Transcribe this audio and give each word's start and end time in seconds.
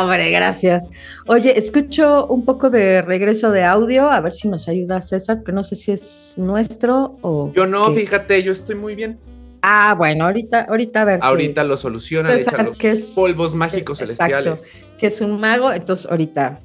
Hombre, 0.00 0.30
gracias. 0.30 0.88
Oye, 1.26 1.58
escucho 1.58 2.26
un 2.26 2.44
poco 2.44 2.70
de 2.70 3.02
regreso 3.02 3.50
de 3.50 3.62
audio, 3.64 4.10
a 4.10 4.20
ver 4.20 4.32
si 4.32 4.48
nos 4.48 4.68
ayuda 4.68 5.00
César, 5.00 5.42
pero 5.44 5.54
no 5.54 5.64
sé 5.64 5.76
si 5.76 5.92
es 5.92 6.34
nuestro 6.36 7.16
o. 7.22 7.52
Yo 7.54 7.66
no, 7.66 7.92
fíjate, 7.92 8.42
yo 8.42 8.52
estoy 8.52 8.74
muy 8.74 8.94
bien. 8.94 9.18
Ah, 9.62 9.94
bueno, 9.96 10.26
ahorita, 10.26 10.66
ahorita 10.68 11.02
a 11.02 11.04
ver. 11.04 11.18
Ahorita 11.22 11.64
lo 11.64 11.76
soluciona, 11.76 12.34
echa 12.34 12.62
los 12.62 12.78
polvos 13.14 13.54
mágicos 13.54 13.98
celestiales. 13.98 14.96
Que 14.98 15.06
es 15.06 15.20
un 15.20 15.40
mago, 15.40 15.72
entonces 15.72 16.06
ahorita 16.10 16.60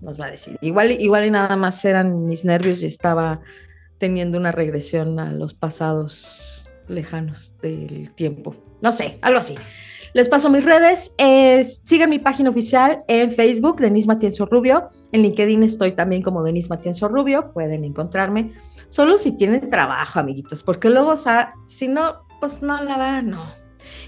nos 0.00 0.20
va 0.20 0.26
a 0.26 0.30
decir. 0.30 0.56
Igual, 0.60 0.92
igual 0.92 1.26
y 1.26 1.30
nada 1.30 1.56
más 1.56 1.84
eran 1.84 2.26
mis 2.26 2.44
nervios 2.44 2.80
y 2.82 2.86
estaba 2.86 3.40
teniendo 3.98 4.38
una 4.38 4.52
regresión 4.52 5.18
a 5.18 5.32
los 5.32 5.54
pasados 5.54 6.64
lejanos 6.88 7.54
del 7.62 8.12
tiempo. 8.14 8.54
No 8.80 8.92
sé, 8.92 9.18
algo 9.22 9.40
así. 9.40 9.54
Les 10.14 10.28
paso 10.28 10.48
mis 10.48 10.64
redes. 10.64 11.10
sigan 11.82 12.08
mi 12.08 12.20
página 12.20 12.48
oficial 12.48 13.02
en 13.08 13.32
Facebook, 13.32 13.80
Denis 13.80 14.06
Matienzo 14.06 14.46
Rubio. 14.46 14.84
En 15.10 15.22
LinkedIn 15.22 15.64
estoy 15.64 15.90
también 15.90 16.22
como 16.22 16.44
Denis 16.44 16.70
Matienzo 16.70 17.08
Rubio. 17.08 17.52
Pueden 17.52 17.84
encontrarme. 17.84 18.52
Solo 18.88 19.18
si 19.18 19.36
tienen 19.36 19.68
trabajo, 19.68 20.20
amiguitos, 20.20 20.62
porque 20.62 20.88
luego, 20.88 21.10
o 21.10 21.16
sea, 21.16 21.54
si 21.66 21.88
no, 21.88 22.24
pues 22.38 22.62
no 22.62 22.80
la 22.84 22.96
van, 22.96 23.30
no. 23.30 23.44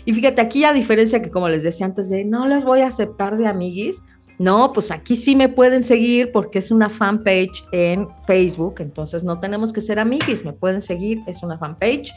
Y 0.04 0.12
fíjate, 0.12 0.40
aquí 0.40 0.62
a 0.62 0.72
diferencia 0.72 1.20
que 1.20 1.28
como 1.28 1.48
les 1.48 1.64
decía 1.64 1.86
antes 1.86 2.08
de 2.08 2.24
no 2.24 2.46
les 2.46 2.64
voy 2.64 2.82
a 2.82 2.86
aceptar 2.86 3.36
de 3.36 3.48
amiguis, 3.48 4.00
no, 4.38 4.72
pues 4.72 4.92
aquí 4.92 5.16
sí 5.16 5.34
me 5.34 5.48
pueden 5.48 5.82
seguir 5.82 6.30
porque 6.30 6.60
es 6.60 6.70
una 6.70 6.88
fanpage 6.88 7.64
en 7.72 8.06
Facebook, 8.28 8.76
entonces 8.78 9.24
no 9.24 9.40
tenemos 9.40 9.72
que 9.72 9.80
ser 9.80 9.98
amiguis, 9.98 10.44
me 10.44 10.52
pueden 10.52 10.80
seguir, 10.80 11.18
es 11.26 11.42
una 11.42 11.58
fanpage. 11.58 12.12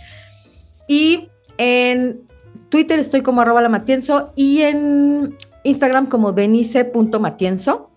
Y 0.87 1.27
en 1.57 2.28
Twitter 2.69 2.99
estoy 2.99 3.21
como 3.21 3.41
arroba 3.41 3.61
la 3.61 3.69
Matienzo 3.69 4.31
y 4.35 4.61
en 4.61 5.35
Instagram 5.63 6.07
como 6.07 6.31
denise.matienzo. 6.31 7.89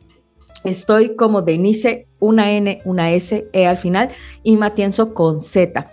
Estoy 0.65 1.17
como 1.17 1.43
Denise, 1.43 2.07
una 2.21 2.53
N, 2.53 2.83
una 2.85 3.11
S, 3.11 3.49
E 3.53 3.67
al 3.67 3.79
final, 3.79 4.11
y 4.45 4.57
Matienzo 4.57 5.13
con 5.13 5.43
Z. 5.43 5.91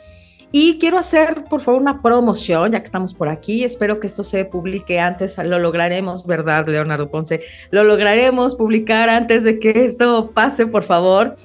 Y 0.52 0.80
quiero 0.80 0.98
hacer, 0.98 1.44
por 1.46 1.62
favor, 1.62 1.82
una 1.82 2.02
promoción, 2.02 2.72
ya 2.72 2.80
que 2.80 2.86
estamos 2.86 3.14
por 3.14 3.30
aquí. 3.30 3.64
Espero 3.64 4.00
que 4.00 4.08
esto 4.08 4.24
se 4.24 4.46
publique 4.46 5.00
antes, 5.00 5.38
lo 5.38 5.60
lograremos, 5.60 6.26
¿verdad, 6.26 6.68
Leonardo 6.68 7.10
Ponce? 7.10 7.42
Lo 7.70 7.84
lograremos 7.84 8.56
publicar 8.56 9.10
antes 9.10 9.44
de 9.44 9.60
que 9.60 9.86
esto 9.86 10.32
pase, 10.32 10.66
por 10.66 10.84
favor. 10.84 11.36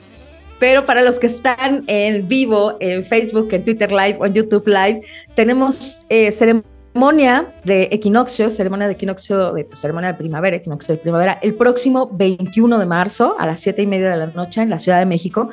Pero 0.58 0.86
para 0.86 1.02
los 1.02 1.18
que 1.18 1.26
están 1.26 1.84
en 1.86 2.28
vivo, 2.28 2.76
en 2.80 3.04
Facebook, 3.04 3.48
en 3.52 3.64
Twitter 3.64 3.90
Live 3.90 4.16
o 4.20 4.26
en 4.26 4.32
YouTube 4.32 4.66
Live, 4.66 5.02
tenemos 5.34 6.00
eh, 6.08 6.30
de 6.94 7.88
equinoccio, 7.90 8.50
ceremonia 8.50 8.86
de 8.86 8.92
equinoccio, 8.92 9.52
pues, 9.52 9.80
ceremonia 9.80 10.12
de 10.12 10.18
primavera, 10.18 10.56
equinoccio 10.56 10.94
de 10.94 11.00
primavera, 11.00 11.38
el 11.42 11.54
próximo 11.54 12.08
21 12.12 12.78
de 12.78 12.86
marzo 12.86 13.34
a 13.38 13.46
las 13.46 13.58
7 13.60 13.82
y 13.82 13.86
media 13.86 14.10
de 14.10 14.16
la 14.16 14.26
noche 14.26 14.62
en 14.62 14.70
la 14.70 14.78
Ciudad 14.78 15.00
de 15.00 15.06
México. 15.06 15.50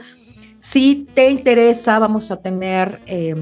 Si 0.56 1.08
te 1.16 1.32
interesa, 1.32 1.98
vamos 1.98 2.30
a 2.30 2.38
tener 2.38 3.00
eh, 3.08 3.36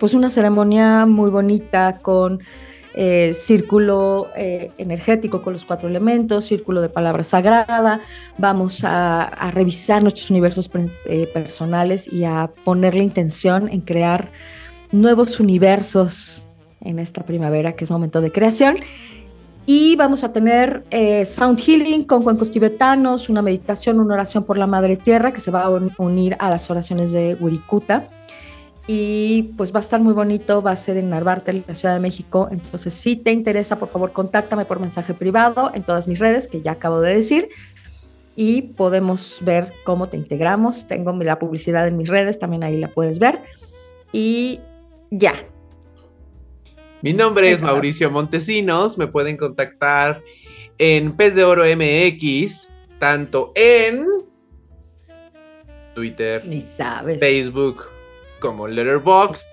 pues 0.00 0.12
una 0.12 0.28
ceremonia 0.28 1.06
muy 1.06 1.30
bonita 1.30 2.00
con 2.02 2.40
eh, 2.96 3.32
círculo 3.32 4.28
eh, 4.36 4.72
energético 4.76 5.40
con 5.40 5.52
los 5.52 5.64
cuatro 5.64 5.88
elementos, 5.88 6.46
círculo 6.46 6.82
de 6.82 6.88
palabra 6.88 7.22
sagrada. 7.22 8.00
Vamos 8.38 8.82
a 8.82 9.50
revisar 9.52 10.02
nuestros 10.02 10.30
universos 10.30 10.68
personales 11.32 12.12
y 12.12 12.24
a 12.24 12.50
poner 12.64 12.96
la 12.96 13.04
intención 13.04 13.68
en 13.68 13.82
crear 13.82 14.32
nuevos 14.90 15.38
universos 15.38 16.48
en 16.84 16.98
esta 16.98 17.22
primavera, 17.22 17.72
que 17.72 17.84
es 17.84 17.90
momento 17.90 18.20
de 18.20 18.30
creación. 18.30 18.76
Y 19.66 19.96
vamos 19.96 20.24
a 20.24 20.32
tener 20.32 20.84
eh, 20.90 21.24
Sound 21.24 21.58
Healing 21.58 22.04
con 22.04 22.22
cuencos 22.22 22.50
tibetanos, 22.50 23.30
una 23.30 23.40
meditación, 23.40 23.98
una 23.98 24.14
oración 24.14 24.44
por 24.44 24.58
la 24.58 24.66
Madre 24.66 24.96
Tierra 24.96 25.32
que 25.32 25.40
se 25.40 25.50
va 25.50 25.62
a 25.62 25.70
unir 25.98 26.36
a 26.38 26.50
las 26.50 26.68
oraciones 26.70 27.12
de 27.12 27.36
Wirikuta. 27.40 28.10
Y 28.86 29.54
pues 29.56 29.72
va 29.72 29.78
a 29.78 29.80
estar 29.80 29.98
muy 30.00 30.12
bonito, 30.12 30.60
va 30.60 30.72
a 30.72 30.76
ser 30.76 30.98
en 30.98 31.08
Narvarte, 31.08 31.64
la 31.66 31.74
Ciudad 31.74 31.94
de 31.94 32.00
México. 32.00 32.48
Entonces, 32.50 32.92
si 32.92 33.16
te 33.16 33.32
interesa, 33.32 33.78
por 33.78 33.88
favor, 33.88 34.12
contáctame 34.12 34.66
por 34.66 34.78
mensaje 34.78 35.14
privado 35.14 35.70
en 35.72 35.82
todas 35.82 36.06
mis 36.06 36.18
redes, 36.18 36.46
que 36.46 36.60
ya 36.60 36.72
acabo 36.72 37.00
de 37.00 37.14
decir. 37.14 37.48
Y 38.36 38.62
podemos 38.62 39.38
ver 39.40 39.72
cómo 39.84 40.10
te 40.10 40.18
integramos. 40.18 40.86
Tengo 40.86 41.12
la 41.14 41.38
publicidad 41.38 41.88
en 41.88 41.96
mis 41.96 42.10
redes, 42.10 42.38
también 42.38 42.64
ahí 42.64 42.76
la 42.76 42.88
puedes 42.88 43.18
ver. 43.18 43.40
Y 44.12 44.60
ya, 45.10 45.32
mi 47.04 47.12
nombre 47.12 47.52
es 47.52 47.60
Mauricio 47.60 48.10
Montesinos, 48.10 48.96
me 48.96 49.06
pueden 49.06 49.36
contactar 49.36 50.22
en 50.78 51.14
Pez 51.14 51.34
de 51.34 51.44
Oro 51.44 51.62
MX, 51.64 52.70
tanto 52.98 53.52
en 53.54 54.06
Twitter, 55.94 56.42
Facebook 57.20 57.82
como 58.40 58.66
Letterboxd 58.66 59.46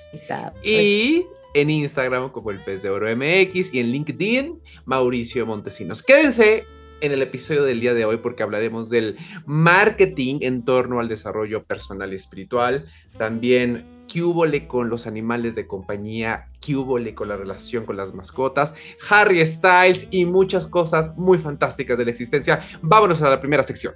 y 0.64 1.26
en 1.54 1.70
Instagram 1.70 2.32
como 2.32 2.52
el 2.52 2.64
Pez 2.64 2.84
de 2.84 2.90
Oro 2.90 3.14
MX 3.14 3.74
y 3.74 3.82
en 3.82 3.92
LinkedIn 3.92 4.62
Mauricio 4.86 5.46
Montesinos. 5.46 6.02
Quédense 6.04 6.64
en 7.02 7.12
el 7.12 7.22
episodio 7.22 7.64
del 7.64 7.82
día 7.82 7.94
de 7.94 8.06
hoy 8.06 8.16
porque 8.16 8.44
hablaremos 8.44 8.90
del 8.90 9.18
marketing 9.46 10.38
en 10.40 10.64
torno 10.64 11.02
al 11.02 11.10
desarrollo 11.10 11.66
personal 11.66 12.14
y 12.14 12.16
espiritual, 12.16 12.86
también 13.18 13.91
qué 14.12 14.68
con 14.68 14.90
los 14.90 15.08
animales 15.08 15.56
de 15.56 15.68
compañía, 15.68 16.50
qué 16.60 16.76
con 17.16 17.30
la 17.30 17.38
relación 17.38 17.86
con 17.86 17.96
las 17.96 18.14
mascotas, 18.14 18.76
Harry 19.10 19.46
Styles 19.46 20.08
y 20.12 20.26
muchas 20.26 20.68
cosas 20.68 21.16
muy 21.18 21.38
fantásticas 21.38 21.98
de 21.98 22.06
la 22.06 22.12
existencia. 22.12 22.66
Vámonos 22.82 23.22
a 23.22 23.30
la 23.30 23.40
primera 23.40 23.64
sección. 23.64 23.94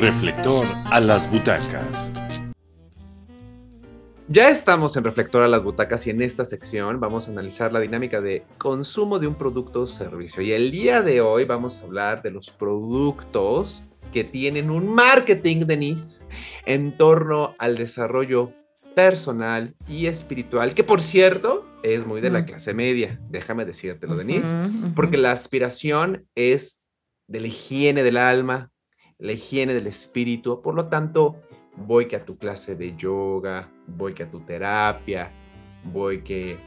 Reflector 0.00 0.66
a 0.86 1.00
las 1.00 1.30
butacas. 1.30 2.10
Ya 4.32 4.48
estamos 4.48 4.96
en 4.96 5.02
Reflector 5.02 5.42
a 5.42 5.48
las 5.48 5.64
butacas 5.64 6.06
y 6.06 6.10
en 6.10 6.22
esta 6.22 6.44
sección 6.44 7.00
vamos 7.00 7.26
a 7.26 7.32
analizar 7.32 7.72
la 7.72 7.80
dinámica 7.80 8.20
de 8.20 8.44
consumo 8.58 9.18
de 9.18 9.26
un 9.26 9.34
producto 9.34 9.82
o 9.82 9.86
servicio. 9.86 10.40
Y 10.40 10.52
el 10.52 10.70
día 10.70 11.02
de 11.02 11.20
hoy 11.20 11.44
vamos 11.44 11.78
a 11.78 11.82
hablar 11.82 12.22
de 12.22 12.30
los 12.30 12.50
productos 12.50 13.82
que 14.12 14.24
tienen 14.24 14.70
un 14.70 14.92
marketing, 14.92 15.66
Denise, 15.66 16.26
en 16.66 16.96
torno 16.96 17.54
al 17.58 17.76
desarrollo 17.76 18.52
personal 18.94 19.74
y 19.88 20.06
espiritual, 20.06 20.74
que 20.74 20.84
por 20.84 21.00
cierto 21.00 21.66
es 21.82 22.06
muy 22.06 22.20
de 22.20 22.30
la 22.30 22.44
clase 22.44 22.74
media, 22.74 23.20
déjame 23.30 23.64
decírtelo, 23.64 24.16
Denise, 24.16 24.54
porque 24.94 25.16
la 25.16 25.32
aspiración 25.32 26.26
es 26.34 26.82
de 27.26 27.40
la 27.40 27.46
higiene 27.46 28.02
del 28.02 28.16
alma, 28.16 28.70
la 29.18 29.32
higiene 29.32 29.74
del 29.74 29.86
espíritu, 29.86 30.60
por 30.60 30.74
lo 30.74 30.88
tanto, 30.88 31.40
voy 31.76 32.06
que 32.06 32.16
a 32.16 32.24
tu 32.24 32.36
clase 32.36 32.74
de 32.74 32.96
yoga, 32.96 33.72
voy 33.86 34.12
que 34.12 34.24
a 34.24 34.30
tu 34.30 34.40
terapia, 34.40 35.32
voy 35.84 36.22
que 36.22 36.58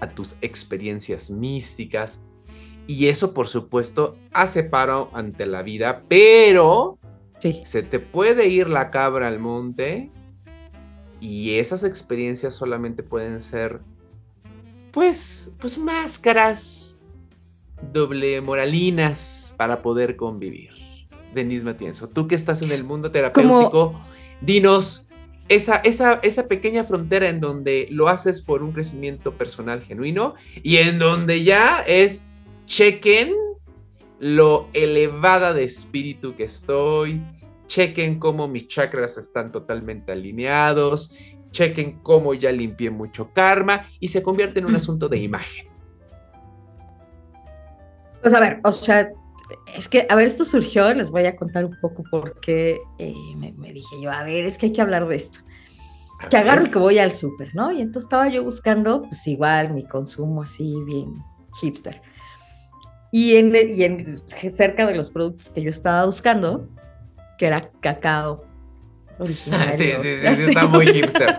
a 0.00 0.08
tus 0.08 0.36
experiencias 0.40 1.30
místicas, 1.30 2.22
Y 2.88 3.06
eso, 3.08 3.34
por 3.34 3.46
supuesto, 3.48 4.16
hace 4.32 4.64
paro 4.64 5.10
ante 5.12 5.46
la 5.46 5.62
vida, 5.62 6.02
pero 6.08 6.98
Sí. 7.38 7.62
se 7.64 7.84
te 7.84 8.00
puede 8.00 8.48
ir 8.48 8.68
la 8.68 8.90
cabra 8.90 9.28
al 9.28 9.38
monte 9.38 10.10
y 11.20 11.52
esas 11.58 11.84
experiencias 11.84 12.54
solamente 12.56 13.02
pueden 13.02 13.40
ser, 13.40 13.80
pues, 14.90 15.52
pues 15.60 15.78
máscaras 15.78 17.02
doble 17.92 18.40
moralinas 18.40 19.54
para 19.56 19.82
poder 19.82 20.16
convivir. 20.16 20.70
Denise 21.34 21.64
Matienzo, 21.64 22.08
tú 22.08 22.26
que 22.26 22.34
estás 22.34 22.62
en 22.62 22.72
el 22.72 22.84
mundo 22.84 23.10
terapéutico, 23.10 24.00
dinos 24.40 25.06
esa, 25.48 25.76
esa, 25.76 26.14
esa 26.22 26.48
pequeña 26.48 26.84
frontera 26.84 27.28
en 27.28 27.40
donde 27.40 27.86
lo 27.90 28.08
haces 28.08 28.40
por 28.40 28.62
un 28.62 28.72
crecimiento 28.72 29.32
personal 29.34 29.82
genuino 29.82 30.34
y 30.62 30.78
en 30.78 30.98
donde 30.98 31.44
ya 31.44 31.84
es 31.86 32.24
chequen 32.68 33.34
lo 34.20 34.68
elevada 34.74 35.52
de 35.52 35.64
espíritu 35.64 36.36
que 36.36 36.44
estoy, 36.44 37.22
chequen 37.66 38.18
cómo 38.18 38.46
mis 38.46 38.68
chakras 38.68 39.16
están 39.16 39.50
totalmente 39.50 40.12
alineados, 40.12 41.12
chequen 41.50 41.98
cómo 42.02 42.34
ya 42.34 42.52
limpié 42.52 42.90
mucho 42.90 43.32
karma 43.32 43.88
y 43.98 44.08
se 44.08 44.22
convierte 44.22 44.60
en 44.60 44.66
un 44.66 44.76
asunto 44.76 45.08
de 45.08 45.18
imagen. 45.18 45.66
Pues 48.20 48.34
a 48.34 48.40
ver, 48.40 48.60
o 48.64 48.72
sea, 48.72 49.10
es 49.74 49.88
que, 49.88 50.06
a 50.08 50.14
ver, 50.14 50.26
esto 50.26 50.44
surgió, 50.44 50.92
les 50.92 51.10
voy 51.10 51.24
a 51.24 51.36
contar 51.36 51.64
un 51.64 51.76
poco 51.80 52.04
porque 52.10 52.78
eh, 52.98 53.14
me, 53.36 53.52
me 53.52 53.72
dije 53.72 53.96
yo, 54.02 54.10
a 54.10 54.24
ver, 54.24 54.44
es 54.44 54.58
que 54.58 54.66
hay 54.66 54.72
que 54.72 54.82
hablar 54.82 55.08
de 55.08 55.16
esto. 55.16 55.38
A 56.20 56.28
que 56.28 56.36
ver. 56.36 56.48
agarro 56.48 56.66
y 56.66 56.70
que 56.70 56.78
voy 56.78 56.98
al 56.98 57.12
súper, 57.12 57.54
¿no? 57.54 57.72
Y 57.72 57.80
entonces 57.80 58.02
estaba 58.02 58.28
yo 58.28 58.44
buscando, 58.44 59.02
pues 59.02 59.26
igual, 59.26 59.72
mi 59.72 59.86
consumo 59.86 60.42
así 60.42 60.76
bien 60.84 61.14
hipster. 61.60 62.02
Y, 63.10 63.36
en, 63.36 63.54
y 63.54 63.82
en, 63.84 64.22
cerca 64.52 64.86
de 64.86 64.94
los 64.94 65.10
productos 65.10 65.48
que 65.50 65.62
yo 65.62 65.70
estaba 65.70 66.04
buscando, 66.06 66.68
que 67.38 67.46
era 67.46 67.70
cacao 67.80 68.44
original. 69.18 69.72
Sí, 69.74 69.92
sí, 69.92 70.16
sí, 70.20 70.26
sí, 70.36 70.42
está 70.50 70.66
muy 70.66 70.86
hipster. 70.92 71.38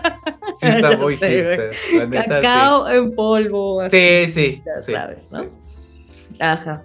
Sí, 0.60 0.66
está 0.68 0.96
muy 0.96 1.14
hipster. 1.16 1.72
La 1.94 2.06
neta, 2.06 2.40
Cacao 2.40 2.88
en 2.88 3.14
polvo. 3.14 3.88
sí. 3.88 3.96
así, 3.96 4.26
Sí, 4.26 4.32
sí, 4.32 4.62
ya 4.66 4.74
sí, 4.74 4.92
sabes, 4.92 5.32
¿no? 5.32 5.46
Ajá. 6.40 6.84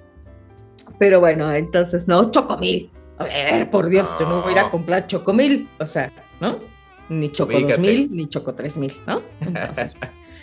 Pero 0.99 1.19
bueno, 1.19 1.51
entonces, 1.53 2.07
no, 2.07 2.29
chocomil. 2.31 2.91
A 3.17 3.23
ver, 3.25 3.69
por 3.69 3.87
Dios, 3.89 4.09
yo 4.19 4.27
no 4.27 4.41
voy 4.41 4.49
a 4.49 4.51
ir 4.53 4.59
a 4.59 4.63
No. 4.63 4.71
comprar 4.71 5.07
chocomil. 5.07 5.67
O 5.79 5.85
sea, 5.85 6.11
¿no? 6.39 6.59
Ni 7.09 7.31
choco 7.31 7.53
Ubícate. 7.53 7.73
2000, 7.77 8.09
ni 8.15 8.27
choco 8.29 8.53
3000, 8.55 8.93
¿no? 9.07 9.21
Entonces, 9.41 9.95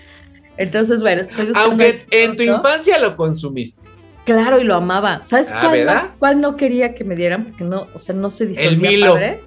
entonces 0.57 1.01
bueno, 1.01 1.23
estoy 1.23 1.53
Aunque 1.55 2.07
en 2.11 2.37
tu 2.37 2.43
infancia 2.43 2.99
lo 2.99 3.17
consumiste. 3.17 3.89
Claro, 4.25 4.61
y 4.61 4.65
lo 4.65 4.75
amaba. 4.77 5.23
¿Sabes 5.27 5.51
Ah, 5.53 5.61
cuál, 5.69 5.85
no, 5.87 6.11
cuál 6.19 6.41
no 6.41 6.57
quería 6.57 6.95
que 6.95 7.03
me 7.05 7.17
dieran? 7.17 7.45
Porque 7.45 7.65
no, 7.65 7.89
o 7.95 7.99
sea, 7.99 8.15
no 8.15 8.31
se 8.31 8.47
disolvía 8.47 8.71
El 8.71 8.79
Milo. 8.79 9.13
padre. 9.15 9.41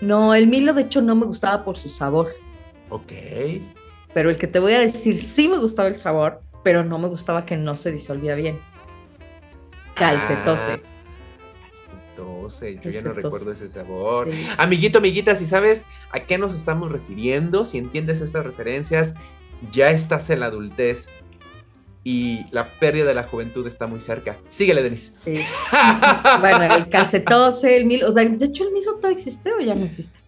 No, 0.00 0.34
el 0.34 0.48
Milo 0.48 0.72
de 0.72 0.82
hecho 0.82 1.00
no 1.00 1.14
me 1.14 1.26
gustaba 1.26 1.64
por 1.64 1.76
su 1.76 1.88
sabor. 1.88 2.34
Ok. 2.88 3.12
Pero 4.12 4.30
el 4.30 4.36
que 4.38 4.46
te 4.48 4.58
voy 4.58 4.72
a 4.72 4.80
decir 4.80 5.16
sí 5.16 5.46
me 5.48 5.58
gustaba 5.58 5.88
el 5.88 5.96
sabor, 5.96 6.42
pero 6.64 6.82
no 6.84 6.98
me 6.98 7.08
gustaba 7.08 7.46
que 7.46 7.56
no 7.56 7.76
se 7.76 7.92
disolvía 7.92 8.34
bien. 8.34 8.58
Calcetose. 9.94 10.72
Ah, 10.72 10.78
calcetose. 11.70 12.78
Yo 12.82 12.90
ya 12.90 13.02
no 13.02 13.12
recuerdo 13.12 13.52
ese 13.52 13.68
sabor. 13.68 14.28
Sí. 14.30 14.46
Amiguito, 14.58 14.98
amiguita, 14.98 15.34
si 15.34 15.46
sabes 15.46 15.84
a 16.10 16.20
qué 16.20 16.38
nos 16.38 16.54
estamos 16.54 16.90
refiriendo, 16.90 17.64
si 17.64 17.78
entiendes 17.78 18.20
estas 18.20 18.44
referencias, 18.44 19.14
ya 19.70 19.90
estás 19.90 20.28
en 20.30 20.40
la 20.40 20.46
adultez 20.46 21.08
y 22.04 22.44
la 22.50 22.78
pérdida 22.78 23.04
de 23.06 23.14
la 23.14 23.22
juventud 23.22 23.66
está 23.66 23.86
muy 23.86 24.00
cerca. 24.00 24.38
Síguele, 24.48 24.82
Denise. 24.82 25.12
Sí. 25.24 25.38
bueno, 26.40 26.74
el 26.74 26.88
calcetose, 26.88 27.76
el 27.76 27.84
Milo. 27.84 28.08
O 28.08 28.12
sea, 28.12 28.24
de 28.24 28.44
hecho, 28.44 28.64
el 28.64 28.72
Milo 28.72 28.94
todavía 28.96 29.16
existe 29.16 29.52
o 29.52 29.60
ya 29.60 29.74
no 29.74 29.84
existe. 29.84 30.18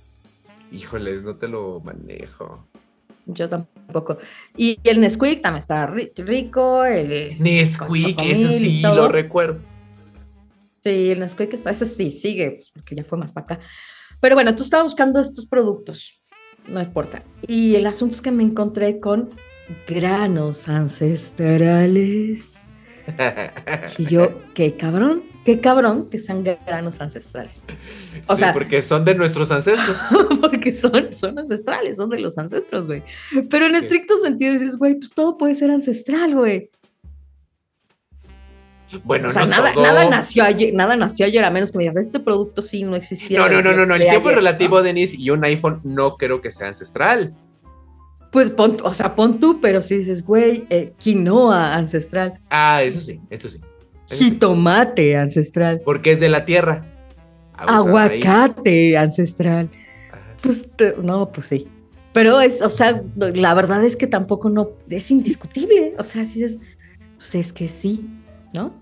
Híjoles, 0.70 1.22
no 1.24 1.36
te 1.36 1.48
lo 1.48 1.80
manejo. 1.80 2.66
Yo 3.26 3.48
tampoco. 3.48 4.18
Y 4.56 4.78
el 4.84 5.00
Nesquik 5.00 5.40
también 5.40 5.62
está 5.62 5.86
ri- 5.88 6.12
rico. 6.16 6.84
El, 6.84 7.38
Nesquik, 7.40 8.18
eso 8.20 8.52
sí, 8.52 8.82
todo. 8.82 8.94
lo 8.96 9.08
recuerdo. 9.08 9.60
Sí, 10.82 11.10
el 11.10 11.20
Nesquik 11.20 11.52
está, 11.54 11.70
ese 11.70 11.86
sí, 11.86 12.10
sigue, 12.10 12.50
pues, 12.52 12.70
porque 12.70 12.94
ya 12.94 13.04
fue 13.04 13.16
más 13.18 13.32
para 13.32 13.44
acá. 13.54 13.60
Pero 14.20 14.34
bueno, 14.34 14.54
tú 14.54 14.62
estabas 14.62 14.84
buscando 14.84 15.18
estos 15.20 15.46
productos, 15.46 16.20
no 16.68 16.80
importa. 16.82 17.22
Y 17.46 17.74
el 17.76 17.86
asunto 17.86 18.14
es 18.16 18.20
que 18.20 18.30
me 18.30 18.42
encontré 18.42 19.00
con 19.00 19.30
granos 19.88 20.68
ancestrales. 20.68 22.54
Y 23.98 24.06
yo, 24.06 24.40
qué 24.54 24.76
cabrón, 24.76 25.22
qué 25.44 25.60
cabrón 25.60 26.08
que 26.08 26.18
sean 26.18 26.42
granos 26.42 27.00
ancestrales. 27.00 27.62
O 28.26 28.34
sí, 28.34 28.40
sea- 28.40 28.52
porque 28.54 28.80
son 28.82 29.04
de 29.04 29.14
nuestros 29.14 29.50
ancestros. 29.50 29.96
Porque 30.40 30.72
son, 30.72 31.12
son 31.12 31.38
ancestrales, 31.38 31.96
son 31.98 32.08
de 32.10 32.18
los 32.20 32.38
ancestros, 32.38 32.86
güey. 32.86 33.02
Pero 33.50 33.66
en 33.66 33.72
Sí. 33.72 33.78
estricto 33.78 34.16
sentido 34.18 34.52
dices, 34.54 34.76
güey, 34.76 34.94
pues 34.94 35.10
todo 35.10 35.36
puede 35.36 35.52
ser 35.54 35.70
ancestral, 35.70 36.34
güey. 36.34 36.70
Bueno, 39.02 39.28
o 39.28 39.30
sea, 39.30 39.42
no 39.42 39.48
nada, 39.48 39.72
todo. 39.72 39.82
nada 39.82 40.08
nació 40.08 40.44
ayer, 40.44 40.72
nada 40.72 40.96
nació 40.96 41.26
ayer, 41.26 41.44
a 41.44 41.50
menos 41.50 41.72
que 41.72 41.78
me 41.78 41.84
digas, 41.84 41.96
este 41.96 42.20
producto 42.20 42.62
sí 42.62 42.84
no 42.84 42.94
existía. 42.94 43.40
No, 43.40 43.48
no, 43.48 43.60
no, 43.60 43.72
no, 43.74 43.84
no. 43.86 43.94
El 43.96 44.02
tiempo 44.02 44.28
ayer", 44.28 44.38
relativo, 44.38 44.76
¿no? 44.76 44.82
Denise, 44.82 45.16
y 45.18 45.30
un 45.30 45.42
iPhone 45.44 45.80
no 45.82 46.16
creo 46.16 46.40
que 46.40 46.52
sea 46.52 46.68
ancestral. 46.68 47.34
Pues 48.34 48.50
pon, 48.50 48.78
o 48.82 48.92
sea, 48.92 49.14
pon 49.14 49.38
tú, 49.38 49.60
pero 49.60 49.80
si 49.80 49.98
dices, 49.98 50.26
güey, 50.26 50.66
eh, 50.68 50.92
quinoa 50.98 51.76
ancestral, 51.76 52.40
Ah, 52.50 52.82
eso 52.82 52.98
sí, 52.98 53.20
eso 53.30 53.48
sí. 53.48 53.60
Eso 54.08 54.16
sí. 54.16 54.24
jitomate 54.24 55.16
ancestral, 55.16 55.80
Porque 55.84 56.10
es 56.10 56.18
de 56.18 56.28
la 56.28 56.44
tierra. 56.44 56.84
Aguacate 57.56 58.96
ancestral. 58.96 59.70
Ajá. 60.10 60.34
Pues 60.42 60.66
no, 61.00 61.30
pues 61.30 61.46
sí. 61.46 61.68
Pero 62.12 62.40
es, 62.40 62.60
o 62.60 62.68
sea, 62.68 63.04
la 63.14 63.54
verdad 63.54 63.84
es 63.84 63.94
que 63.94 64.08
tampoco 64.08 64.50
no, 64.50 64.70
es 64.90 65.12
indiscutible. 65.12 65.94
O 65.96 66.02
sea, 66.02 66.24
si 66.24 66.42
es, 66.42 66.58
pues 67.16 67.36
es 67.36 67.52
que 67.52 67.68
sí, 67.68 68.04
¿no? 68.52 68.74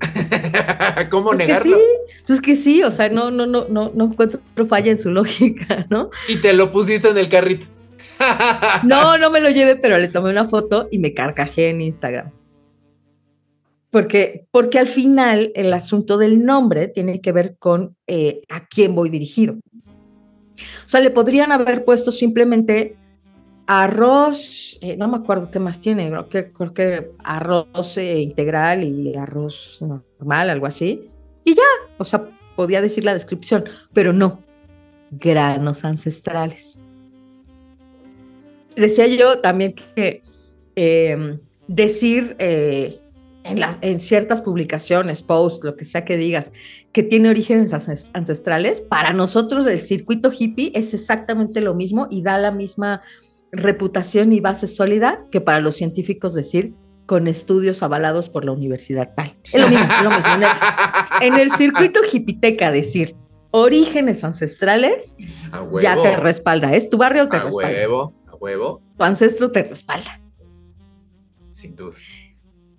¿Cómo 1.08 1.34
Es 1.34 1.38
que 1.38 1.46
negarlo? 1.46 1.76
sí, 1.76 1.82
pues 2.26 2.40
que 2.40 2.56
sí, 2.56 2.82
o 2.82 2.90
sea, 2.90 3.10
no, 3.10 3.30
no, 3.30 3.46
no, 3.46 3.68
no, 3.68 3.92
no 3.94 4.04
encuentro 4.06 4.40
falla 4.66 4.90
en 4.90 4.98
su 4.98 5.12
lógica, 5.12 5.86
¿no? 5.88 6.10
Y 6.28 6.38
te 6.38 6.52
lo 6.52 6.72
pusiste 6.72 7.10
en 7.10 7.18
el 7.18 7.28
carrito. 7.28 7.77
No, 8.84 9.18
no 9.18 9.30
me 9.30 9.40
lo 9.40 9.50
llevé, 9.50 9.76
pero 9.76 9.98
le 9.98 10.08
tomé 10.08 10.30
una 10.30 10.46
foto 10.46 10.88
y 10.90 10.98
me 10.98 11.14
carcajé 11.14 11.70
en 11.70 11.80
Instagram. 11.80 12.30
Porque, 13.90 14.46
porque 14.50 14.78
al 14.78 14.86
final 14.86 15.50
el 15.54 15.72
asunto 15.72 16.18
del 16.18 16.44
nombre 16.44 16.88
tiene 16.88 17.20
que 17.20 17.32
ver 17.32 17.56
con 17.58 17.96
eh, 18.06 18.42
a 18.48 18.66
quién 18.66 18.94
voy 18.94 19.08
dirigido. 19.08 19.54
O 19.54 20.88
sea, 20.88 21.00
le 21.00 21.10
podrían 21.10 21.52
haber 21.52 21.84
puesto 21.84 22.10
simplemente 22.10 22.96
arroz, 23.66 24.78
eh, 24.80 24.96
no 24.96 25.08
me 25.08 25.18
acuerdo 25.18 25.50
qué 25.50 25.58
más 25.58 25.80
tiene, 25.80 26.08
creo 26.08 26.28
que, 26.28 26.52
creo 26.52 26.74
que 26.74 27.10
arroz 27.22 27.98
eh, 27.98 28.20
integral 28.20 28.82
y 28.82 29.14
arroz 29.14 29.78
normal, 29.80 30.50
algo 30.50 30.66
así. 30.66 31.10
Y 31.44 31.54
ya, 31.54 31.62
o 31.98 32.04
sea, 32.04 32.24
podía 32.56 32.80
decir 32.80 33.04
la 33.04 33.12
descripción, 33.12 33.64
pero 33.92 34.12
no, 34.12 34.42
granos 35.10 35.84
ancestrales. 35.84 36.78
Decía 38.78 39.06
yo 39.06 39.40
también 39.40 39.74
que 39.94 40.22
eh, 40.76 41.38
decir 41.66 42.36
eh, 42.38 43.00
en, 43.44 43.60
las, 43.60 43.78
en 43.80 44.00
ciertas 44.00 44.40
publicaciones, 44.42 45.22
posts, 45.22 45.64
lo 45.64 45.76
que 45.76 45.84
sea 45.84 46.04
que 46.04 46.16
digas, 46.16 46.52
que 46.92 47.02
tiene 47.02 47.28
orígenes 47.30 47.72
ances- 47.72 48.08
ancestrales, 48.12 48.80
para 48.80 49.12
nosotros 49.12 49.66
el 49.66 49.86
circuito 49.86 50.30
hippie 50.36 50.72
es 50.74 50.94
exactamente 50.94 51.60
lo 51.60 51.74
mismo 51.74 52.06
y 52.10 52.22
da 52.22 52.38
la 52.38 52.50
misma 52.50 53.02
reputación 53.52 54.32
y 54.32 54.40
base 54.40 54.66
sólida 54.66 55.24
que 55.30 55.40
para 55.40 55.60
los 55.60 55.74
científicos 55.74 56.34
decir 56.34 56.74
con 57.06 57.26
estudios 57.26 57.82
avalados 57.82 58.28
por 58.28 58.44
la 58.44 58.52
universidad 58.52 59.14
tal. 59.16 59.34
Es 59.50 59.60
lo 59.62 59.68
mismo, 59.68 59.84
es 59.84 60.04
lo 60.04 60.10
mismo. 60.10 60.34
En 60.34 60.42
el, 60.42 60.48
en 61.22 61.40
el 61.40 61.50
circuito 61.52 62.00
hippiteca 62.12 62.70
decir 62.70 63.16
orígenes 63.50 64.24
ancestrales 64.24 65.16
ya 65.80 65.96
te 66.02 66.16
respalda. 66.16 66.74
Es 66.74 66.90
tu 66.90 66.98
barrio 66.98 67.26
te 67.30 67.38
A 67.38 67.44
respalda. 67.44 67.70
huevo, 67.78 68.12
huevo, 68.40 68.82
Tu 68.96 69.04
ancestro 69.04 69.50
te 69.50 69.62
respalda. 69.62 70.20
sin 71.50 71.74
duda. 71.74 71.96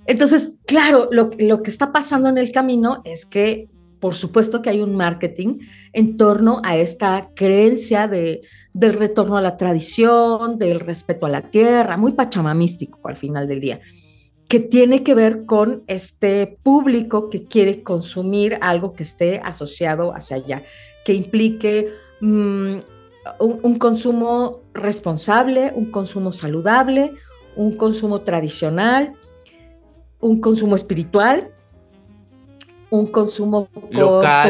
Entonces, 0.06 0.54
claro, 0.66 1.10
lo, 1.12 1.30
lo 1.38 1.62
que 1.62 1.70
está 1.70 1.92
pasando 1.92 2.30
en 2.30 2.38
el 2.38 2.52
camino 2.52 3.02
es 3.04 3.26
que, 3.26 3.70
por 4.00 4.16
supuesto 4.16 4.62
que 4.62 4.70
hay 4.70 4.82
un 4.82 4.96
marketing 4.96 5.60
en 5.94 6.18
torno 6.18 6.62
a 6.64 6.78
esta 6.78 7.30
creencia 7.36 8.08
de, 8.08 8.42
del 8.74 8.94
retorno 8.94 9.38
a 9.38 9.42
la 9.42 9.58
tradición, 9.58 10.58
del 10.58 10.80
respeto 10.80 11.26
a 11.26 11.30
la 11.30 11.50
tierra, 11.50 11.98
muy 11.98 12.14
pachamamístico 12.14 13.00
al 13.08 13.18
final 13.18 13.48
del 13.48 13.60
día, 13.60 13.82
que 14.48 14.60
tiene 14.60 15.04
que 15.04 15.14
ver 15.14 15.46
con 15.46 15.84
este 15.88 16.58
público 16.64 17.30
que 17.30 17.44
quiere 17.44 17.84
consumir 17.84 18.58
algo 18.62 18.94
que 18.94 19.04
esté 19.04 19.40
asociado 19.44 20.16
hacia 20.16 20.38
allá, 20.38 20.64
que 21.06 21.14
implique 21.14 21.90
mm, 22.22 22.78
un, 23.40 23.60
un 23.64 23.76
consumo 23.78 24.62
responsable, 24.74 25.72
un 25.76 25.92
consumo 25.92 26.32
saludable, 26.32 27.14
un 27.56 27.76
consumo 27.76 28.22
tradicional, 28.22 29.14
un 30.20 30.40
consumo 30.42 30.76
espiritual, 30.76 31.52
un 32.90 33.08
consumo 33.08 33.68
con 33.72 33.90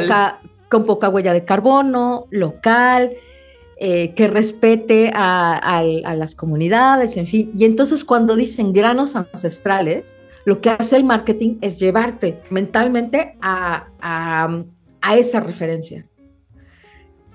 poca, 0.08 0.40
con 0.70 0.86
poca 0.86 1.10
huella 1.10 1.34
de 1.34 1.44
carbono, 1.46 2.28
local, 2.30 3.12
eh, 3.78 4.14
que 4.14 4.28
respete 4.28 5.12
a, 5.14 5.54
a- 5.58 5.80
a 5.80 6.16
las 6.16 6.36
comunidades, 6.36 7.18
en 7.18 7.28
fin. 7.28 7.52
Y 7.56 7.66
entonces 7.66 8.04
cuando 8.04 8.36
dicen 8.36 8.74
granos 8.74 9.16
ancestrales, 9.16 10.16
lo 10.46 10.62
que 10.62 10.70
hace 10.70 10.96
el 10.98 11.04
marketing 11.04 11.58
es 11.62 11.80
llevarte 11.80 12.42
mentalmente 12.50 13.38
a- 13.42 13.88
a 15.02 15.16
esa 15.16 15.40
referencia. 15.40 16.06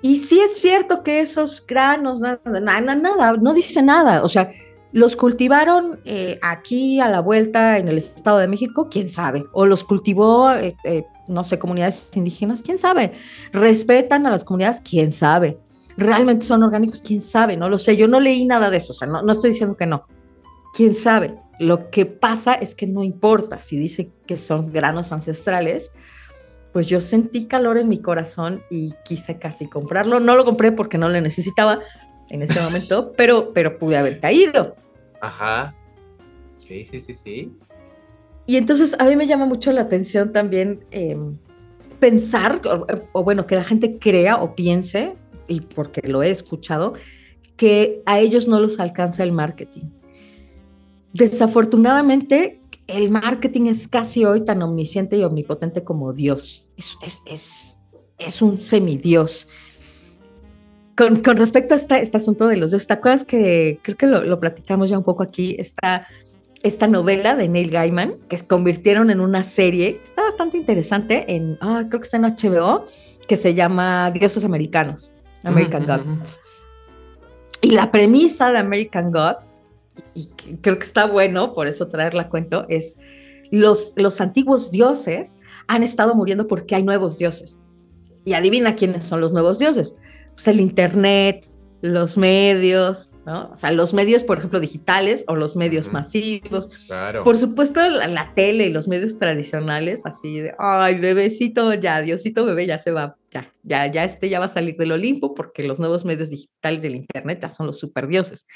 Y 0.04 0.18
sí 0.18 0.38
es 0.38 0.58
cierto 0.58 1.02
que 1.02 1.20
esos 1.20 1.64
granos, 1.66 2.20
nada, 2.20 2.38
nada, 2.44 2.94
nada, 2.94 3.38
no 3.40 3.54
dice 3.54 3.80
nada. 3.80 4.22
O 4.22 4.28
sea, 4.28 4.50
los 4.92 5.16
cultivaron 5.16 5.98
eh, 6.04 6.38
aquí 6.42 7.00
a 7.00 7.08
la 7.08 7.20
vuelta 7.20 7.78
en 7.78 7.88
el 7.88 7.96
Estado 7.96 8.36
de 8.36 8.46
México, 8.46 8.88
quién 8.90 9.08
sabe. 9.08 9.46
O 9.52 9.64
los 9.64 9.82
cultivó, 9.82 10.52
eh, 10.52 10.76
eh, 10.84 11.06
no 11.28 11.42
sé, 11.42 11.58
comunidades 11.58 12.14
indígenas, 12.16 12.60
quién 12.60 12.76
sabe. 12.76 13.12
Respetan 13.50 14.26
a 14.26 14.30
las 14.30 14.44
comunidades, 14.44 14.82
quién 14.86 15.10
sabe. 15.10 15.56
Realmente 15.96 16.44
son 16.44 16.62
orgánicos, 16.62 17.00
quién 17.00 17.22
sabe, 17.22 17.56
no 17.56 17.70
lo 17.70 17.78
sé. 17.78 17.96
Yo 17.96 18.06
no 18.06 18.20
leí 18.20 18.44
nada 18.44 18.68
de 18.68 18.76
eso, 18.76 18.92
o 18.92 18.94
sea, 18.94 19.08
no, 19.08 19.22
no 19.22 19.32
estoy 19.32 19.52
diciendo 19.52 19.74
que 19.74 19.86
no. 19.86 20.04
Quién 20.74 20.92
sabe. 20.94 21.34
Lo 21.58 21.88
que 21.88 22.04
pasa 22.04 22.52
es 22.52 22.74
que 22.74 22.86
no 22.86 23.04
importa 23.04 23.58
si 23.58 23.78
dice 23.78 24.12
que 24.26 24.36
son 24.36 24.70
granos 24.70 25.12
ancestrales, 25.12 25.92
pues 26.74 26.88
yo 26.88 27.00
sentí 27.00 27.46
calor 27.46 27.78
en 27.78 27.88
mi 27.88 27.98
corazón 27.98 28.64
y 28.68 28.92
quise 29.04 29.38
casi 29.38 29.68
comprarlo. 29.68 30.18
No 30.18 30.34
lo 30.34 30.44
compré 30.44 30.72
porque 30.72 30.98
no 30.98 31.08
lo 31.08 31.20
necesitaba 31.20 31.78
en 32.30 32.42
ese 32.42 32.60
momento, 32.60 33.12
pero, 33.16 33.52
pero 33.54 33.78
pude 33.78 33.96
haber 33.96 34.18
caído. 34.18 34.74
Ajá. 35.20 35.72
Sí, 36.56 36.84
sí, 36.84 36.98
sí, 36.98 37.14
sí. 37.14 37.52
Y 38.46 38.56
entonces 38.56 38.96
a 38.98 39.04
mí 39.04 39.14
me 39.14 39.28
llama 39.28 39.46
mucho 39.46 39.70
la 39.70 39.82
atención 39.82 40.32
también 40.32 40.84
eh, 40.90 41.16
pensar, 42.00 42.60
o, 42.66 42.86
o 43.12 43.22
bueno, 43.22 43.46
que 43.46 43.54
la 43.54 43.62
gente 43.62 44.00
crea 44.00 44.42
o 44.42 44.56
piense, 44.56 45.14
y 45.46 45.60
porque 45.60 46.02
lo 46.08 46.24
he 46.24 46.30
escuchado, 46.30 46.94
que 47.56 48.02
a 48.04 48.18
ellos 48.18 48.48
no 48.48 48.58
los 48.58 48.80
alcanza 48.80 49.22
el 49.22 49.30
marketing. 49.30 49.84
Desafortunadamente, 51.12 52.60
el 52.88 53.10
marketing 53.10 53.66
es 53.66 53.86
casi 53.86 54.24
hoy 54.24 54.44
tan 54.44 54.60
omnisciente 54.60 55.16
y 55.16 55.22
omnipotente 55.22 55.84
como 55.84 56.12
Dios. 56.12 56.63
Es, 56.76 56.96
es, 57.02 57.22
es, 57.26 57.78
es 58.18 58.42
un 58.42 58.62
semidios. 58.64 59.48
Con, 60.96 61.22
con 61.22 61.36
respecto 61.36 61.74
a 61.74 61.76
esta, 61.76 61.98
este 61.98 62.16
asunto 62.16 62.46
de 62.46 62.56
los 62.56 62.70
dioses, 62.70 62.86
¿te 62.86 62.94
acuerdas 62.94 63.24
que 63.24 63.80
creo 63.82 63.96
que 63.96 64.06
lo, 64.06 64.22
lo 64.22 64.38
platicamos 64.38 64.90
ya 64.90 64.98
un 64.98 65.04
poco 65.04 65.24
aquí? 65.24 65.56
Esta, 65.58 66.06
esta 66.64 66.86
novela 66.86 67.36
de 67.36 67.48
Neil 67.48 67.70
Gaiman, 67.70 68.14
que 68.28 68.38
se 68.38 68.46
convirtieron 68.46 69.10
en 69.10 69.20
una 69.20 69.42
serie, 69.42 70.00
está 70.02 70.22
bastante 70.22 70.56
interesante, 70.56 71.34
en, 71.34 71.58
ah, 71.60 71.84
creo 71.88 72.00
que 72.00 72.04
está 72.04 72.16
en 72.16 72.24
HBO, 72.24 72.86
que 73.28 73.36
se 73.36 73.54
llama 73.54 74.10
Dioses 74.12 74.44
Americanos, 74.44 75.12
American. 75.42 75.86
Gods. 75.86 76.40
Y 77.60 77.70
la 77.72 77.90
premisa 77.90 78.50
de 78.50 78.58
American 78.58 79.10
Gods, 79.10 79.62
y 80.14 80.26
creo 80.62 80.78
que 80.78 80.84
está 80.84 81.06
bueno, 81.06 81.52
por 81.52 81.66
eso 81.66 81.88
traerla 81.88 82.22
a 82.22 82.28
cuento, 82.28 82.64
es 82.68 82.98
los, 83.50 83.92
los 83.96 84.20
antiguos 84.22 84.70
dioses 84.70 85.36
han 85.68 85.82
estado 85.82 86.14
muriendo 86.14 86.46
porque 86.46 86.74
hay 86.74 86.82
nuevos 86.82 87.18
dioses. 87.18 87.58
Y 88.24 88.34
adivina 88.34 88.76
quiénes 88.76 89.04
son 89.04 89.20
los 89.20 89.32
nuevos 89.32 89.58
dioses. 89.58 89.94
Pues 90.34 90.48
el 90.48 90.60
Internet, 90.60 91.46
los 91.84 92.16
medios, 92.16 93.12
¿no? 93.26 93.50
O 93.52 93.56
sea, 93.58 93.70
los 93.70 93.92
medios, 93.92 94.24
por 94.24 94.38
ejemplo, 94.38 94.58
digitales 94.58 95.22
o 95.28 95.36
los 95.36 95.54
medios 95.54 95.92
masivos. 95.92 96.68
Claro. 96.86 97.24
Por 97.24 97.36
supuesto, 97.36 97.86
la, 97.86 98.08
la 98.08 98.32
tele 98.34 98.68
y 98.68 98.72
los 98.72 98.88
medios 98.88 99.18
tradicionales, 99.18 100.00
así 100.06 100.40
de, 100.40 100.54
ay, 100.58 100.94
bebecito, 100.94 101.74
ya, 101.74 102.00
Diosito 102.00 102.46
bebé 102.46 102.66
ya 102.66 102.78
se 102.78 102.90
va, 102.90 103.18
ya, 103.30 103.46
ya, 103.62 103.86
ya 103.86 104.04
este 104.04 104.30
ya 104.30 104.38
va 104.38 104.46
a 104.46 104.48
salir 104.48 104.78
del 104.78 104.92
Olimpo 104.92 105.34
porque 105.34 105.62
los 105.62 105.78
nuevos 105.78 106.06
medios 106.06 106.30
digitales 106.30 106.80
del 106.80 106.96
Internet 106.96 107.40
ya 107.42 107.50
son 107.50 107.66
los 107.66 107.78
superdioses. 107.78 108.46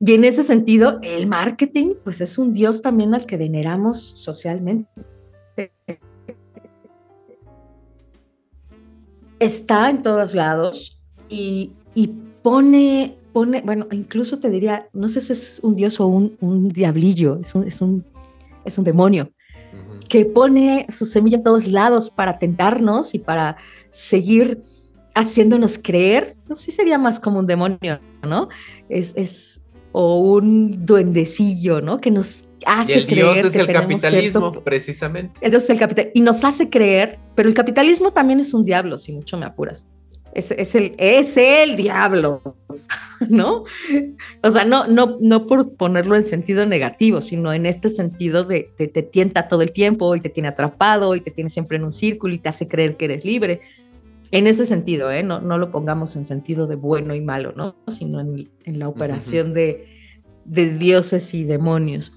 Y 0.00 0.14
en 0.14 0.24
ese 0.24 0.42
sentido, 0.42 0.98
el 1.02 1.28
marketing, 1.28 1.94
pues 2.02 2.20
es 2.20 2.38
un 2.38 2.52
dios 2.52 2.82
también 2.82 3.14
al 3.14 3.24
que 3.24 3.36
veneramos 3.36 4.00
socialmente. 4.16 4.88
Está 9.38 9.90
en 9.90 10.02
todos 10.02 10.34
lados 10.34 10.98
y, 11.28 11.72
y 11.94 12.08
pone, 12.42 13.16
pone, 13.32 13.60
bueno, 13.62 13.86
incluso 13.92 14.38
te 14.38 14.50
diría, 14.50 14.88
no 14.92 15.08
sé 15.08 15.20
si 15.20 15.32
es 15.32 15.60
un 15.62 15.76
dios 15.76 16.00
o 16.00 16.06
un, 16.06 16.36
un 16.40 16.64
diablillo, 16.64 17.38
es 17.40 17.54
un, 17.54 17.64
es, 17.66 17.80
un, 17.80 18.04
es 18.64 18.78
un 18.78 18.84
demonio 18.84 19.30
que 20.08 20.24
pone 20.24 20.86
su 20.88 21.04
semilla 21.04 21.38
a 21.38 21.42
todos 21.42 21.66
lados 21.66 22.10
para 22.10 22.38
tentarnos 22.38 23.14
y 23.14 23.18
para 23.18 23.56
seguir 23.90 24.62
haciéndonos 25.14 25.78
creer, 25.78 26.36
no 26.48 26.56
sé 26.56 26.66
si 26.66 26.70
sería 26.72 26.98
más 26.98 27.20
como 27.20 27.40
un 27.40 27.46
demonio, 27.46 28.00
¿no? 28.22 28.48
Es, 28.88 29.12
es 29.16 29.62
o 29.92 30.20
un 30.20 30.86
duendecillo, 30.86 31.80
¿no? 31.80 32.00
Que 32.00 32.10
nos 32.10 32.47
Y 32.60 32.64
hace 32.66 32.94
el 32.94 33.06
creer 33.06 33.24
dios 33.34 33.38
es 33.46 33.52
que 33.52 33.60
el 33.60 33.66
capitalismo, 33.68 34.40
cierto- 34.50 34.64
precisamente. 34.64 35.38
entonces 35.40 35.70
el 35.70 35.78
capital 35.78 36.10
y 36.14 36.20
nos 36.20 36.44
hace 36.44 36.68
creer, 36.68 37.18
pero 37.34 37.48
el 37.48 37.54
capitalismo 37.54 38.12
también 38.12 38.40
es 38.40 38.52
un 38.54 38.64
diablo, 38.64 38.98
si 38.98 39.12
mucho 39.12 39.36
me 39.36 39.46
apuras. 39.46 39.86
Es, 40.34 40.50
es 40.52 40.74
el, 40.74 40.94
es 40.98 41.36
el 41.36 41.76
diablo, 41.76 42.42
¿no? 43.28 43.64
O 44.42 44.50
sea, 44.50 44.64
no, 44.64 44.86
no, 44.86 45.16
no 45.20 45.46
por 45.46 45.74
ponerlo 45.74 46.16
en 46.16 46.24
sentido 46.24 46.66
negativo, 46.66 47.20
sino 47.20 47.52
en 47.52 47.64
este 47.66 47.88
sentido 47.88 48.44
de 48.44 48.70
te, 48.76 48.88
te 48.88 49.02
tienta 49.02 49.48
todo 49.48 49.62
el 49.62 49.72
tiempo 49.72 50.14
y 50.14 50.20
te 50.20 50.28
tiene 50.28 50.48
atrapado 50.48 51.14
y 51.16 51.20
te 51.22 51.30
tiene 51.30 51.48
siempre 51.50 51.78
en 51.78 51.84
un 51.84 51.92
círculo 51.92 52.34
y 52.34 52.38
te 52.38 52.48
hace 52.50 52.68
creer 52.68 52.96
que 52.96 53.06
eres 53.06 53.24
libre. 53.24 53.60
En 54.30 54.46
ese 54.46 54.66
sentido, 54.66 55.10
¿eh? 55.10 55.22
no, 55.22 55.40
no 55.40 55.56
lo 55.56 55.70
pongamos 55.70 56.14
en 56.14 56.22
sentido 56.24 56.66
de 56.66 56.74
bueno 56.76 57.14
y 57.14 57.20
malo, 57.22 57.52
¿no? 57.56 57.74
Sino 57.88 58.20
en, 58.20 58.50
en 58.64 58.78
la 58.78 58.86
operación 58.88 59.54
de, 59.54 59.86
de 60.44 60.76
dioses 60.76 61.32
y 61.32 61.44
demonios. 61.44 62.12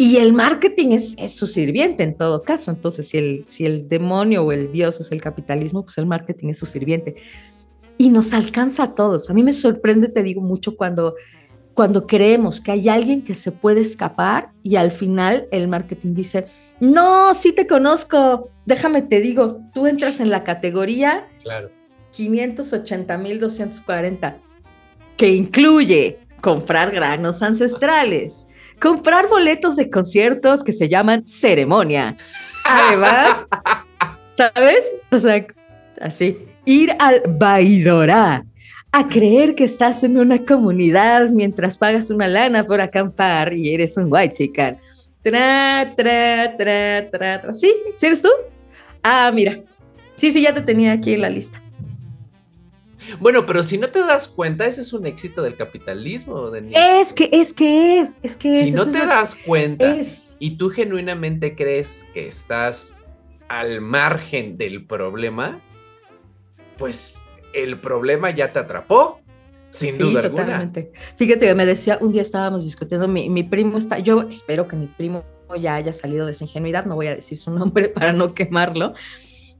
Y 0.00 0.16
el 0.16 0.32
marketing 0.32 0.92
es, 0.92 1.14
es, 1.18 1.36
su 1.36 1.46
sirviente 1.46 2.02
en 2.02 2.14
todo 2.14 2.42
caso. 2.42 2.70
Entonces, 2.70 3.06
si 3.06 3.18
el, 3.18 3.44
si 3.46 3.66
el 3.66 3.86
demonio 3.86 4.42
o 4.42 4.50
el 4.50 4.72
dios 4.72 4.98
es 4.98 5.12
el 5.12 5.20
capitalismo, 5.20 5.82
pues 5.82 5.98
el 5.98 6.06
marketing 6.06 6.48
es 6.48 6.56
su 6.56 6.64
sirviente. 6.64 7.16
Y 7.98 8.08
nos 8.08 8.32
alcanza 8.32 8.84
a 8.84 8.94
todos. 8.94 9.28
A 9.28 9.34
mí 9.34 9.42
me 9.42 9.52
sorprende, 9.52 10.08
te 10.08 10.22
digo 10.22 10.40
mucho, 10.40 10.74
cuando, 10.74 11.16
cuando 11.74 12.06
creemos 12.06 12.62
que 12.62 12.72
hay 12.72 12.88
alguien 12.88 13.20
que 13.20 13.34
se 13.34 13.52
puede 13.52 13.82
escapar 13.82 14.52
y 14.62 14.76
al 14.76 14.90
final 14.90 15.48
el 15.50 15.68
marketing 15.68 16.14
dice, 16.14 16.46
no, 16.80 17.34
sí 17.34 17.52
te 17.52 17.66
conozco, 17.66 18.48
déjame 18.64 19.02
te 19.02 19.20
digo, 19.20 19.60
tú 19.74 19.86
entras 19.86 20.18
en 20.20 20.30
la 20.30 20.44
categoría 20.44 21.28
Claro. 21.42 21.68
580.240, 22.16 24.38
que 25.18 25.34
incluye 25.34 26.20
comprar 26.40 26.90
granos 26.90 27.42
ancestrales, 27.42 28.46
comprar 28.80 29.28
boletos 29.28 29.76
de 29.76 29.90
conciertos 29.90 30.64
que 30.64 30.72
se 30.72 30.88
llaman 30.88 31.24
ceremonia. 31.24 32.16
Además, 32.64 33.46
¿sabes? 34.36 34.92
O 35.10 35.18
sea, 35.18 35.46
así, 36.00 36.38
ir 36.64 36.94
al 36.98 37.22
Baidorá, 37.28 38.44
a 38.92 39.08
creer 39.08 39.54
que 39.54 39.64
estás 39.64 40.02
en 40.02 40.18
una 40.18 40.44
comunidad 40.44 41.28
mientras 41.28 41.78
pagas 41.78 42.10
una 42.10 42.26
lana 42.26 42.64
por 42.64 42.80
acampar 42.80 43.52
y 43.52 43.72
eres 43.72 43.96
un 43.96 44.08
white 44.10 44.34
chican. 44.34 44.78
Tra, 45.22 45.94
tra, 45.96 46.56
tra, 46.56 47.10
tra, 47.10 47.40
tra. 47.40 47.52
¿Sí? 47.52 47.72
¿Sí 47.94 48.06
eres 48.06 48.22
tú? 48.22 48.30
Ah, 49.02 49.30
mira. 49.32 49.60
Sí, 50.16 50.32
sí, 50.32 50.42
ya 50.42 50.52
te 50.52 50.62
tenía 50.62 50.92
aquí 50.92 51.14
en 51.14 51.22
la 51.22 51.30
lista. 51.30 51.62
Bueno, 53.18 53.46
pero 53.46 53.62
si 53.62 53.78
no 53.78 53.88
te 53.88 54.00
das 54.00 54.28
cuenta, 54.28 54.66
ese 54.66 54.82
es 54.82 54.92
un 54.92 55.06
éxito 55.06 55.42
del 55.42 55.56
capitalismo, 55.56 56.50
Denise. 56.50 57.00
Es 57.00 57.12
que, 57.12 57.28
es 57.32 57.52
que 57.52 58.00
es, 58.00 58.20
es 58.22 58.36
que 58.36 58.54
Si 58.62 58.68
es, 58.68 58.74
no 58.74 58.82
eso 58.82 58.92
te 58.92 58.98
es 58.98 59.06
das 59.06 59.34
cuenta 59.34 59.94
es, 59.96 60.26
y 60.38 60.56
tú 60.56 60.70
genuinamente 60.70 61.54
crees 61.54 62.04
que 62.14 62.26
estás 62.28 62.94
al 63.48 63.80
margen 63.80 64.56
del 64.58 64.86
problema, 64.86 65.60
pues 66.78 67.18
el 67.52 67.78
problema 67.80 68.30
ya 68.30 68.52
te 68.52 68.58
atrapó, 68.58 69.20
sin 69.70 69.94
Sí, 69.96 70.02
duda 70.02 70.20
alguna. 70.20 70.44
totalmente. 70.44 70.92
Fíjate 71.16 71.46
que 71.46 71.54
me 71.54 71.66
decía, 71.66 71.98
un 72.00 72.12
día 72.12 72.22
estábamos 72.22 72.64
discutiendo, 72.64 73.08
mi, 73.08 73.28
mi 73.28 73.42
primo 73.42 73.78
está, 73.78 73.98
yo 73.98 74.22
espero 74.22 74.66
que 74.68 74.76
mi 74.76 74.86
primo 74.86 75.24
ya 75.60 75.74
haya 75.76 75.92
salido 75.92 76.26
de 76.26 76.32
esa 76.32 76.44
ingenuidad, 76.44 76.84
no 76.86 76.94
voy 76.94 77.08
a 77.08 77.14
decir 77.16 77.36
su 77.38 77.50
nombre 77.56 77.88
para 77.88 78.12
no 78.12 78.34
quemarlo, 78.34 78.94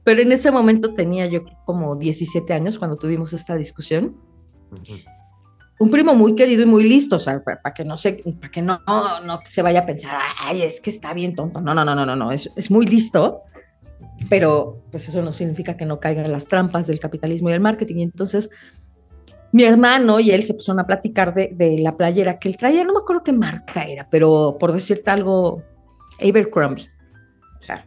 pero 0.03 0.21
en 0.21 0.31
ese 0.31 0.51
momento 0.51 0.93
tenía 0.93 1.27
yo 1.27 1.41
como 1.65 1.95
17 1.95 2.53
años 2.53 2.79
cuando 2.79 2.97
tuvimos 2.97 3.33
esta 3.33 3.55
discusión. 3.55 4.15
Un 5.79 5.89
primo 5.89 6.13
muy 6.13 6.35
querido 6.35 6.63
y 6.63 6.65
muy 6.65 6.87
listo, 6.87 7.17
o 7.17 7.19
sea, 7.19 7.43
para 7.43 7.73
que 7.73 7.83
no 7.83 7.97
se, 7.97 8.23
para 8.39 8.51
que 8.51 8.61
no, 8.61 8.79
no 9.25 9.39
se 9.45 9.61
vaya 9.61 9.81
a 9.81 9.85
pensar, 9.85 10.19
ay, 10.39 10.61
es 10.61 10.79
que 10.79 10.89
está 10.89 11.13
bien 11.13 11.35
tonto. 11.35 11.59
No, 11.61 11.73
no, 11.73 11.83
no, 11.83 11.95
no, 11.95 12.05
no, 12.05 12.15
no, 12.15 12.31
es, 12.31 12.49
es 12.55 12.71
muy 12.71 12.85
listo, 12.85 13.41
pero 14.29 14.83
pues 14.91 15.07
eso 15.07 15.21
no 15.21 15.31
significa 15.31 15.77
que 15.77 15.85
no 15.85 15.99
caiga 15.99 16.23
en 16.23 16.31
las 16.31 16.47
trampas 16.47 16.87
del 16.87 16.99
capitalismo 16.99 17.49
y 17.49 17.53
el 17.53 17.59
marketing. 17.59 17.97
Y 17.97 18.03
entonces 18.03 18.49
mi 19.51 19.63
hermano 19.63 20.19
y 20.19 20.31
él 20.31 20.43
se 20.45 20.53
pusieron 20.53 20.79
a 20.79 20.87
platicar 20.87 21.33
de, 21.33 21.51
de 21.53 21.77
la 21.79 21.97
playera 21.97 22.39
que 22.39 22.47
él 22.47 22.57
traía, 22.57 22.83
no 22.83 22.93
me 22.93 22.99
acuerdo 22.99 23.23
qué 23.23 23.33
marca 23.33 23.83
era, 23.83 24.07
pero 24.09 24.57
por 24.59 24.71
decirte 24.71 25.11
algo 25.11 25.63
Abercrombie. 26.19 26.89
O 27.59 27.63
sea, 27.63 27.85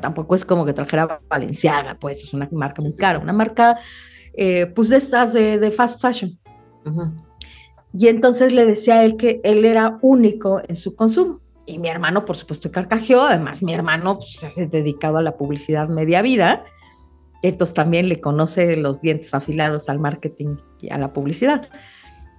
tampoco 0.00 0.34
es 0.34 0.44
como 0.44 0.64
que 0.64 0.72
trajera 0.72 1.20
Valenciaga, 1.28 1.96
pues 1.98 2.22
es 2.24 2.34
una 2.34 2.48
marca 2.52 2.82
muy 2.82 2.94
cara, 2.96 3.18
una 3.18 3.32
marca 3.32 3.78
eh, 4.34 4.66
pues 4.66 4.88
de 4.88 4.96
estas 4.96 5.32
de, 5.32 5.70
fast 5.70 6.00
fashion. 6.00 6.38
Y 7.92 8.08
entonces 8.08 8.52
le 8.52 8.64
decía 8.64 9.00
a 9.00 9.04
él 9.04 9.16
que 9.16 9.40
él 9.44 9.64
era 9.64 9.98
único 10.00 10.60
en 10.66 10.74
su 10.74 10.96
consumo. 10.96 11.40
Y 11.66 11.78
mi 11.78 11.88
hermano, 11.88 12.24
por 12.24 12.36
supuesto, 12.36 12.72
carcajeó. 12.72 13.20
Además, 13.22 13.62
mi 13.62 13.74
hermano 13.74 14.18
pues, 14.18 14.32
se 14.32 14.46
ha 14.46 14.66
dedicado 14.66 15.18
a 15.18 15.22
la 15.22 15.36
publicidad 15.36 15.88
media 15.88 16.22
vida. 16.22 16.64
Entonces 17.42 17.74
también 17.74 18.08
le 18.08 18.20
conoce 18.20 18.76
los 18.76 19.00
dientes 19.00 19.34
afilados 19.34 19.88
al 19.88 19.98
marketing 19.98 20.56
y 20.80 20.90
a 20.90 20.98
la 20.98 21.12
publicidad. 21.12 21.68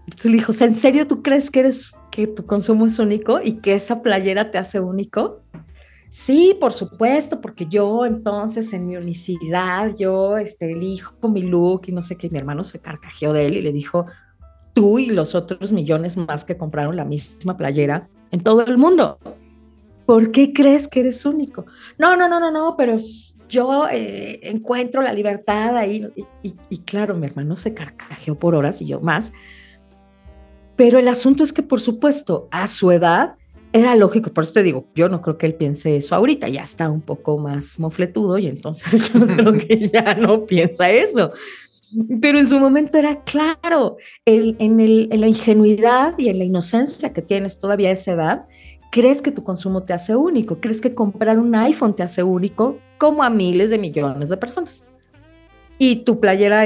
Entonces 0.05 0.31
le 0.31 0.37
dijo, 0.37 0.53
¿en 0.59 0.75
serio 0.75 1.07
tú 1.07 1.21
crees 1.21 1.49
que 1.49 1.61
eres 1.61 1.93
que 2.09 2.27
tu 2.27 2.45
consumo 2.45 2.85
es 2.85 2.99
único 2.99 3.39
y 3.41 3.53
que 3.53 3.73
esa 3.73 4.01
playera 4.01 4.51
te 4.51 4.57
hace 4.57 4.79
único? 4.79 5.41
Sí, 6.13 6.55
por 6.61 6.73
supuesto, 6.73 7.41
porque 7.41 7.65
yo 7.65 8.05
entonces 8.05 8.71
en 8.73 8.85
mi 8.85 8.95
unicidad, 8.95 9.95
yo 9.97 10.37
este, 10.37 10.71
elijo 10.71 11.27
mi 11.27 11.41
look 11.41 11.85
y 11.87 11.91
no 11.91 12.03
sé 12.03 12.17
qué, 12.17 12.29
mi 12.29 12.37
hermano 12.37 12.63
se 12.63 12.77
carcajeó 12.77 13.33
de 13.33 13.47
él 13.47 13.57
y 13.57 13.63
le 13.63 13.71
dijo, 13.71 14.05
tú 14.73 14.99
y 14.99 15.07
los 15.07 15.33
otros 15.33 15.71
millones 15.71 16.15
más 16.15 16.45
que 16.45 16.55
compraron 16.55 16.95
la 16.97 17.03
misma 17.03 17.57
playera 17.57 18.09
en 18.29 18.43
todo 18.43 18.63
el 18.63 18.77
mundo. 18.77 19.17
¿Por 20.05 20.29
qué 20.29 20.53
crees 20.53 20.87
que 20.87 20.99
eres 20.99 21.25
único? 21.25 21.65
No, 21.97 22.15
no, 22.15 22.29
no, 22.29 22.39
no, 22.39 22.51
no, 22.51 22.75
pero 22.77 22.95
yo 23.49 23.87
eh, 23.89 24.39
encuentro 24.43 25.01
la 25.01 25.13
libertad 25.13 25.75
ahí. 25.75 26.07
Y, 26.43 26.77
claro, 26.81 27.15
mi 27.15 27.25
hermano 27.25 27.55
se 27.55 27.73
carcajeó 27.73 28.37
por 28.37 28.53
horas 28.53 28.79
y 28.81 28.85
yo 28.85 29.01
más. 29.01 29.33
Pero 30.75 30.99
el 30.99 31.07
asunto 31.07 31.43
es 31.43 31.51
que, 31.51 31.63
por 31.63 31.81
supuesto, 31.81 32.49
a 32.51 32.67
su 32.67 32.91
edad 32.91 33.33
era 33.73 33.95
lógico, 33.95 34.31
por 34.31 34.43
eso 34.43 34.53
te 34.53 34.61
digo, 34.61 34.85
yo 34.93 35.09
no 35.09 35.21
creo 35.21 35.37
que 35.39 35.47
él 35.47 35.55
piense 35.55 35.97
eso 35.97 36.13
ahorita, 36.13 36.47
ya 36.47 36.61
está 36.61 36.89
un 36.89 37.01
poco 37.01 37.39
más 37.39 37.79
mofletudo 37.79 38.37
y 38.37 38.45
entonces 38.45 39.11
yo 39.13 39.25
creo 39.25 39.53
que 39.53 39.89
ya 39.91 40.13
no 40.13 40.45
piensa 40.45 40.89
eso. 40.91 41.31
Pero 42.21 42.39
en 42.39 42.47
su 42.47 42.59
momento 42.59 42.97
era 42.97 43.23
claro, 43.23 43.97
en, 44.25 44.55
en 44.59 45.19
la 45.19 45.27
ingenuidad 45.27 46.13
y 46.17 46.29
en 46.29 46.37
la 46.37 46.43
inocencia 46.43 47.13
que 47.13 47.21
tienes 47.21 47.59
todavía 47.59 47.89
a 47.89 47.93
esa 47.93 48.13
edad, 48.13 48.45
crees 48.91 49.23
que 49.23 49.31
tu 49.31 49.43
consumo 49.43 49.83
te 49.83 49.93
hace 49.93 50.15
único, 50.15 50.59
crees 50.59 50.79
que 50.79 50.93
comprar 50.93 51.39
un 51.39 51.53
iPhone 51.55 51.95
te 51.95 52.03
hace 52.03 52.21
único 52.21 52.77
como 52.99 53.23
a 53.23 53.29
miles 53.29 53.71
de 53.71 53.79
millones 53.79 54.29
de 54.29 54.37
personas. 54.37 54.83
Y 55.79 55.97
tu 55.97 56.19
playera 56.19 56.63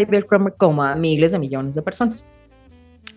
como 0.58 0.84
a 0.84 0.96
miles 0.96 1.32
de 1.32 1.40
millones 1.40 1.76
de 1.76 1.82
personas. 1.82 2.26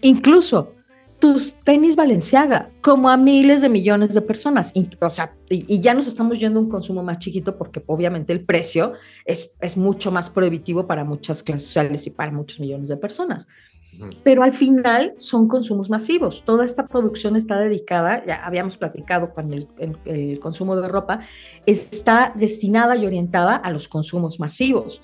Incluso 0.01 0.75
tus 1.21 1.55
tenis 1.65 1.97
Valenciaga 1.97 2.71
como 2.81 3.09
a 3.09 3.17
miles 3.17 3.61
de 3.63 3.69
millones 3.69 4.15
de 4.15 4.23
personas. 4.23 4.73
Y, 4.75 4.89
o 5.01 5.11
sea, 5.11 5.35
y, 5.49 5.81
ya 5.81 5.95
nos 5.95 6.07
estamos 6.07 6.41
yendo 6.41 6.59
a 6.59 6.63
un 6.63 6.69
consumo 6.69 7.03
más 7.03 7.19
chiquito 7.19 7.57
porque 7.57 7.83
obviamente 7.87 8.33
el 8.33 8.45
precio 8.45 8.95
es, 9.25 9.55
es 9.61 9.77
mucho 9.77 10.11
más 10.11 10.31
prohibitivo 10.31 10.87
para 10.87 11.05
muchas 11.05 11.43
clases 11.43 11.67
sociales 11.67 12.07
y 12.07 12.11
para 12.11 12.33
muchos 12.33 12.59
millones 12.59 12.89
de 12.89 12.97
personas 12.97 13.47
pero 14.23 14.43
al 14.43 14.53
final 14.53 15.15
son 15.19 15.49
consumos 15.49 15.91
masivos. 15.91 16.43
Toda 16.45 16.65
esta 16.65 16.87
producción 16.87 17.37
está 17.37 17.59
dedicada, 17.59 18.25
ya 18.25 18.45
habíamos 18.45 18.77
platicado 18.77 19.33
con 19.35 19.53
el, 19.53 20.41
consumo 20.41 20.77
de 20.77 20.89
ropa, 20.89 21.21
está 21.67 22.33
destinada 22.35 22.97
y 22.97 23.07
orientada 23.07 23.57
a 23.57 23.71
los 23.71 23.89
consumos 23.89 24.41
masivos, 24.41 25.03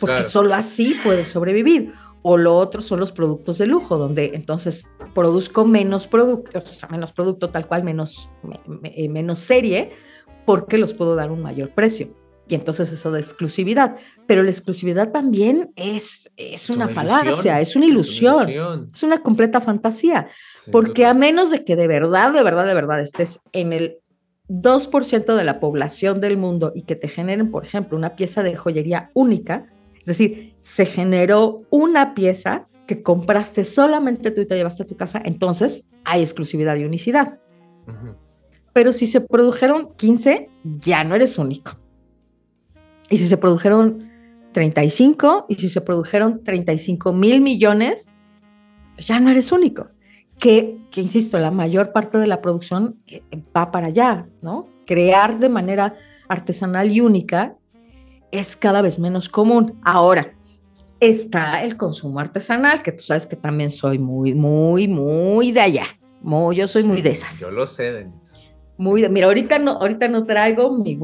porque 0.00 0.22
solo 0.22 0.54
así 0.54 0.96
puede 1.02 1.24
sobrevivir. 1.24 1.92
O 2.22 2.36
lo 2.36 2.56
otro 2.56 2.80
son 2.80 3.00
los 3.00 3.12
productos 3.12 3.58
de 3.58 3.66
lujo, 3.66 3.98
donde 3.98 4.32
entonces 4.34 4.88
produzco 5.14 5.64
menos 5.64 6.06
productos, 6.06 6.70
o 6.70 6.72
sea, 6.72 6.88
menos 6.88 7.12
producto 7.12 7.50
tal 7.50 7.66
cual, 7.66 7.82
menos, 7.82 8.30
menos 9.08 9.38
serie, 9.38 9.90
porque 10.46 10.78
los 10.78 10.94
puedo 10.94 11.14
dar 11.14 11.30
un 11.32 11.42
mayor 11.42 11.70
precio. 11.70 12.14
Y 12.48 12.54
entonces 12.54 12.92
eso 12.92 13.10
de 13.12 13.20
exclusividad. 13.20 13.96
Pero 14.26 14.42
la 14.42 14.50
exclusividad 14.50 15.10
también 15.10 15.72
es, 15.76 16.30
es, 16.36 16.68
una, 16.70 16.88
falacia, 16.88 17.60
es 17.60 17.76
una 17.76 17.86
ilusión, 17.86 18.48
es 18.92 19.02
una, 19.02 19.18
completa 19.18 19.60
fantasía, 19.60 20.28
porque 20.70 21.06
a 21.06 21.14
menos 21.14 21.50
de 21.50 21.64
que 21.64 21.76
de 21.76 21.86
verdad, 21.86 22.32
de 22.32 22.42
verdad, 22.42 22.66
de 22.66 22.74
verdad 22.74 23.00
estés 23.00 23.40
en 23.52 23.72
el 23.72 23.98
2% 24.48 25.34
de 25.34 25.44
la 25.44 25.60
población 25.60 26.20
del 26.20 26.36
mundo 26.36 26.72
y 26.74 26.82
que 26.82 26.96
te 26.96 27.08
generen, 27.08 27.50
por 27.50 27.64
ejemplo, 27.64 27.96
una 27.96 28.16
pieza 28.16 28.42
de 28.42 28.54
joyería 28.54 29.10
única, 29.14 29.71
es 30.02 30.06
decir, 30.06 30.56
se 30.58 30.84
generó 30.84 31.62
una 31.70 32.12
pieza 32.14 32.66
que 32.88 33.04
compraste 33.04 33.62
solamente 33.62 34.32
tú 34.32 34.40
y 34.40 34.46
te 34.46 34.56
llevaste 34.56 34.82
a 34.82 34.86
tu 34.86 34.96
casa, 34.96 35.22
entonces 35.24 35.84
hay 36.04 36.22
exclusividad 36.22 36.74
y 36.74 36.84
unicidad. 36.84 37.38
Pero 38.72 38.90
si 38.90 39.06
se 39.06 39.20
produjeron 39.20 39.94
15, 39.94 40.50
ya 40.80 41.04
no 41.04 41.14
eres 41.14 41.38
único. 41.38 41.78
Y 43.10 43.18
si 43.18 43.28
se 43.28 43.36
produjeron 43.36 44.10
35 44.50 45.46
y 45.48 45.54
si 45.54 45.68
se 45.68 45.80
produjeron 45.80 46.42
35 46.42 47.12
mil 47.12 47.40
millones, 47.40 48.08
pues 48.96 49.06
ya 49.06 49.20
no 49.20 49.30
eres 49.30 49.52
único. 49.52 49.88
Que, 50.40 50.78
que, 50.90 51.00
insisto, 51.00 51.38
la 51.38 51.52
mayor 51.52 51.92
parte 51.92 52.18
de 52.18 52.26
la 52.26 52.42
producción 52.42 52.96
eh, 53.06 53.22
va 53.56 53.70
para 53.70 53.86
allá, 53.86 54.26
¿no? 54.40 54.66
Crear 54.84 55.38
de 55.38 55.48
manera 55.48 55.94
artesanal 56.28 56.90
y 56.90 57.00
única 57.00 57.56
es 58.32 58.56
cada 58.56 58.82
vez 58.82 58.98
menos 58.98 59.28
común. 59.28 59.78
Ahora, 59.84 60.34
está 60.98 61.62
el 61.62 61.76
consumo 61.76 62.18
artesanal, 62.18 62.82
que 62.82 62.92
tú 62.92 63.02
sabes 63.02 63.26
que 63.26 63.36
también 63.36 63.70
soy 63.70 63.98
muy, 63.98 64.34
muy, 64.34 64.88
muy 64.88 65.52
de 65.52 65.60
allá. 65.60 65.86
Muy, 66.20 66.56
yo 66.56 66.66
soy 66.66 66.84
muy 66.84 67.02
de 67.02 67.10
esas. 67.10 67.40
Yo 67.40 67.50
lo 67.50 67.66
sé, 67.66 67.92
Denise. 67.92 68.50
Muy, 68.78 69.06
mira, 69.08 69.26
ahorita 69.26 69.58
no, 69.58 69.72
ahorita 69.72 70.08
no 70.08 70.24
traigo 70.24 70.76
mi. 70.78 70.98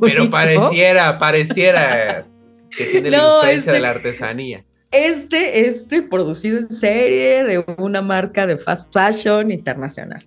Pero 0.00 0.30
pareciera, 0.30 1.18
pareciera 1.18 2.26
que 2.70 2.84
tiene 2.84 3.10
la 3.10 3.18
influencia 3.18 3.72
de 3.72 3.80
la 3.80 3.90
artesanía. 3.90 4.64
Este, 4.90 5.66
este 5.66 6.02
producido 6.02 6.58
en 6.58 6.70
serie 6.70 7.44
de 7.44 7.64
una 7.78 8.02
marca 8.02 8.46
de 8.46 8.58
fast 8.58 8.92
fashion 8.92 9.50
internacional. 9.50 10.24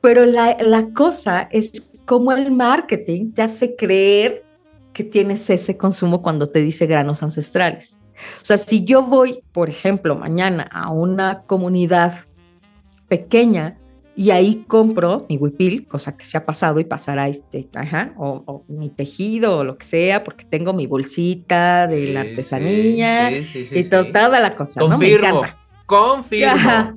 Pero 0.00 0.26
la, 0.26 0.56
la 0.60 0.88
cosa 0.92 1.48
es 1.50 1.93
cómo 2.04 2.32
el 2.32 2.50
marketing 2.50 3.32
te 3.32 3.42
hace 3.42 3.76
creer 3.76 4.44
que 4.92 5.04
tienes 5.04 5.48
ese 5.50 5.76
consumo 5.76 6.22
cuando 6.22 6.48
te 6.48 6.60
dice 6.60 6.86
granos 6.86 7.22
ancestrales. 7.22 8.00
O 8.40 8.44
sea, 8.44 8.58
si 8.58 8.84
yo 8.84 9.02
voy, 9.02 9.42
por 9.52 9.68
ejemplo, 9.68 10.14
mañana 10.14 10.68
a 10.72 10.90
una 10.90 11.42
comunidad 11.46 12.24
pequeña 13.08 13.78
y 14.16 14.30
ahí 14.30 14.64
compro 14.68 15.26
mi 15.28 15.36
huipil, 15.36 15.88
cosa 15.88 16.16
que 16.16 16.24
se 16.24 16.36
ha 16.36 16.46
pasado 16.46 16.78
y 16.78 16.84
pasará 16.84 17.26
este, 17.26 17.68
ajá, 17.74 18.14
o, 18.16 18.64
mi 18.68 18.88
tejido 18.88 19.58
o 19.58 19.64
lo 19.64 19.76
que 19.76 19.84
sea, 19.84 20.22
porque 20.22 20.44
tengo 20.44 20.72
mi 20.72 20.86
bolsita 20.86 21.88
de 21.88 22.12
la 22.12 22.20
artesanía 22.20 23.32
y 23.32 23.84
toda 23.90 24.38
la 24.38 24.54
cosa. 24.54 24.80
Confirmo. 24.80 25.42
Confirmo. 25.86 26.96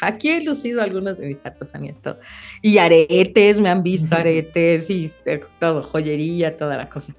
Aquí 0.00 0.28
he 0.28 0.44
lucido 0.44 0.82
algunas 0.82 1.18
de 1.18 1.26
mis 1.26 1.44
artesanías, 1.44 2.00
todo. 2.00 2.18
Y 2.62 2.78
aretes, 2.78 3.58
me 3.58 3.68
han 3.68 3.82
visto 3.82 4.14
aretes 4.14 4.88
y 4.88 5.12
todo, 5.58 5.82
joyería, 5.82 6.56
toda 6.56 6.76
la 6.76 6.88
cosa. 6.88 7.14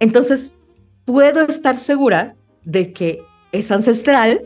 Entonces, 0.00 0.56
puedo 1.04 1.46
estar 1.46 1.76
segura 1.76 2.34
de 2.64 2.92
que 2.92 3.22
es 3.52 3.70
ancestral, 3.70 4.42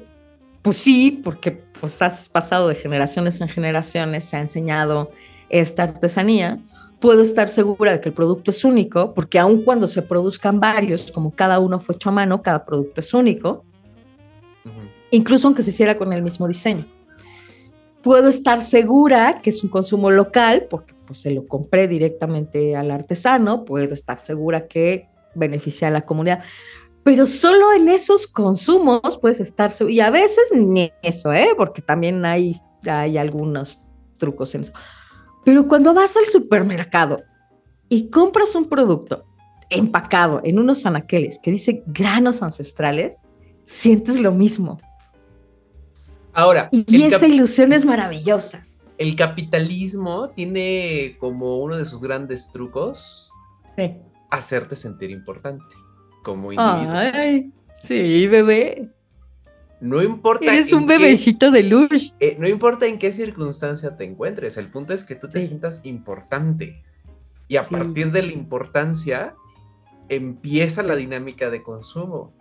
pues 0.62 0.76
sí, 0.76 1.20
porque 1.22 1.52
pues 1.80 2.02
has 2.02 2.28
pasado 2.28 2.68
de 2.68 2.74
generaciones 2.74 3.40
en 3.40 3.48
generaciones, 3.48 4.24
se 4.24 4.36
ha 4.36 4.40
enseñado 4.40 5.12
esta 5.48 5.84
artesanía, 5.84 6.58
puedo 7.00 7.22
estar 7.22 7.48
segura 7.48 7.92
de 7.92 8.00
que 8.00 8.08
el 8.08 8.14
producto 8.14 8.50
es 8.50 8.64
único, 8.64 9.14
porque 9.14 9.38
aun 9.38 9.62
cuando 9.62 9.86
se 9.86 10.02
produzcan 10.02 10.58
varios, 10.58 11.12
como 11.12 11.30
cada 11.30 11.60
uno 11.60 11.78
fue 11.78 11.94
hecho 11.94 12.08
a 12.08 12.12
mano, 12.12 12.42
cada 12.42 12.64
producto 12.64 13.00
es 13.00 13.14
único, 13.14 13.64
incluso 15.10 15.48
aunque 15.48 15.62
se 15.62 15.70
hiciera 15.70 15.96
con 15.96 16.12
el 16.12 16.22
mismo 16.22 16.46
diseño. 16.48 16.86
Puedo 18.02 18.28
estar 18.28 18.62
segura 18.62 19.40
que 19.42 19.50
es 19.50 19.62
un 19.62 19.70
consumo 19.70 20.10
local, 20.10 20.66
porque 20.70 20.94
pues, 21.06 21.20
se 21.20 21.30
lo 21.30 21.46
compré 21.46 21.88
directamente 21.88 22.76
al 22.76 22.90
artesano, 22.90 23.64
puedo 23.64 23.92
estar 23.92 24.18
segura 24.18 24.66
que 24.68 25.08
beneficia 25.34 25.88
a 25.88 25.90
la 25.90 26.06
comunidad 26.06 26.42
pero 27.08 27.26
solo 27.26 27.72
en 27.72 27.88
esos 27.88 28.26
consumos 28.26 29.18
puedes 29.18 29.40
estar, 29.40 29.72
y 29.88 30.00
a 30.00 30.10
veces 30.10 30.52
ni 30.54 30.92
eso, 31.02 31.32
¿eh? 31.32 31.48
porque 31.56 31.80
también 31.80 32.22
hay, 32.26 32.60
hay 32.86 33.16
algunos 33.16 33.82
trucos 34.18 34.54
en 34.54 34.60
eso. 34.60 34.74
Pero 35.42 35.66
cuando 35.66 35.94
vas 35.94 36.18
al 36.18 36.26
supermercado 36.26 37.22
y 37.88 38.10
compras 38.10 38.54
un 38.54 38.66
producto 38.66 39.24
empacado 39.70 40.42
en 40.44 40.58
unos 40.58 40.84
anaqueles 40.84 41.38
que 41.38 41.50
dice 41.50 41.82
granos 41.86 42.42
ancestrales, 42.42 43.24
sientes 43.64 44.18
lo 44.18 44.32
mismo. 44.32 44.78
Ahora, 46.32 46.68
y 46.72 47.02
esa 47.02 47.26
ilusión 47.26 47.72
es 47.72 47.84
maravillosa. 47.84 48.66
El 48.96 49.14
capitalismo 49.16 50.30
tiene 50.30 51.16
como 51.20 51.58
uno 51.58 51.76
de 51.76 51.84
sus 51.84 52.00
grandes 52.00 52.50
trucos 52.52 53.32
hacerte 54.30 54.74
sentir 54.76 55.10
importante 55.10 55.64
como 56.24 56.52
individuo. 56.52 57.52
sí, 57.82 58.26
bebé. 58.26 58.88
No 59.80 60.02
importa. 60.02 60.46
Eres 60.52 60.72
un 60.72 60.86
qué- 60.88 60.98
bebecito 60.98 61.52
de 61.52 61.62
luz. 61.62 62.12
eh, 62.18 62.36
no 62.40 62.48
importa 62.48 62.86
en 62.86 62.98
qué 62.98 63.12
circunstancia 63.12 63.96
te 63.96 64.02
encuentres, 64.04 64.56
el 64.56 64.68
punto 64.70 64.92
es 64.92 65.04
que 65.04 65.14
tú 65.14 65.28
te 65.28 65.40
Sí. 65.40 65.46
sientas 65.48 65.80
importante. 65.84 66.82
Y 67.46 67.56
a 67.56 67.62
Sí. 67.64 67.74
partir 67.76 68.10
de 68.10 68.22
la 68.22 68.32
importancia 68.32 69.34
empieza 70.08 70.82
la 70.82 70.96
dinámica 70.96 71.48
de 71.50 71.62
consumo. 71.62 72.32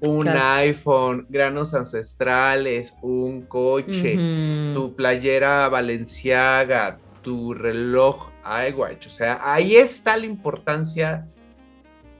Un 0.00 0.22
Claro. 0.22 0.40
iPhone, 0.60 1.26
granos 1.28 1.74
ancestrales, 1.74 2.94
un 3.02 3.42
coche, 3.42 4.16
tu 4.74 4.94
playera 4.94 5.68
Valenciaga, 5.68 6.98
tu 7.22 7.52
reloj 7.52 8.30
iWatch. 8.70 9.08
O 9.08 9.10
sea, 9.10 9.40
ahí 9.42 9.74
está 9.76 10.16
la 10.16 10.26
importancia 10.26 11.26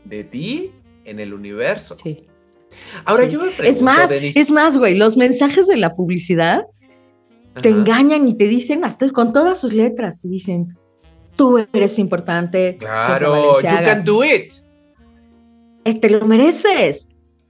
de 0.05 0.25
ti 0.25 0.73
en 1.05 1.21
el 1.21 1.33
universo. 1.33 1.97
Sí. 2.03 2.25
Ahora 3.05 3.27
Sí. 3.27 3.31
yo 3.33 3.39
me 3.41 3.51
pregunto, 3.51 3.63
Es 3.71 3.81
más, 3.83 4.11
Denise- 4.11 4.41
es 4.41 4.51
más, 4.51 4.77
güey, 4.77 4.95
los 4.97 5.17
mensajes 5.17 5.67
de 5.69 5.77
la 5.77 5.95
publicidad 5.95 6.65
te 7.63 7.71
engañan 7.71 8.29
y 8.29 8.35
te 8.37 8.47
dicen, 8.49 8.85
hasta 8.85 9.09
con 9.11 9.33
todas 9.33 9.59
sus 9.61 9.73
letras, 9.73 10.21
te 10.21 10.29
dicen, 10.29 10.77
tú 11.37 11.59
eres 11.73 11.99
importante. 11.99 12.77
Claro, 12.79 13.61
you 13.61 13.69
can 13.69 14.05
do 14.05 14.25
it. 14.25 14.53
Eh, 15.85 15.95
Te 15.99 16.11
lo 16.11 16.27
mereces. 16.27 17.08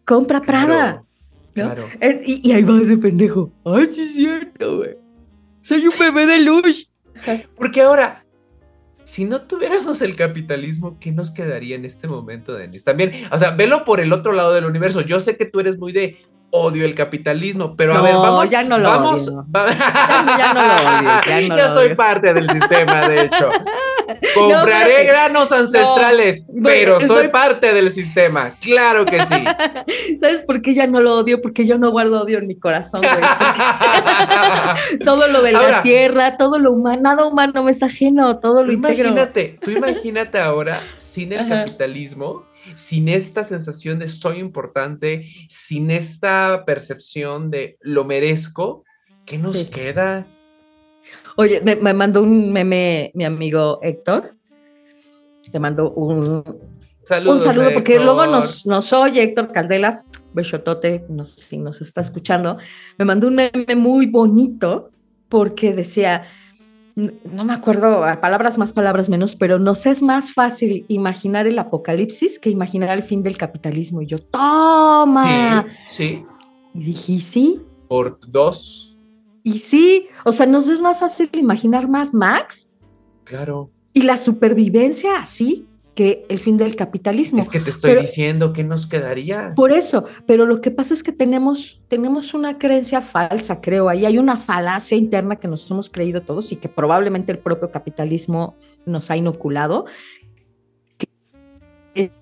Compra 0.09 0.41
Prada. 0.41 1.05
Claro, 1.53 1.83
¿no? 1.83 1.99
claro. 1.99 2.21
Y, 2.25 2.49
y 2.49 2.53
ahí 2.53 2.63
va 2.63 2.81
ese 2.81 2.97
pendejo. 2.97 3.53
Ay, 3.63 3.89
sí 3.93 4.01
es 4.01 4.15
cierto, 4.15 4.79
güey. 4.79 4.97
Soy 5.61 5.87
un 5.87 5.93
bebé 5.99 6.25
de 6.25 6.41
luz. 6.41 6.91
Porque 7.57 7.83
ahora, 7.83 8.25
si 9.05 9.27
no 9.27 9.43
tuviéramos 9.43 10.01
el 10.01 10.17
capitalismo, 10.17 10.99
¿qué 10.99 11.13
nos 11.13 11.31
quedaría 11.31 11.77
en 11.77 11.85
este 11.85 12.09
momento, 12.09 12.55
Denis? 12.55 12.85
También, 12.85 13.13
o 13.31 13.37
sea, 13.37 13.51
velo 13.51 13.85
por 13.85 14.01
el 14.01 14.11
otro 14.15 14.33
lado 14.33 14.55
del 14.55 14.65
universo. 14.65 15.03
Yo 15.03 15.21
sé 15.21 15.37
que 15.37 15.45
tú 15.45 15.61
eres 15.61 15.77
muy 15.77 15.93
de 15.93 16.17
odio 16.51 16.85
el 16.87 16.95
capitalismo, 16.95 17.77
pero 17.77 17.93
a 17.93 17.97
No, 17.99 18.03
ver, 18.05 18.15
vamos. 18.15 18.49
ya 18.51 18.63
no 18.65 18.79
lo 18.79 18.89
vamos, 18.89 19.29
odio. 19.29 19.45
va- 19.55 19.67
ya 20.39 20.55
no 20.55 20.61
lo 20.63 20.75
odio, 20.75 21.21
ya 21.27 21.41
no 21.43 21.57
lo 21.57 21.65
soy 21.75 21.87
odio. 21.89 21.97
parte 21.97 22.33
del 22.35 22.49
sistema, 22.51 23.07
de 23.09 23.23
hecho. 23.23 23.51
Compraré 24.35 25.03
espérate. 25.03 25.05
granos 25.07 25.53
ancestrales, 25.53 26.47
No, 26.49 26.63
pero 26.67 26.99
soy 27.01 27.09
soy- 27.09 27.29
parte 27.29 27.75
del 27.75 27.93
sistema. 27.93 28.55
Claro 28.61 29.05
que 29.05 29.21
sí. 29.27 29.45
¿Sabes 30.19 30.41
por 30.47 30.63
qué 30.63 30.73
ya 30.75 30.87
no 30.87 31.01
lo 31.03 31.17
odio? 31.17 31.43
Porque 31.43 31.67
yo 31.67 31.77
no 31.77 31.91
guardo 31.91 32.23
odio 32.23 32.39
en 32.39 32.47
mi 32.47 32.59
corazón, 32.59 33.03
güey. 33.03 33.15
Todo 35.05 35.29
lo 35.29 35.43
de 35.43 35.53
la 35.53 35.83
tierra, 35.83 36.37
todo 36.39 36.59
lo 36.59 36.73
humano, 36.73 37.03
nada 37.03 37.27
humano 37.27 37.63
me 37.63 37.73
es 37.73 37.83
ajeno, 37.83 38.39
todo 38.39 38.63
lo 38.65 38.73
integro. 38.73 39.09
imagínate, 39.09 39.59
tú 39.63 39.71
imagínate 39.71 40.39
ahora 40.39 40.81
sin 40.97 41.33
el 41.33 41.41
Ajá. 41.41 41.65
capitalismo, 41.65 42.45
sin 42.75 43.09
esta 43.09 43.45
sensación 43.45 43.99
de 43.99 44.09
soy 44.09 44.39
importante, 44.39 45.27
sin 45.49 45.91
esta 45.91 46.65
percepción 46.67 47.51
de 47.51 47.77
lo 47.81 48.05
merezco, 48.05 48.85
¿qué 49.25 49.39
nos 49.39 49.57
Sí. 49.57 49.67
queda? 49.67 50.27
Oye, 51.37 51.61
me, 51.65 51.77
me 51.77 51.95
mandó 51.95 52.23
un 52.23 52.53
meme 52.53 53.11
mi 53.15 53.25
amigo 53.25 53.79
Héctor. 53.83 54.35
Te 55.51 55.59
mandó 55.59 55.91
un, 55.93 56.45
Saludos. 57.05 57.39
un 57.39 57.43
saludo 57.45 57.71
porque 57.73 57.99
luego 57.99 58.27
nos, 58.27 58.67
nos 58.67 58.93
oye 58.93 59.23
Héctor 59.23 59.51
Caldelas, 59.53 60.05
besotote, 60.35 61.07
no 61.09 61.25
sé 61.25 61.41
si 61.41 61.57
nos 61.59 61.81
está 61.81 62.03
escuchando. 62.03 62.59
Me 62.99 63.05
mandó 63.07 63.29
un 63.29 63.37
meme 63.37 63.75
muy 63.77 64.07
bonito 64.07 64.91
porque 65.31 65.73
decía, 65.73 66.25
no 67.33 67.45
me 67.45 67.53
acuerdo, 67.53 68.05
a 68.05 68.21
palabras 68.21 68.59
más, 68.59 68.73
palabras 68.73 69.09
menos, 69.09 69.37
pero 69.37 69.59
nos 69.59 69.87
es 69.87 70.03
más 70.03 70.33
fácil 70.33 70.85
imaginar 70.89 71.47
el 71.47 71.59
apocalipsis 71.59 72.39
que 72.39 72.51
imaginar 72.51 72.97
el 72.97 73.05
fin 73.05 73.23
del 73.23 73.37
capitalismo. 73.37 74.03
Y 74.03 74.07
yo, 74.07 74.19
toma. 74.19 75.65
Sí, 75.87 75.95
sí, 75.95 76.25
Y 76.75 76.85
dije, 76.85 77.13
"¿Y 77.13 77.21
sí, 77.21 77.61
por 77.89 78.19
dos, 78.29 78.89
y 79.45 79.59
sí, 79.59 80.09
o 80.25 80.33
sea, 80.33 80.47
nos 80.47 80.69
es 80.69 80.81
más 80.81 81.01
fácil 81.01 81.31
imaginar 81.33 81.89
más 81.89 82.13
Max 82.13 82.69
claro. 83.25 83.71
y 83.93 84.03
la 84.03 84.17
supervivencia 84.17 85.21
así 85.21 85.68
que 85.99 86.25
el 86.29 86.39
fin 86.39 86.57
del 86.57 86.77
capitalismo. 86.77 87.41
Es 87.41 87.49
que 87.49 87.59
te 87.59 87.71
estoy 87.71 87.91
Pero- 87.91 88.03
diciendo 88.03 88.53
que 88.53 88.63
nos 88.63 88.87
quedaría. 88.87 89.53
Por 89.57 89.73
eso, 89.73 90.05
pero 90.27 90.47
lo 90.47 90.61
que 90.61 90.71
pasa 90.71 90.95
es 90.95 91.03
que 91.03 91.11
tenemos, 91.11 91.81
tenemos 91.89 92.35
una 92.35 92.57
creencia 92.57 93.01
falsa, 93.01 93.61
creo. 93.61 93.89
Ahí 93.89 94.07
hay 94.07 94.17
una 94.17 94.39
falacia 94.39 94.97
interna 94.97 95.35
que 95.35 95.49
nos 95.49 95.69
hemos 95.69 95.91
creído 95.91 96.23
todos 96.23 96.53
y 96.53 96.57
que 96.57 96.69
probablemente 96.69 97.33
el 97.33 97.41
propio 97.41 97.73
capitalismo 97.73 98.55
nos 98.87 99.11
ha 99.11 99.17
inoculado. 99.17 99.87
que- 101.95 102.13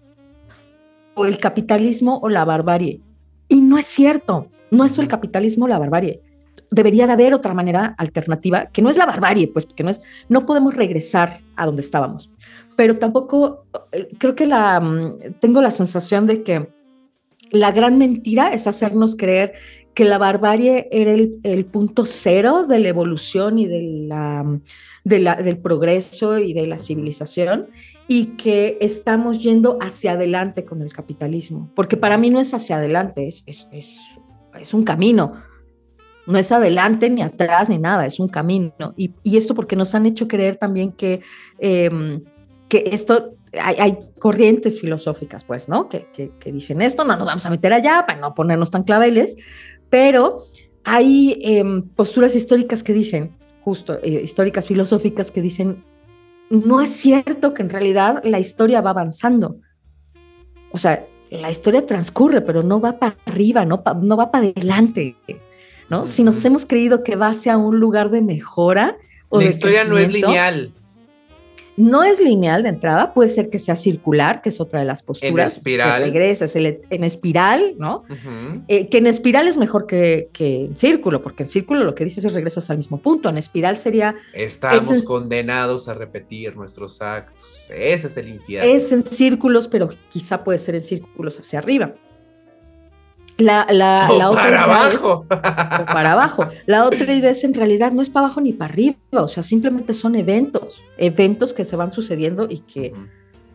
O 1.14 1.26
el 1.26 1.36
capitalismo 1.36 2.18
o 2.22 2.30
la 2.30 2.46
barbarie. 2.46 3.02
Y 3.46 3.60
no 3.60 3.76
es 3.76 3.84
cierto, 3.84 4.46
no 4.70 4.84
es 4.86 4.96
el 4.98 5.06
capitalismo 5.06 5.66
o 5.66 5.68
la 5.68 5.78
barbarie. 5.78 6.22
Debería 6.70 7.06
de 7.06 7.12
haber 7.12 7.34
otra 7.34 7.52
manera 7.52 7.94
alternativa, 7.98 8.66
que 8.72 8.80
no 8.80 8.88
es 8.88 8.96
la 8.96 9.04
barbarie, 9.04 9.48
pues, 9.48 9.66
que 9.66 9.82
no 9.84 9.90
es, 9.90 10.00
no 10.30 10.46
podemos 10.46 10.74
regresar 10.74 11.40
a 11.56 11.66
donde 11.66 11.82
estábamos. 11.82 12.30
Pero 12.76 12.98
tampoco, 12.98 13.64
eh, 13.92 14.08
creo 14.18 14.34
que 14.34 14.46
la, 14.46 14.78
mm, 14.80 15.34
tengo 15.40 15.60
la 15.62 15.70
sensación 15.70 16.26
de 16.26 16.42
que 16.42 16.68
la 17.50 17.72
gran 17.72 17.96
mentira 17.98 18.52
es 18.52 18.66
hacernos 18.66 19.16
creer 19.16 19.52
que 19.94 20.04
la 20.04 20.18
barbarie 20.18 20.88
era 20.90 21.12
el, 21.12 21.40
el 21.42 21.64
punto 21.64 22.04
cero 22.04 22.66
de 22.68 22.78
la 22.80 22.88
evolución 22.88 23.58
y 23.58 23.66
de 23.66 23.82
la, 24.08 24.44
de 25.04 25.18
la- 25.20 25.36
del 25.36 25.56
progreso 25.58 26.38
y 26.38 26.52
de 26.52 26.66
la 26.66 26.76
civilización 26.76 27.68
y 28.08 28.36
que 28.36 28.76
estamos 28.80 29.42
yendo 29.42 29.78
hacia 29.80 30.12
adelante 30.12 30.64
con 30.66 30.82
el 30.82 30.92
capitalismo. 30.92 31.70
Porque 31.74 31.96
para 31.96 32.18
mí 32.18 32.28
no 32.30 32.40
es 32.40 32.52
hacia 32.52 32.76
adelante, 32.76 33.26
es, 33.26 33.42
es, 33.46 33.66
es, 33.72 34.00
es 34.60 34.74
un 34.74 34.82
camino. 34.82 35.42
No 36.26 36.36
es 36.38 36.52
adelante 36.52 37.08
ni 37.08 37.22
atrás 37.22 37.68
ni 37.70 37.78
nada, 37.78 38.04
es 38.04 38.20
un 38.20 38.28
camino. 38.28 38.92
Y, 38.96 39.14
y 39.22 39.36
esto 39.38 39.54
porque 39.54 39.76
nos 39.76 39.94
han 39.94 40.04
hecho 40.06 40.28
creer 40.28 40.56
también 40.56 40.92
que, 40.92 41.20
em, 41.58 42.22
que 42.68 42.84
esto, 42.92 43.34
hay, 43.52 43.76
hay 43.78 43.98
corrientes 44.18 44.80
filosóficas, 44.80 45.44
pues, 45.44 45.68
¿no? 45.68 45.88
Que, 45.88 46.08
que, 46.12 46.30
que 46.40 46.52
dicen 46.52 46.82
esto, 46.82 47.04
no 47.04 47.16
nos 47.16 47.26
vamos 47.26 47.46
a 47.46 47.50
meter 47.50 47.72
allá 47.72 48.04
para 48.06 48.20
no 48.20 48.34
ponernos 48.34 48.70
tan 48.70 48.82
claveles, 48.82 49.36
pero 49.90 50.44
hay 50.84 51.38
em, 51.42 51.82
posturas 51.82 52.34
históricas 52.34 52.82
que 52.82 52.92
dicen, 52.92 53.36
justo, 53.60 53.98
eh, 54.02 54.20
históricas 54.22 54.66
filosóficas 54.66 55.30
que 55.30 55.42
dicen, 55.42 55.84
no 56.50 56.80
es 56.80 56.90
cierto 56.90 57.54
que 57.54 57.62
en 57.62 57.70
realidad 57.70 58.20
la 58.24 58.38
historia 58.38 58.80
va 58.80 58.90
avanzando. 58.90 59.56
O 60.72 60.78
sea, 60.78 61.06
la 61.30 61.50
historia 61.50 61.84
transcurre, 61.84 62.40
pero 62.40 62.62
no 62.62 62.80
va 62.80 62.98
para 62.98 63.16
arriba, 63.26 63.64
no, 63.64 63.82
pa- 63.82 63.94
no 63.94 64.16
va 64.16 64.30
para 64.30 64.46
adelante, 64.46 65.16
¿no? 65.90 66.06
Si 66.06 66.22
nos 66.22 66.44
hemos 66.44 66.66
creído 66.66 67.02
que 67.02 67.16
va 67.16 67.28
hacia 67.28 67.56
un 67.56 67.80
lugar 67.80 68.10
de 68.10 68.22
mejora 68.22 68.96
o 69.28 69.38
La 69.38 69.44
de 69.44 69.50
historia 69.50 69.84
no 69.84 69.98
es 69.98 70.12
lineal. 70.12 70.72
No 71.76 72.02
es 72.04 72.20
lineal 72.20 72.62
de 72.62 72.70
entrada, 72.70 73.12
puede 73.12 73.28
ser 73.28 73.50
que 73.50 73.58
sea 73.58 73.76
circular, 73.76 74.40
que 74.42 74.48
es 74.48 74.60
otra 74.60 74.80
de 74.80 74.86
las 74.86 75.02
posturas. 75.02 75.58
espiral. 75.58 75.98
Que 76.04 76.10
regresas 76.10 76.56
el- 76.56 76.80
en 76.90 77.04
espiral, 77.04 77.74
¿no? 77.78 78.02
Eh, 78.68 78.88
que 78.88 78.98
en 78.98 79.06
espiral 79.06 79.46
es 79.48 79.56
mejor 79.56 79.86
que, 79.86 80.28
que 80.32 80.64
en 80.66 80.76
círculo, 80.76 81.22
porque 81.22 81.42
en 81.42 81.48
círculo 81.48 81.84
lo 81.84 81.94
que 81.94 82.04
dices 82.04 82.24
es 82.24 82.32
regresas 82.32 82.70
al 82.70 82.78
mismo 82.78 82.98
punto. 82.98 83.28
En 83.28 83.36
espiral 83.38 83.76
sería, 83.76 84.14
Estamos 84.32 84.90
es 84.90 84.98
en- 85.00 85.04
condenados 85.04 85.88
a 85.88 85.94
repetir 85.94 86.56
nuestros 86.56 87.02
actos. 87.02 87.66
Ese 87.70 88.06
es 88.06 88.16
el 88.16 88.28
infierno. 88.28 88.70
es 88.70 88.90
en 88.92 89.02
círculos, 89.02 89.68
pero 89.68 89.90
quizá 90.08 90.42
puede 90.44 90.58
ser 90.58 90.76
en 90.76 90.82
círculos 90.82 91.38
hacia 91.38 91.58
arriba. 91.58 91.94
La, 93.38 93.66
la, 93.70 94.08
o 94.10 94.18
la 94.18 94.30
otra 94.30 94.42
para 94.42 94.48
idea 94.50 94.60
es- 94.88 94.94
abajo. 95.02 95.26
o 95.28 95.86
para 95.92 96.12
abajo. 96.12 96.48
La 96.64 96.86
otra 96.86 97.12
idea 97.12 97.30
es 97.30 97.44
en 97.44 97.52
realidad 97.54 97.92
no 97.92 98.00
es 98.00 98.08
para 98.08 98.26
abajo 98.26 98.40
ni 98.40 98.52
para 98.54 98.72
arriba, 98.72 98.96
o 99.12 99.28
sea, 99.28 99.42
simplemente 99.42 99.92
son 99.92 100.14
eventos, 100.14 100.82
eventos 100.96 101.52
que 101.52 101.64
se 101.66 101.76
van 101.76 101.92
sucediendo 101.92 102.46
y 102.48 102.60
que 102.60 102.94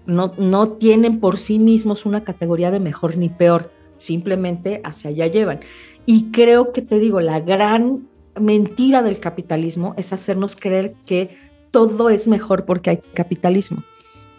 no, 0.06 0.34
no 0.38 0.70
tienen 0.74 1.20
por 1.20 1.38
sí 1.40 1.58
mismos 1.58 2.06
una 2.06 2.24
categoría 2.24 2.70
de 2.70 2.80
mejor 2.80 3.18
ni 3.18 3.30
peor, 3.30 3.72
simplemente 3.98 4.82
hacia 4.84 5.10
allá 5.10 5.28
llevan. 5.28 5.60
Y 6.06 6.32
creo 6.32 6.72
que 6.74 6.82
te 6.82 7.00
digo, 7.00 7.20
la 7.20 7.40
gran 7.40 8.08
mentira 8.40 9.02
del 9.02 9.20
capitalismo 9.20 9.94
es 9.98 10.14
hacernos 10.14 10.56
creer 10.56 10.94
que 11.06 11.38
todo 11.72 12.10
es 12.10 12.28
mejor 12.28 12.66
porque 12.66 12.90
hay 12.92 12.98
capitalismo. 13.14 13.84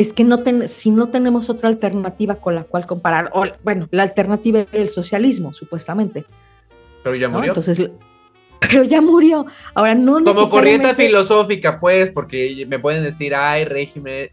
Es 0.03 0.13
que 0.13 0.25
no 0.25 0.43
ten- 0.43 0.67
si 0.67 0.91
no 0.91 1.11
tenemos 1.11 1.49
otra 1.49 1.69
alternativa 1.69 2.35
con 2.35 2.57
la 2.57 2.65
cual 2.65 2.87
comparar, 2.87 3.31
o, 3.35 3.45
bueno, 3.63 3.87
la 3.93 4.03
alternativa 4.03 4.59
era 4.59 4.83
el 4.83 4.89
socialismo, 4.89 5.55
supuestamente. 5.55 6.25
Pero 7.05 7.15
ya 7.15 7.29
¿no? 7.29 7.35
murió. 7.35 7.53
Entonces, 7.53 7.79
pero 8.61 8.83
ya 8.83 9.01
murió. 9.01 9.47
Ahora 9.75 9.95
no 9.95 10.15
Como 10.25 10.51
corriente 10.51 10.93
filosófica, 10.97 11.79
pues, 11.79 12.11
porque 12.11 12.67
me 12.69 12.81
pueden 12.81 13.05
decir, 13.05 13.33
hay 13.33 13.65
régimen, 13.65 14.31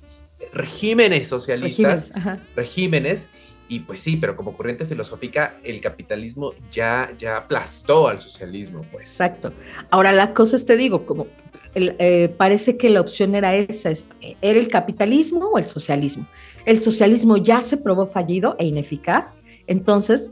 regímenes 0.51 1.27
socialistas, 1.27 2.13
regímenes, 2.15 2.55
regímenes, 2.55 3.29
y 3.67 3.81
pues 3.81 3.99
sí, 3.99 4.17
pero 4.17 4.35
como 4.35 4.53
corriente 4.53 4.87
filosófica, 4.87 5.57
el 5.63 5.79
capitalismo 5.81 6.53
ya, 6.71 7.11
ya 7.15 7.37
aplastó 7.37 8.07
al 8.07 8.17
socialismo, 8.17 8.81
pues. 8.91 9.11
Exacto. 9.11 9.53
Ahora 9.91 10.13
la 10.13 10.33
cosa 10.33 10.55
es, 10.55 10.65
te 10.65 10.77
digo, 10.77 11.05
como 11.05 11.27
el, 11.75 11.95
eh, 11.99 12.33
parece 12.37 12.77
que 12.77 12.89
la 12.89 13.01
opción 13.01 13.35
era 13.35 13.55
esa, 13.55 13.91
es, 13.91 14.05
¿era 14.41 14.59
el 14.59 14.67
capitalismo 14.67 15.47
o 15.47 15.57
el 15.57 15.65
socialismo? 15.65 16.27
El 16.65 16.79
socialismo 16.79 17.37
ya 17.37 17.61
se 17.61 17.77
probó 17.77 18.07
fallido 18.07 18.55
e 18.59 18.65
ineficaz, 18.65 19.33
entonces 19.67 20.31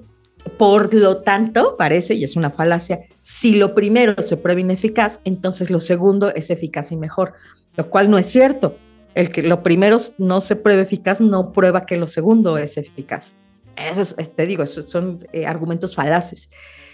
por 0.57 0.93
lo 0.93 1.17
tanto, 1.17 1.75
parece, 1.77 2.13
y 2.13 2.23
es 2.23 2.35
una 2.35 2.51
falacia, 2.51 3.01
si 3.21 3.55
lo 3.55 3.73
primero 3.75 4.21
se 4.21 4.37
prueba 4.37 4.61
ineficaz, 4.61 5.19
entonces 5.25 5.69
lo 5.69 5.79
segundo 5.79 6.33
es 6.33 6.49
eficaz 6.49 6.91
y 6.91 6.95
mejor, 6.95 7.33
lo 7.75 7.89
cual 7.89 8.09
no 8.09 8.17
es 8.17 8.27
cierto. 8.27 8.77
El 9.13 9.29
que 9.29 9.43
lo 9.43 9.63
primero 9.63 9.97
no 10.17 10.41
se 10.41 10.55
pruebe 10.55 10.83
eficaz 10.83 11.19
no 11.21 11.51
prueba 11.51 11.85
que 11.85 11.97
lo 11.97 12.07
segundo 12.07 12.57
es 12.57 12.77
eficaz. 12.77 13.35
Eso 13.75 14.01
es, 14.01 14.35
te 14.35 14.45
digo, 14.45 14.63
esos 14.63 14.89
son 14.89 15.27
eh, 15.33 15.45
argumentos 15.45 15.95
falaces. 15.95 16.49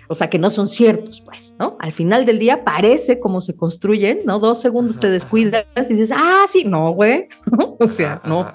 O 0.07 0.15
sea, 0.15 0.29
que 0.29 0.39
no 0.39 0.49
son 0.49 0.67
ciertos, 0.67 1.21
pues, 1.21 1.55
¿no? 1.59 1.77
Al 1.79 1.91
final 1.91 2.25
del 2.25 2.39
día 2.39 2.63
parece 2.63 3.19
como 3.19 3.41
se 3.41 3.55
construyen, 3.55 4.21
¿no? 4.25 4.39
Dos 4.39 4.61
segundos 4.61 4.99
te 4.99 5.09
descuidas 5.09 5.65
y 5.89 5.93
dices, 5.93 6.15
ah, 6.15 6.45
sí, 6.49 6.63
no, 6.65 6.91
güey. 6.91 7.27
o 7.79 7.87
sea, 7.87 8.21
no. 8.25 8.47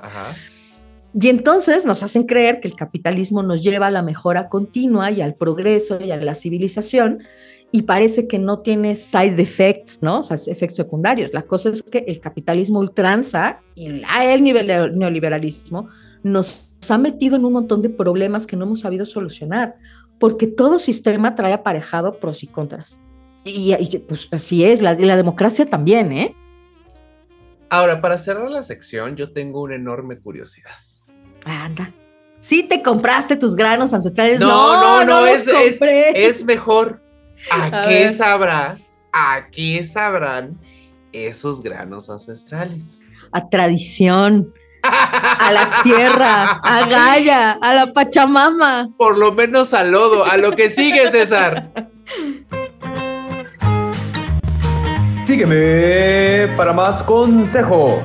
Y 1.20 1.28
entonces 1.28 1.84
nos 1.84 2.02
hacen 2.02 2.24
creer 2.24 2.60
que 2.60 2.68
el 2.68 2.74
capitalismo 2.74 3.42
nos 3.42 3.62
lleva 3.62 3.86
a 3.86 3.90
la 3.90 4.02
mejora 4.02 4.48
continua 4.48 5.10
y 5.10 5.22
al 5.22 5.34
progreso 5.34 6.00
y 6.00 6.10
a 6.10 6.16
la 6.16 6.34
civilización 6.34 7.22
y 7.70 7.82
parece 7.82 8.26
que 8.26 8.38
no 8.38 8.60
tiene 8.60 8.94
side 8.94 9.40
effects, 9.40 9.98
¿no? 10.00 10.20
O 10.20 10.22
sea, 10.22 10.36
efectos 10.46 10.76
secundarios. 10.76 11.32
La 11.34 11.42
cosa 11.42 11.68
es 11.68 11.82
que 11.82 12.04
el 12.06 12.20
capitalismo 12.20 12.78
ultranza 12.78 13.60
y 13.74 13.86
el 13.86 14.42
nivel 14.42 14.98
neoliberalismo 14.98 15.88
nos 16.22 16.70
ha 16.88 16.98
metido 16.98 17.36
en 17.36 17.44
un 17.44 17.52
montón 17.52 17.82
de 17.82 17.90
problemas 17.90 18.46
que 18.46 18.56
no 18.56 18.64
hemos 18.64 18.80
sabido 18.80 19.04
solucionar, 19.04 19.76
porque 20.18 20.46
todo 20.46 20.78
sistema 20.78 21.34
trae 21.34 21.52
aparejado 21.52 22.18
pros 22.18 22.42
y 22.42 22.46
contras. 22.46 22.98
Y, 23.44 23.74
pues 24.00 24.28
así 24.32 24.64
es, 24.64 24.82
la, 24.82 24.94
la 24.94 25.16
democracia 25.16 25.64
también, 25.64 26.12
¿eh? 26.12 26.36
Ahora, 27.70 28.00
para 28.00 28.18
cerrar 28.18 28.50
la 28.50 28.62
sección, 28.62 29.16
yo 29.16 29.32
tengo 29.32 29.62
una 29.62 29.74
enorme 29.74 30.18
curiosidad. 30.18 30.72
Anda. 31.44 31.92
Sí 32.40 32.62
te 32.62 32.82
compraste 32.82 33.36
tus 33.36 33.54
granos 33.54 33.92
ancestrales. 33.92 34.40
No, 34.40 34.80
no, 34.80 35.04
no, 35.04 35.26
es, 35.26 35.46
es, 35.46 36.44
mejor. 36.44 37.02
¿A, 37.50 37.86
qué 37.88 38.12
sabrá? 38.12 38.78
¿A 39.12 39.48
qué 39.50 39.84
sabrán 39.84 40.58
esos 41.12 41.62
granos 41.62 42.10
ancestrales? 42.10 43.04
A 43.32 43.48
tradición, 43.48 44.52
a 44.82 45.52
la 45.52 45.82
tierra, 45.82 46.60
a 46.62 46.86
Gaia, 46.88 47.52
a 47.52 47.74
la 47.74 47.92
Pachamama. 47.92 48.90
Por 48.96 49.18
lo 49.18 49.32
menos 49.32 49.74
al 49.74 49.90
lodo, 49.90 50.24
a 50.24 50.36
lo 50.36 50.52
que 50.52 50.70
sigue, 50.70 51.10
César. 51.10 51.70
Sígueme 55.26 56.48
para 56.56 56.72
más 56.72 57.02
consejo. 57.02 58.02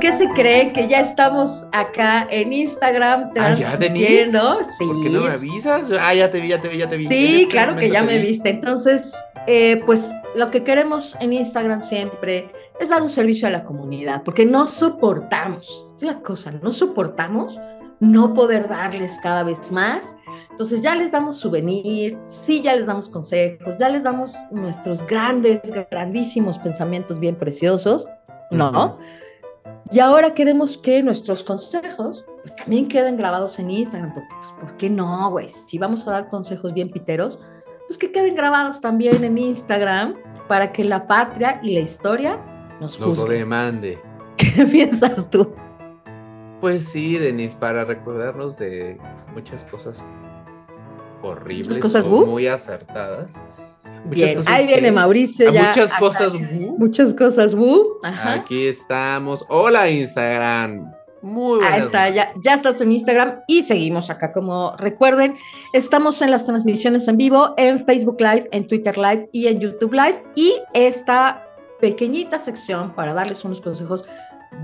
¿Qué 0.00 0.12
se 0.12 0.28
creen? 0.30 0.72
Que 0.72 0.88
ya 0.88 1.00
estamos 1.00 1.66
acá 1.72 2.26
en 2.30 2.52
Instagram 2.52 3.30
ah, 3.38 3.54
ya, 3.54 3.78
Sí. 3.78 4.86
¿Por 4.86 5.02
qué 5.02 5.10
no 5.10 5.20
me 5.20 5.32
avisas? 5.32 5.92
Ah, 6.00 6.14
ya 6.14 6.30
te 6.30 6.40
vi, 6.40 6.48
ya 6.48 6.60
te 6.60 6.68
vi, 6.68 6.78
ya 6.78 6.88
te 6.88 6.96
vi. 6.96 7.06
Sí, 7.06 7.48
claro 7.50 7.76
que 7.76 7.90
ya 7.90 8.02
me 8.02 8.18
viste. 8.18 8.48
Entonces, 8.48 9.14
eh, 9.46 9.82
pues 9.86 10.10
lo 10.34 10.50
que 10.50 10.64
queremos 10.64 11.16
en 11.20 11.32
Instagram 11.32 11.84
siempre 11.84 12.50
es 12.80 12.88
dar 12.88 13.02
un 13.02 13.08
servicio 13.08 13.46
a 13.46 13.50
la 13.50 13.62
comunidad, 13.62 14.22
porque 14.24 14.46
no 14.46 14.66
soportamos, 14.66 15.88
es 15.96 16.02
la 16.02 16.20
cosa, 16.20 16.50
no 16.50 16.72
soportamos 16.72 17.58
no 18.00 18.32
poder 18.32 18.68
darles 18.68 19.18
cada 19.22 19.44
vez 19.44 19.70
más. 19.70 20.16
Entonces 20.50 20.80
ya 20.80 20.94
les 20.94 21.12
damos 21.12 21.36
souvenir, 21.36 22.18
sí, 22.24 22.62
ya 22.62 22.74
les 22.74 22.86
damos 22.86 23.08
consejos, 23.08 23.76
ya 23.78 23.88
les 23.88 24.02
damos 24.02 24.34
nuestros 24.50 25.06
grandes, 25.06 25.60
grandísimos 25.90 26.58
pensamientos 26.58 27.20
bien 27.20 27.36
preciosos, 27.36 28.06
¿no? 28.50 28.98
Y 29.90 29.98
ahora 29.98 30.34
queremos 30.34 30.78
que 30.78 31.02
nuestros 31.02 31.42
consejos 31.42 32.24
pues 32.42 32.56
también 32.56 32.88
queden 32.88 33.16
grabados 33.16 33.58
en 33.58 33.70
Instagram, 33.70 34.14
porque 34.14 34.28
pues, 34.40 34.52
¿por 34.60 34.76
qué 34.76 34.88
no, 34.88 35.30
güey? 35.30 35.48
Si 35.48 35.78
vamos 35.78 36.06
a 36.06 36.12
dar 36.12 36.28
consejos 36.28 36.72
bien 36.72 36.90
piteros, 36.90 37.38
pues 37.86 37.98
que 37.98 38.12
queden 38.12 38.34
grabados 38.34 38.80
también 38.80 39.22
en 39.24 39.36
Instagram 39.36 40.14
para 40.48 40.72
que 40.72 40.84
la 40.84 41.06
patria 41.06 41.60
y 41.62 41.74
la 41.74 41.80
historia 41.80 42.40
nos 42.80 42.98
Nos 42.98 43.28
demande. 43.28 43.98
¿Qué 44.36 44.64
piensas 44.64 45.28
tú? 45.28 45.52
Pues 46.60 46.84
sí, 46.84 47.18
Denis, 47.18 47.54
para 47.54 47.84
recordarnos 47.84 48.58
de 48.58 48.98
muchas 49.34 49.64
cosas 49.64 50.02
horribles, 51.22 51.76
¿Muchas 51.76 52.04
cosas 52.04 52.06
muy 52.06 52.46
acertadas. 52.46 53.40
Bien, 54.04 54.40
ahí 54.46 54.66
viene 54.66 54.90
Mauricio 54.92 55.52
ya. 55.52 55.68
Muchas 55.68 55.92
cosas, 55.94 56.32
Muchas 56.78 57.14
cosas, 57.14 57.54
Aquí 58.02 58.66
estamos. 58.66 59.44
Hola, 59.48 59.88
Instagram. 59.90 60.92
Muy 61.22 61.58
buenas. 61.58 61.74
Ahí 61.74 61.80
está, 61.80 62.08
ya, 62.08 62.32
ya 62.42 62.54
estás 62.54 62.80
en 62.80 62.92
Instagram 62.92 63.40
y 63.46 63.62
seguimos 63.62 64.08
acá. 64.08 64.32
Como 64.32 64.74
recuerden, 64.78 65.34
estamos 65.74 66.22
en 66.22 66.30
las 66.30 66.46
transmisiones 66.46 67.08
en 67.08 67.18
vivo, 67.18 67.54
en 67.58 67.84
Facebook 67.84 68.20
Live, 68.20 68.48
en 68.52 68.66
Twitter 68.66 68.96
Live 68.96 69.28
y 69.32 69.46
en 69.48 69.60
YouTube 69.60 69.92
Live. 69.92 70.22
Y 70.34 70.54
esta 70.72 71.46
pequeñita 71.80 72.38
sección 72.38 72.94
para 72.94 73.12
darles 73.12 73.44
unos 73.44 73.60
consejos 73.60 74.06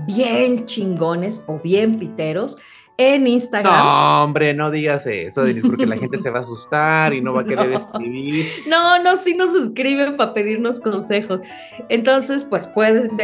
bien 0.07 0.65
chingones 0.65 1.41
o 1.47 1.59
bien 1.59 1.99
piteros 1.99 2.57
en 2.97 3.27
Instagram. 3.27 3.73
No, 3.73 4.23
hombre, 4.23 4.53
no 4.53 4.71
digas 4.71 5.05
eso, 5.05 5.43
Denise, 5.43 5.67
porque 5.67 5.85
la 5.85 5.97
gente 5.97 6.17
se 6.17 6.29
va 6.31 6.39
a 6.39 6.41
asustar 6.41 7.13
y 7.13 7.21
no 7.21 7.33
va 7.33 7.41
a 7.41 7.45
querer 7.45 7.71
escribir. 7.73 8.47
No, 8.67 9.01
no, 9.01 9.17
sí 9.17 9.35
nos 9.35 9.53
suscriben 9.53 10.17
para 10.17 10.33
pedirnos 10.33 10.79
consejos. 10.79 11.41
Entonces, 11.89 12.43
pues 12.43 12.67
pueden 12.67 13.15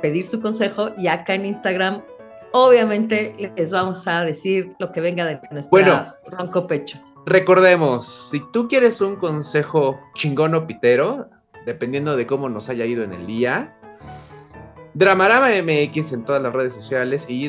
pedir 0.00 0.26
su 0.26 0.40
consejo 0.40 0.90
y 0.98 1.06
acá 1.06 1.34
en 1.34 1.46
Instagram, 1.46 2.02
obviamente, 2.52 3.52
les 3.56 3.70
vamos 3.70 4.06
a 4.06 4.22
decir 4.22 4.74
lo 4.78 4.92
que 4.92 5.00
venga 5.00 5.24
de 5.24 5.40
nuestro 5.50 5.70
bueno, 5.70 6.14
ronco 6.26 6.66
pecho. 6.66 7.00
Recordemos, 7.24 8.30
si 8.30 8.42
tú 8.52 8.68
quieres 8.68 9.00
un 9.00 9.16
consejo 9.16 9.98
chingón 10.14 10.54
o 10.54 10.66
pitero, 10.66 11.30
dependiendo 11.64 12.16
de 12.16 12.26
cómo 12.26 12.48
nos 12.48 12.68
haya 12.68 12.84
ido 12.84 13.04
en 13.04 13.12
el 13.12 13.26
día, 13.26 13.76
Dramarama 14.94 15.48
MX 15.62 16.12
en 16.12 16.24
todas 16.24 16.42
las 16.42 16.52
redes 16.52 16.74
sociales 16.74 17.24
y 17.28 17.48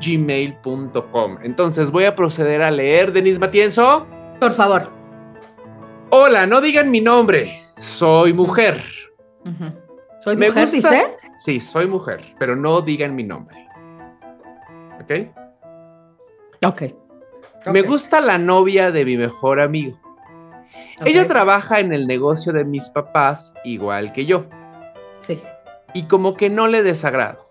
gmail.com 0.00 1.38
Entonces 1.42 1.90
voy 1.90 2.04
a 2.04 2.16
proceder 2.16 2.62
a 2.62 2.70
leer, 2.70 3.12
Denis 3.12 3.38
Matienzo. 3.38 4.06
Por 4.40 4.52
favor. 4.52 4.90
Hola, 6.10 6.46
no 6.46 6.60
digan 6.60 6.90
mi 6.90 7.00
nombre. 7.00 7.62
Soy 7.78 8.32
mujer. 8.32 8.82
¿Soy 10.20 10.36
Me 10.36 10.48
mujer, 10.48 10.70
dice? 10.70 11.06
Sí, 11.36 11.60
soy 11.60 11.86
mujer, 11.86 12.34
pero 12.38 12.56
no 12.56 12.80
digan 12.80 13.14
mi 13.14 13.24
nombre. 13.24 13.68
¿Ok? 15.00 15.12
Ok. 16.66 16.82
Me 17.66 17.82
gusta 17.82 18.20
la 18.20 18.38
novia 18.38 18.90
de 18.90 19.04
mi 19.04 19.16
mejor 19.16 19.60
amigo. 19.60 19.98
Ella 21.04 21.26
trabaja 21.26 21.80
en 21.80 21.92
el 21.92 22.06
negocio 22.06 22.52
de 22.52 22.64
mis 22.64 22.88
papás 22.90 23.54
igual 23.64 24.12
que 24.12 24.26
yo. 24.26 24.46
Y 25.94 26.04
como 26.04 26.34
que 26.34 26.50
no 26.50 26.68
le 26.68 26.82
desagrado. 26.82 27.50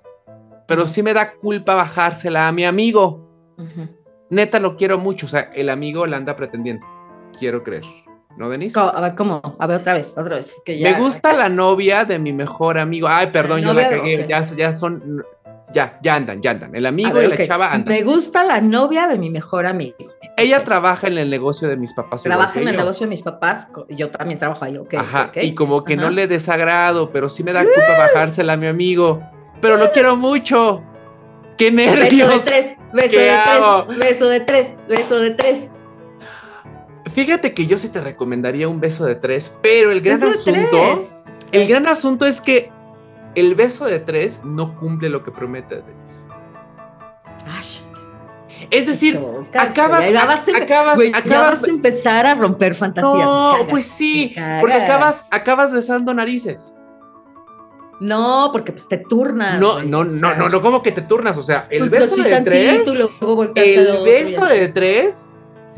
Pero 0.67 0.85
sí 0.85 1.01
me 1.03 1.13
da 1.13 1.33
culpa 1.33 1.73
bajársela 1.75 2.47
a 2.47 2.51
mi 2.51 2.65
amigo. 2.65 3.27
Neta 4.29 4.59
lo 4.59 4.75
quiero 4.75 4.97
mucho. 4.97 5.25
O 5.25 5.29
sea, 5.29 5.51
el 5.55 5.69
amigo 5.69 6.05
la 6.05 6.17
anda 6.17 6.35
pretendiendo. 6.35 6.85
Quiero 7.37 7.63
creer. 7.63 7.83
¿No, 8.37 8.49
Denise? 8.49 8.79
A 8.79 9.01
ver, 9.01 9.15
¿cómo? 9.15 9.41
A 9.59 9.67
ver, 9.67 9.81
otra 9.81 9.93
vez, 9.93 10.13
otra 10.15 10.35
vez. 10.35 10.51
Me 10.65 10.93
gusta 10.93 11.33
la 11.33 11.49
novia 11.49 12.05
de 12.05 12.19
mi 12.19 12.31
mejor 12.31 12.77
amigo. 12.77 13.07
Ay, 13.09 13.27
perdón, 13.27 13.61
yo 13.61 13.73
la 13.73 13.89
cagué. 13.89 14.25
Ya, 14.27 14.41
ya 14.41 14.71
son. 14.71 15.25
Ya, 15.73 15.99
ya 16.01 16.15
andan, 16.15 16.41
ya 16.41 16.51
andan. 16.51 16.75
El 16.75 16.85
amigo 16.85 17.21
y 17.21 17.27
la 17.27 17.45
chava 17.45 17.71
andan. 17.71 17.93
Me 17.93 18.01
gusta 18.01 18.43
la 18.43 18.59
novia 18.59 19.07
de 19.07 19.17
mi 19.17 19.29
mejor 19.29 19.65
amigo. 19.65 19.97
Ella 20.35 20.63
trabaja 20.63 21.07
en 21.07 21.17
el 21.17 21.29
negocio 21.29 21.67
de 21.67 21.77
mis 21.77 21.93
papás. 21.93 22.23
Trabaja 22.23 22.59
en 22.59 22.67
el 22.67 22.77
negocio 22.77 23.05
de 23.05 23.09
mis 23.09 23.21
papás, 23.21 23.67
yo 23.89 24.09
también 24.09 24.39
trabajo 24.39 24.65
ahí, 24.65 24.77
ok. 24.77 24.93
Ajá, 24.95 25.31
y 25.35 25.53
como 25.53 25.83
que 25.83 25.97
no 25.97 26.09
le 26.09 26.27
desagrado, 26.27 27.11
pero 27.11 27.29
sí 27.29 27.43
me 27.43 27.53
da 27.53 27.63
culpa 27.63 27.97
bajársela 27.97 28.53
a 28.53 28.57
mi 28.57 28.67
amigo. 28.67 29.21
Pero 29.61 29.77
lo 29.77 29.91
quiero 29.91 30.15
mucho. 30.15 30.83
¡Qué 31.57 31.71
nervios! 31.71 32.29
Beso 32.29 32.37
de 32.37 32.39
tres, 32.45 32.77
beso 32.93 33.19
de 33.19 33.29
tres, 33.59 33.97
beso 33.99 34.29
de 34.29 34.39
tres, 34.39 34.77
beso 34.87 35.19
de 35.19 35.31
tres. 35.31 35.69
Fíjate 37.13 37.53
que 37.53 37.67
yo 37.67 37.77
sí 37.77 37.89
te 37.89 37.99
recomendaría 37.99 38.69
un 38.69 38.79
beso 38.79 39.05
de 39.05 39.15
tres, 39.15 39.53
pero 39.61 39.91
el 39.91 39.99
gran 39.99 40.23
asunto, 40.23 41.05
el 41.51 41.67
gran 41.67 41.87
asunto 41.87 42.25
es 42.25 42.39
que 42.39 42.71
el 43.35 43.55
beso 43.55 43.85
de 43.85 43.99
tres 43.99 44.41
no 44.43 44.75
cumple 44.75 45.09
lo 45.09 45.23
que 45.23 45.31
promete. 45.31 45.83
Ay. 47.45 47.65
Es 48.71 48.87
decir, 48.87 49.19
acabas, 49.53 50.05
acabas, 50.07 50.47
acabas, 51.13 51.63
a 51.63 51.69
empezar 51.69 52.25
a 52.25 52.35
romper 52.35 52.75
fantasía. 52.75 53.23
No, 53.23 53.55
pues 53.69 53.85
sí, 53.85 54.35
porque 54.59 54.75
acabas, 54.75 55.27
acabas 55.31 55.71
besando 55.71 56.13
narices. 56.13 56.77
No, 57.99 58.49
porque 58.51 58.71
pues 58.71 58.87
te 58.87 58.97
turnas. 58.97 59.59
No, 59.59 59.81
no, 59.83 60.03
no, 60.03 60.35
no, 60.35 60.49
no, 60.49 60.61
como 60.61 60.81
que 60.81 60.91
te 60.91 61.01
turnas, 61.01 61.37
o 61.37 61.41
sea, 61.41 61.67
el 61.69 61.79
pues 61.79 61.91
beso 61.91 62.15
de 62.17 62.41
tres, 62.41 62.81
el 63.55 64.03
beso 64.03 64.45
de 64.45 64.67
tres, 64.69 65.35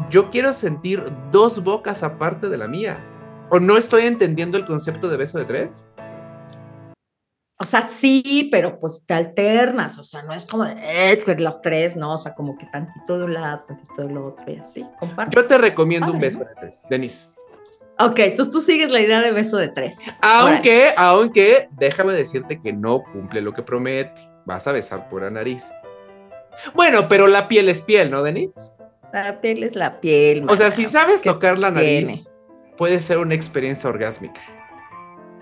yo 0.09 0.29
quiero 0.29 0.53
sentir 0.53 1.03
dos 1.31 1.63
bocas 1.63 2.03
aparte 2.03 2.49
de 2.49 2.57
la 2.57 2.67
mía. 2.67 2.99
¿O 3.49 3.59
no 3.59 3.77
estoy 3.77 4.05
entendiendo 4.05 4.57
el 4.57 4.65
concepto 4.65 5.09
de 5.09 5.17
beso 5.17 5.37
de 5.37 5.45
tres? 5.45 5.91
O 7.61 7.63
sea, 7.63 7.83
sí, 7.83 8.49
pero 8.51 8.79
pues 8.79 9.03
te 9.05 9.13
alternas, 9.13 9.99
o 9.99 10.03
sea, 10.03 10.23
no 10.23 10.33
es 10.33 10.45
como 10.45 10.65
de 10.65 10.73
eh, 10.81 11.35
los 11.37 11.61
tres, 11.61 11.95
no, 11.95 12.15
o 12.15 12.17
sea, 12.17 12.33
como 12.33 12.57
que 12.57 12.65
tantito 12.65 13.19
de 13.19 13.25
un 13.25 13.35
lado, 13.35 13.63
tantito 13.67 14.01
del 14.01 14.17
otro 14.17 14.51
y 14.51 14.57
así, 14.57 14.83
comparte. 14.99 15.35
Yo 15.35 15.45
te 15.45 15.59
recomiendo 15.59 16.11
un 16.11 16.19
beso 16.19 16.39
de 16.39 16.47
tres, 16.59 16.83
Denise. 16.89 17.27
Ok, 17.99 18.17
entonces 18.17 18.51
tú 18.51 18.61
sigues 18.61 18.89
la 18.89 18.99
idea 18.99 19.21
de 19.21 19.31
beso 19.31 19.57
de 19.57 19.67
tres. 19.67 19.99
Aunque, 20.21 20.91
aunque, 20.97 21.69
déjame 21.73 22.13
decirte 22.13 22.59
que 22.59 22.73
no 22.73 23.03
cumple 23.03 23.41
lo 23.41 23.53
que 23.53 23.61
promete. 23.61 24.27
Vas 24.45 24.65
a 24.65 24.71
besar 24.71 25.07
por 25.07 25.21
la 25.21 25.29
nariz. 25.29 25.71
Bueno, 26.73 27.07
pero 27.07 27.27
la 27.27 27.47
piel 27.47 27.69
es 27.69 27.83
piel, 27.83 28.09
¿no, 28.09 28.23
Denise? 28.23 28.75
La 29.13 29.39
piel 29.39 29.63
es 29.63 29.75
la 29.75 30.01
piel. 30.01 30.47
O 30.49 30.55
sea, 30.55 30.71
si 30.71 30.85
sabes 30.85 31.21
tocar 31.21 31.59
la 31.59 31.69
nariz, 31.69 32.33
puede 32.75 32.99
ser 32.99 33.19
una 33.19 33.35
experiencia 33.35 33.87
orgásmica. 33.87 34.41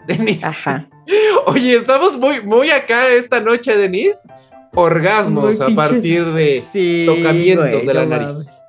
Denise. 0.10 0.46
Ajá. 0.46 0.86
Oye, 1.46 1.76
estamos 1.76 2.18
muy, 2.18 2.42
muy 2.42 2.70
acá 2.72 3.08
esta 3.10 3.40
noche, 3.40 3.78
Denise. 3.78 4.28
Orgasmos 4.74 5.62
a 5.62 5.70
partir 5.70 6.26
de 6.34 6.64
tocamientos 7.06 7.86
de 7.86 7.94
la 7.94 8.06
nariz. 8.06 8.62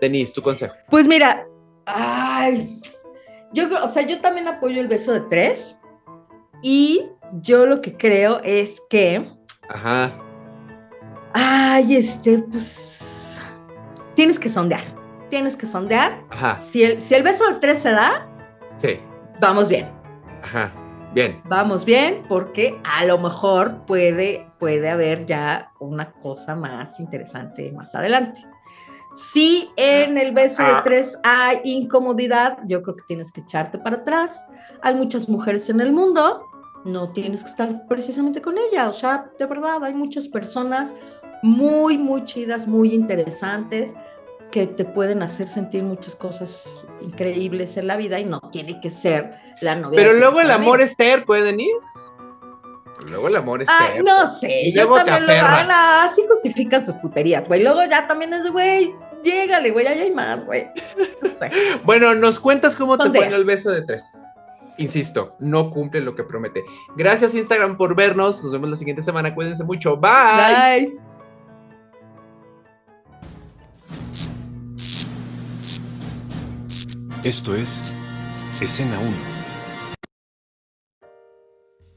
Denise, 0.00 0.32
tu 0.32 0.42
consejo. 0.42 0.74
Pues 0.88 1.06
mira, 1.06 1.46
ay, 1.86 2.80
yo, 3.52 3.68
o 3.82 3.88
sea, 3.88 4.06
yo 4.06 4.20
también 4.20 4.48
apoyo 4.48 4.80
el 4.80 4.88
beso 4.88 5.12
de 5.12 5.20
tres. 5.22 5.76
Y 6.62 7.06
yo 7.42 7.66
lo 7.66 7.80
que 7.80 7.96
creo 7.96 8.40
es 8.42 8.80
que. 8.88 9.28
Ajá. 9.68 10.12
Ay, 11.32 11.96
este, 11.96 12.38
pues. 12.38 13.40
Tienes 14.14 14.38
que 14.38 14.48
sondear. 14.48 14.84
Tienes 15.30 15.56
que 15.56 15.66
sondear. 15.66 16.24
Ajá. 16.30 16.56
Si 16.56 16.82
el, 16.82 17.00
si 17.00 17.14
el 17.14 17.22
beso 17.22 17.46
de 17.52 17.60
tres 17.60 17.80
se 17.80 17.90
da. 17.90 18.28
Sí. 18.76 18.98
Vamos 19.40 19.68
bien. 19.68 19.97
Ajá. 20.42 20.72
Bien. 21.14 21.40
Vamos 21.46 21.84
bien, 21.84 22.22
porque 22.28 22.78
a 22.84 23.04
lo 23.06 23.18
mejor 23.18 23.86
puede, 23.86 24.46
puede 24.58 24.90
haber 24.90 25.24
ya 25.24 25.72
una 25.80 26.12
cosa 26.12 26.54
más 26.54 27.00
interesante 27.00 27.72
más 27.72 27.94
adelante. 27.94 28.44
Si 29.14 29.70
en 29.76 30.18
el 30.18 30.32
beso 30.32 30.62
de 30.62 30.68
ah. 30.68 30.82
tres 30.84 31.18
hay 31.24 31.60
incomodidad, 31.64 32.58
yo 32.66 32.82
creo 32.82 32.94
que 32.94 33.04
tienes 33.06 33.32
que 33.32 33.40
echarte 33.40 33.78
para 33.78 33.96
atrás. 33.96 34.46
Hay 34.82 34.94
muchas 34.94 35.28
mujeres 35.28 35.70
en 35.70 35.80
el 35.80 35.92
mundo, 35.92 36.46
no 36.84 37.10
tienes 37.10 37.42
que 37.42 37.50
estar 37.50 37.86
precisamente 37.88 38.42
con 38.42 38.56
ella. 38.58 38.88
O 38.88 38.92
sea, 38.92 39.30
de 39.38 39.46
verdad, 39.46 39.82
hay 39.82 39.94
muchas 39.94 40.28
personas 40.28 40.94
muy, 41.42 41.96
muy 41.96 42.24
chidas, 42.24 42.66
muy 42.66 42.94
interesantes 42.94 43.94
que 44.58 44.66
te 44.66 44.84
pueden 44.84 45.22
hacer 45.22 45.48
sentir 45.48 45.84
muchas 45.84 46.16
cosas 46.16 46.80
increíbles 47.00 47.76
en 47.76 47.86
la 47.86 47.96
vida 47.96 48.18
y 48.18 48.24
no 48.24 48.40
tiene 48.50 48.80
que 48.80 48.90
ser 48.90 49.36
la 49.60 49.76
novia. 49.76 49.96
Pero 49.96 50.14
luego 50.14 50.40
el 50.40 50.50
amor 50.50 50.80
es 50.80 50.96
terco, 50.96 51.36
¿eh, 51.36 51.42
Denise? 51.42 52.10
Luego 53.06 53.28
el 53.28 53.36
amor 53.36 53.62
es 53.62 53.68
ah, 53.70 53.90
No 54.04 54.26
sé, 54.26 54.72
yo 54.74 54.92
también 54.92 55.26
lo 55.26 55.32
van 55.32 55.70
así 55.70 56.22
justifican 56.28 56.84
sus 56.84 56.96
puterías, 56.96 57.46
güey. 57.46 57.62
Luego 57.62 57.84
ya 57.88 58.08
también 58.08 58.34
es, 58.34 58.50
güey, 58.50 58.92
llégale, 59.22 59.70
güey, 59.70 59.86
allá 59.86 60.02
hay 60.02 60.10
más, 60.10 60.44
güey. 60.44 60.66
No 61.22 61.30
sé. 61.30 61.50
bueno, 61.84 62.16
nos 62.16 62.40
cuentas 62.40 62.74
cómo 62.74 62.98
te 62.98 63.10
pone 63.10 63.36
el 63.36 63.44
beso 63.44 63.70
de 63.70 63.82
tres. 63.82 64.24
Insisto, 64.76 65.36
no 65.38 65.70
cumple 65.70 66.00
lo 66.00 66.16
que 66.16 66.24
promete. 66.24 66.64
Gracias 66.96 67.32
Instagram 67.34 67.76
por 67.76 67.94
vernos. 67.94 68.42
Nos 68.42 68.52
vemos 68.52 68.70
la 68.70 68.76
siguiente 68.76 69.02
semana. 69.02 69.34
Cuídense 69.34 69.62
mucho. 69.62 69.96
Bye. 69.96 70.96
Bye. 74.10 74.27
Esto 77.24 77.52
es 77.52 77.94
Escena 78.62 78.96
1. 79.00 79.10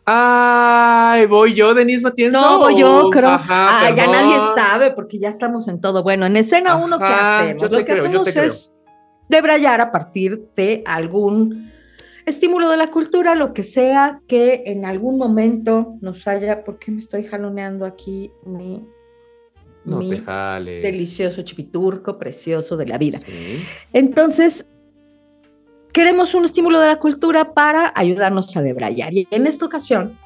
Ay, 0.05 1.27
voy 1.27 1.53
yo, 1.53 1.75
Denise 1.75 2.01
Matienzo. 2.01 2.41
No, 2.41 2.57
voy 2.57 2.79
yo, 2.79 3.09
creo. 3.11 3.29
Ajá, 3.29 3.93
ya 3.95 4.07
nadie 4.07 4.35
sabe 4.55 4.91
porque 4.91 5.19
ya 5.19 5.29
estamos 5.29 5.67
en 5.67 5.79
todo. 5.79 6.01
Bueno, 6.01 6.25
en 6.25 6.37
escena 6.37 6.75
1, 6.75 6.97
¿qué 6.97 7.05
hacemos? 7.05 7.71
Lo 7.71 7.85
que 7.85 7.91
hacemos 7.91 8.27
es 8.35 8.75
debrayar 9.29 9.79
a 9.79 9.91
partir 9.91 10.47
de 10.55 10.81
algún 10.87 11.71
estímulo 12.25 12.69
de 12.69 12.77
la 12.77 12.89
cultura, 12.89 13.35
lo 13.35 13.53
que 13.53 13.61
sea 13.61 14.21
que 14.27 14.63
en 14.65 14.85
algún 14.85 15.19
momento 15.19 15.97
nos 16.01 16.27
haya. 16.27 16.63
¿Por 16.63 16.79
qué 16.79 16.91
me 16.91 16.99
estoy 16.99 17.25
jaloneando 17.25 17.85
aquí 17.85 18.31
mi 18.43 18.83
no 19.85 19.99
delicioso 19.99 21.41
chipiturco 21.41 22.17
precioso 22.17 22.77
de 22.77 22.85
la 22.85 22.97
vida. 22.97 23.19
Entonces, 23.93 24.67
queremos 25.93 26.33
un 26.35 26.45
estímulo 26.45 26.79
de 26.79 26.87
la 26.87 26.99
cultura 26.99 27.53
para 27.53 27.91
ayudarnos 27.95 28.55
a 28.55 28.61
debrayar. 28.61 29.13
Y 29.13 29.27
en 29.31 29.47
esta 29.47 29.65
ocasión, 29.65 30.17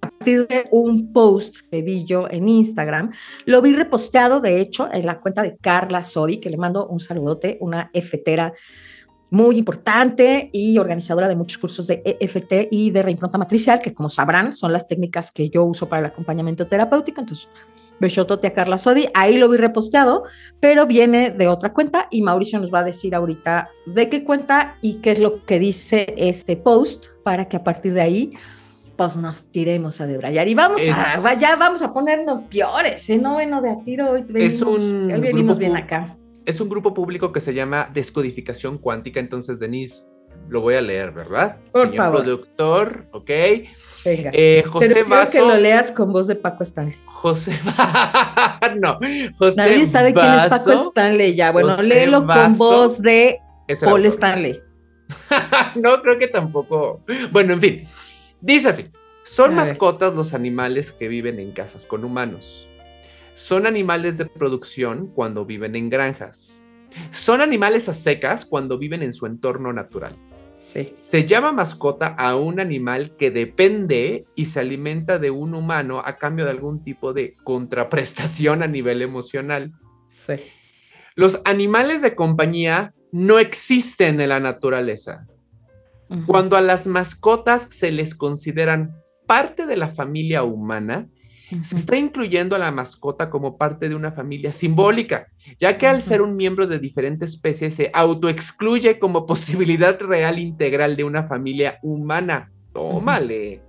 a 0.00 0.10
partir 0.10 0.46
de 0.48 0.66
un 0.70 1.12
post 1.12 1.58
que 1.70 1.82
vi 1.82 2.04
yo 2.04 2.26
en 2.30 2.48
Instagram, 2.48 3.12
lo 3.44 3.62
vi 3.62 3.74
reposteado, 3.74 4.40
de 4.40 4.60
hecho, 4.60 4.88
en 4.92 5.06
la 5.06 5.20
cuenta 5.20 5.42
de 5.42 5.56
Carla 5.56 6.02
Sodi, 6.02 6.38
que 6.38 6.50
le 6.50 6.56
mando 6.56 6.86
un 6.86 7.00
saludote, 7.00 7.58
una 7.60 7.90
efetera 7.92 8.52
muy 9.30 9.58
importante 9.58 10.48
y 10.52 10.78
organizadora 10.78 11.28
de 11.28 11.36
muchos 11.36 11.58
cursos 11.58 11.86
de 11.86 12.02
EFT 12.04 12.68
y 12.70 12.90
de 12.90 13.02
reimpronta 13.02 13.36
matricial, 13.36 13.80
que 13.80 13.92
como 13.92 14.08
sabrán 14.08 14.54
son 14.54 14.72
las 14.72 14.86
técnicas 14.86 15.30
que 15.30 15.50
yo 15.50 15.64
uso 15.64 15.88
para 15.88 16.00
el 16.00 16.06
acompañamiento 16.06 16.66
terapéutico. 16.66 17.20
Entonces, 17.20 17.48
Beshotote 18.00 18.46
a 18.46 18.52
Carla 18.52 18.78
Sodi, 18.78 19.08
ahí 19.14 19.38
lo 19.38 19.48
vi 19.48 19.56
reposteado, 19.56 20.24
pero 20.60 20.86
viene 20.86 21.30
de 21.30 21.48
otra 21.48 21.72
cuenta 21.72 22.08
y 22.10 22.22
Mauricio 22.22 22.58
nos 22.58 22.72
va 22.72 22.80
a 22.80 22.84
decir 22.84 23.14
ahorita 23.14 23.70
de 23.86 24.08
qué 24.08 24.24
cuenta 24.24 24.78
y 24.82 24.94
qué 24.94 25.12
es 25.12 25.18
lo 25.18 25.44
que 25.44 25.58
dice 25.58 26.14
este 26.16 26.56
post 26.56 27.06
para 27.22 27.48
que 27.48 27.56
a 27.56 27.64
partir 27.64 27.92
de 27.92 28.00
ahí 28.00 28.32
pues 28.96 29.16
nos 29.16 29.44
tiremos 29.52 30.00
a 30.00 30.06
debrayar 30.08 30.48
y 30.48 30.54
vamos 30.54 30.80
a, 30.92 31.34
ya 31.34 31.54
vamos 31.54 31.82
a 31.82 31.92
ponernos 31.92 32.40
peores, 32.42 33.08
¿eh? 33.10 33.16
no 33.16 33.34
bueno 33.34 33.62
de 33.62 33.70
a 33.70 33.78
tiro 33.84 34.10
hoy 34.10 34.22
venimos, 34.22 34.54
es 34.54 34.62
un 34.62 35.06
venimos 35.20 35.58
bien 35.58 35.76
acá. 35.76 36.16
Es 36.44 36.60
un 36.60 36.68
grupo 36.68 36.94
público 36.94 37.30
que 37.30 37.40
se 37.40 37.54
llama 37.54 37.88
Descodificación 37.92 38.78
Cuántica, 38.78 39.20
entonces 39.20 39.60
Denise, 39.60 40.08
lo 40.48 40.62
voy 40.62 40.74
a 40.74 40.80
leer, 40.80 41.12
¿verdad? 41.12 41.58
Por 41.70 41.90
Señor 41.90 42.10
productor, 42.10 43.06
¿ok? 43.12 43.30
Venga. 44.08 44.30
Eh, 44.32 44.62
José 44.66 45.04
Pero 45.06 45.30
que 45.30 45.40
lo 45.40 45.56
leas 45.56 45.90
con 45.92 46.12
voz 46.12 46.26
de 46.26 46.34
Paco 46.34 46.62
Stanley. 46.62 46.96
José 47.06 47.52
no, 48.76 48.98
José 49.36 49.56
Nadie 49.56 49.86
sabe 49.86 50.14
quién 50.14 50.32
es 50.32 50.44
Paco 50.44 50.72
Stanley 50.88 51.34
ya. 51.34 51.52
Bueno, 51.52 51.80
léelo 51.82 52.26
con 52.26 52.56
voz 52.56 53.02
de 53.02 53.40
Paul 53.80 54.06
Stanley. 54.06 54.60
no, 55.76 56.00
creo 56.02 56.18
que 56.18 56.28
tampoco. 56.28 57.02
Bueno, 57.30 57.54
en 57.54 57.60
fin. 57.60 57.82
Dice 58.40 58.68
así: 58.68 58.86
son 59.22 59.54
mascotas 59.54 60.14
los 60.14 60.32
animales 60.32 60.90
que 60.90 61.06
viven 61.06 61.38
en 61.38 61.52
casas 61.52 61.84
con 61.84 62.04
humanos. 62.04 62.66
Son 63.34 63.66
animales 63.66 64.16
de 64.16 64.24
producción 64.24 65.08
cuando 65.14 65.44
viven 65.44 65.76
en 65.76 65.90
granjas. 65.90 66.62
Son 67.10 67.40
animales 67.40 67.88
a 67.88 67.94
secas 67.94 68.46
cuando 68.46 68.78
viven 68.78 69.02
en 69.02 69.12
su 69.12 69.26
entorno 69.26 69.72
natural. 69.72 70.16
Se 70.60 71.26
llama 71.26 71.52
mascota 71.52 72.08
a 72.08 72.36
un 72.36 72.60
animal 72.60 73.16
que 73.16 73.30
depende 73.30 74.26
y 74.34 74.46
se 74.46 74.60
alimenta 74.60 75.18
de 75.18 75.30
un 75.30 75.54
humano 75.54 76.02
a 76.04 76.18
cambio 76.18 76.44
de 76.44 76.50
algún 76.50 76.82
tipo 76.82 77.12
de 77.12 77.36
contraprestación 77.44 78.62
a 78.62 78.66
nivel 78.66 79.02
emocional. 79.02 79.72
Los 81.14 81.40
animales 81.44 82.02
de 82.02 82.14
compañía 82.14 82.94
no 83.12 83.38
existen 83.38 84.20
en 84.20 84.28
la 84.28 84.40
naturaleza. 84.40 85.26
Cuando 86.26 86.56
a 86.56 86.60
las 86.60 86.86
mascotas 86.86 87.62
se 87.70 87.92
les 87.92 88.14
consideran 88.14 88.94
parte 89.26 89.66
de 89.66 89.76
la 89.76 89.88
familia 89.88 90.42
humana, 90.42 91.08
se 91.62 91.76
está 91.76 91.96
incluyendo 91.96 92.56
a 92.56 92.58
la 92.58 92.70
mascota 92.70 93.30
como 93.30 93.56
parte 93.56 93.88
de 93.88 93.94
una 93.94 94.12
familia 94.12 94.52
simbólica, 94.52 95.28
ya 95.58 95.78
que 95.78 95.86
al 95.86 96.02
ser 96.02 96.20
un 96.20 96.36
miembro 96.36 96.66
de 96.66 96.78
diferentes 96.78 97.30
especies 97.30 97.74
se 97.74 97.90
autoexcluye 97.94 98.98
como 98.98 99.26
posibilidad 99.26 99.98
real 100.00 100.38
integral 100.38 100.96
de 100.96 101.04
una 101.04 101.26
familia 101.26 101.78
humana. 101.82 102.52
Tómale. 102.72 103.62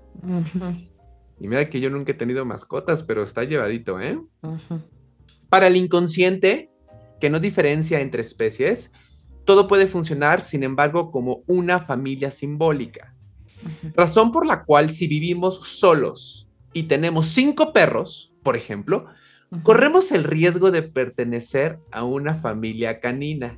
Y 1.39 1.47
mira 1.47 1.69
que 1.69 1.79
yo 1.79 1.89
nunca 1.89 2.11
he 2.11 2.15
tenido 2.15 2.43
mascotas, 2.45 3.03
pero 3.03 3.23
está 3.23 3.43
llevadito, 3.45 3.99
¿eh? 4.01 4.19
Para 5.47 5.67
el 5.67 5.77
inconsciente, 5.77 6.69
que 7.19 7.29
no 7.29 7.39
diferencia 7.39 8.01
entre 8.01 8.21
especies, 8.21 8.91
todo 9.45 9.67
puede 9.67 9.87
funcionar, 9.87 10.41
sin 10.41 10.63
embargo, 10.63 11.11
como 11.11 11.43
una 11.47 11.79
familia 11.79 12.29
simbólica. 12.29 13.15
Razón 13.95 14.31
por 14.31 14.45
la 14.45 14.63
cual 14.63 14.89
si 14.89 15.07
vivimos 15.07 15.65
solos, 15.65 16.48
y 16.73 16.83
tenemos 16.83 17.27
cinco 17.27 17.73
perros, 17.73 18.33
por 18.43 18.55
ejemplo, 18.55 19.07
corremos 19.63 20.11
el 20.11 20.23
riesgo 20.23 20.71
de 20.71 20.83
pertenecer 20.83 21.79
a 21.91 22.03
una 22.03 22.35
familia 22.35 22.99
canina, 22.99 23.57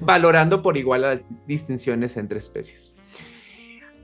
valorando 0.00 0.62
por 0.62 0.76
igual 0.76 1.02
las 1.02 1.26
distinciones 1.46 2.16
entre 2.16 2.38
especies. 2.38 2.96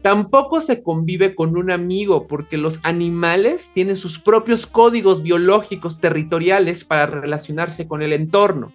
Tampoco 0.02 0.60
se 0.60 0.82
convive 0.82 1.34
con 1.34 1.56
un 1.56 1.70
amigo 1.70 2.26
porque 2.28 2.58
los 2.58 2.78
animales 2.84 3.70
tienen 3.74 3.96
sus 3.96 4.18
propios 4.18 4.66
códigos 4.66 5.22
biológicos 5.22 6.00
territoriales 6.00 6.84
para 6.84 7.06
relacionarse 7.06 7.88
con 7.88 8.02
el 8.02 8.12
entorno. 8.12 8.72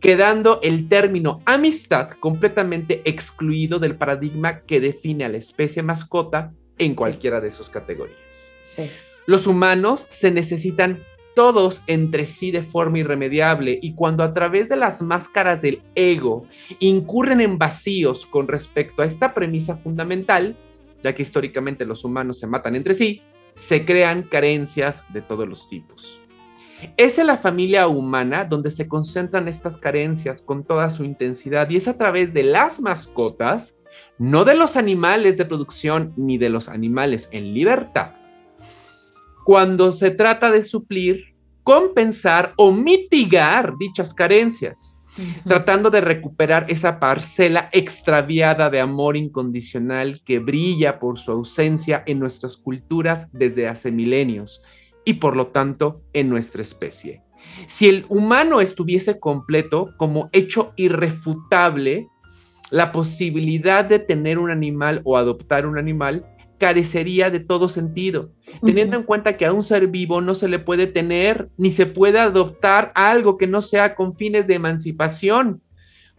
quedando 0.00 0.60
el 0.62 0.86
término 0.86 1.40
amistad 1.44 2.10
completamente 2.20 3.02
excluido 3.04 3.80
del 3.80 3.96
paradigma 3.96 4.60
que 4.60 4.78
define 4.78 5.24
a 5.24 5.28
la 5.28 5.38
especie 5.38 5.82
mascota 5.82 6.52
en 6.78 6.94
cualquiera 6.94 7.40
de 7.40 7.50
sus 7.50 7.68
categorías. 7.68 8.51
Los 9.26 9.46
humanos 9.46 10.04
se 10.08 10.30
necesitan 10.30 11.04
todos 11.34 11.82
entre 11.86 12.26
sí 12.26 12.50
de 12.50 12.62
forma 12.62 12.98
irremediable 12.98 13.78
y 13.80 13.94
cuando 13.94 14.24
a 14.24 14.34
través 14.34 14.68
de 14.68 14.76
las 14.76 15.00
máscaras 15.00 15.62
del 15.62 15.82
ego 15.94 16.46
incurren 16.78 17.40
en 17.40 17.58
vacíos 17.58 18.26
con 18.26 18.48
respecto 18.48 19.02
a 19.02 19.06
esta 19.06 19.32
premisa 19.32 19.76
fundamental, 19.76 20.56
ya 21.02 21.14
que 21.14 21.22
históricamente 21.22 21.86
los 21.86 22.04
humanos 22.04 22.38
se 22.38 22.46
matan 22.46 22.76
entre 22.76 22.94
sí, 22.94 23.22
se 23.54 23.84
crean 23.84 24.22
carencias 24.22 25.04
de 25.12 25.22
todos 25.22 25.48
los 25.48 25.68
tipos. 25.68 26.20
Es 26.96 27.18
en 27.18 27.28
la 27.28 27.36
familia 27.36 27.86
humana 27.86 28.44
donde 28.44 28.70
se 28.70 28.88
concentran 28.88 29.46
estas 29.46 29.78
carencias 29.78 30.42
con 30.42 30.64
toda 30.64 30.90
su 30.90 31.04
intensidad 31.04 31.70
y 31.70 31.76
es 31.76 31.86
a 31.86 31.96
través 31.96 32.34
de 32.34 32.42
las 32.42 32.80
mascotas, 32.80 33.76
no 34.18 34.44
de 34.44 34.56
los 34.56 34.76
animales 34.76 35.38
de 35.38 35.44
producción 35.44 36.12
ni 36.16 36.38
de 36.38 36.50
los 36.50 36.68
animales 36.68 37.28
en 37.30 37.54
libertad, 37.54 38.14
cuando 39.44 39.92
se 39.92 40.10
trata 40.10 40.50
de 40.50 40.62
suplir, 40.62 41.34
compensar 41.62 42.52
o 42.56 42.72
mitigar 42.72 43.76
dichas 43.78 44.14
carencias, 44.14 45.00
tratando 45.46 45.90
de 45.90 46.00
recuperar 46.00 46.66
esa 46.68 46.98
parcela 46.98 47.68
extraviada 47.72 48.70
de 48.70 48.80
amor 48.80 49.16
incondicional 49.16 50.22
que 50.24 50.38
brilla 50.38 50.98
por 50.98 51.18
su 51.18 51.32
ausencia 51.32 52.02
en 52.06 52.18
nuestras 52.18 52.56
culturas 52.56 53.30
desde 53.32 53.68
hace 53.68 53.92
milenios 53.92 54.62
y 55.04 55.14
por 55.14 55.36
lo 55.36 55.48
tanto 55.48 56.02
en 56.12 56.28
nuestra 56.28 56.62
especie. 56.62 57.22
Si 57.66 57.88
el 57.88 58.06
humano 58.08 58.60
estuviese 58.60 59.18
completo 59.18 59.90
como 59.98 60.30
hecho 60.32 60.72
irrefutable, 60.76 62.08
la 62.70 62.90
posibilidad 62.90 63.84
de 63.84 63.98
tener 63.98 64.38
un 64.38 64.50
animal 64.50 65.02
o 65.04 65.18
adoptar 65.18 65.66
un 65.66 65.76
animal 65.76 66.24
carecería 66.62 67.28
de 67.28 67.40
todo 67.40 67.68
sentido, 67.68 68.30
teniendo 68.64 68.96
en 68.96 69.02
cuenta 69.02 69.36
que 69.36 69.46
a 69.46 69.52
un 69.52 69.64
ser 69.64 69.88
vivo 69.88 70.20
no 70.20 70.32
se 70.32 70.46
le 70.46 70.60
puede 70.60 70.86
tener 70.86 71.48
ni 71.56 71.72
se 71.72 71.86
puede 71.86 72.20
adoptar 72.20 72.92
algo 72.94 73.36
que 73.36 73.48
no 73.48 73.62
sea 73.62 73.96
con 73.96 74.16
fines 74.16 74.46
de 74.46 74.54
emancipación, 74.54 75.60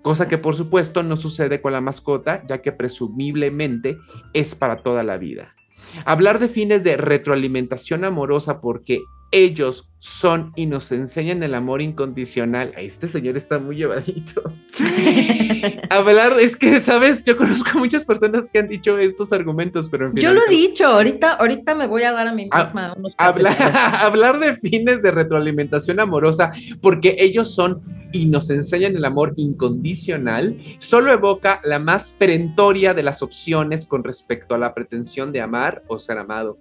cosa 0.02 0.28
que 0.28 0.38
por 0.38 0.58
supuesto 0.58 1.02
no 1.02 1.16
sucede 1.16 1.62
con 1.62 1.72
la 1.72 1.80
mascota, 1.80 2.44
ya 2.46 2.62
que 2.62 2.74
presumiblemente 2.74 3.98
es 4.34 4.54
para 4.54 4.84
toda 4.84 5.02
la 5.02 5.18
vida. 5.18 5.56
Hablar 6.04 6.40
de 6.40 6.50
fines 6.50 6.84
de 6.84 6.98
retroalimentación 6.98 8.04
amorosa 8.04 8.60
porque 8.60 9.02
ellos 9.32 9.93
son 10.04 10.52
y 10.58 10.66
nos 10.66 10.92
enseñan 10.92 11.44
el 11.44 11.56
amor 11.56 11.82
incondicional. 11.82 12.74
Este 12.76 13.08
señor 13.08 13.38
está 13.38 13.58
muy 13.58 13.78
llevadito. 13.78 14.44
Hablar, 15.90 16.42
es 16.42 16.58
que, 16.58 16.82
sabes, 16.82 17.24
yo 17.24 17.38
conozco 17.38 17.80
muchas 17.80 18.04
personas 18.04 18.50
que 18.50 18.60
han 18.60 18.68
dicho 18.68 18.98
estos 18.98 19.32
argumentos, 19.32 19.88
pero 19.90 20.08
en 20.08 20.14
fin. 20.14 20.22
Yo 20.22 20.34
lo 20.34 20.42
he 20.46 20.50
dicho, 20.50 20.88
ahorita, 20.88 21.36
ahorita 21.36 21.74
me 21.76 21.88
voy 21.88 22.04
a 22.04 22.12
dar 22.12 22.28
a 22.28 22.34
mí 22.34 22.50
misma 22.54 22.94
unos 22.98 23.16
hablar, 23.18 23.56
hablar 24.02 24.40
de 24.40 24.56
fines 24.56 25.02
de 25.04 25.12
retroalimentación 25.12 26.02
amorosa, 26.02 26.52
porque 26.82 27.16
ellos 27.20 27.56
son 27.56 27.82
y 28.14 28.26
nos 28.26 28.50
enseñan 28.50 28.96
el 28.96 29.06
amor 29.06 29.34
incondicional, 29.38 30.58
solo 30.78 31.12
evoca 31.12 31.60
la 31.64 31.80
más 31.80 32.12
perentoria 32.12 32.94
de 32.94 33.04
las 33.04 33.22
opciones 33.22 33.86
con 33.86 34.04
respecto 34.04 34.54
a 34.54 34.60
la 34.60 34.74
pretensión 34.74 35.32
de 35.32 35.42
amar 35.42 35.84
o 35.88 35.98
ser 35.98 36.20
amado, 36.20 36.60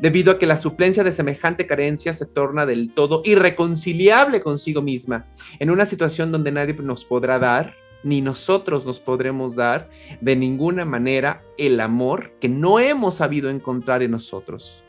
debido 0.00 0.32
a 0.32 0.38
que 0.38 0.46
la 0.46 0.56
suplencia 0.56 1.02
de 1.02 1.12
semejante 1.12 1.66
carencia 1.66 2.12
se 2.12 2.26
torna 2.26 2.66
del 2.66 2.81
todo 2.90 3.22
irreconciliable 3.24 4.40
consigo 4.40 4.82
misma, 4.82 5.26
en 5.58 5.70
una 5.70 5.86
situación 5.86 6.32
donde 6.32 6.52
nadie 6.52 6.74
nos 6.74 7.04
podrá 7.04 7.38
dar, 7.38 7.74
ni 8.02 8.20
nosotros 8.20 8.84
nos 8.84 9.00
podremos 9.00 9.54
dar 9.54 9.88
de 10.20 10.36
ninguna 10.36 10.84
manera 10.84 11.42
el 11.56 11.78
amor 11.80 12.32
que 12.40 12.48
no 12.48 12.80
hemos 12.80 13.14
sabido 13.14 13.48
encontrar 13.48 14.02
en 14.02 14.10
nosotros. 14.10 14.82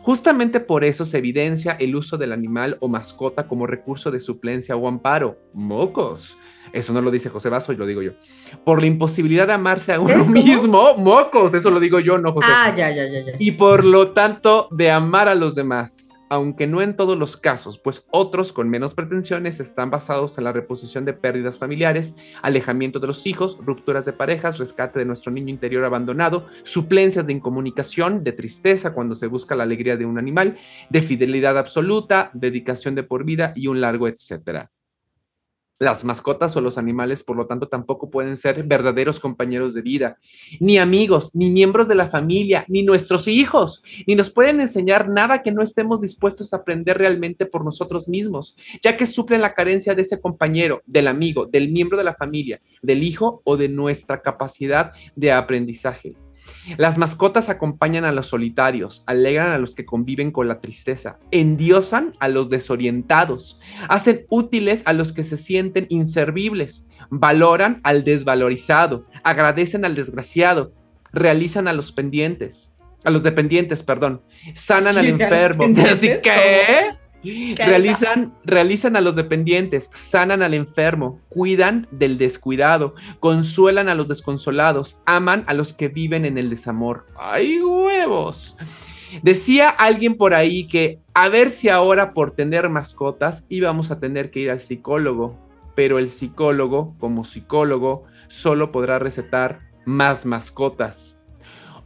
Justamente 0.00 0.60
por 0.60 0.84
eso 0.84 1.04
se 1.04 1.18
evidencia 1.18 1.72
el 1.72 1.96
uso 1.96 2.16
del 2.16 2.32
animal 2.32 2.76
o 2.80 2.88
mascota 2.88 3.48
como 3.48 3.66
recurso 3.66 4.10
de 4.10 4.20
suplencia 4.20 4.76
o 4.76 4.86
amparo. 4.86 5.38
Mocos. 5.52 6.38
Eso 6.72 6.92
no 6.92 7.00
lo 7.00 7.10
dice 7.10 7.28
José 7.28 7.48
Vaso 7.48 7.72
y 7.72 7.76
lo 7.76 7.86
digo 7.86 8.02
yo. 8.02 8.12
Por 8.64 8.80
la 8.80 8.86
imposibilidad 8.86 9.46
de 9.46 9.54
amarse 9.54 9.92
a 9.92 10.00
uno 10.00 10.24
mismo, 10.24 10.96
mocos, 10.96 11.54
eso 11.54 11.70
lo 11.70 11.80
digo 11.80 12.00
yo, 12.00 12.18
no 12.18 12.32
José. 12.32 12.48
Ah, 12.50 12.74
ya, 12.76 12.90
ya, 12.90 13.06
ya, 13.06 13.24
ya. 13.24 13.32
Y 13.38 13.52
por 13.52 13.84
lo 13.84 14.12
tanto, 14.12 14.68
de 14.70 14.90
amar 14.90 15.28
a 15.28 15.34
los 15.34 15.54
demás 15.54 16.18
aunque 16.28 16.66
no 16.66 16.82
en 16.82 16.96
todos 16.96 17.18
los 17.18 17.36
casos, 17.36 17.78
pues 17.78 18.06
otros 18.10 18.52
con 18.52 18.68
menos 18.68 18.94
pretensiones 18.94 19.60
están 19.60 19.90
basados 19.90 20.38
en 20.38 20.44
la 20.44 20.52
reposición 20.52 21.04
de 21.04 21.12
pérdidas 21.12 21.58
familiares, 21.58 22.16
alejamiento 22.42 23.00
de 23.00 23.06
los 23.06 23.26
hijos, 23.26 23.58
rupturas 23.64 24.04
de 24.04 24.12
parejas, 24.12 24.58
rescate 24.58 24.98
de 24.98 25.04
nuestro 25.04 25.32
niño 25.32 25.48
interior 25.50 25.84
abandonado, 25.84 26.46
suplencias 26.62 27.26
de 27.26 27.32
incomunicación, 27.32 28.24
de 28.24 28.32
tristeza 28.32 28.92
cuando 28.92 29.14
se 29.14 29.26
busca 29.26 29.56
la 29.56 29.64
alegría 29.64 29.96
de 29.96 30.06
un 30.06 30.18
animal, 30.18 30.58
de 30.90 31.02
fidelidad 31.02 31.58
absoluta, 31.58 32.30
dedicación 32.34 32.94
de 32.94 33.02
por 33.02 33.24
vida 33.24 33.52
y 33.56 33.66
un 33.68 33.80
largo 33.80 34.08
etcétera. 34.08 34.70
Las 35.80 36.02
mascotas 36.04 36.56
o 36.56 36.60
los 36.60 36.76
animales, 36.76 37.22
por 37.22 37.36
lo 37.36 37.46
tanto, 37.46 37.68
tampoco 37.68 38.10
pueden 38.10 38.36
ser 38.36 38.64
verdaderos 38.64 39.20
compañeros 39.20 39.74
de 39.74 39.82
vida, 39.82 40.18
ni 40.58 40.76
amigos, 40.76 41.30
ni 41.34 41.50
miembros 41.50 41.86
de 41.86 41.94
la 41.94 42.08
familia, 42.08 42.64
ni 42.66 42.82
nuestros 42.82 43.28
hijos, 43.28 43.84
ni 44.04 44.16
nos 44.16 44.28
pueden 44.28 44.60
enseñar 44.60 45.08
nada 45.08 45.40
que 45.40 45.52
no 45.52 45.62
estemos 45.62 46.00
dispuestos 46.00 46.52
a 46.52 46.56
aprender 46.56 46.98
realmente 46.98 47.46
por 47.46 47.64
nosotros 47.64 48.08
mismos, 48.08 48.56
ya 48.82 48.96
que 48.96 49.06
suplen 49.06 49.40
la 49.40 49.54
carencia 49.54 49.94
de 49.94 50.02
ese 50.02 50.20
compañero, 50.20 50.82
del 50.84 51.06
amigo, 51.06 51.46
del 51.46 51.68
miembro 51.68 51.96
de 51.96 52.04
la 52.04 52.14
familia, 52.14 52.60
del 52.82 53.04
hijo 53.04 53.40
o 53.44 53.56
de 53.56 53.68
nuestra 53.68 54.20
capacidad 54.20 54.90
de 55.14 55.30
aprendizaje. 55.30 56.16
Las 56.76 56.98
mascotas 56.98 57.48
acompañan 57.48 58.04
a 58.04 58.12
los 58.12 58.26
solitarios, 58.26 59.02
alegran 59.06 59.52
a 59.52 59.58
los 59.58 59.74
que 59.74 59.86
conviven 59.86 60.30
con 60.30 60.48
la 60.48 60.60
tristeza, 60.60 61.18
endiosan 61.30 62.12
a 62.20 62.28
los 62.28 62.50
desorientados, 62.50 63.60
hacen 63.88 64.26
útiles 64.28 64.82
a 64.84 64.92
los 64.92 65.12
que 65.12 65.24
se 65.24 65.36
sienten 65.36 65.86
inservibles, 65.88 66.86
valoran 67.10 67.80
al 67.84 68.04
desvalorizado, 68.04 69.06
agradecen 69.22 69.84
al 69.84 69.94
desgraciado, 69.94 70.72
realizan 71.12 71.68
a 71.68 71.72
los 71.72 71.92
pendientes, 71.92 72.76
a 73.04 73.10
los 73.10 73.22
dependientes, 73.22 73.82
perdón, 73.82 74.22
sanan 74.54 74.98
al 74.98 75.06
enfermo. 75.06 75.64
Así 75.90 76.08
que 76.22 76.96
Realizan, 77.22 78.32
realizan 78.44 78.96
a 78.96 79.00
los 79.00 79.16
dependientes, 79.16 79.90
sanan 79.92 80.42
al 80.42 80.54
enfermo, 80.54 81.20
cuidan 81.28 81.88
del 81.90 82.16
descuidado, 82.16 82.94
consuelan 83.18 83.88
a 83.88 83.94
los 83.94 84.08
desconsolados, 84.08 85.00
aman 85.04 85.44
a 85.48 85.54
los 85.54 85.72
que 85.72 85.88
viven 85.88 86.24
en 86.24 86.38
el 86.38 86.48
desamor. 86.48 87.06
¡Ay, 87.18 87.60
huevos! 87.60 88.56
Decía 89.22 89.68
alguien 89.68 90.16
por 90.16 90.34
ahí 90.34 90.68
que 90.68 91.00
a 91.14 91.28
ver 91.28 91.50
si 91.50 91.68
ahora 91.68 92.12
por 92.12 92.32
tener 92.32 92.68
mascotas 92.68 93.46
íbamos 93.48 93.90
a 93.90 93.98
tener 93.98 94.30
que 94.30 94.40
ir 94.40 94.50
al 94.50 94.60
psicólogo, 94.60 95.36
pero 95.74 95.98
el 95.98 96.10
psicólogo, 96.10 96.94
como 96.98 97.24
psicólogo, 97.24 98.04
solo 98.28 98.70
podrá 98.70 98.98
recetar 98.98 99.60
más 99.84 100.26
mascotas. 100.26 101.17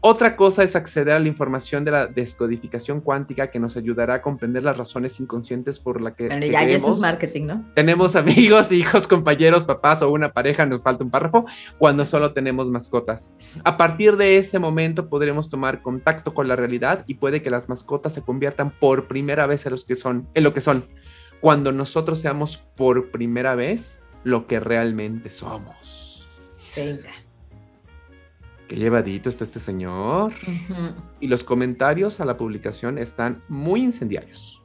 Otra 0.04 0.34
cosa 0.34 0.64
es 0.64 0.74
acceder 0.74 1.14
a 1.14 1.20
la 1.20 1.28
información 1.28 1.84
de 1.84 1.92
la 1.92 2.08
descodificación 2.08 3.00
cuántica 3.00 3.52
que 3.52 3.60
nos 3.60 3.76
ayudará 3.76 4.14
a 4.14 4.22
comprender 4.22 4.64
las 4.64 4.76
razones 4.76 5.20
inconscientes 5.20 5.78
por 5.78 6.00
la 6.00 6.16
que. 6.16 6.26
Bueno, 6.26 6.44
ya, 6.44 6.64
eso 6.64 6.94
es 6.94 6.98
marketing, 6.98 7.46
¿no? 7.46 7.70
Tenemos 7.76 8.16
amigos, 8.16 8.72
hijos, 8.72 9.06
compañeros, 9.06 9.62
papás 9.62 10.02
o 10.02 10.10
una 10.10 10.32
pareja, 10.32 10.66
nos 10.66 10.82
falta 10.82 11.04
un 11.04 11.10
párrafo, 11.12 11.46
cuando 11.78 12.04
solo 12.04 12.32
tenemos 12.32 12.66
mascotas. 12.66 13.36
A 13.62 13.76
partir 13.76 14.16
de 14.16 14.38
ese 14.38 14.58
momento 14.58 15.08
podremos 15.08 15.48
tomar 15.48 15.82
contacto 15.82 16.34
con 16.34 16.48
la 16.48 16.56
realidad 16.56 17.04
y 17.06 17.14
puede 17.14 17.40
que 17.40 17.50
las 17.50 17.68
mascotas 17.68 18.12
se 18.12 18.22
conviertan 18.22 18.72
por 18.72 19.06
primera 19.06 19.46
vez 19.46 19.66
en, 19.66 19.70
los 19.70 19.84
que 19.84 19.94
son, 19.94 20.26
en 20.34 20.42
lo 20.42 20.52
que 20.52 20.60
son. 20.62 20.84
Cuando 21.40 21.70
nosotros 21.70 22.18
seamos 22.18 22.56
por 22.56 23.12
primera 23.12 23.54
vez 23.54 24.00
lo 24.24 24.48
que 24.48 24.58
realmente 24.58 25.30
somos. 25.30 26.28
Venga 26.74 27.21
llevadito 28.74 29.28
está 29.28 29.44
este 29.44 29.60
señor. 29.60 30.32
Y 31.20 31.28
los 31.28 31.44
comentarios 31.44 32.20
a 32.20 32.24
la 32.24 32.36
publicación 32.36 32.98
están 32.98 33.42
muy 33.48 33.82
incendiarios. 33.82 34.62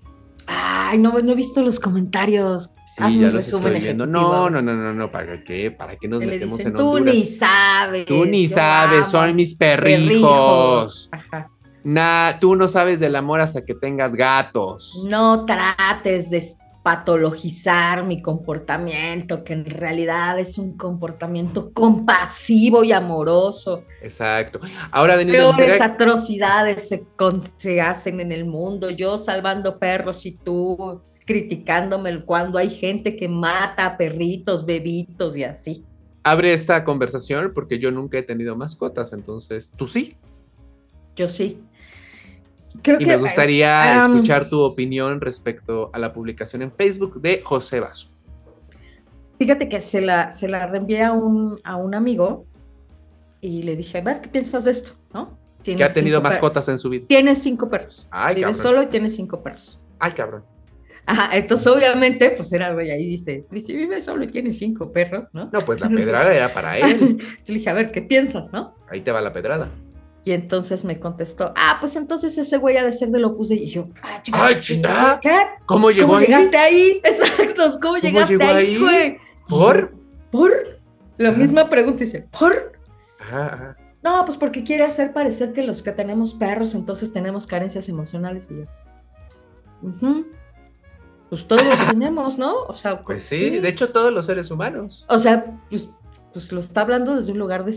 Ay, 0.48 0.98
no, 0.98 1.20
no 1.22 1.32
he 1.32 1.36
visto 1.36 1.62
los 1.62 1.80
comentarios. 1.80 2.70
Sí, 2.98 3.20
ya 3.20 3.30
resumen 3.30 3.98
No, 3.98 4.08
no, 4.08 4.50
no, 4.50 4.62
no, 4.62 4.94
no, 4.94 5.12
¿para 5.12 5.44
qué? 5.44 5.70
¿Para 5.70 5.98
qué 5.98 6.08
nos 6.08 6.20
metemos 6.20 6.60
en 6.60 6.76
Honduras? 6.76 7.06
Tú 7.06 7.12
ni 7.12 7.26
sabes. 7.26 8.06
Tú 8.06 8.26
ni 8.26 8.48
sabes, 8.48 9.08
son 9.08 9.36
mis 9.36 9.54
perrijos. 9.56 11.10
Nah, 11.84 12.40
tú 12.40 12.56
no 12.56 12.68
sabes 12.68 13.00
del 13.00 13.16
amor 13.16 13.40
hasta 13.40 13.64
que 13.64 13.76
tengas 13.76 14.16
gatos. 14.16 15.06
No 15.08 15.46
trates 15.46 16.32
de 16.32 16.44
patologizar 16.88 18.06
mi 18.06 18.22
comportamiento, 18.22 19.44
que 19.44 19.52
en 19.52 19.66
realidad 19.66 20.40
es 20.40 20.58
un 20.58 20.78
comportamiento 20.78 21.74
compasivo 21.74 22.82
y 22.82 22.94
amoroso. 22.94 23.84
Exacto. 24.02 24.62
Ahora, 24.90 25.18
Denise, 25.18 25.38
Peores 25.38 25.82
atrocidades 25.82 26.88
se, 26.88 27.06
se, 27.58 27.82
hacen 27.82 28.22
en 28.22 28.32
el 28.32 28.46
mundo, 28.46 28.90
yo 28.90 29.18
salvando 29.18 29.80
perros 29.80 30.26
y 30.26 30.32
tú 30.38 31.02
criticándome 31.26 32.24
cuando 32.24 32.58
hay 32.58 32.70
gente 32.70 33.18
que 33.18 33.28
mata 33.28 33.98
perritos, 33.98 34.66
bebitos 34.66 35.36
y 35.36 35.44
así. 35.44 35.84
Abre 36.24 36.54
esta 36.54 36.86
conversación 36.86 37.52
porque 37.54 37.80
yo 37.80 37.92
nunca 37.92 38.18
he 38.18 38.24
tenido 38.24 38.56
mascotas, 38.56 39.12
entonces 39.12 39.74
tú 39.76 39.88
sí. 39.88 40.16
Yo 41.18 41.28
sí. 41.28 41.62
Creo 42.82 43.00
y 43.00 43.06
me 43.06 43.18
gustaría 43.18 43.98
escuchar 44.00 44.50
tu 44.50 44.62
opinión 44.62 45.22
respecto 45.22 45.90
a 45.94 46.00
la 46.00 46.14
publicación 46.14 46.62
en 46.62 46.72
Facebook 46.72 47.22
de 47.22 47.42
José 47.44 47.80
Vaso. 47.80 48.10
Fíjate 49.38 49.70
que 49.70 49.82
se 49.82 50.02
la, 50.02 50.32
se 50.32 50.48
la 50.48 50.66
reenvié 50.66 51.04
a 51.04 51.12
un, 51.12 51.60
a 51.64 51.76
un 51.76 51.94
amigo 51.94 52.46
y 53.42 53.64
le 53.64 53.76
dije, 53.76 54.00
a 54.00 54.02
ver, 54.02 54.22
¿qué 54.22 54.30
piensas 54.30 54.66
de 54.66 54.72
esto? 54.72 54.94
¿No? 55.14 55.38
que 55.64 55.84
ha 55.84 55.90
tenido 55.90 56.22
mascotas 56.22 56.70
en 56.70 56.78
su 56.78 56.90
vida. 56.90 57.06
Tiene 57.08 57.36
cinco 57.36 57.70
perros. 57.70 58.08
Ay, 58.10 58.36
Vive 58.36 58.54
solo 58.54 58.84
y 58.84 58.88
tiene 58.88 59.10
cinco 59.10 59.42
perros. 59.42 59.80
Ay, 60.00 60.14
cabrón. 60.14 60.44
Ajá, 61.06 61.38
entonces 61.38 61.68
obviamente, 61.68 62.32
pues 62.32 62.52
era, 62.52 62.74
güey, 62.74 62.92
ahí 62.92 63.06
dice, 63.06 63.46
si 63.66 63.76
vive 63.76 64.02
solo 64.02 64.26
y 64.26 64.28
tiene 64.28 64.52
cinco 64.52 64.92
perros, 64.92 65.30
¿no? 65.34 65.50
No, 65.52 65.62
pues 65.62 65.80
la 65.80 65.90
pedrada 65.90 66.34
era 66.34 66.54
para 66.54 66.78
él. 66.78 67.18
le 67.48 67.54
dije, 67.54 67.70
a 67.70 67.74
ver, 67.74 67.92
¿qué 67.92 68.02
piensas, 68.02 68.52
no? 68.52 68.76
Ahí 68.90 69.02
te 69.02 69.12
va 69.12 69.22
la 69.22 69.32
pedrada. 69.32 69.70
Y 70.28 70.34
entonces 70.34 70.84
me 70.84 71.00
contestó, 71.00 71.54
ah, 71.56 71.78
pues 71.80 71.96
entonces 71.96 72.38
ese 72.38 72.58
güey 72.58 72.76
ha 72.76 72.84
de 72.84 72.92
ser 72.92 73.12
de 73.12 73.24
Opus 73.24 73.48
Dei. 73.48 73.64
Y 73.64 73.70
yo, 73.70 73.88
ah, 74.02 74.22
chica, 74.22 74.46
Ay, 74.46 74.60
chica. 74.60 75.20
¿qué? 75.22 75.38
¿Cómo 75.66 75.90
llegó 75.90 76.08
¿Cómo 76.08 76.18
ahí? 76.18 76.26
llegaste 76.26 76.58
ahí? 76.58 77.02
Exacto, 77.06 77.80
¿cómo, 77.82 77.96
llegaste 77.96 78.44
ahí, 78.44 78.78
güey? 78.78 79.20
¿Por? 79.48 79.96
¿Por? 80.30 80.52
La 81.16 81.32
misma 81.32 81.70
pregunta 81.70 82.04
dice, 82.04 82.28
¿por? 82.38 82.74
Ajá, 83.22 83.54
ajá. 83.54 83.78
No, 84.04 84.26
pues 84.26 84.38
porque 84.38 84.66
quiere 84.66 84.84
hacer 84.84 85.14
parecer 85.14 85.54
que 85.54 85.64
los 85.64 85.82
que 85.82 85.94
tenemos 85.94 86.34
perros 86.34 86.76
entonces 86.76 87.14
tenemos 87.14 87.48
carencias 87.48 87.88
emocionales 87.88 88.50
y 88.52 88.58
yo. 88.58 90.26
Pues 91.30 91.48
todos 91.48 91.64
tenemos, 91.90 92.38
¿no? 92.38 92.64
O 92.64 92.76
sea, 92.76 93.02
pues, 93.02 93.24
sí, 93.24 93.62
de 93.62 93.70
hecho 93.70 93.94
todos 93.94 94.12
los 94.12 94.26
seres 94.26 94.52
humanos. 94.52 95.06
O 95.08 95.20
sea, 95.20 95.46
pues 95.70 95.90
pues 96.38 96.52
lo 96.52 96.60
está 96.60 96.82
hablando 96.82 97.16
desde 97.16 97.32
un 97.32 97.40
lugar 97.40 97.66
de, 97.66 97.76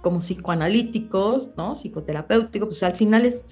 como 0.00 0.20
psicoanalítico, 0.20 1.52
¿no? 1.58 1.74
Psicoterapéutico, 1.74 2.64
pues 2.64 2.82
al 2.82 2.96
final 2.96 3.26
es, 3.26 3.44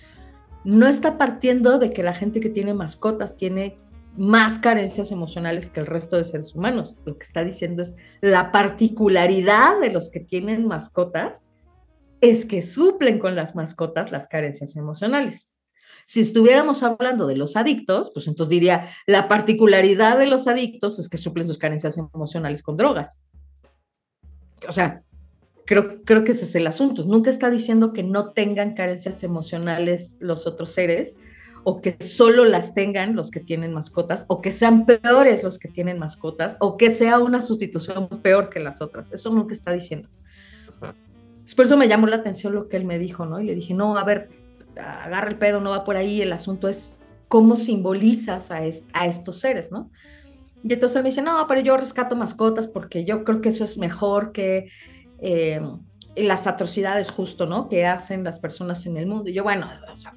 no 0.65 0.87
está 0.87 1.19
partiendo 1.19 1.79
de 1.79 1.93
que 1.93 2.03
la 2.03 2.15
gente 2.15 2.41
que 2.41 2.49
tiene 2.49 2.73
mascotas 2.73 3.37
tiene 3.37 3.79
más 4.17 4.59
carencias 4.59 5.11
emocionales 5.11 5.69
que 5.69 5.81
el 5.81 5.87
resto 5.87 6.17
de 6.17 6.25
seres 6.25 6.55
humanos. 6.55 6.95
Lo 7.05 7.19
que 7.19 7.25
está 7.27 7.45
diciendo 7.45 7.83
es 7.83 7.97
la 8.23 8.51
particularidad 8.51 9.79
de 9.79 9.91
los 9.91 10.09
que 10.09 10.21
tienen 10.21 10.67
mascotas 10.67 11.51
es 12.23 12.47
que 12.47 12.63
suplen 12.63 13.19
con 13.19 13.37
las 13.37 13.55
mascotas 13.55 14.11
las 14.11 14.27
carencias 14.27 14.75
emocionales. 14.75 15.51
Si 16.07 16.23
estuviéramos 16.23 16.83
hablando 16.83 17.27
de 17.27 17.37
los 17.37 17.57
adictos, 17.57 18.11
pues 18.15 18.27
entonces 18.27 18.49
diría, 18.49 18.89
la 19.07 19.29
particularidad 19.29 20.17
de 20.19 20.29
los 20.29 20.47
adictos 20.47 20.99
es 20.99 21.11
que 21.11 21.19
suplen 21.19 21.47
sus 21.47 21.59
carencias 21.59 21.99
emocionales 21.99 22.63
con 22.63 22.79
drogas 22.79 23.19
o 24.69 24.73
sea, 24.73 25.03
creo, 25.67 26.03
creo 26.05 26.25
que 26.25 26.33
ese 26.33 26.45
es 26.45 26.55
el 26.55 26.67
asunto. 26.67 27.03
Nunca 27.05 27.31
está 27.31 27.51
diciendo 27.51 27.93
que 27.93 28.03
no 28.03 28.33
tengan 28.33 28.75
carencias 28.75 29.23
emocionales 29.23 30.17
los 30.21 30.47
otros 30.47 30.71
seres 30.71 31.17
o 31.69 31.81
que 31.81 31.97
solo 31.99 32.45
las 32.45 32.75
tengan 32.75 33.17
los 33.17 33.33
que 33.33 33.41
tienen 33.41 33.73
mascotas, 33.73 34.25
o 34.29 34.41
que 34.41 34.53
sean 34.53 34.87
peores 34.87 35.43
los 35.43 35.59
que 35.59 35.67
tienen 35.67 35.99
mascotas, 35.99 36.57
o 36.61 36.77
que 36.77 36.91
sea 36.91 37.19
una 37.19 37.41
sustitución 37.41 38.09
peor 38.23 38.51
que 38.51 38.61
las 38.61 38.81
otras. 38.81 39.13
Eso 39.13 39.31
nunca 39.31 39.53
está 39.53 39.73
diciendo. 39.73 40.09
Por 41.57 41.65
eso 41.65 41.77
me 41.77 41.89
llamó 41.89 42.07
la 42.07 42.17
atención 42.17 42.55
lo 42.55 42.69
que 42.69 42.77
él 42.77 42.85
me 42.85 43.01
dijo, 43.01 43.27
¿no? 43.27 43.41
Y 43.41 43.47
le 43.47 43.57
dije, 43.57 43.75
no, 43.75 43.99
a 43.99 44.05
ver, 44.05 44.29
agarra 44.77 45.29
el 45.29 45.39
pedo, 45.39 45.59
no 45.59 45.71
va 45.71 45.83
por 45.83 45.97
ahí, 45.97 46.23
el 46.23 46.33
asunto 46.33 46.69
es 46.69 47.01
cómo 47.27 47.57
simbolizas 47.57 48.53
a, 48.53 48.61
a 48.93 49.07
estos 49.09 49.41
seres, 49.41 49.73
¿no? 49.73 49.91
Y 50.69 50.73
entonces 50.73 51.01
me 51.01 51.11
dice, 51.11 51.23
no, 51.23 51.47
pero 51.47 51.61
yo 51.61 51.77
rescato 51.77 52.17
mascotas 52.17 52.67
porque 52.67 53.05
yo 53.05 53.23
creo 53.23 53.41
que 53.41 53.51
eso 53.51 53.63
es 53.63 53.79
mejor 53.79 54.33
que 54.33 54.69
eh, 55.21 55.61
las 56.17 56.49
atrocidades 56.49 57.09
justo, 57.09 57.47
¿no? 57.47 57.69
Que 57.69 57.87
hacen 57.87 58.25
las 58.25 58.41
personas 58.41 58.85
en 58.87 58.97
el 58.97 59.07
mundo. 59.07 59.31
Y 59.31 59.33
yo, 59.35 59.45
bueno, 59.45 59.69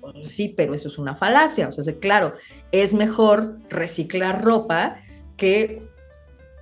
pues 0.02 0.32
sí, 0.32 0.52
pero 0.58 0.74
eso 0.74 0.88
es 0.88 0.98
una 0.98 1.16
falacia. 1.16 1.68
O 1.68 1.72
sea, 1.72 1.94
claro, 2.00 2.34
es 2.72 2.96
mejor 2.96 3.60
reciclar 3.70 4.44
ropa 4.44 4.96
que 5.38 5.84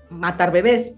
matar 0.10 0.52
bebés. 0.52 0.94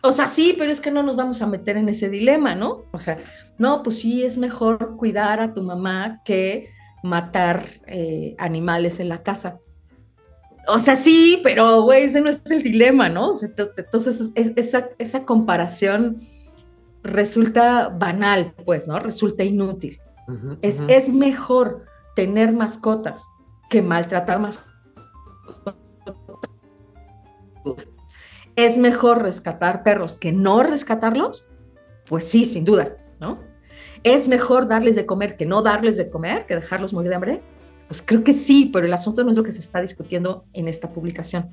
O 0.00 0.12
sea, 0.12 0.28
sí, 0.28 0.54
pero 0.56 0.70
es 0.70 0.80
que 0.80 0.92
no 0.92 1.02
nos 1.02 1.16
vamos 1.16 1.42
a 1.42 1.46
meter 1.48 1.76
en 1.76 1.88
ese 1.88 2.08
dilema, 2.08 2.54
¿no? 2.54 2.84
O 2.92 3.00
sea, 3.00 3.18
no, 3.58 3.82
pues 3.82 3.98
sí, 3.98 4.22
es 4.22 4.36
mejor 4.36 4.96
cuidar 4.96 5.40
a 5.40 5.54
tu 5.54 5.64
mamá 5.64 6.22
que 6.24 6.70
matar 7.02 7.64
eh, 7.88 8.36
animales 8.38 9.00
en 9.00 9.08
la 9.08 9.24
casa. 9.24 9.58
O 10.68 10.78
sea, 10.78 10.96
sí, 10.96 11.40
pero, 11.42 11.82
güey, 11.82 12.04
ese 12.04 12.20
no 12.20 12.28
es 12.28 12.42
el 12.50 12.62
dilema, 12.62 13.08
¿no? 13.08 13.32
entonces, 13.76 14.30
esa, 14.34 14.90
esa 14.98 15.24
comparación 15.24 16.20
resulta 17.02 17.88
banal, 17.88 18.54
pues, 18.66 18.86
¿no? 18.86 18.98
Resulta 18.98 19.44
inútil. 19.44 19.98
es, 20.60 20.82
es 20.88 21.08
mejor 21.08 21.86
tener 22.14 22.52
mascotas 22.52 23.24
que 23.70 23.80
maltratar 23.80 24.40
mascotas. 24.40 24.68
¿Es 28.54 28.76
mejor 28.76 29.22
rescatar 29.22 29.82
perros 29.82 30.18
que 30.18 30.32
no 30.32 30.62
rescatarlos? 30.62 31.46
Pues 32.06 32.28
sí, 32.28 32.44
sin 32.44 32.64
duda, 32.64 32.96
¿no? 33.20 33.38
¿Es 34.02 34.28
mejor 34.28 34.68
darles 34.68 34.96
de 34.96 35.06
comer 35.06 35.36
que 35.36 35.46
no 35.46 35.62
darles 35.62 35.96
de 35.96 36.10
comer, 36.10 36.44
que 36.44 36.56
dejarlos 36.56 36.92
morir 36.92 37.08
de 37.08 37.14
hambre? 37.14 37.42
Pues 37.88 38.02
creo 38.04 38.22
que 38.22 38.34
sí, 38.34 38.70
pero 38.72 38.86
el 38.86 38.92
asunto 38.92 39.24
no 39.24 39.30
es 39.30 39.36
lo 39.36 39.42
que 39.42 39.52
se 39.52 39.60
está 39.60 39.80
discutiendo 39.80 40.44
en 40.52 40.68
esta 40.68 40.90
publicación. 40.90 41.50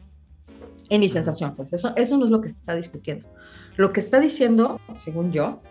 En 0.90 1.00
mi 1.00 1.10
sensación, 1.10 1.56
pues 1.56 1.74
eso, 1.74 1.94
eso 1.96 2.18
no 2.18 2.26
es 2.26 2.32
lo 2.32 2.42
que 2.42 2.50
se 2.50 2.58
está 2.58 2.76
discutiendo. 2.76 3.28
Lo 3.78 3.92
que 3.92 4.02
está 4.02 4.20
diciendo, 4.20 4.80
según 4.94 5.32
yo, 5.32 5.62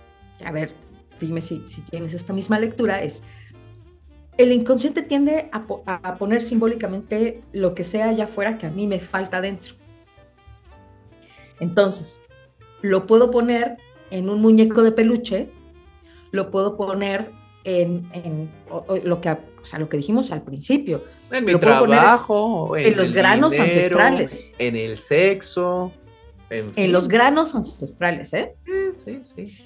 a 0.44 0.50
ver, 0.50 0.72
dime 1.20 1.40
si, 1.40 1.62
si 1.66 1.82
tienes 1.82 2.14
esta 2.14 2.32
misma 2.32 2.58
lectura, 2.58 3.02
es 3.02 3.22
el 4.36 4.50
inconsciente 4.52 5.02
tiende 5.02 5.48
a, 5.52 5.64
a, 5.86 6.16
poner 6.16 6.42
simbólicamente 6.42 7.40
lo 7.52 7.74
que 7.74 7.84
sea 7.84 8.08
allá 8.08 8.24
afuera 8.24 8.58
que 8.58 8.66
a 8.66 8.70
mí 8.70 8.86
me 8.88 8.98
falta 8.98 9.40
dentro. 9.40 9.74
Entonces, 11.60 12.22
lo 12.82 13.06
puedo 13.06 13.30
poner 13.30 13.76
en 14.10 14.28
un 14.28 14.40
muñeco 14.40 14.82
de 14.82 14.92
peluche, 14.92 15.50
lo 16.32 16.50
puedo 16.50 16.76
poner 16.76 17.30
en, 17.64 18.50
lo, 19.04 19.20
que, 19.20 19.36
o 19.64 19.66
sea, 19.66 19.78
lo 19.78 19.88
que 19.88 19.96
dijimos 19.96 20.30
al 20.30 20.42
principio. 20.42 21.04
En 21.30 21.46
mi 21.46 21.54
trabajo, 21.54 22.76
en, 22.76 22.94
los 22.98 23.12
granos 23.12 23.58
ancestrales. 23.58 24.50
En 24.58 24.76
el 24.76 24.98
sexo. 24.98 25.90
En, 26.50 26.92
los 26.92 27.08
granos 27.08 27.54
ancestrales, 27.54 28.34
¿eh? 28.34 28.54
Sí, 28.92 29.20
sí. 29.22 29.58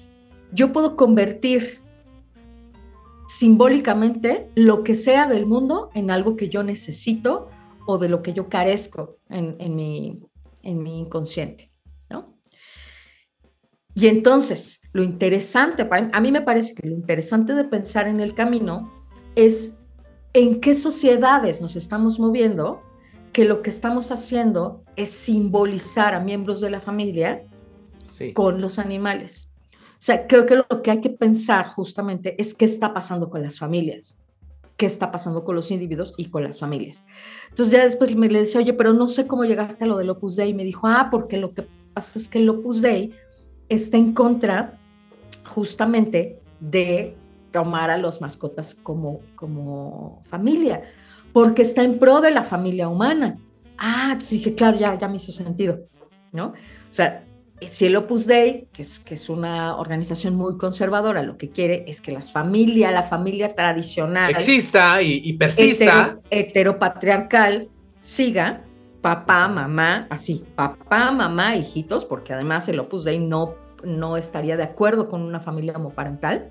Yo 0.53 0.71
puedo 0.71 0.95
convertir 0.95 1.81
simbólicamente 3.27 4.49
lo 4.55 4.85
que 4.85 4.95
sea 4.95 5.27
del 5.27 5.45
mundo 5.45 5.89
en 5.93 6.11
algo 6.11 6.37
que 6.37 6.47
yo 6.47 6.63
necesito 6.63 7.49
o 7.85 7.97
de 7.97 8.07
lo 8.07 8.21
que 8.21 8.31
yo 8.31 8.47
carezco 8.47 9.17
en, 9.29 9.57
en, 9.59 9.75
mi, 9.75 10.17
en 10.63 10.81
mi 10.81 10.97
inconsciente, 10.97 11.73
¿no? 12.09 12.37
Y 13.95 14.07
entonces, 14.07 14.79
lo 14.93 15.03
interesante, 15.03 15.85
a 15.91 16.21
mí 16.21 16.31
me 16.31 16.41
parece 16.41 16.73
que 16.73 16.87
lo 16.87 16.95
interesante 16.95 17.53
de 17.53 17.65
pensar 17.65 18.07
en 18.07 18.21
el 18.21 18.33
camino 18.33 18.93
es 19.35 19.78
en 20.33 20.61
qué 20.61 20.75
sociedades 20.75 21.61
nos 21.61 21.75
estamos 21.75 22.19
moviendo, 22.19 22.81
que 23.33 23.45
lo 23.45 23.61
que 23.61 23.69
estamos 23.69 24.11
haciendo 24.11 24.83
es 24.95 25.09
simbolizar 25.09 26.13
a 26.13 26.19
miembros 26.19 26.61
de 26.61 26.69
la 26.69 26.81
familia 26.81 27.43
con 28.33 28.61
los 28.61 28.79
animales. 28.79 29.49
O 29.73 30.01
sea, 30.01 30.27
creo 30.27 30.45
que 30.45 30.55
lo 30.55 30.81
que 30.81 30.91
hay 30.91 31.01
que 31.01 31.09
pensar 31.09 31.67
justamente 31.69 32.35
es 32.41 32.53
qué 32.53 32.65
está 32.65 32.93
pasando 32.93 33.29
con 33.29 33.43
las 33.43 33.57
familias, 33.57 34.17
qué 34.77 34.85
está 34.85 35.11
pasando 35.11 35.43
con 35.43 35.55
los 35.55 35.71
individuos 35.71 36.13
y 36.17 36.29
con 36.29 36.43
las 36.43 36.57
familias. 36.57 37.03
Entonces 37.49 37.73
ya 37.73 37.83
después 37.83 38.15
me 38.15 38.29
le 38.29 38.39
decía, 38.39 38.61
oye, 38.61 38.73
pero 38.73 38.93
no 38.93 39.07
sé 39.07 39.27
cómo 39.27 39.43
llegaste 39.43 39.83
a 39.83 39.87
lo 39.87 39.97
del 39.97 40.09
Opus 40.09 40.37
Dei. 40.37 40.51
Y 40.51 40.53
me 40.53 40.63
dijo, 40.63 40.87
ah, 40.87 41.09
porque 41.11 41.37
lo 41.37 41.53
que 41.53 41.67
pasa 41.93 42.17
es 42.17 42.29
que 42.29 42.39
el 42.39 42.49
Opus 42.49 42.81
Dei 42.81 43.13
está 43.67 43.97
en 43.97 44.13
contra 44.13 44.79
justamente 45.45 46.39
de 46.61 47.15
tomar 47.51 47.89
a 47.89 47.97
los 47.97 48.21
mascotas 48.21 48.75
como, 48.75 49.21
como 49.35 50.21
familia, 50.27 50.83
porque 51.33 51.61
está 51.61 51.83
en 51.83 51.99
pro 51.99 52.21
de 52.21 52.31
la 52.31 52.43
familia 52.43 52.87
humana. 52.87 53.37
Ah, 53.77 54.09
entonces 54.13 54.31
dije, 54.31 54.55
claro, 54.55 54.77
ya, 54.77 54.97
ya 54.97 55.07
me 55.07 55.17
hizo 55.17 55.31
sentido, 55.31 55.79
¿no? 56.31 56.47
O 56.47 56.53
sea, 56.93 57.23
si 57.61 57.85
el 57.85 57.95
Opus 57.95 58.25
Dei, 58.25 58.67
que 58.71 58.81
es, 58.81 58.99
que 58.99 59.13
es 59.13 59.29
una 59.29 59.75
organización 59.77 60.35
muy 60.35 60.57
conservadora, 60.57 61.23
lo 61.23 61.37
que 61.37 61.49
quiere 61.49 61.85
es 61.87 62.01
que 62.01 62.11
la 62.11 62.21
familia, 62.21 62.91
la 62.91 63.03
familia 63.03 63.55
tradicional... 63.55 64.31
Exista 64.31 65.01
y, 65.01 65.33
persista. 65.33 66.19
heteropatriarcal 66.29 67.69
siga, 68.01 68.63
papá, 69.01 69.47
mamá, 69.47 70.07
así, 70.09 70.43
papá, 70.55 71.11
mamá, 71.11 71.55
hijitos, 71.55 72.05
porque 72.05 72.33
además 72.33 72.67
el 72.69 72.79
Opus 72.79 73.03
Dei 73.03 73.19
no 73.19 73.55
no 73.83 74.17
estaría 74.17 74.57
de 74.57 74.63
acuerdo 74.63 75.09
con 75.09 75.21
una 75.21 75.39
familia 75.39 75.73
homoparental. 75.75 76.49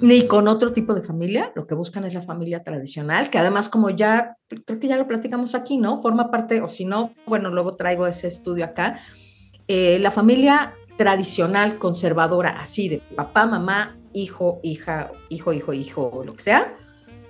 Ni 0.00 0.26
con 0.26 0.48
otro 0.48 0.72
tipo 0.72 0.94
de 0.94 1.02
familia. 1.02 1.52
Lo 1.54 1.66
que 1.66 1.74
buscan 1.74 2.04
es 2.04 2.14
la 2.14 2.22
familia 2.22 2.62
tradicional, 2.62 3.30
que 3.30 3.38
además, 3.38 3.68
como 3.68 3.90
ya, 3.90 4.36
creo 4.48 4.78
que 4.78 4.88
ya 4.88 4.96
lo 4.96 5.06
platicamos 5.06 5.54
aquí, 5.54 5.78
¿no? 5.78 6.00
Forma 6.02 6.30
parte, 6.30 6.60
o 6.60 6.68
si 6.68 6.84
no, 6.84 7.14
bueno, 7.26 7.50
luego 7.50 7.76
traigo 7.76 8.06
ese 8.06 8.26
estudio 8.26 8.64
acá. 8.64 9.00
Eh, 9.68 9.98
la 10.00 10.10
familia 10.10 10.74
tradicional, 10.96 11.78
conservadora, 11.78 12.60
así 12.60 12.88
de 12.88 12.98
papá, 13.14 13.46
mamá, 13.46 13.98
hijo, 14.12 14.60
hija, 14.62 15.12
hijo, 15.28 15.52
hijo, 15.52 15.72
hijo, 15.72 16.10
o 16.12 16.24
lo 16.24 16.34
que 16.34 16.42
sea, 16.42 16.74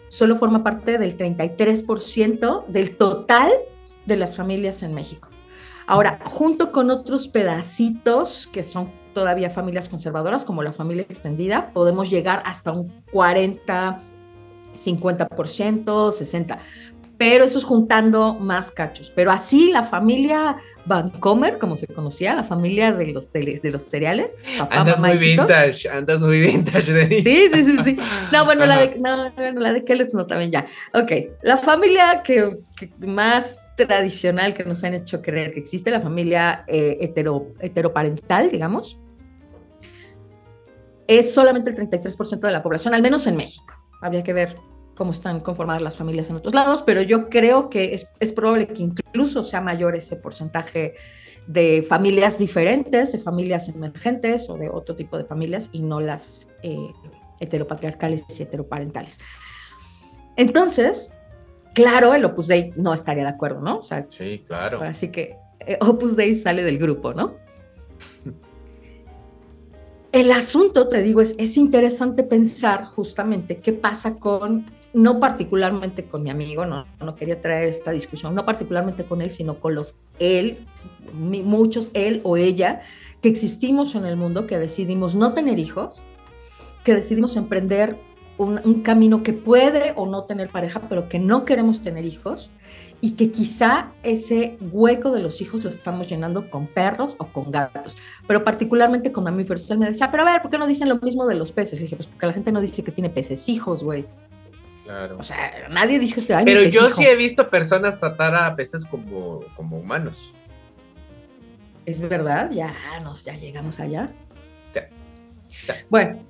solo 0.08 0.36
forma 0.36 0.64
parte 0.64 0.98
del 0.98 1.16
33% 1.16 2.66
del 2.66 2.96
total 2.96 3.52
de 4.06 4.16
las 4.16 4.36
familias 4.36 4.82
en 4.82 4.94
México. 4.94 5.28
Ahora, 5.86 6.20
junto 6.24 6.72
con 6.72 6.90
otros 6.90 7.28
pedacitos 7.28 8.48
que 8.52 8.62
son 8.62 8.92
todavía 9.12 9.50
familias 9.50 9.88
conservadoras, 9.88 10.44
como 10.44 10.62
la 10.62 10.72
familia 10.72 11.04
extendida, 11.08 11.70
podemos 11.72 12.11
llegar 12.11 12.42
hasta 12.44 12.72
un 12.72 12.92
40, 13.12 14.00
50%, 14.72 15.84
60%. 15.84 16.58
Pero 17.20 17.44
eso 17.44 17.58
es 17.58 17.64
juntando 17.64 18.32
más 18.32 18.70
cachos. 18.70 19.12
Pero 19.14 19.30
así 19.30 19.70
la 19.70 19.82
familia 19.82 20.56
Vancomer, 20.86 21.58
como 21.58 21.76
se 21.76 21.86
conocía, 21.86 22.34
la 22.34 22.44
familia 22.44 22.92
de 22.92 23.08
los, 23.08 23.30
de, 23.30 23.61
los 23.64 23.82
cereales. 23.82 24.38
andas 24.70 25.00
muy 25.00 25.18
vintage, 25.18 25.86
andas 25.90 26.22
muy 26.22 26.40
vintage, 26.40 26.90
Denise. 26.90 27.22
Sí, 27.22 27.50
sí, 27.52 27.64
sí, 27.64 27.78
sí. 27.84 27.98
No, 28.32 28.44
bueno, 28.46 28.64
la 28.64 28.78
de, 28.78 28.98
no, 28.98 29.30
la 29.36 29.72
de 29.74 29.84
Kellogg's 29.84 30.14
no, 30.14 30.26
también 30.26 30.50
ya. 30.50 30.66
Ok, 30.94 31.12
la 31.42 31.58
familia 31.58 32.22
que, 32.24 32.56
más 33.06 33.69
tradicional 33.86 34.54
que 34.54 34.64
nos 34.64 34.82
han 34.84 34.94
hecho 34.94 35.22
creer 35.22 35.52
que 35.52 35.60
existe, 35.60 35.90
la 35.90 36.00
familia 36.00 36.64
eh, 36.66 36.98
hetero, 37.00 37.54
heteroparental, 37.60 38.50
digamos, 38.50 38.98
es 41.06 41.34
solamente 41.34 41.70
el 41.70 41.76
33% 41.76 42.38
de 42.38 42.52
la 42.52 42.62
población, 42.62 42.94
al 42.94 43.02
menos 43.02 43.26
en 43.26 43.36
México. 43.36 43.74
Había 44.00 44.22
que 44.22 44.32
ver 44.32 44.56
cómo 44.94 45.10
están 45.10 45.40
conformadas 45.40 45.82
las 45.82 45.96
familias 45.96 46.30
en 46.30 46.36
otros 46.36 46.54
lados, 46.54 46.82
pero 46.82 47.02
yo 47.02 47.28
creo 47.28 47.68
que 47.70 47.94
es, 47.94 48.32
probable 48.32 48.68
que 48.68 48.82
incluso 48.82 49.42
sea 49.42 49.60
mayor 49.60 49.96
ese 49.96 50.14
porcentaje 50.14 50.94
de 51.46 51.82
familias 51.88 52.38
diferentes, 52.38 53.12
de 53.12 53.18
familias 53.18 53.68
emergentes 53.68 54.48
o 54.48 54.56
de 54.56 54.68
otro 54.68 54.94
tipo 54.94 55.16
de 55.18 55.24
familias 55.24 55.70
y 55.72 55.82
no 55.82 56.00
las 56.00 56.48
eh, 56.62 56.92
heteropatriarcales 57.40 58.24
y 58.38 58.42
heteroparentales. 58.42 59.18
Entonces, 60.36 61.10
claro, 61.74 62.14
el 62.14 62.24
Opus 62.24 62.46
Dei 62.46 62.72
no 62.76 62.92
estaría 62.92 63.24
de 63.24 63.30
acuerdo, 63.30 63.60
¿no? 63.60 63.80
sí, 64.08 64.44
claro. 64.46 64.80
Así 64.82 65.10
que 65.10 65.36
eh, 65.60 65.78
Opus 65.80 66.16
Dei 66.16 66.34
sale 66.34 66.64
del 66.64 66.78
grupo, 66.78 67.14
¿no? 67.14 67.34
El 70.12 70.32
asunto, 70.32 70.88
te 70.88 71.02
digo, 71.02 71.20
es, 71.20 71.36
es 71.38 71.56
interesante 71.56 72.24
pensar 72.24 72.86
justamente 72.86 73.58
qué 73.58 73.72
pasa 73.72 74.16
con, 74.16 74.66
no 74.92 75.20
particularmente 75.20 76.06
con 76.06 76.24
mi 76.24 76.30
amigo, 76.30 76.66
no, 76.66 76.84
no 76.98 77.14
quería 77.14 77.40
traer 77.40 77.68
esta 77.68 77.92
discusión, 77.92 78.34
no 78.34 78.44
particularmente 78.44 79.04
con 79.04 79.22
él, 79.22 79.30
sino 79.30 79.60
con 79.60 79.76
los 79.76 79.94
él, 80.18 80.66
muchos 81.12 81.92
él 81.94 82.20
o 82.24 82.36
ella, 82.36 82.82
que 83.22 83.28
existimos 83.28 83.94
en 83.94 84.04
el 84.04 84.16
mundo, 84.16 84.48
que 84.48 84.58
decidimos 84.58 85.14
no 85.14 85.32
tener 85.32 85.60
hijos, 85.60 86.02
que 86.84 86.94
decidimos 86.94 87.36
emprender 87.36 87.96
un, 88.45 88.82
camino 88.82 89.22
que 89.22 89.32
puede 89.32 89.93
o 89.97 90.07
no 90.07 90.24
tener 90.24 90.49
pareja, 90.49 90.80
pero 90.88 91.09
que 91.09 91.18
no 91.18 91.45
queremos 91.45 91.82
tener 91.82 92.05
hijos 92.05 92.51
y 93.03 93.12
que 93.12 93.30
quizá 93.30 93.93
ese 94.03 94.59
hueco 94.72 95.11
de 95.12 95.20
los 95.20 95.41
hijos 95.41 95.62
lo 95.62 95.68
estamos 95.70 96.09
llenando 96.09 96.51
con 96.51 96.66
perros 96.66 97.16
o 97.18 97.26
con 97.26 97.51
gatos, 97.51 97.97
pero 98.26 98.45
particularmente 98.45 99.12
con 99.12 99.24
mamíferos. 99.24 99.70
Él 99.70 99.78
me 99.78 99.86
decía, 99.86 100.11
pero 100.11 100.22
a 100.26 100.32
ver, 100.32 100.43
¿por 100.43 100.51
qué 100.51 100.59
no 100.59 100.66
dicen 100.66 100.88
lo 100.88 100.99
mismo 100.99 101.26
de 101.26 101.34
los 101.34 101.53
peces? 101.53 101.78
Le 101.78 101.84
dije, 101.84 101.97
pues 101.97 102.07
porque 102.07 102.26
la 102.26 102.32
gente 102.32 102.53
no 102.53 102.61
dice 102.61 102.82
que 102.82 102.93
tiene 102.93 103.11
peces 103.11 103.49
hijos, 103.49 103.82
güey. 103.82 104.07
Claro. 104.84 105.18
O 105.18 105.22
sea, 105.22 105.68
nadie 105.70 105.99
dijo 105.99 106.20
este 106.20 106.36
Pero 106.45 106.62
yo 106.64 106.91
sí 106.91 107.05
he 107.05 107.16
visto 107.16 107.49
personas 107.49 107.97
tratar 107.99 108.34
a 108.34 108.57
peces 108.57 108.84
como, 108.84 109.45
como 109.57 109.78
humanos. 109.78 110.34
Es 111.86 112.01
verdad, 112.01 112.51
ya 112.51 112.74
nos, 113.03 113.24
ya 113.24 113.34
llegamos 113.34 113.80
allá. 113.80 114.11
Bueno, 115.88 116.20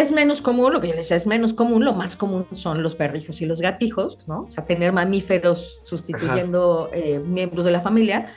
es 0.00 0.12
menos 0.12 0.40
común, 0.40 0.72
lo 0.72 0.80
que 0.80 0.88
yo 0.88 0.94
les 0.94 1.06
decía, 1.06 1.16
es 1.16 1.26
menos 1.26 1.52
común, 1.52 1.84
lo 1.84 1.92
más 1.92 2.16
común 2.16 2.46
son 2.52 2.82
los 2.82 2.94
perrijos 2.94 3.40
y 3.40 3.46
los 3.46 3.60
gatijos, 3.60 4.28
¿no? 4.28 4.42
O 4.42 4.50
sea, 4.50 4.64
tener 4.64 4.92
mamíferos 4.92 5.80
sustituyendo 5.82 6.90
eh, 6.92 7.18
miembros 7.18 7.64
de 7.64 7.72
la 7.72 7.80
familia. 7.80 8.32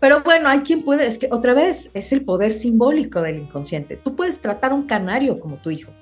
Pero 0.00 0.22
bueno, 0.22 0.48
hay 0.48 0.60
quien 0.60 0.82
puede, 0.82 1.06
es 1.06 1.18
que 1.18 1.28
otra 1.30 1.54
vez 1.54 1.90
es 1.94 2.12
el 2.12 2.24
poder 2.24 2.52
simbólico 2.52 3.20
del 3.22 3.38
inconsciente. 3.38 3.96
Tú 3.96 4.16
puedes 4.16 4.40
tratar 4.40 4.72
un 4.72 4.86
canario 4.86 5.38
como 5.38 5.56
tu 5.58 5.70
hijo, 5.70 5.92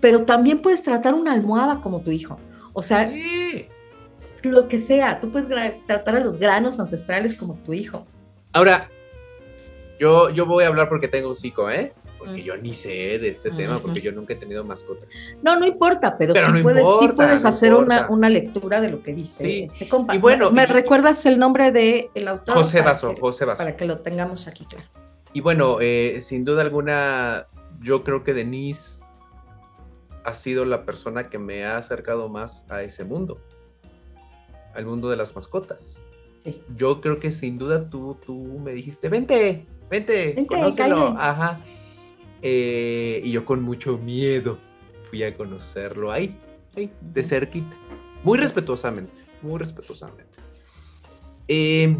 pero 0.00 0.24
también 0.24 0.60
puedes 0.60 0.82
tratar 0.82 1.14
una 1.14 1.32
almohada 1.32 1.80
como 1.80 2.00
tu 2.00 2.10
hijo. 2.10 2.38
O 2.72 2.82
sea, 2.82 3.12
lo 4.42 4.68
que 4.68 4.78
sea, 4.78 5.20
tú 5.20 5.30
puedes 5.30 5.48
tratar 5.86 6.16
a 6.16 6.20
los 6.20 6.38
granos 6.38 6.80
ancestrales 6.80 7.34
como 7.34 7.54
tu 7.56 7.72
hijo. 7.72 8.06
Ahora, 8.52 8.88
yo, 10.00 10.30
yo 10.30 10.46
voy 10.46 10.64
a 10.64 10.68
hablar 10.68 10.88
porque 10.88 11.08
tengo 11.08 11.28
un 11.28 11.34
psico, 11.34 11.70
¿eh? 11.70 11.92
Porque 12.24 12.42
yo 12.42 12.56
ni 12.56 12.72
sé 12.72 13.18
de 13.18 13.28
este 13.28 13.50
tema, 13.50 13.78
porque 13.78 14.00
yo 14.00 14.12
nunca 14.12 14.34
he 14.34 14.36
tenido 14.36 14.64
mascotas. 14.64 15.36
No, 15.42 15.58
no 15.58 15.66
importa, 15.66 16.16
pero, 16.18 16.34
sí, 16.34 16.62
puedes, 16.62 16.86
sí, 17.00 17.08
puedes, 17.08 17.44
hacer 17.44 17.74
una, 17.74 18.08
una, 18.08 18.28
lectura 18.28 18.80
de 18.80 18.90
lo 18.90 19.02
que 19.02 19.14
dice 19.14 19.64
este 19.64 19.88
compa. 19.88 20.14
Y 20.14 20.18
bueno, 20.18 20.50
¿Me, 20.50 20.66
recuerdas 20.66 21.24
el 21.26 21.38
nombre 21.38 21.70
del 21.72 22.08
el 22.14 22.28
autor? 22.28 22.54
José 22.54 22.80
Vaso, 22.80 23.14
José 23.20 23.44
Vaso. 23.44 23.62
Para 23.62 23.76
que 23.76 23.84
lo 23.84 23.98
tengamos 23.98 24.46
aquí 24.46 24.64
claro. 24.64 24.88
Y 25.32 25.40
bueno, 25.40 25.78
eh, 25.80 26.20
sin 26.20 26.44
duda 26.44 26.62
alguna, 26.62 27.48
yo 27.80 28.04
creo 28.04 28.22
que 28.22 28.34
Denise 28.34 29.02
ha 30.24 30.32
sido 30.32 30.64
la 30.64 30.84
persona 30.84 31.24
que 31.24 31.38
me 31.38 31.64
ha 31.64 31.76
acercado 31.76 32.28
más 32.28 32.64
a 32.70 32.82
ese 32.82 33.04
mundo, 33.04 33.40
al 34.74 34.86
mundo 34.86 35.10
de 35.10 35.16
las 35.16 35.34
mascotas. 35.34 36.02
Sí. 36.44 36.62
Yo 36.76 37.00
creo 37.00 37.18
que 37.18 37.30
sin 37.30 37.58
duda 37.58 37.90
tú, 37.90 38.16
tú 38.24 38.60
me 38.62 38.72
dijiste, 38.72 39.08
vente, 39.08 39.66
vente, 39.90 40.34
vente 40.34 40.46
conócelo. 40.46 41.14
Ajá. 41.18 41.58
Eh, 42.46 43.22
y 43.24 43.30
yo 43.32 43.46
con 43.46 43.62
mucho 43.62 43.96
miedo 43.96 44.58
fui 45.08 45.22
a 45.22 45.32
conocerlo 45.32 46.12
ahí, 46.12 46.38
de 47.00 47.24
cerquita. 47.24 47.74
Muy 48.22 48.36
respetuosamente, 48.36 49.24
muy 49.40 49.58
respetuosamente. 49.58 50.38
Eh, 51.48 51.96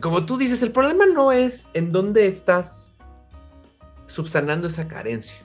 como 0.00 0.24
tú 0.24 0.38
dices, 0.38 0.62
el 0.62 0.72
problema 0.72 1.04
no 1.04 1.30
es 1.30 1.68
en 1.74 1.92
dónde 1.92 2.26
estás 2.26 2.96
subsanando 4.06 4.66
esa 4.66 4.88
carencia. 4.88 5.36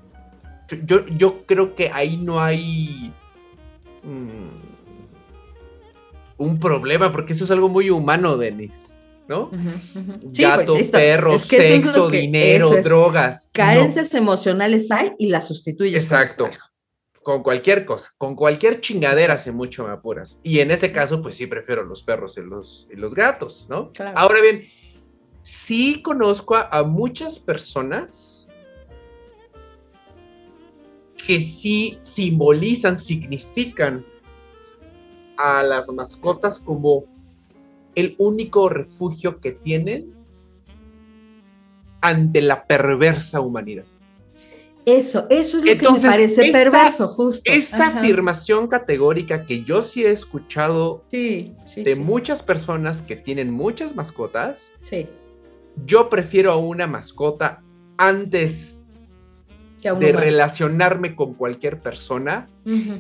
Yo, 0.86 1.06
yo, 1.08 1.46
creo 1.46 1.76
que 1.76 1.90
ahí 1.92 2.16
no 2.16 2.42
hay 2.42 3.14
mm, 4.04 4.48
un 6.38 6.60
problema, 6.62 7.12
porque 7.12 7.34
eso 7.34 7.44
es 7.44 7.52
algo 7.52 7.68
muy 7.68 7.90
humano, 7.90 8.38
Denis. 8.38 9.02
¿No? 9.28 9.52
Gato, 10.24 10.74
pues, 10.74 10.90
perro, 10.90 11.40
sexo, 11.40 12.10
dinero, 12.10 12.72
drogas. 12.84 13.50
Carencias 13.54 14.14
emocionales 14.14 14.92
hay 14.92 15.14
y 15.18 15.28
las 15.28 15.48
sustituyes. 15.48 16.04
Exacto. 16.04 16.50
Con, 17.22 17.42
cualquier 17.42 17.86
cosa, 17.86 18.10
con 18.18 18.36
cualquier 18.36 18.82
chingadera 18.82 19.36
hace 19.36 19.52
mucho 19.52 19.86
me 19.86 19.94
apuras. 19.94 20.40
Y 20.44 20.60
en 20.60 20.72
ese 20.72 20.92
caso, 20.92 21.22
pues 21.22 21.36
sí 21.36 21.48
prefiero 21.48 21.84
los 21.84 22.04
perros 22.04 22.38
y 22.38 22.42
los, 22.42 22.88
los 22.92 23.14
gatos, 23.14 23.68
¿no? 23.70 23.92
Ahora 24.14 24.42
bien, 24.42 24.68
sí 25.42 26.02
conozco 26.02 26.56
a 26.56 26.84
muchas 26.84 27.40
personas 27.40 28.50
que 31.26 31.40
sí 31.40 31.98
simbolizan, 32.02 33.00
significan 33.00 34.06
a 35.38 35.64
las 35.64 35.90
mascotas 35.90 36.60
como 36.60 37.06
el 37.96 38.16
único 38.18 38.70
refugio 38.70 39.40
que 39.40 39.52
tienen 39.52 40.14
ante 42.02 42.42
la 42.42 42.66
perversa 42.66 43.40
humanidad. 43.40 43.86
Eso, 44.86 45.28
eso 45.30 45.58
es 45.58 45.64
lo 45.64 45.78
que 45.78 45.92
me 45.92 46.00
parece 46.00 46.52
perverso, 46.52 47.08
justo. 47.08 47.50
Esta 47.50 47.88
afirmación 47.88 48.68
categórica 48.68 49.46
que 49.46 49.64
yo 49.64 49.82
sí 49.82 50.04
he 50.04 50.12
escuchado 50.12 51.06
de 51.12 51.96
muchas 51.98 52.44
personas 52.44 53.02
que 53.02 53.16
tienen 53.16 53.50
muchas 53.50 53.96
mascotas, 53.96 54.74
yo 55.86 56.10
prefiero 56.10 56.52
a 56.52 56.58
una 56.58 56.86
mascota 56.86 57.64
antes 57.98 58.86
de 59.82 60.12
relacionarme 60.12 61.16
con 61.16 61.34
cualquier 61.34 61.80
persona. 61.80 62.50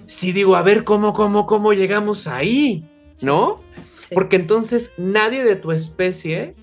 Si 0.06 0.32
digo, 0.32 0.56
a 0.56 0.62
ver, 0.64 0.86
¿cómo, 0.86 1.12
cómo, 1.12 1.46
cómo 1.46 1.74
llegamos 1.74 2.28
ahí? 2.28 2.90
¿No? 3.22 3.62
Porque 4.14 4.36
entonces 4.36 4.94
nadie 4.98 5.44
de 5.44 5.56
tu 5.56 5.72
especie 5.72 6.56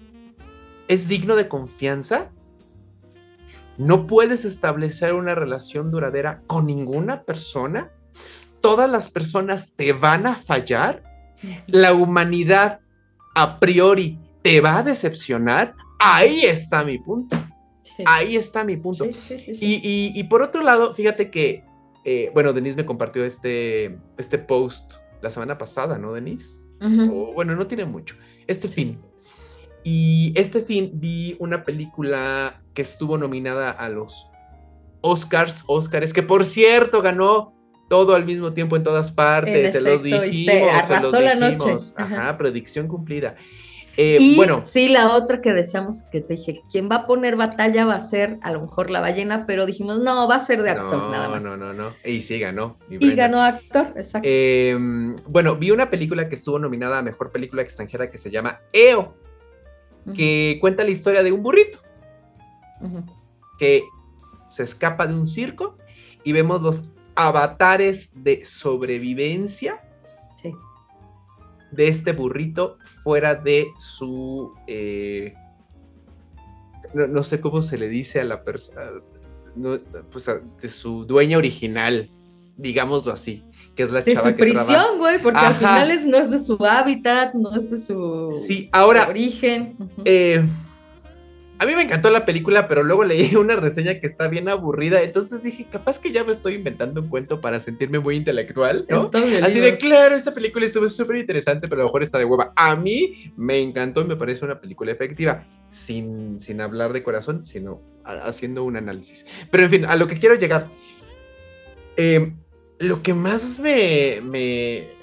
es 0.88 1.08
digno 1.08 1.36
de 1.36 1.48
confianza. 1.48 2.30
No 3.78 4.06
puedes 4.06 4.44
establecer 4.44 5.14
una 5.14 5.34
relación 5.34 5.90
duradera 5.90 6.42
con 6.46 6.66
ninguna 6.66 7.22
persona. 7.22 7.90
Todas 8.60 8.90
las 8.90 9.08
personas 9.08 9.74
te 9.74 9.92
van 9.92 10.26
a 10.26 10.34
fallar. 10.34 11.02
La 11.66 11.94
humanidad 11.94 12.80
a 13.34 13.58
priori 13.58 14.18
te 14.42 14.60
va 14.60 14.78
a 14.78 14.82
decepcionar. 14.82 15.74
Ahí 15.98 16.44
está 16.44 16.84
mi 16.84 16.98
punto. 16.98 17.36
Ahí 18.04 18.36
está 18.36 18.64
mi 18.64 18.76
punto. 18.76 19.06
Y, 19.60 20.24
por 20.24 20.42
otro 20.42 20.62
lado, 20.62 20.94
fíjate 20.94 21.30
que, 21.30 21.64
eh, 22.04 22.30
bueno, 22.34 22.52
Denise 22.52 22.76
me 22.76 22.86
compartió 22.86 23.24
este, 23.24 23.98
este 24.18 24.38
post 24.38 24.94
la 25.22 25.30
semana 25.30 25.58
pasada, 25.58 25.98
¿no, 25.98 26.12
Denise? 26.12 26.69
Bueno, 26.80 27.54
no 27.54 27.66
tiene 27.66 27.84
mucho. 27.84 28.16
Este 28.46 28.68
fin. 28.68 28.98
Y 29.84 30.32
este 30.36 30.60
fin 30.60 30.90
vi 30.94 31.36
una 31.38 31.64
película 31.64 32.62
que 32.74 32.82
estuvo 32.82 33.16
nominada 33.16 33.70
a 33.70 33.88
los 33.88 34.30
Oscars, 35.00 35.64
Oscars, 35.66 36.12
que 36.12 36.22
por 36.22 36.44
cierto 36.44 37.00
ganó 37.00 37.54
todo 37.88 38.14
al 38.14 38.24
mismo 38.24 38.52
tiempo 38.52 38.76
en 38.76 38.82
todas 38.82 39.10
partes, 39.10 39.72
se 39.72 39.80
los 39.80 40.02
dijimos, 40.02 40.84
se, 40.86 41.00
los 41.00 41.12
dijimos. 41.12 41.94
Ajá, 41.96 42.36
predicción 42.38 42.86
cumplida. 42.86 43.34
Eh, 44.02 44.16
y 44.18 44.36
bueno. 44.36 44.60
sí, 44.60 44.88
la 44.88 45.14
otra 45.14 45.42
que 45.42 45.52
decíamos 45.52 46.04
que 46.10 46.22
te 46.22 46.32
dije, 46.32 46.62
quien 46.70 46.88
va 46.90 46.96
a 46.96 47.06
poner 47.06 47.36
batalla 47.36 47.84
va 47.84 47.96
a 47.96 48.00
ser 48.00 48.38
a 48.40 48.50
lo 48.50 48.62
mejor 48.62 48.88
la 48.88 49.00
ballena, 49.00 49.44
pero 49.46 49.66
dijimos, 49.66 49.98
no, 49.98 50.26
va 50.26 50.36
a 50.36 50.38
ser 50.38 50.62
de 50.62 50.70
actor 50.70 51.10
nada 51.10 51.28
más. 51.28 51.44
No, 51.44 51.58
no, 51.58 51.74
no, 51.74 51.92
y 52.02 52.22
sí 52.22 52.38
ganó. 52.38 52.78
Y 52.88 53.14
ganó 53.14 53.42
actor, 53.42 53.92
exacto. 53.96 54.26
Em, 54.26 55.16
bueno, 55.28 55.54
vi 55.56 55.70
una 55.70 55.90
película 55.90 56.30
que 56.30 56.34
estuvo 56.34 56.58
nominada 56.58 56.96
a 56.96 57.02
Mejor 57.02 57.30
Película 57.30 57.60
Extranjera 57.60 58.08
que 58.08 58.16
se 58.16 58.30
llama 58.30 58.60
EO, 58.72 59.14
que 60.16 60.56
cuenta 60.62 60.82
la 60.82 60.90
historia 60.90 61.22
de 61.22 61.32
un 61.32 61.42
burrito 61.42 61.78
que 63.58 63.82
se 64.48 64.62
escapa 64.62 65.06
de 65.06 65.12
un 65.12 65.26
circo 65.26 65.76
y 66.24 66.32
vemos 66.32 66.62
los 66.62 66.84
avatares 67.14 68.12
de 68.14 68.46
sobrevivencia 68.46 69.82
de 71.70 71.88
este 71.88 72.12
burrito 72.12 72.78
fuera 73.02 73.34
de 73.34 73.68
su... 73.78 74.52
Eh, 74.66 75.34
no, 76.92 77.22
sé 77.22 77.40
cómo 77.40 77.62
se 77.62 77.78
le 77.78 77.88
dice 77.88 78.20
a 78.20 78.24
la 78.24 78.42
persona, 78.42 78.82
pues 80.10 80.28
de 80.60 80.68
su 80.68 81.04
dueña 81.04 81.38
original, 81.38 82.10
digámoslo 82.56 83.12
así, 83.12 83.44
que 83.76 83.84
es 83.84 83.92
la 83.92 84.02
de 84.02 84.16
su 84.16 84.34
prisión, 84.34 84.98
güey, 84.98 85.22
porque 85.22 85.38
al 85.38 85.54
final 85.54 86.10
no 86.10 86.16
es 86.16 86.30
de 86.30 86.38
su 86.40 86.56
hábitat, 86.64 87.34
no 87.34 87.54
es 87.54 87.70
de 87.70 87.78
su, 87.78 88.28
sí, 88.30 88.68
ahora, 88.72 89.08
origen. 89.08 89.76
Eh, 90.04 90.44
a 91.60 91.66
mí 91.66 91.74
me 91.74 91.82
encantó 91.82 92.08
la 92.08 92.24
película, 92.24 92.68
pero 92.68 92.82
luego 92.82 93.04
leí 93.04 93.34
una 93.36 93.54
reseña 93.54 94.00
que 94.00 94.06
está 94.06 94.28
bien 94.28 94.48
aburrida. 94.48 95.02
Entonces 95.02 95.42
dije, 95.42 95.66
capaz 95.70 95.98
que 95.98 96.10
ya 96.10 96.24
me 96.24 96.32
estoy 96.32 96.54
inventando 96.54 97.02
un 97.02 97.08
cuento 97.08 97.42
para 97.42 97.60
sentirme 97.60 97.98
muy 97.98 98.16
intelectual, 98.16 98.86
¿no? 98.88 99.10
Así 99.42 99.60
de 99.60 99.76
claro, 99.76 100.16
esta 100.16 100.32
película 100.32 100.64
estuvo 100.64 100.88
súper 100.88 101.16
interesante, 101.16 101.68
pero 101.68 101.82
a 101.82 101.84
lo 101.84 101.88
mejor 101.88 102.02
está 102.02 102.16
de 102.16 102.24
hueva. 102.24 102.54
A 102.56 102.76
mí 102.76 103.30
me 103.36 103.58
encantó 103.58 104.00
y 104.00 104.04
me 104.06 104.16
parece 104.16 104.46
una 104.46 104.58
película 104.58 104.90
efectiva, 104.90 105.44
sin, 105.68 106.38
sin 106.38 106.62
hablar 106.62 106.94
de 106.94 107.02
corazón, 107.02 107.44
sino 107.44 107.82
haciendo 108.04 108.64
un 108.64 108.78
análisis. 108.78 109.26
Pero 109.50 109.64
en 109.64 109.70
fin, 109.70 109.84
a 109.84 109.96
lo 109.96 110.06
que 110.06 110.18
quiero 110.18 110.36
llegar. 110.36 110.70
Em, 111.98 112.38
lo 112.78 113.02
que 113.02 113.12
más 113.12 113.58
me, 113.58 114.22
me 114.22 114.99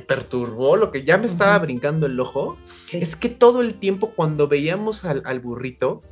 perturbó, 0.00 0.76
lo 0.76 0.90
que 0.90 1.04
ya 1.04 1.18
me 1.18 1.26
estaba 1.26 1.58
brincando 1.58 2.06
el 2.06 2.18
ojo, 2.18 2.58
es 2.92 3.16
que 3.16 3.28
todo 3.28 3.60
el 3.60 3.74
tiempo 3.74 4.12
cuando 4.14 4.48
veíamos 4.48 5.04
al, 5.04 5.40
burrito, 5.40 6.02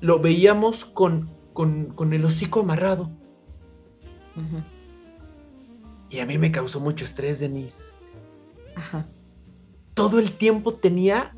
lo 0.00 0.18
veíamos 0.18 0.84
con, 0.84 1.30
con, 1.52 2.12
el 2.12 2.24
hocico 2.24 2.60
amarrado. 2.60 3.10
Y 6.10 6.18
a 6.18 6.26
mí 6.26 6.38
me 6.38 6.52
causó 6.52 6.80
mucho 6.80 7.04
estrés, 7.04 7.40
Denise. 7.40 7.96
Ajá. 8.74 9.06
Todo 9.94 10.18
el 10.18 10.32
tiempo 10.32 10.74
tenía 10.74 11.36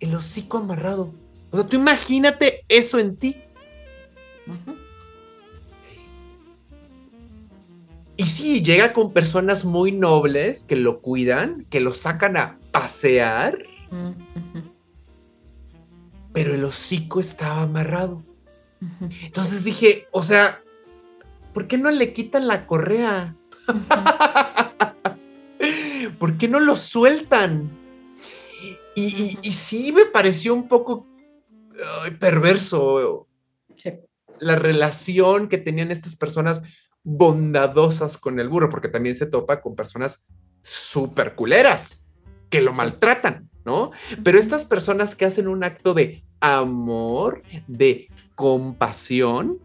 el 0.00 0.14
hocico 0.14 0.58
amarrado. 0.58 1.14
O 1.50 1.56
sea, 1.56 1.66
tú 1.66 1.76
imagínate 1.76 2.64
eso 2.68 2.98
en 2.98 3.16
ti. 3.16 3.36
Ajá. 4.48 4.74
Y 8.16 8.24
sí, 8.24 8.62
llega 8.62 8.92
con 8.92 9.12
personas 9.12 9.64
muy 9.64 9.92
nobles 9.92 10.62
que 10.62 10.76
lo 10.76 11.00
cuidan, 11.00 11.66
que 11.68 11.80
lo 11.80 11.92
sacan 11.92 12.36
a 12.36 12.58
pasear. 12.70 13.58
Pero 16.32 16.54
el 16.54 16.64
hocico 16.64 17.20
estaba 17.20 17.62
amarrado. 17.62 18.24
Entonces 19.22 19.64
dije, 19.64 20.06
o 20.12 20.22
sea, 20.22 20.62
¿por 21.52 21.66
qué 21.66 21.76
no 21.76 21.90
le 21.90 22.12
quitan 22.12 22.46
la 22.46 22.66
correa? 22.66 23.36
¿Por 26.18 26.38
qué 26.38 26.48
no 26.48 26.60
lo 26.60 26.76
sueltan? 26.76 27.70
Y, 28.94 29.52
sí 29.52 29.92
me 29.92 30.06
pareció 30.06 30.54
un 30.54 30.68
poco 30.68 31.06
perverso 32.18 33.28
la 34.38 34.56
relación 34.56 35.48
que 35.48 35.58
tenían 35.58 35.90
estas 35.90 36.16
personas 36.16 36.62
bondadosas 37.08 38.18
con 38.18 38.40
el 38.40 38.48
burro, 38.48 38.68
porque 38.68 38.88
también 38.88 39.14
se 39.14 39.26
topa 39.26 39.60
con 39.60 39.76
personas 39.76 40.26
súper 40.60 41.36
culeras 41.36 42.10
que 42.50 42.60
lo 42.60 42.72
maltratan, 42.72 43.48
¿no? 43.64 43.92
Pero 44.24 44.40
estas 44.40 44.64
personas 44.64 45.14
que 45.14 45.24
hacen 45.24 45.46
un 45.46 45.62
acto 45.62 45.94
de 45.94 46.24
amor, 46.40 47.42
de 47.68 48.08
compasión, 48.34 49.60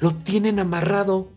lo 0.00 0.16
tienen 0.16 0.58
amarrado. 0.58 1.28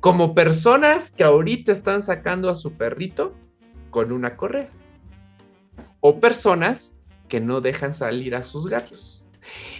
Como 0.00 0.34
personas 0.34 1.12
que 1.12 1.22
ahorita 1.22 1.70
están 1.70 2.02
sacando 2.02 2.50
a 2.50 2.56
su 2.56 2.72
perrito 2.72 3.32
con 3.90 4.10
una 4.10 4.36
correa. 4.36 4.70
O 6.00 6.18
personas 6.18 6.98
que 7.28 7.40
no 7.40 7.60
dejan 7.60 7.94
salir 7.94 8.34
a 8.34 8.42
sus 8.42 8.66
gatos. 8.66 9.24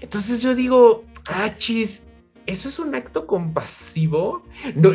Entonces 0.01 0.41
yo 0.41 0.55
digo, 0.55 1.05
ah, 1.27 1.53
chis, 1.55 2.06
¿eso 2.47 2.69
es 2.69 2.79
un 2.79 2.95
acto 2.95 3.27
compasivo? 3.27 4.43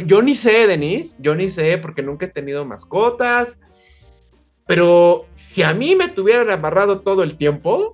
yo 0.06 0.22
ni 0.22 0.36
sé, 0.36 0.68
Denise, 0.68 1.18
yo 1.20 1.36
ni 1.36 1.50
sé 1.50 1.78
porque 1.78 2.02
nunca 2.02 2.26
he 2.26 2.30
tenido 2.30 2.66
mascotas. 2.66 3.62
Pero 4.66 5.26
si 5.34 5.64
a 5.64 5.74
mí 5.74 5.96
me 5.96 6.08
tuvieran 6.08 6.50
amarrado 6.50 7.02
todo 7.02 7.24
el 7.24 7.36
tiempo, 7.36 7.94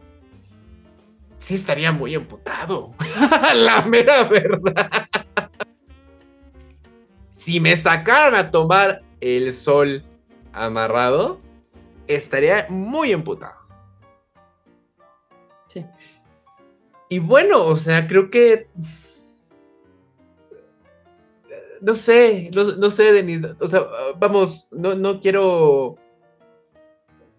sí 1.38 1.56
estaría 1.56 1.92
muy 1.92 2.14
emputado. 2.14 2.94
La 3.56 3.82
mera 3.84 4.24
verdad. 4.26 5.08
si 7.32 7.60
me 7.60 7.76
sacaran 7.76 8.36
a 8.36 8.52
tomar 8.52 9.02
el 9.22 9.54
sol 9.54 10.04
amarrado, 10.54 11.40
estaría 12.08 12.68
muy 12.70 13.12
emputado. 13.12 13.56
Sí. 15.68 15.86
Y 17.10 17.20
bueno, 17.20 17.66
o 17.66 17.76
sea, 17.76 18.08
creo 18.08 18.30
que 18.30 18.68
no 21.82 21.96
sé, 21.96 22.50
no, 22.54 22.90
sé, 22.90 23.14
Denis, 23.14 23.42
o 23.60 23.68
sea, 23.68 23.86
vamos, 24.18 24.68
no, 24.72 24.96
no 24.96 25.20
quiero, 25.20 25.98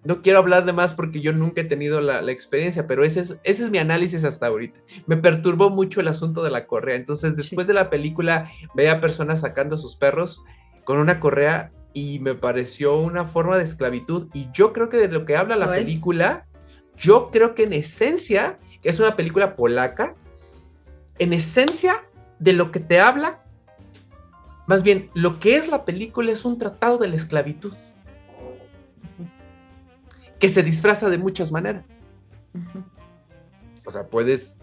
no 0.05 0.23
quiero 0.23 0.39
hablar 0.39 0.65
de 0.65 0.73
más 0.73 0.95
porque 0.95 1.21
yo 1.21 1.33
nunca 1.33 1.61
he 1.61 1.65
tenido 1.65 2.01
la, 2.01 2.21
experiencia, 2.31 2.87
pero 2.87 3.05
ese 3.05 3.21
es, 3.21 3.37
ese 3.45 3.65
es 3.65 3.71
mi 3.71 3.79
análisis 3.79 4.25
hasta 4.25 4.47
ahorita. 4.47 4.81
Me 5.07 5.17
perturbó 5.17 5.71
mucho 5.71 6.01
el 6.01 6.09
asunto 6.09 6.43
de 6.43 6.51
la 6.51 6.67
correa, 6.67 6.97
entonces 6.97 7.37
después 7.37 7.67
de 7.67 7.75
la 7.75 7.91
película 7.91 8.51
veía 8.75 9.01
personas 9.01 9.41
sacando 9.41 9.77
a 9.77 9.79
sus 9.79 9.97
perros 9.97 10.43
con 10.85 10.99
una 10.99 11.21
correa 11.21 11.73
y 11.93 12.19
me 12.21 12.35
pareció 12.35 12.99
una 12.99 13.25
forma 13.25 13.59
de 13.59 13.65
esclavitud. 13.65 14.29
Y 14.33 14.49
yo 14.53 14.73
creo 14.73 14.89
que 14.89 14.99
de 14.99 15.09
lo 15.09 15.25
que 15.25 15.37
habla 15.37 15.57
la 15.57 15.71
película, 15.71 16.47
yo 16.97 17.31
creo 17.31 17.55
que 17.55 17.65
en 17.65 17.73
esencia, 17.73 18.57
que 18.83 18.89
es 18.89 19.01
una 19.01 19.17
película 19.17 19.57
polaca, 19.57 20.15
en 21.19 21.33
esencia 21.33 22.05
de 22.39 22.53
lo 22.53 22.71
que 22.71 22.81
te 22.81 23.01
habla 23.01 23.45
más 24.69 24.83
bien, 24.83 25.09
lo 25.15 25.41
que 25.41 25.57
es 25.57 25.67
la 25.69 25.87
película 25.87 26.31
es 26.31 26.45
un 26.45 26.59
tratado 26.59 26.99
de 26.99 27.09
la 27.09 27.17
esclavitud. 27.17 27.73
Que 30.39 30.51
se 30.51 30.63
disfraza 30.63 31.09
de 31.09 31.17
muchas 31.17 31.51
maneras. 31.51 32.11
O 33.87 33.91
sea, 33.91 34.07
puedes 34.07 34.61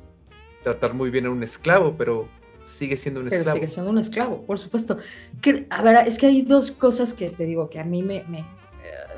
tratar 0.61 0.93
muy 0.93 1.09
bien 1.09 1.25
a 1.25 1.31
un 1.31 1.41
esclavo, 1.41 1.95
pero 1.97 2.29
sigue 2.61 2.97
siendo 2.97 3.19
un 3.19 3.29
esclavo. 3.29 3.55
Sigue 3.55 3.67
siendo 3.67 3.89
un 3.89 3.97
esclavo, 3.97 4.43
por 4.43 4.59
supuesto. 4.59 4.99
Que, 5.41 5.65
a 5.71 5.81
ver, 5.81 6.07
es 6.07 6.19
que 6.19 6.27
hay 6.27 6.43
dos 6.43 6.69
cosas 6.69 7.11
que 7.11 7.31
te 7.31 7.45
digo 7.45 7.71
que 7.71 7.79
a 7.79 7.83
mí 7.83 8.03
me, 8.03 8.23
me, 8.29 8.45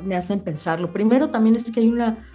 me 0.01 0.15
hacen 0.15 0.39
pensar. 0.39 0.79
Lo 0.79 0.93
primero 0.93 1.29
también 1.29 1.57
es 1.57 1.69
que 1.69 1.81
hay 1.81 1.89
una 1.89 2.25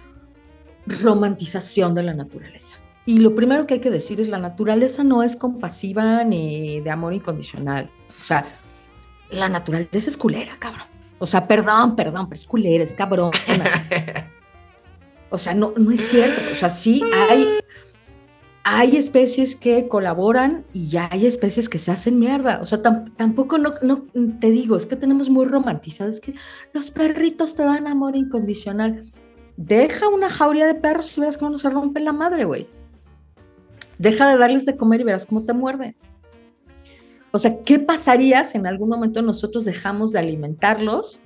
romantización 0.85 1.95
de 1.95 2.03
la 2.03 2.13
naturaleza. 2.13 2.77
Y 3.07 3.17
lo 3.17 3.33
primero 3.33 3.65
que 3.65 3.73
hay 3.73 3.79
que 3.81 3.89
decir 3.89 4.21
es 4.21 4.27
la 4.29 4.37
naturaleza 4.37 5.03
no 5.03 5.23
es 5.23 5.35
compasiva 5.35 6.23
ni 6.23 6.81
de 6.81 6.91
amor 6.91 7.13
incondicional. 7.13 7.89
O 8.23 8.25
sea, 8.25 8.45
la 9.31 9.49
naturaleza 9.49 10.09
es 10.09 10.15
culera, 10.15 10.55
cabrón. 10.57 10.87
O 11.19 11.27
sea, 11.27 11.45
perdón, 11.45 11.97
perdón, 11.97 12.29
pero 12.29 12.39
es 12.39 12.47
culera, 12.47 12.81
es 12.81 12.93
cabrón. 12.93 13.31
O 15.29 15.37
sea, 15.37 15.53
no, 15.53 15.73
no 15.75 15.91
es 15.91 16.07
cierto. 16.09 16.41
O 16.51 16.55
sea, 16.55 16.69
sí 16.69 17.01
hay, 17.11 17.47
hay 18.63 18.95
especies 18.95 19.55
que 19.57 19.87
colaboran 19.87 20.63
y 20.71 20.87
ya 20.87 21.09
hay 21.11 21.25
especies 21.25 21.67
que 21.67 21.79
se 21.79 21.91
hacen 21.91 22.17
mierda. 22.17 22.61
O 22.61 22.65
sea, 22.65 22.81
tampoco 22.83 23.57
no, 23.57 23.73
no 23.81 24.03
te 24.39 24.51
digo, 24.51 24.77
es 24.77 24.85
que 24.85 24.95
tenemos 24.95 25.29
muy 25.29 25.45
romantizado, 25.45 26.09
es 26.09 26.21
que 26.21 26.35
los 26.71 26.91
perritos 26.91 27.55
te 27.55 27.63
dan 27.63 27.87
amor 27.87 28.15
incondicional. 28.15 29.11
Deja 29.57 30.07
una 30.07 30.29
jauría 30.29 30.65
de 30.67 30.75
perros 30.75 31.17
y 31.17 31.19
verás 31.19 31.37
cómo 31.37 31.51
no 31.51 31.57
se 31.57 31.69
rompe 31.69 31.99
la 31.99 32.13
madre, 32.13 32.45
güey. 32.45 32.67
Deja 33.97 34.29
de 34.29 34.37
darles 34.37 34.65
de 34.65 34.77
comer 34.77 35.01
y 35.01 35.03
verás 35.03 35.25
cómo 35.25 35.41
te 35.41 35.53
muerde. 35.53 35.97
O 37.35 37.39
sea, 37.39 37.63
¿qué 37.63 37.79
pasaría 37.79 38.43
si 38.43 38.59
en 38.59 38.67
algún 38.67 38.89
momento 38.89 39.23
nosotros 39.23 39.65
dejamos 39.65 40.11
de 40.11 40.19
alimentarlos 40.19 41.19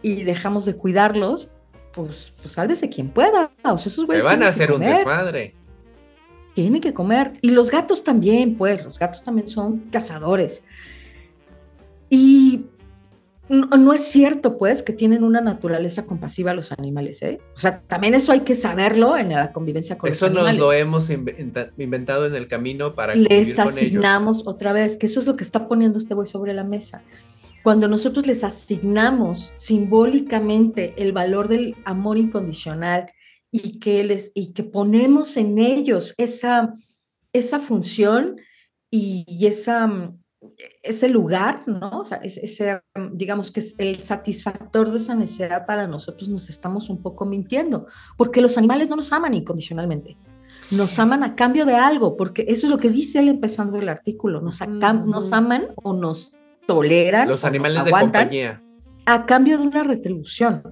y 0.00 0.22
dejamos 0.22 0.64
de 0.64 0.74
cuidarlos? 0.74 1.50
Pues, 1.92 2.32
pues 2.40 2.54
sálvese 2.54 2.88
quien 2.88 3.10
pueda. 3.10 3.52
O 3.62 3.76
sea, 3.76 3.90
esos 3.92 4.06
güeyes. 4.06 4.24
van 4.24 4.42
a 4.42 4.48
hacer 4.48 4.72
un 4.72 4.80
desmadre. 4.80 5.54
Tienen 6.54 6.80
que 6.80 6.94
comer. 6.94 7.34
Y 7.42 7.50
los 7.50 7.70
gatos 7.70 8.02
también, 8.02 8.56
pues, 8.56 8.82
los 8.82 8.98
gatos 8.98 9.22
también 9.22 9.46
son 9.46 9.80
cazadores. 9.90 10.62
Y 12.08 12.64
no, 13.50 13.92
es 13.92 14.04
cierto, 14.04 14.56
pues, 14.58 14.84
que 14.84 14.92
tienen 14.92 15.24
una 15.24 15.40
naturaleza 15.40 16.06
compasiva 16.06 16.54
los 16.54 16.70
animales, 16.70 17.20
¿eh? 17.22 17.40
O 17.56 17.58
sea, 17.58 17.80
también 17.80 18.14
eso 18.14 18.30
hay 18.30 18.40
que 18.40 18.54
saberlo 18.54 19.16
en 19.16 19.30
la 19.30 19.50
convivencia 19.50 19.98
con 19.98 20.08
los 20.08 20.22
animales. 20.22 20.54
Eso 20.54 20.58
nos 20.60 20.68
lo 20.68 20.72
hemos 20.72 21.10
inventado 21.10 22.26
en 22.26 22.36
el 22.36 22.46
camino 22.46 22.94
para 22.94 23.16
Les 23.16 23.58
asignamos 23.58 24.46
otra 24.46 24.72
vez, 24.72 24.96
que 24.96 25.06
eso 25.06 25.18
es 25.18 25.26
lo 25.26 25.36
que 25.36 25.42
está 25.42 25.66
poniendo 25.66 25.98
este 25.98 26.14
güey 26.14 26.28
sobre 26.28 26.54
la 26.54 26.62
mesa. 26.62 27.02
Cuando 27.64 27.88
nosotros 27.88 28.24
les 28.24 28.44
asignamos 28.44 29.52
simbólicamente 29.56 30.94
el 30.96 31.10
valor 31.10 31.48
del 31.48 31.74
amor 31.84 32.18
incondicional 32.18 33.10
y 33.50 33.80
que, 33.80 34.04
les, 34.04 34.30
y 34.32 34.52
que 34.52 34.62
ponemos 34.62 35.36
en 35.36 35.58
ellos 35.58 36.14
esa, 36.18 36.72
esa 37.32 37.58
función 37.58 38.36
y, 38.90 39.24
y 39.26 39.46
esa 39.46 40.12
ese 40.82 41.08
lugar, 41.08 41.62
¿no? 41.66 42.00
O 42.00 42.04
sea, 42.04 42.18
ese, 42.18 42.80
digamos 43.12 43.50
que 43.50 43.60
es 43.60 43.74
el 43.78 44.02
satisfactor 44.02 44.90
de 44.90 44.96
esa 44.96 45.14
necesidad 45.14 45.66
para 45.66 45.86
nosotros 45.86 46.28
nos 46.28 46.48
estamos 46.48 46.88
un 46.88 47.02
poco 47.02 47.26
mintiendo, 47.26 47.86
porque 48.16 48.40
los 48.40 48.56
animales 48.56 48.88
no 48.88 48.96
nos 48.96 49.12
aman 49.12 49.34
incondicionalmente, 49.34 50.16
nos 50.70 50.98
aman 50.98 51.22
a 51.24 51.34
cambio 51.34 51.66
de 51.66 51.74
algo, 51.74 52.16
porque 52.16 52.46
eso 52.48 52.66
es 52.66 52.70
lo 52.70 52.78
que 52.78 52.90
dice 52.90 53.18
él 53.18 53.28
empezando 53.28 53.78
el 53.78 53.88
artículo, 53.88 54.40
nos, 54.40 54.60
nos 54.68 55.32
aman 55.32 55.68
o 55.76 55.92
nos 55.92 56.32
toleran. 56.66 57.28
Los 57.28 57.44
animales 57.44 57.84
de 57.84 57.90
compañía. 57.90 58.62
A 59.04 59.26
cambio 59.26 59.58
de 59.58 59.66
una 59.66 59.82
retribución. 59.82 60.62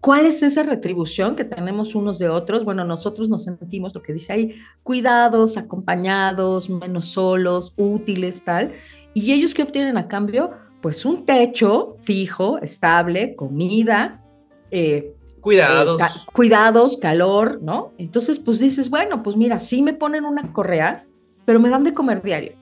¿Cuál 0.00 0.24
es 0.24 0.42
esa 0.42 0.62
retribución 0.62 1.36
que 1.36 1.44
tenemos 1.44 1.94
unos 1.94 2.18
de 2.18 2.30
otros? 2.30 2.64
Bueno, 2.64 2.84
nosotros 2.84 3.28
nos 3.28 3.44
sentimos, 3.44 3.94
lo 3.94 4.02
que 4.02 4.14
dice 4.14 4.32
ahí, 4.32 4.54
cuidados, 4.82 5.58
acompañados, 5.58 6.70
menos 6.70 7.06
solos, 7.06 7.74
útiles, 7.76 8.42
tal. 8.42 8.72
¿Y 9.14 9.32
ellos 9.32 9.54
qué 9.54 9.62
obtienen 9.62 9.96
a 9.96 10.08
cambio? 10.08 10.50
Pues 10.80 11.04
un 11.04 11.26
techo 11.26 11.96
fijo, 12.02 12.58
estable, 12.58 13.34
comida, 13.36 14.22
eh, 14.70 15.14
cuidados. 15.40 16.00
Eh, 16.00 16.04
cuidados, 16.32 16.96
calor, 16.96 17.60
¿no? 17.62 17.92
Entonces, 17.98 18.38
pues 18.38 18.60
dices, 18.60 18.88
bueno, 18.88 19.22
pues 19.22 19.36
mira, 19.36 19.58
sí 19.58 19.82
me 19.82 19.92
ponen 19.92 20.24
una 20.24 20.52
correa, 20.52 21.06
pero 21.44 21.60
me 21.60 21.70
dan 21.70 21.84
de 21.84 21.94
comer 21.94 22.22
diario. 22.22 22.52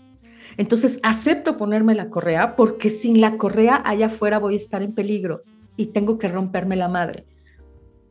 Entonces, 0.57 0.99
acepto 1.03 1.57
ponerme 1.57 1.95
la 1.95 2.11
correa 2.11 2.57
porque 2.57 2.91
sin 2.91 3.21
la 3.21 3.37
correa 3.37 3.81
allá 3.85 4.07
afuera 4.07 4.39
voy 4.39 4.55
a 4.55 4.57
estar 4.57 4.83
en 4.83 4.95
peligro 4.95 5.43
y 5.77 5.87
tengo 5.87 6.19
que 6.19 6.29
romperme 6.29 6.75
la 6.75 6.89
madre. 6.89 7.25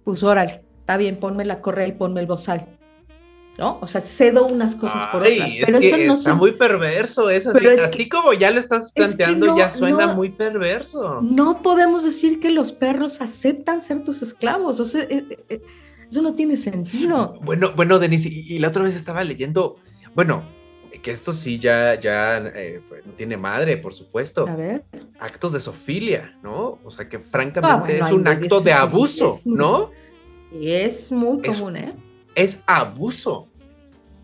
Pues 0.06 0.24
órale, 0.24 0.64
está 0.80 0.96
bien, 0.96 1.20
ponme 1.20 1.44
la 1.44 1.60
correa 1.60 1.88
y 1.88 1.92
ponme 1.92 2.22
el 2.22 2.28
bozal. 2.28 2.77
¿No? 3.58 3.80
O 3.82 3.88
sea, 3.88 4.02
cedo 4.02 4.46
unas 4.46 4.76
cosas 4.76 5.08
por 5.08 5.22
otras. 5.22 5.52
pero 5.66 5.78
eso 5.80 5.98
no 5.98 6.14
está 6.14 6.34
muy 6.36 6.52
perverso 6.52 7.30
eso, 7.30 7.52
así, 7.52 7.68
así 7.68 8.10
como 8.10 8.34
ya 8.34 8.52
lo 8.52 8.60
estás 8.60 8.92
planteando, 8.92 9.58
ya 9.58 9.72
suena 9.72 10.14
muy 10.14 10.30
perverso. 10.30 11.22
No 11.22 11.62
podemos 11.62 12.04
decir 12.04 12.40
que 12.40 12.52
los 12.52 12.72
perros 12.72 13.22
aceptan 13.22 13.82
ser 13.82 14.04
tus 14.04 14.22
esclavos, 14.22 14.80
o 14.80 14.86
sea, 14.86 15.04
eh, 15.04 15.26
eh, 15.30 15.46
eh, 15.50 15.62
eso 16.10 16.22
no 16.22 16.34
tiene 16.34 16.56
sentido. 16.56 17.40
Bueno, 17.42 17.74
bueno, 17.76 18.00
Denise, 18.00 18.30
y, 18.30 18.60
la 18.60 18.70
otra 18.70 18.84
vez 18.84 18.96
estaba 18.96 19.24
leyendo, 19.24 19.78
bueno, 20.14 20.44
que 21.02 21.12
esto 21.12 21.34
sí 21.34 21.60
ya, 21.60 22.00
ya 22.00 22.52
pues, 22.88 23.06
no 23.06 23.14
tiene 23.14 23.38
madre, 23.38 23.78
por 23.78 23.94
supuesto. 23.94 24.48
A 24.48 24.56
ver. 24.56 24.84
Actos 25.20 25.54
de 25.54 25.60
sofilia, 25.60 26.38
¿no? 26.44 26.80
O 26.84 26.92
sea, 26.92 27.10
que 27.10 27.20
francamente 27.20 28.00
ah, 28.02 28.06
es 28.06 28.12
un 28.12 28.28
acto 28.28 28.62
de 28.62 28.74
abuso, 28.74 29.40
¿no? 29.46 29.92
Y 30.52 30.72
es 30.72 31.12
muy 31.12 31.42
común, 31.42 31.76
¿eh? 31.76 31.94
Es 32.38 32.62
abuso. 32.68 33.48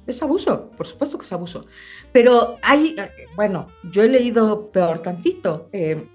Es 0.05 0.21
abuso, 0.21 0.69
por 0.77 0.85
supuesto 0.85 1.17
que 1.17 1.25
es 1.25 1.33
abuso. 1.33 1.65
Pero 2.11 2.57
hay, 2.61 2.95
bueno, 3.35 3.67
yo 3.91 4.03
he 4.03 4.09
leído 4.09 4.69
peor 4.71 4.99
tantito. 4.99 5.69
Eh, 5.71 6.07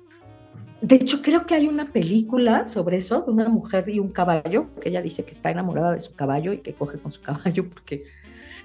de 0.80 0.94
hecho, 0.94 1.22
creo 1.22 1.44
que 1.44 1.55
hay 1.55 1.66
una 1.66 1.90
película 1.90 2.64
sobre 2.66 2.99
eso, 2.99 3.22
de 3.22 3.32
una 3.32 3.49
mujer 3.49 3.88
y 3.88 3.99
un 3.99 4.11
caballo, 4.11 4.66
que 4.80 4.90
ella 4.90 5.03
dice 5.03 5.24
que 5.24 5.32
está 5.32 5.51
enamorada 5.51 5.92
de 5.92 6.01
su 6.01 6.14
caballo 6.14 6.53
y 6.53 6.59
que 6.59 6.72
coge 6.72 6.99
con 6.99 7.11
su 7.11 7.20
caballo, 7.20 7.68
porque 7.68 8.05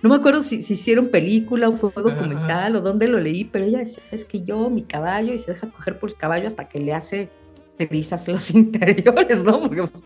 no 0.03 0.09
me 0.09 0.15
acuerdo 0.15 0.43
si, 0.43 0.57
hicieron 0.57 1.07
película 1.07 1.69
o 1.69 1.73
fue 1.73 1.91
documental 1.95 2.75
o 2.75 2.81
dónde 2.81 3.07
lo 3.07 3.19
leí, 3.19 3.45
pero 3.45 3.65
ella 3.65 3.79
dice, 3.79 4.01
es 4.11 4.25
que 4.25 4.43
yo, 4.43 4.69
mi 4.69 4.83
caballo, 4.83 5.33
y 5.33 5.39
se 5.39 5.53
deja 5.53 5.71
coger 5.71 5.97
por 5.97 6.09
el 6.09 6.17
caballo 6.17 6.45
hasta 6.45 6.67
que 6.67 6.79
le 6.79 6.93
hace 6.93 7.29
te 7.77 7.89
los 8.31 8.51
interiores, 8.51 9.43
¿no? 9.43 9.59
Porque, 9.61 9.77
pues, 9.77 10.03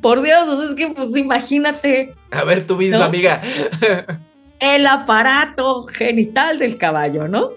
por 0.00 0.22
Dios, 0.22 0.70
es 0.70 0.74
que, 0.74 0.88
pues, 0.88 1.16
imagínate. 1.16 2.14
A 2.30 2.44
ver, 2.44 2.66
tú 2.66 2.76
misma, 2.76 3.06
amiga. 3.06 3.42
El 4.60 4.86
aparato 4.86 5.84
genital 5.84 6.58
del 6.58 6.76
caballo, 6.76 7.28
¿no? 7.28 7.50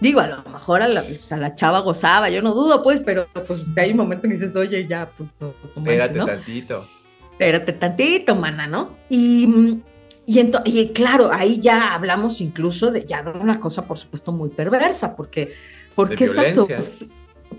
Digo, 0.00 0.18
a 0.18 0.26
lo 0.26 0.42
mejor 0.50 0.82
a 0.82 0.88
la, 0.88 1.04
la 1.30 1.54
chava 1.54 1.78
gozaba, 1.80 2.28
yo 2.28 2.42
no 2.42 2.52
dudo, 2.54 2.82
pues, 2.82 3.00
pero 3.00 3.28
pues 3.46 3.66
hay 3.78 3.92
un 3.92 3.98
momento 3.98 4.22
que 4.22 4.34
dices, 4.34 4.56
oye, 4.56 4.84
ya, 4.88 5.08
pues 5.16 5.32
no. 5.38 5.54
Espérate 5.72 6.18
tantito. 6.18 6.88
Espérate 7.30 7.72
tantito, 7.72 8.34
mana, 8.34 8.66
¿no? 8.66 8.96
Y, 9.08 9.78
y, 10.26 10.50
y 10.64 10.88
claro, 10.88 11.30
ahí 11.32 11.60
ya 11.60 11.94
hablamos 11.94 12.40
incluso 12.40 12.90
de 12.90 13.04
ya 13.04 13.22
de 13.22 13.30
una 13.30 13.60
cosa, 13.60 13.86
por 13.86 13.96
supuesto, 13.96 14.32
muy 14.32 14.48
perversa, 14.48 15.14
porque, 15.14 15.52
porque 15.94 16.24
esa 16.24 16.42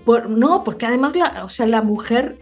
no, 0.06 0.64
porque 0.64 0.86
además, 0.86 1.16
la, 1.16 1.44
o 1.44 1.50
sea, 1.50 1.66
la 1.66 1.82
mujer, 1.82 2.38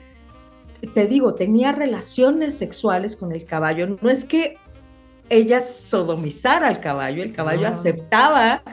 te 0.94 1.08
digo, 1.08 1.36
tenía 1.36 1.72
relaciones 1.72 2.58
sexuales 2.58 3.16
con 3.16 3.32
el 3.32 3.46
caballo. 3.46 3.98
No 4.02 4.10
es 4.10 4.26
que 4.26 4.58
ella 5.30 5.62
sodomizara 5.62 6.68
al 6.68 6.80
caballo, 6.80 7.24
el 7.24 7.34
caballo 7.34 7.68
aceptaba, 7.68 8.64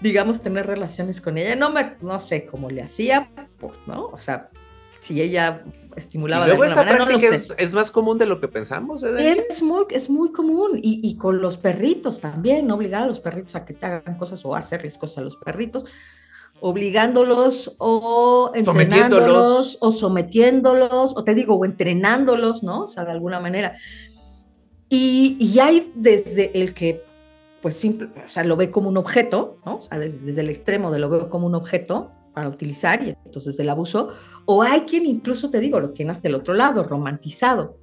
digamos, 0.00 0.42
tener 0.42 0.66
relaciones 0.66 1.20
con 1.20 1.38
ella. 1.38 1.56
No 1.56 1.70
me, 1.70 1.96
no 2.00 2.20
sé 2.20 2.46
cómo 2.46 2.70
le 2.70 2.82
hacía, 2.82 3.30
pues, 3.58 3.74
¿no? 3.86 4.06
O 4.06 4.18
sea, 4.18 4.50
si 5.00 5.20
ella 5.20 5.62
estimulaba. 5.96 6.44
Y 6.44 6.48
luego 6.48 6.64
esta 6.64 6.82
práctica 6.82 7.28
es, 7.34 7.74
más 7.74 7.90
común 7.90 8.18
de 8.18 8.26
lo 8.26 8.40
que 8.40 8.48
pensamos. 8.48 9.02
¿eh, 9.02 9.44
es 9.48 9.62
muy, 9.62 9.84
es 9.90 10.10
muy 10.10 10.32
común. 10.32 10.78
Y, 10.82 11.00
y, 11.02 11.16
con 11.16 11.40
los 11.40 11.56
perritos 11.56 12.20
también, 12.20 12.66
¿no? 12.66 12.74
obligar 12.74 13.02
a 13.02 13.06
los 13.06 13.20
perritos 13.20 13.54
a 13.56 13.64
que 13.64 13.74
te 13.74 13.86
hagan 13.86 14.16
cosas 14.16 14.44
o 14.44 14.54
hacerles 14.54 14.98
cosas 14.98 15.18
a 15.18 15.20
los 15.22 15.36
perritos 15.36 15.84
obligándolos 16.62 17.74
o 17.78 18.52
entrenándolos 18.54 19.78
o 19.80 19.90
sometiéndolos, 19.90 21.12
o 21.16 21.24
te 21.24 21.34
digo, 21.34 21.56
o 21.56 21.64
entrenándolos, 21.64 22.62
¿no? 22.62 22.84
O 22.84 22.86
sea, 22.86 23.04
de 23.04 23.10
alguna 23.10 23.40
manera. 23.40 23.76
Y, 24.88 25.36
y 25.40 25.58
hay 25.58 25.90
desde 25.96 26.56
el 26.60 26.72
que, 26.72 27.02
pues, 27.62 27.74
simple, 27.74 28.10
o 28.24 28.28
sea, 28.28 28.44
lo 28.44 28.56
ve 28.56 28.70
como 28.70 28.88
un 28.88 28.96
objeto, 28.96 29.58
¿no? 29.66 29.78
O 29.78 29.82
sea, 29.82 29.98
desde, 29.98 30.40
el 30.40 30.50
extremo 30.50 30.92
de 30.92 31.00
lo 31.00 31.10
veo 31.10 31.28
como 31.28 31.48
un 31.48 31.56
objeto 31.56 32.12
para 32.32 32.48
utilizar, 32.48 33.02
y 33.02 33.16
entonces 33.26 33.58
el 33.58 33.68
abuso, 33.68 34.10
o 34.44 34.62
hay 34.62 34.82
quien 34.82 35.04
incluso, 35.04 35.50
te 35.50 35.58
digo, 35.58 35.80
lo 35.80 35.90
tiene 35.90 36.12
hasta 36.12 36.28
el 36.28 36.36
otro 36.36 36.54
lado, 36.54 36.84
romantizado. 36.84 37.76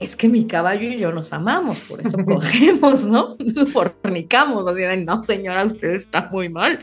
Es 0.00 0.16
que 0.16 0.28
mi 0.28 0.44
caballo 0.46 0.88
y 0.88 0.98
yo 0.98 1.12
nos 1.12 1.32
amamos, 1.32 1.78
por 1.88 2.00
eso 2.00 2.18
cogemos, 2.26 3.06
¿no? 3.06 3.36
Fornicamos, 3.72 4.66
así 4.66 4.80
de, 4.80 5.04
no, 5.04 5.22
señora, 5.22 5.64
usted 5.64 5.94
está 5.94 6.28
muy 6.32 6.48
mal. 6.48 6.80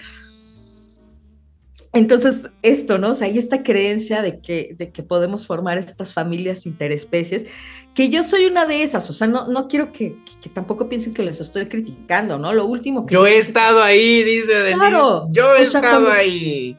Entonces, 1.94 2.50
esto, 2.62 2.98
¿no? 2.98 3.12
O 3.12 3.16
sea, 3.16 3.28
hay 3.28 3.38
esta 3.38 3.64
creencia 3.64 4.22
de 4.22 4.40
que, 4.40 4.76
de 4.78 4.92
que 4.92 5.04
podemos 5.04 5.46
formar 5.46 5.78
estas 5.78 6.14
familias 6.14 6.66
interespecies, 6.66 7.46
que 7.94 8.10
yo 8.10 8.24
soy 8.24 8.46
una 8.46 8.66
de 8.66 8.84
esas, 8.84 9.10
o 9.10 9.14
sea, 9.14 9.28
no, 9.28 9.48
no 9.50 9.68
quiero 9.68 9.92
que, 9.92 10.16
tampoco 10.54 10.88
piensen 10.88 11.14
que 11.14 11.24
les 11.24 11.42
estoy 11.42 11.66
criticando, 11.66 12.38
¿no? 12.38 12.54
Lo 12.54 12.66
último 12.66 13.06
que... 13.06 13.14
Yo 13.14 13.28
he 13.28 13.40
estado 13.40 13.82
ahí, 13.82 14.24
dice 14.24 14.54
Denise. 14.54 14.78
Claro, 14.78 15.28
yo 15.32 15.54
he 15.56 15.64
estado 15.64 16.10
ahí. 16.10 16.78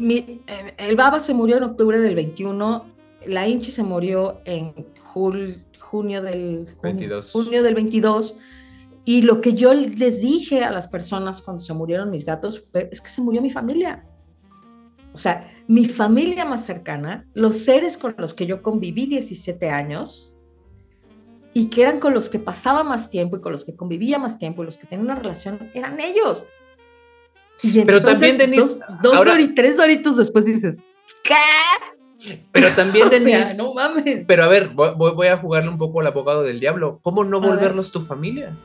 Eh, 0.00 0.40
el 0.76 0.96
Baba 0.96 1.20
se 1.20 1.34
murió 1.34 1.58
en 1.58 1.62
octubre 1.62 2.00
del 2.00 2.16
21, 2.16 2.86
la 3.26 3.46
Inchi 3.46 3.70
se 3.70 3.84
murió 3.84 4.40
en 4.44 4.74
junio 4.98 6.20
del 6.20 6.66
22. 6.82 7.30
junio 7.30 7.62
del 7.62 7.74
22. 7.74 8.34
Y 9.04 9.22
lo 9.22 9.40
que 9.40 9.54
yo 9.54 9.74
les 9.74 10.20
dije 10.20 10.64
a 10.64 10.70
las 10.70 10.88
personas 10.88 11.42
cuando 11.42 11.62
se 11.62 11.72
murieron 11.72 12.10
mis 12.10 12.24
gatos 12.24 12.64
es 12.72 13.00
que 13.00 13.08
se 13.08 13.20
murió 13.20 13.42
mi 13.42 13.50
familia. 13.50 14.04
O 15.14 15.18
sea, 15.18 15.52
mi 15.68 15.86
familia 15.86 16.44
más 16.44 16.64
cercana, 16.64 17.26
los 17.34 17.58
seres 17.58 17.96
con 17.96 18.14
los 18.18 18.34
que 18.34 18.46
yo 18.46 18.62
conviví 18.62 19.06
17 19.06 19.70
años 19.70 20.34
y 21.54 21.66
que 21.66 21.82
eran 21.82 22.00
con 22.00 22.14
los 22.14 22.28
que 22.28 22.38
pasaba 22.38 22.82
más 22.82 23.10
tiempo 23.10 23.36
y 23.36 23.40
con 23.40 23.52
los 23.52 23.64
que 23.64 23.76
convivía 23.76 24.18
más 24.18 24.38
tiempo 24.38 24.62
y 24.62 24.66
los 24.66 24.78
que 24.78 24.86
tenían 24.86 25.06
una 25.06 25.16
relación, 25.16 25.70
eran 25.74 26.00
ellos. 26.00 26.44
Pero 27.62 28.02
también, 28.02 28.38
Denise, 28.38 28.80
dos, 29.02 29.20
tres 29.54 29.76
doritos 29.76 30.16
después 30.16 30.46
dices, 30.46 30.80
¿qué? 31.22 32.38
Pero 32.50 32.68
también, 32.70 33.08
Denise. 33.10 33.56
no 33.56 33.74
mames. 33.74 34.26
Pero 34.26 34.44
a 34.44 34.48
ver, 34.48 34.70
voy, 34.70 35.26
a 35.26 35.36
jugarle 35.36 35.68
un 35.68 35.78
poco 35.78 36.00
al 36.00 36.06
abogado 36.06 36.42
del 36.42 36.58
diablo. 36.58 36.98
¿Cómo 37.02 37.24
no 37.24 37.40
volverlos 37.40 37.92
tu 37.92 38.00
familia? 38.00 38.56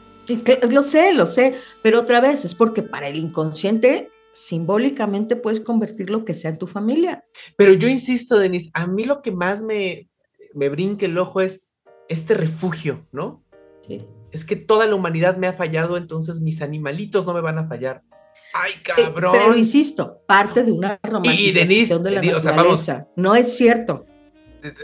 Lo 0.70 0.84
sé, 0.84 1.14
lo 1.14 1.26
sé, 1.26 1.56
pero 1.82 2.02
otra 2.02 2.20
vez 2.20 2.44
es 2.44 2.54
porque 2.54 2.84
para 2.84 3.08
el 3.08 3.18
inconsciente 3.18 4.10
simbólicamente 4.38 5.36
puedes 5.36 5.60
convertir 5.60 6.10
lo 6.10 6.24
que 6.24 6.34
sea 6.34 6.52
en 6.52 6.60
tu 6.60 6.68
familia. 6.68 7.26
Pero 7.58 7.74
yo 7.74 7.88
insisto, 7.88 8.38
Denise, 8.38 8.70
a 8.74 8.86
mí 8.86 9.04
lo 9.04 9.22
que 9.22 9.32
más 9.32 9.64
me, 9.64 10.10
me 10.54 10.70
brinca 10.70 11.06
el 11.06 11.18
ojo 11.18 11.42
es 11.42 11.68
este 12.08 12.36
refugio, 12.36 13.06
¿no? 13.12 13.44
Sí. 13.88 14.06
Es 14.32 14.46
que 14.46 14.56
toda 14.56 14.86
la 14.86 14.96
humanidad 14.96 15.38
me 15.38 15.48
ha 15.48 15.54
fallado, 15.54 15.98
entonces 15.98 16.40
mis 16.40 16.62
animalitos 16.62 17.26
no 17.26 17.34
me 17.34 17.42
van 17.42 17.58
a 17.58 17.68
fallar. 17.68 18.04
¡Ay, 18.54 18.74
eh, 18.74 18.84
cabrón! 18.84 19.32
pero 19.32 19.56
insisto, 19.56 20.22
parte 20.28 20.64
de 20.64 20.72
una 20.72 21.00
romantización 21.02 21.50
y 21.50 21.52
Denise, 21.52 22.00
de 22.00 22.12
la 22.12 22.22
naturaleza. 22.22 23.08
no 23.16 23.36
es 23.36 23.58
cierto. 23.58 24.06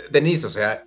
Denise, 0.09 0.47
o 0.47 0.49
sea, 0.49 0.85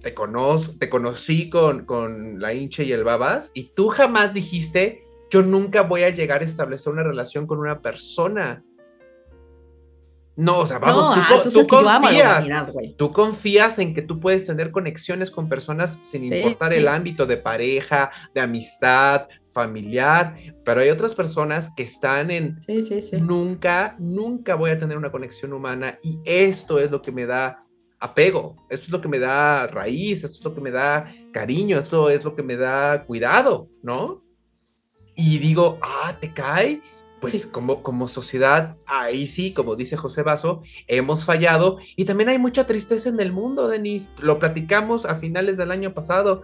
te, 0.00 0.12
conozco, 0.12 0.74
te 0.78 0.90
conocí 0.90 1.48
con, 1.48 1.86
con 1.86 2.40
la 2.40 2.52
hinche 2.52 2.84
y 2.84 2.92
el 2.92 3.04
babas 3.04 3.50
y 3.54 3.72
tú 3.74 3.88
jamás 3.88 4.34
dijiste, 4.34 5.04
yo 5.32 5.42
nunca 5.42 5.80
voy 5.80 6.04
a 6.04 6.10
llegar 6.10 6.42
a 6.42 6.44
establecer 6.44 6.92
una 6.92 7.02
relación 7.02 7.46
con 7.46 7.58
una 7.58 7.80
persona. 7.80 8.62
No, 10.36 10.58
o 10.60 10.66
sea, 10.66 10.78
vamos, 10.78 11.14
tú, 11.50 11.60
ah, 11.60 11.66
confías, 11.68 12.48
tú 12.98 13.12
confías 13.12 13.78
en 13.78 13.94
que 13.94 14.02
tú 14.02 14.20
puedes 14.20 14.44
tener 14.44 14.70
conexiones 14.70 15.30
con 15.30 15.48
personas 15.48 15.98
sin 16.02 16.24
importar 16.24 16.74
el 16.74 16.86
ámbito 16.86 17.24
de 17.24 17.38
pareja, 17.38 18.10
de 18.34 18.42
amistad, 18.42 19.28
familiar, 19.52 20.36
pero 20.64 20.82
hay 20.82 20.90
otras 20.90 21.14
personas 21.14 21.72
que 21.74 21.82
están 21.82 22.30
en 22.30 22.62
nunca, 23.20 23.96
nunca 23.98 24.54
voy 24.54 24.70
a 24.70 24.78
tener 24.78 24.98
una 24.98 25.12
conexión 25.12 25.54
humana 25.54 25.98
y 26.02 26.18
esto 26.26 26.78
es 26.78 26.90
lo 26.90 27.00
que 27.00 27.12
me 27.12 27.24
da 27.24 27.64
apego, 28.00 28.56
esto 28.68 28.86
es 28.86 28.90
lo 28.90 29.00
que 29.00 29.08
me 29.08 29.18
da 29.18 29.66
raíz, 29.66 30.24
esto 30.24 30.38
es 30.38 30.44
lo 30.44 30.54
que 30.54 30.60
me 30.60 30.70
da 30.70 31.10
cariño, 31.32 31.78
esto 31.78 32.10
es 32.10 32.22
lo 32.22 32.34
que 32.34 32.42
me 32.42 32.56
da 32.56 33.04
cuidado, 33.04 33.68
¿no? 33.82 34.22
Y 35.14 35.38
digo, 35.38 35.78
ah, 35.82 36.16
te 36.20 36.32
cae, 36.32 36.80
pues 37.20 37.46
como, 37.46 37.82
como 37.82 38.08
sociedad, 38.08 38.76
ahí 38.86 39.26
sí, 39.26 39.52
como 39.52 39.76
dice 39.76 39.96
José 39.96 40.22
Vaso, 40.22 40.62
hemos 40.88 41.24
fallado 41.24 41.78
y 41.94 42.04
también 42.04 42.28
hay 42.30 42.38
mucha 42.38 42.66
tristeza 42.66 43.08
en 43.08 43.20
el 43.20 43.32
mundo, 43.32 43.68
Denise, 43.68 44.10
lo 44.18 44.38
platicamos 44.38 45.04
a 45.06 45.14
finales 45.16 45.56
del 45.56 45.70
año 45.70 45.94
pasado, 45.94 46.42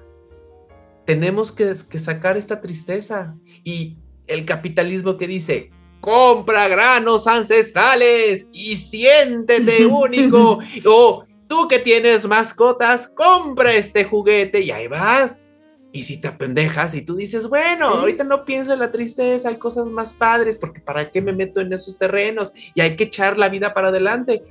tenemos 1.04 1.50
que, 1.50 1.74
que 1.90 1.98
sacar 1.98 2.36
esta 2.36 2.60
tristeza 2.60 3.36
y 3.64 3.96
el 4.28 4.44
capitalismo 4.44 5.16
que 5.16 5.26
dice, 5.26 5.70
compra 6.00 6.68
granos 6.68 7.26
ancestrales 7.26 8.46
y 8.52 8.76
siéntete 8.76 9.86
único. 9.86 10.60
o 10.86 11.24
tú 11.48 11.66
que 11.68 11.78
tienes 11.78 12.26
mascotas, 12.26 13.08
compra 13.08 13.74
este 13.74 14.04
juguete 14.04 14.60
y 14.60 14.70
ahí 14.70 14.86
vas. 14.86 15.44
Y 15.90 16.02
si 16.02 16.20
te 16.20 16.28
apendejas 16.28 16.94
y 16.94 17.02
tú 17.02 17.16
dices, 17.16 17.48
bueno, 17.48 17.88
ahorita 17.88 18.22
no 18.22 18.44
pienso 18.44 18.74
en 18.74 18.78
la 18.78 18.92
tristeza, 18.92 19.48
hay 19.48 19.56
cosas 19.56 19.86
más 19.86 20.12
padres, 20.12 20.58
porque 20.58 20.80
¿para 20.80 21.10
qué 21.10 21.22
me 21.22 21.32
meto 21.32 21.60
en 21.60 21.72
esos 21.72 21.98
terrenos? 21.98 22.52
Y 22.74 22.82
hay 22.82 22.94
que 22.94 23.04
echar 23.04 23.38
la 23.38 23.48
vida 23.48 23.72
para 23.72 23.88
adelante. 23.88 24.42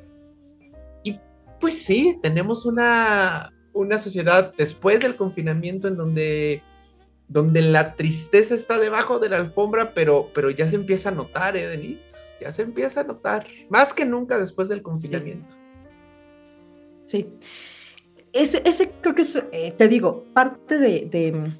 Y 1.03 1.19
pues 1.59 1.83
sí, 1.83 2.17
tenemos 2.23 2.65
una, 2.65 3.53
una 3.73 3.99
sociedad 3.99 4.51
después 4.57 5.01
del 5.01 5.15
confinamiento 5.15 5.88
en 5.88 5.95
donde, 5.95 6.63
donde 7.27 7.61
la 7.61 7.95
tristeza 7.95 8.55
está 8.55 8.79
debajo 8.79 9.19
de 9.19 9.29
la 9.29 9.38
alfombra, 9.38 9.93
pero, 9.93 10.31
pero 10.33 10.49
ya 10.49 10.67
se 10.67 10.75
empieza 10.75 11.09
a 11.09 11.13
notar, 11.13 11.55
¿eh, 11.55 11.67
Denise? 11.67 12.35
Ya 12.41 12.51
se 12.51 12.63
empieza 12.63 13.01
a 13.01 13.03
notar, 13.03 13.45
más 13.69 13.93
que 13.93 14.05
nunca 14.05 14.39
después 14.39 14.69
del 14.69 14.81
confinamiento. 14.81 15.55
Sí. 17.05 17.29
Ese, 18.34 18.61
ese 18.65 18.91
creo 19.01 19.15
que 19.15 19.21
es, 19.21 19.36
eh, 19.51 19.73
te 19.78 19.88
digo, 19.88 20.25
parte 20.34 20.78
de, 20.78 21.53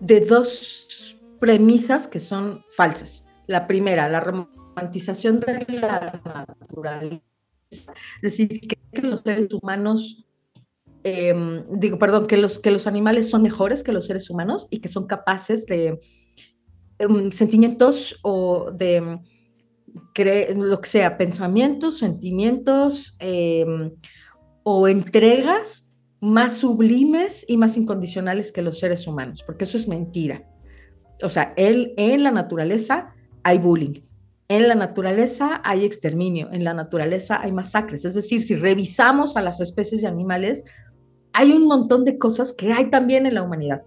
de, 0.00 0.20
dos 0.20 1.16
premisas 1.38 2.06
que 2.06 2.20
son 2.20 2.64
falsas. 2.70 3.24
La 3.46 3.66
primera, 3.66 4.08
la 4.08 4.20
romantización 4.20 5.40
de 5.40 5.66
la 5.68 6.20
naturaleza. 6.60 7.22
Es 7.70 7.88
decir, 8.22 8.60
que 8.92 9.02
los 9.02 9.20
seres 9.20 9.52
humanos, 9.52 10.26
em, 11.04 11.64
digo, 11.78 11.98
perdón, 11.98 12.26
que 12.26 12.36
los, 12.36 12.58
que 12.58 12.70
los 12.70 12.86
animales 12.86 13.30
son 13.30 13.42
mejores 13.42 13.82
que 13.82 13.92
los 13.92 14.06
seres 14.06 14.28
humanos 14.28 14.66
y 14.70 14.80
que 14.80 14.88
son 14.88 15.06
capaces 15.06 15.66
de 15.66 16.00
em, 16.98 17.30
sentimientos 17.30 18.18
o 18.22 18.70
de 18.72 19.20
lo 20.56 20.80
que 20.80 20.88
sea, 20.88 21.16
pensamientos, 21.16 21.98
sentimientos, 21.98 23.16
em, 23.18 23.92
o 24.62 24.86
entregas 24.88 25.89
más 26.20 26.58
sublimes 26.58 27.44
y 27.48 27.56
más 27.56 27.76
incondicionales 27.76 28.52
que 28.52 28.62
los 28.62 28.78
seres 28.78 29.06
humanos, 29.06 29.42
porque 29.44 29.64
eso 29.64 29.76
es 29.76 29.88
mentira. 29.88 30.44
O 31.22 31.28
sea, 31.28 31.54
él, 31.56 31.94
en 31.96 32.22
la 32.22 32.30
naturaleza 32.30 33.14
hay 33.42 33.58
bullying, 33.58 34.02
en 34.48 34.68
la 34.68 34.74
naturaleza 34.74 35.60
hay 35.64 35.84
exterminio, 35.84 36.50
en 36.52 36.64
la 36.64 36.74
naturaleza 36.74 37.40
hay 37.40 37.52
masacres. 37.52 38.04
Es 38.04 38.14
decir, 38.14 38.42
si 38.42 38.56
revisamos 38.56 39.36
a 39.36 39.42
las 39.42 39.60
especies 39.60 40.02
de 40.02 40.08
animales, 40.08 40.64
hay 41.32 41.52
un 41.52 41.66
montón 41.66 42.04
de 42.04 42.18
cosas 42.18 42.52
que 42.52 42.72
hay 42.72 42.90
también 42.90 43.26
en 43.26 43.34
la 43.34 43.42
humanidad. 43.42 43.82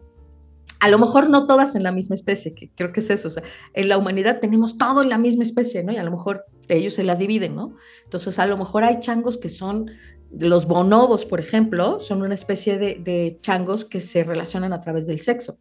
A 0.79 0.89
lo 0.89 0.99
mejor 0.99 1.29
no 1.29 1.47
todas 1.47 1.75
en 1.75 1.83
la 1.83 1.91
misma 1.91 2.15
especie, 2.15 2.53
que 2.53 2.69
creo 2.75 2.91
que 2.91 2.99
es 2.99 3.09
eso. 3.09 3.27
O 3.27 3.31
sea, 3.31 3.43
en 3.73 3.89
la 3.89 3.97
humanidad 3.97 4.39
tenemos 4.39 4.77
todo 4.77 5.01
en 5.01 5.09
la 5.09 5.17
misma 5.17 5.43
especie, 5.43 5.83
¿no? 5.83 5.91
Y 5.91 5.97
a 5.97 6.03
lo 6.03 6.11
mejor 6.11 6.45
ellos 6.67 6.93
se 6.93 7.03
las 7.03 7.19
dividen, 7.19 7.55
¿no? 7.55 7.75
Entonces, 8.05 8.39
a 8.39 8.47
lo 8.47 8.57
mejor 8.57 8.83
hay 8.83 8.99
changos 8.99 9.37
que 9.37 9.49
son 9.49 9.91
los 10.39 10.65
bonobos, 10.65 11.25
por 11.25 11.39
ejemplo, 11.39 11.99
son 11.99 12.21
una 12.21 12.33
especie 12.33 12.77
de, 12.77 13.37
changos 13.41 13.85
que 13.85 14.01
se 14.01 14.23
relacionan 14.23 14.73
a 14.73 14.81
través 14.81 15.07
del 15.07 15.21
sexo. 15.21 15.57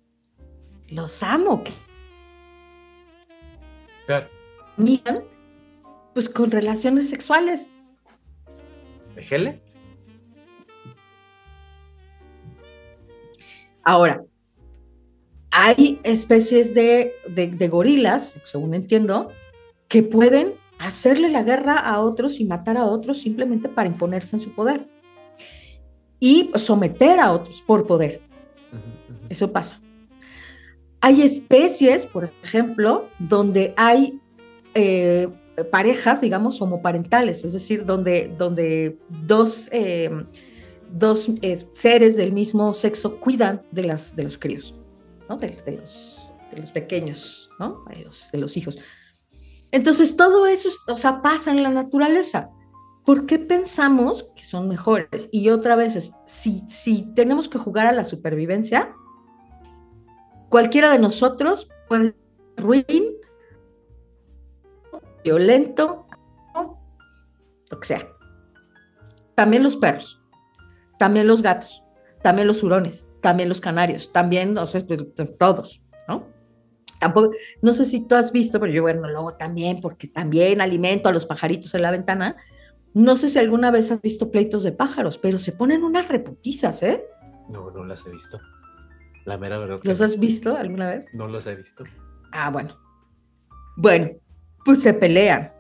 Los 0.88 1.22
amo. 1.22 1.62
Claro. 4.06 4.26
Miran, 4.76 5.24
pues 6.14 6.28
con 6.28 6.50
relaciones 6.50 7.10
sexuales. 7.10 7.68
Déjele. 9.14 9.60
Ahora, 13.84 14.24
hay 15.50 16.00
especies 16.02 16.74
de, 16.74 17.14
de 17.26 17.68
gorilas, 17.68 18.36
según 18.44 18.74
entiendo, 18.74 19.32
que 19.88 20.02
pueden 20.02 20.61
hacerle 20.82 21.28
la 21.28 21.42
guerra 21.42 21.78
a 21.78 22.00
otros 22.00 22.40
y 22.40 22.44
matar 22.44 22.76
a 22.76 22.84
otros 22.84 23.18
simplemente 23.18 23.68
para 23.68 23.88
imponerse 23.88 24.36
en 24.36 24.40
su 24.40 24.52
poder. 24.52 24.88
Y 26.18 26.50
someter 26.56 27.20
a 27.20 27.32
otros 27.32 27.62
por 27.62 27.86
poder. 27.86 28.20
Eso 29.28 29.52
pasa. 29.52 29.80
Hay 31.00 31.22
especies, 31.22 32.06
por 32.06 32.32
ejemplo, 32.42 33.08
donde 33.18 33.74
hay 33.76 34.20
eh, 34.74 35.28
parejas, 35.70 36.20
digamos, 36.20 36.60
homoparentales, 36.62 37.44
es 37.44 37.52
decir, 37.52 37.84
donde, 37.84 38.32
donde 38.38 38.98
dos, 39.08 39.68
eh, 39.72 40.10
dos 40.90 41.28
eh, 41.42 41.66
seres 41.72 42.16
del 42.16 42.32
mismo 42.32 42.72
sexo 42.74 43.18
cuidan 43.18 43.62
de, 43.70 43.84
las, 43.84 44.14
de 44.14 44.24
los 44.24 44.38
críos, 44.38 44.74
de, 45.40 45.76
los, 45.76 46.32
de 46.52 46.60
los 46.60 46.70
pequeños, 46.70 47.50
¿no? 47.58 47.84
los, 48.04 48.30
de 48.30 48.38
los 48.38 48.56
hijos. 48.56 48.78
Entonces, 49.72 50.16
todo 50.16 50.46
eso, 50.46 50.68
o 50.88 50.96
sea, 50.96 51.22
pasa 51.22 51.50
en 51.50 51.62
la 51.62 51.70
naturaleza. 51.70 52.50
¿Por 53.04 53.26
qué 53.26 53.38
pensamos 53.38 54.28
que 54.36 54.44
son 54.44 54.68
mejores? 54.68 55.28
Y 55.32 55.48
otra 55.48 55.74
vez, 55.74 56.12
si, 56.26 56.62
si 56.68 57.12
tenemos 57.14 57.48
que 57.48 57.58
jugar 57.58 57.86
a 57.86 57.92
la 57.92 58.04
supervivencia, 58.04 58.94
cualquiera 60.48 60.92
de 60.92 60.98
nosotros 60.98 61.68
puede 61.88 62.04
ser 62.04 62.16
ruin, 62.58 63.04
violento, 65.24 66.06
lo 67.70 67.80
que 67.80 67.86
sea. 67.86 68.06
También 69.34 69.62
los 69.62 69.76
perros, 69.76 70.22
también 70.98 71.26
los 71.26 71.40
gatos, 71.40 71.82
también 72.22 72.46
los 72.46 72.62
hurones, 72.62 73.06
también 73.22 73.48
los 73.48 73.60
canarios, 73.60 74.12
también, 74.12 74.56
o 74.58 74.66
sea, 74.66 74.82
todos, 75.38 75.80
¿no? 76.06 76.26
Tampoco, 77.02 77.34
no 77.62 77.72
sé 77.72 77.84
si 77.84 78.06
tú 78.06 78.14
has 78.14 78.30
visto, 78.30 78.60
pero 78.60 78.72
yo, 78.72 78.82
bueno, 78.82 79.08
luego 79.08 79.34
también, 79.34 79.80
porque 79.80 80.06
también 80.06 80.60
alimento 80.60 81.08
a 81.08 81.12
los 81.12 81.26
pajaritos 81.26 81.74
en 81.74 81.82
la 81.82 81.90
ventana. 81.90 82.36
No 82.94 83.16
sé 83.16 83.28
si 83.28 83.40
alguna 83.40 83.72
vez 83.72 83.90
has 83.90 84.00
visto 84.00 84.30
pleitos 84.30 84.62
de 84.62 84.70
pájaros, 84.70 85.18
pero 85.18 85.38
se 85.40 85.50
ponen 85.50 85.82
unas 85.82 86.06
reputizas, 86.08 86.80
¿eh? 86.84 87.04
No, 87.48 87.72
no 87.72 87.84
las 87.84 88.06
he 88.06 88.10
visto. 88.10 88.40
La 89.24 89.36
mera 89.36 89.58
verdad. 89.58 89.80
¿Los 89.82 90.00
has 90.00 90.18
visto 90.20 90.56
alguna 90.56 90.90
vez? 90.90 91.08
No 91.12 91.26
los 91.26 91.44
he 91.48 91.56
visto. 91.56 91.82
Ah, 92.30 92.50
bueno. 92.50 92.78
Bueno, 93.76 94.10
pues 94.64 94.80
se 94.80 94.94
pelean. 94.94 95.52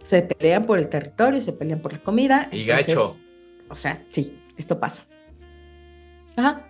Se 0.00 0.22
pelean 0.22 0.64
por 0.64 0.78
el 0.78 0.88
territorio, 0.88 1.40
se 1.40 1.52
pelean 1.52 1.82
por 1.82 1.92
la 1.92 2.02
comida. 2.04 2.48
Y 2.52 2.64
gacho. 2.66 3.16
O 3.68 3.74
sea, 3.74 4.00
sí, 4.10 4.40
esto 4.56 4.78
pasa. 4.78 5.04
Ajá. 6.36 6.67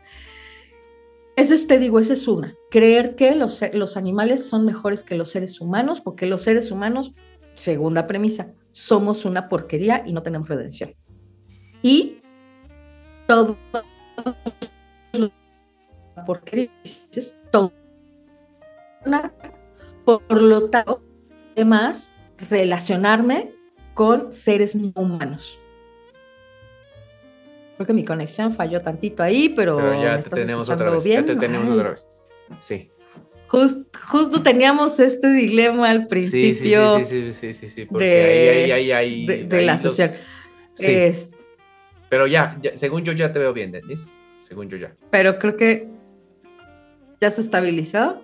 Esa 1.39 1.55
es, 1.55 1.68
te 1.68 1.78
digo, 1.78 2.01
esa 2.01 2.14
es 2.14 2.26
una. 2.26 2.57
Creer 2.68 3.14
que 3.14 3.32
los, 3.36 3.62
animales 3.97 4.45
son 4.45 4.64
mejores 4.64 5.05
que 5.05 5.14
los 5.14 5.30
seres 5.30 5.61
humanos, 5.61 6.01
porque 6.01 6.26
los 6.26 6.43
seres 6.43 6.72
humanos, 6.72 7.12
segunda 7.55 8.09
premisa, 8.09 8.55
somos 8.72 9.24
una 9.24 9.49
porquería 9.49 10.03
y 10.05 10.12
no 10.12 10.24
tenemos 10.24 10.49
redención. 10.49 10.97
Y 11.80 12.22
todo 13.28 13.57
porquería, 16.26 16.72
todo 17.53 17.72
por 20.05 20.43
lo 20.43 20.70
tanto, 20.70 21.05
además, 21.55 22.12
relacionarme 22.51 23.55
con 23.95 24.32
seres 24.32 24.74
no 24.74 24.91
humanos. 24.97 25.61
Creo 27.79 27.87
que 27.87 27.93
mi 27.95 28.05
conexión 28.05 28.53
falló 28.55 28.81
tantito 28.83 29.22
ahí, 29.22 29.51
pero, 29.51 29.76
Pero 29.76 29.95
ya 29.95 30.09
¿me 30.09 30.12
te 30.14 30.18
estás 30.18 30.41
tenemos 30.41 30.68
otra 30.68 30.91
vez. 30.91 31.05
Ya 31.05 31.24
te 31.24 31.37
tenemos 31.37 31.68
Ay, 31.68 31.74
otra 31.79 31.91
vez. 31.91 32.07
Sí. 32.59 32.91
jus- 33.49 33.87
justo 34.11 34.43
teníamos 34.43 34.99
este 34.99 35.29
dilema 35.33 35.89
al 35.89 36.09
principio 36.09 36.99
sí, 36.99 37.05
sí, 37.05 37.33
sí, 37.33 37.33
sí, 37.33 37.55
sí, 37.55 37.68
sí, 37.68 37.85
porque 37.87 38.05
de- 38.05 38.51
ahí, 38.51 38.70
ahí, 38.72 38.91
ahí, 38.91 39.26
ahí- 39.31 39.47
de, 39.47 39.62
la 39.62 39.74
los- 39.74 39.83
social. 39.83 40.11
Sí, 40.72 40.87
Es- 40.91 41.31
pero 42.09 42.26
ya, 42.26 42.59
ya, 42.61 42.76
según 42.76 43.05
yo 43.05 43.12
ya 43.12 43.33
te 43.33 43.39
veo 43.39 43.53
bien, 43.53 43.70
Denise. 43.70 44.18
Según 44.41 44.68
yo 44.68 44.76
ya. 44.76 44.93
pero 45.11 45.39
creo 45.39 45.57
que 45.57 45.89
ya 47.20 47.31
se 47.31 47.41
estabilizó, 47.43 48.22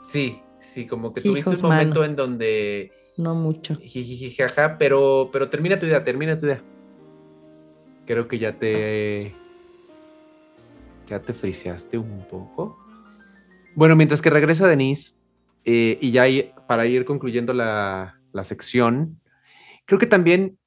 Sí, 0.00 0.40
sí, 0.58 0.86
como 0.86 1.12
que 1.12 1.20
Hijos, 1.20 1.42
tuviste 1.44 1.50
un 1.66 1.70
momento 1.70 2.00
mano. 2.00 2.04
en 2.10 2.16
donde 2.16 2.92
no 3.18 3.34
mucho. 3.34 3.76
jijiji, 3.76 4.30
jaja, 4.34 4.78
pero, 4.78 5.28
pero 5.32 5.50
termina 5.50 5.78
tu 5.78 5.84
idea, 5.86 6.02
termina 6.04 6.38
tu 6.38 6.46
idea. 6.46 6.62
Creo 8.08 8.26
que 8.26 8.38
ya 8.38 8.58
te. 8.58 9.34
Ya 11.08 11.20
te 11.20 11.34
friseaste 11.34 11.98
un 11.98 12.26
poco. 12.26 12.78
Bueno, 13.74 13.96
mientras 13.96 14.22
que 14.22 14.30
regresa 14.30 14.66
Denise, 14.66 15.16
eh, 15.66 15.98
y 16.00 16.10
ya 16.10 16.24
para 16.66 16.86
ir 16.86 17.04
concluyendo 17.04 17.52
la, 17.52 18.18
la 18.32 18.44
sección, 18.44 19.20
creo 19.84 19.98
que 19.98 20.06
también 20.06 20.58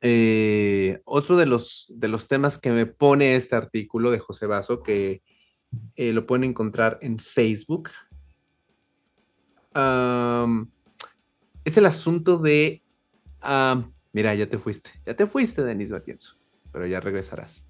eh, 0.00 1.00
otro 1.04 1.36
de 1.36 1.46
los, 1.46 1.86
de 1.88 2.08
los 2.08 2.26
temas 2.26 2.58
que 2.58 2.72
me 2.72 2.86
pone 2.86 3.36
este 3.36 3.54
artículo 3.54 4.10
de 4.10 4.18
José 4.18 4.46
Vaso, 4.46 4.82
que 4.82 5.22
eh, 5.94 6.12
lo 6.12 6.26
pueden 6.26 6.42
encontrar 6.42 6.98
en 7.00 7.20
Facebook, 7.20 7.90
es 11.64 11.76
el 11.76 11.86
asunto 11.86 12.38
de. 12.38 12.82
mira, 14.12 14.34
ya 14.34 14.48
te 14.48 14.58
fuiste. 14.58 14.90
Ya 15.06 15.14
te 15.14 15.28
fuiste, 15.28 15.62
Denise 15.62 15.92
Matienzo. 15.92 16.39
Pero 16.72 16.86
ya 16.86 17.00
regresarás. 17.00 17.66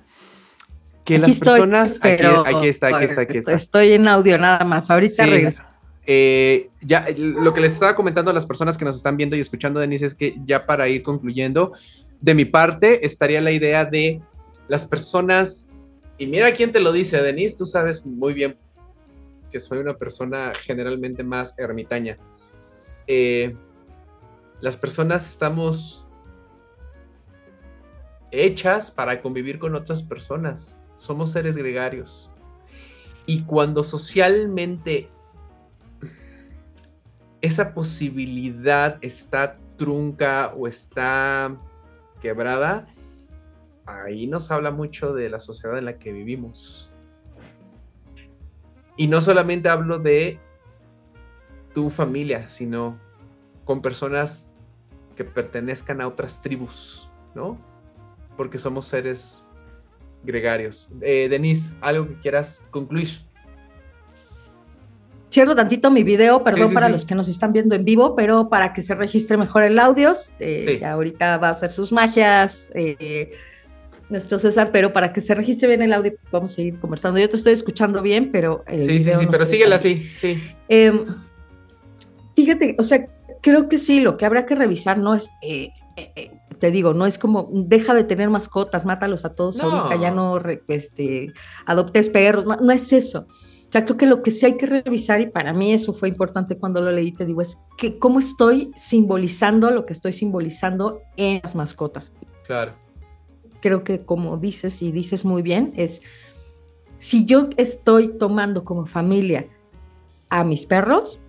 Que 1.05 1.15
Aquí 1.15 1.21
las 1.23 1.31
estoy, 1.33 1.49
personas. 1.61 1.97
aquí- 2.03 2.15
pero 2.19 2.47
Aquí, 2.47 2.69
está, 2.69 2.89
aquí 2.95 3.05
está, 3.07 3.21
aquí 3.23 3.39
estoy, 3.39 3.39
está. 3.39 3.53
estoy 3.55 3.93
en 3.93 4.07
audio 4.09 4.39
nada 4.39 4.65
más. 4.65 4.91
Ahorita 4.91 5.25
Sí. 5.25 5.31
regreso. 5.31 5.63
Eh, 6.07 6.71
ya 6.83 7.07
lo 7.17 7.53
que 7.55 7.61
les 7.61 7.73
estaba 7.73 7.95
comentando 7.95 8.31
a 8.31 8.35
las 8.35 8.47
personas 8.47 8.77
que 8.77 8.85
nos 8.85 8.97
están 8.97 9.17
viendo 9.17 9.37
y 9.37 9.41
escuchando, 9.41 9.81
Denise, 9.81 10.07
es 10.07 10.15
que 10.15 10.35
ya 10.45 10.67
para 10.67 10.89
ir 10.89 11.03
concluyendo, 11.03 11.73
de 12.21 12.35
mi 12.35 12.45
parte 12.45 13.05
estaría 13.07 13.41
la 13.41 13.51
idea 13.53 13.85
de 13.85 14.21
las 14.69 14.87
personas, 14.87 15.69
y 16.19 16.27
mira 16.27 16.53
quién 16.53 16.73
te 16.73 16.81
lo 16.81 16.93
dice, 16.93 17.23
Denise, 17.23 17.57
tú 17.57 17.67
sabes 17.67 18.05
muy 18.05 18.35
bien 18.35 18.57
que 19.51 19.59
soy 19.61 19.79
una 19.79 19.95
persona 19.95 20.53
generalmente 20.65 21.23
más 21.25 21.55
ermitaña. 21.59 22.17
Eh, 23.07 23.57
las 24.61 24.77
personas 24.77 25.29
estamos 25.29 26.05
hechas 28.31 28.91
para 28.91 29.21
convivir 29.21 29.59
con 29.59 29.75
otras 29.75 30.03
personas. 30.03 30.83
Somos 30.95 31.33
seres 31.33 31.57
gregarios. 31.57 32.31
Y 33.27 33.43
cuando 33.43 33.85
socialmente 33.85 35.09
esa 37.41 37.73
posibilidad 37.75 38.99
está 39.01 39.59
trunca 39.77 40.53
o 40.57 40.67
está 40.67 41.57
quebrada, 42.21 42.87
ahí 43.87 44.27
nos 44.27 44.51
habla 44.51 44.71
mucho 44.71 45.15
de 45.15 45.31
la 45.31 45.39
sociedad 45.39 45.79
en 45.79 45.87
la 45.87 45.99
que 45.99 46.13
vivimos. 46.13 46.91
Y 48.97 49.07
no 49.07 49.23
solamente 49.23 49.69
hablo 49.69 49.99
de 49.99 50.39
tu 51.75 51.89
familia, 51.89 52.49
sino 52.49 52.99
con 53.65 53.81
personas 53.81 54.51
que 55.17 55.25
pertenezcan 55.25 56.01
a 56.01 56.09
otras 56.09 56.43
tribus, 56.43 57.11
¿no? 57.35 57.70
Porque 58.41 58.57
somos 58.57 58.87
seres 58.87 59.45
gregarios. 60.25 60.89
Eh, 61.03 61.29
Denise, 61.29 61.75
algo 61.83 62.09
que 62.09 62.15
quieras 62.23 62.63
concluir. 62.71 63.21
Cierro 65.31 65.55
tantito 65.55 65.91
mi 65.91 66.03
video, 66.05 66.43
perdón 66.43 66.69
sí, 66.69 66.75
para 66.75 66.87
sí. 66.87 66.93
los 66.93 67.05
que 67.05 67.15
nos 67.15 67.29
están 67.29 67.53
viendo 67.53 67.75
en 67.75 67.85
vivo, 67.85 68.17
pero 68.17 68.49
para 68.49 68.73
que 68.73 68.81
se 68.81 68.95
registre 68.95 69.37
mejor 69.37 69.65
el 69.65 69.79
audio, 69.79 70.13
eh, 70.39 70.79
ya 70.81 70.93
ahorita 70.93 71.37
va 71.37 71.49
a 71.49 71.51
hacer 71.51 71.71
sus 71.71 71.93
magias 71.93 72.73
eh, 72.75 73.31
nuestro 74.09 74.39
César, 74.39 74.71
pero 74.73 74.95
para 74.95 75.13
que 75.13 75.21
se 75.21 75.35
registre 75.35 75.69
bien 75.69 75.83
el 75.83 75.93
audio 75.93 76.15
vamos 76.33 76.53
a 76.53 76.55
seguir 76.55 76.81
conversando. 76.81 77.21
Yo 77.21 77.29
te 77.29 77.37
estoy 77.37 77.53
escuchando 77.53 78.01
bien, 78.01 78.33
pero 78.33 78.65
el 78.67 78.87
Sí, 78.87 79.01
sí, 79.01 79.13
sí, 79.19 79.27
no 79.27 79.31
pero 79.31 79.45
síguela 79.45 79.77
así, 79.77 80.11
sí. 80.15 80.43
Em, 80.67 81.05
fíjate, 82.35 82.75
o 82.79 82.85
sea, 82.85 83.07
creo 83.43 83.69
que 83.69 83.77
sí, 83.77 84.01
lo 84.01 84.17
que 84.17 84.25
habrá 84.25 84.47
que 84.47 84.55
revisar 84.55 84.97
no 84.97 85.15
es, 85.15 85.29
eh, 85.43 85.69
eh, 85.99 86.40
te 86.61 86.71
digo, 86.71 86.95
no 86.95 87.07
es 87.07 87.19
como, 87.19 87.49
deja 87.53 87.95
de 87.95 88.05
tener 88.05 88.31
mascotas, 88.31 88.85
mátalos 88.85 89.25
a 89.25 89.35
todos 89.35 89.57
No. 89.57 89.65
ahorita, 89.65 90.01
ya 90.01 90.11
no 90.13 90.39
este, 90.69 91.33
adoptes 91.67 92.09
perros, 92.11 92.45
no, 92.47 92.57
no 92.57 92.71
es 92.73 92.93
eso. 92.93 93.27
O 93.69 93.73
sea, 93.73 93.85
creo 93.85 93.97
que 93.97 94.07
lo 94.07 94.23
que 94.23 94.31
sí 94.31 94.47
hay 94.47 94.57
que 94.57 94.67
revisar, 94.67 95.21
y 95.21 95.27
para 95.29 95.53
mí 95.53 95.73
eso 95.73 95.93
fue 95.93 96.09
importante 96.09 96.59
cuando 96.59 96.81
lo 96.81 96.91
leí, 96.93 97.13
te 97.13 97.25
digo, 97.25 97.41
es 97.41 97.59
que 97.77 97.99
cómo 97.99 98.19
estoy 98.19 98.73
simbolizando 98.77 99.71
lo 99.71 99.87
que 99.87 99.93
estoy 99.93 100.13
simbolizando 100.13 101.01
en 101.17 101.41
las 101.43 101.55
mascotas 101.55 102.13
Claro. 102.45 102.73
creo 103.61 103.85
que 103.85 104.05
como 104.05 104.37
dices 104.37 104.83
y 104.83 104.91
dices 104.93 105.25
muy 105.25 105.43
bien, 105.43 105.73
es 105.77 106.03
si 106.97 107.25
yo 107.25 107.49
estoy 107.57 108.09
tomando 108.19 108.65
como 108.65 108.87
familia 108.87 109.47
a 110.29 110.43
mis 110.45 110.67
perros, 110.67 111.21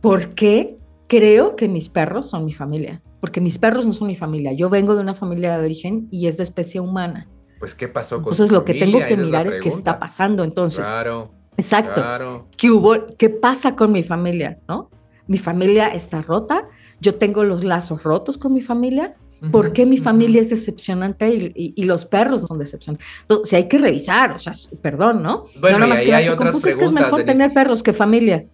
¿por 0.00 0.34
qué 0.34 0.78
creo 1.06 1.56
que 1.56 1.68
mis 1.68 1.88
perros 1.88 2.28
son 2.28 2.44
mi 2.44 2.52
familia? 2.52 3.00
Porque 3.20 3.40
mis 3.40 3.58
perros 3.58 3.86
no 3.86 3.92
son 3.92 4.08
mi 4.08 4.16
familia. 4.16 4.52
Yo 4.52 4.70
vengo 4.70 4.94
de 4.94 5.02
una 5.02 5.14
familia 5.14 5.58
de 5.58 5.64
origen 5.64 6.08
y 6.10 6.26
es 6.26 6.36
de 6.38 6.44
especie 6.44 6.80
humana. 6.80 7.28
Pues, 7.58 7.74
¿qué 7.74 7.88
pasó 7.88 8.16
con 8.22 8.32
Entonces 8.32 8.50
lo 8.50 8.64
que 8.64 8.74
tengo 8.74 8.98
que 9.00 9.12
Esa 9.14 9.22
mirar 9.22 9.46
es, 9.46 9.58
qué 9.58 9.68
está 9.68 9.98
pasando. 9.98 10.42
Entonces, 10.44 10.86
Claro, 10.86 11.30
exacto. 11.58 11.94
claro. 11.94 12.48
¿Qué 12.56 12.70
hubo? 12.70 12.94
¿Qué 13.18 13.28
pasa 13.28 13.76
con 13.76 13.92
mi 13.92 14.02
familia? 14.02 14.58
¿No? 14.66 14.88
Mi 15.26 15.36
familia 15.38 15.88
está 15.88 16.22
rota. 16.22 16.66
Yo 17.00 17.14
tengo 17.16 17.44
los 17.44 17.62
lazos 17.62 18.02
rotos 18.02 18.38
con 18.38 18.54
mi 18.54 18.62
familia. 18.62 19.14
¿Por 19.52 19.72
qué 19.72 19.86
mi 19.86 19.96
familia 19.96 20.38
es 20.42 20.50
decepcionante 20.50 21.30
y, 21.34 21.52
y- 21.56 21.72
y 21.74 21.84
los 21.84 22.04
perros 22.04 22.42
son 22.46 22.58
decepcionantes? 22.58 23.06
Entonces, 23.22 23.48
si 23.48 23.56
hay 23.56 23.68
que 23.68 23.78
revisar, 23.78 24.32
o 24.32 24.38
sea, 24.38 24.52
perdón, 24.82 25.22
¿no? 25.22 25.44
Bueno, 25.58 25.78
no 25.78 25.86
y 25.86 25.86
nada 25.86 25.86
más 25.88 25.98
ahí 26.00 26.06
que 26.06 26.14
hay 26.14 26.28
otras 26.28 26.52
pues 26.52 26.56
es 26.56 26.62
que 26.64 26.70
es 26.70 26.76
preguntas, 26.76 27.04
mejor 27.06 27.20
Denise. 27.20 27.38
tener 27.38 27.54
perros 27.54 27.82
que 27.82 27.92
familia. 27.94 28.44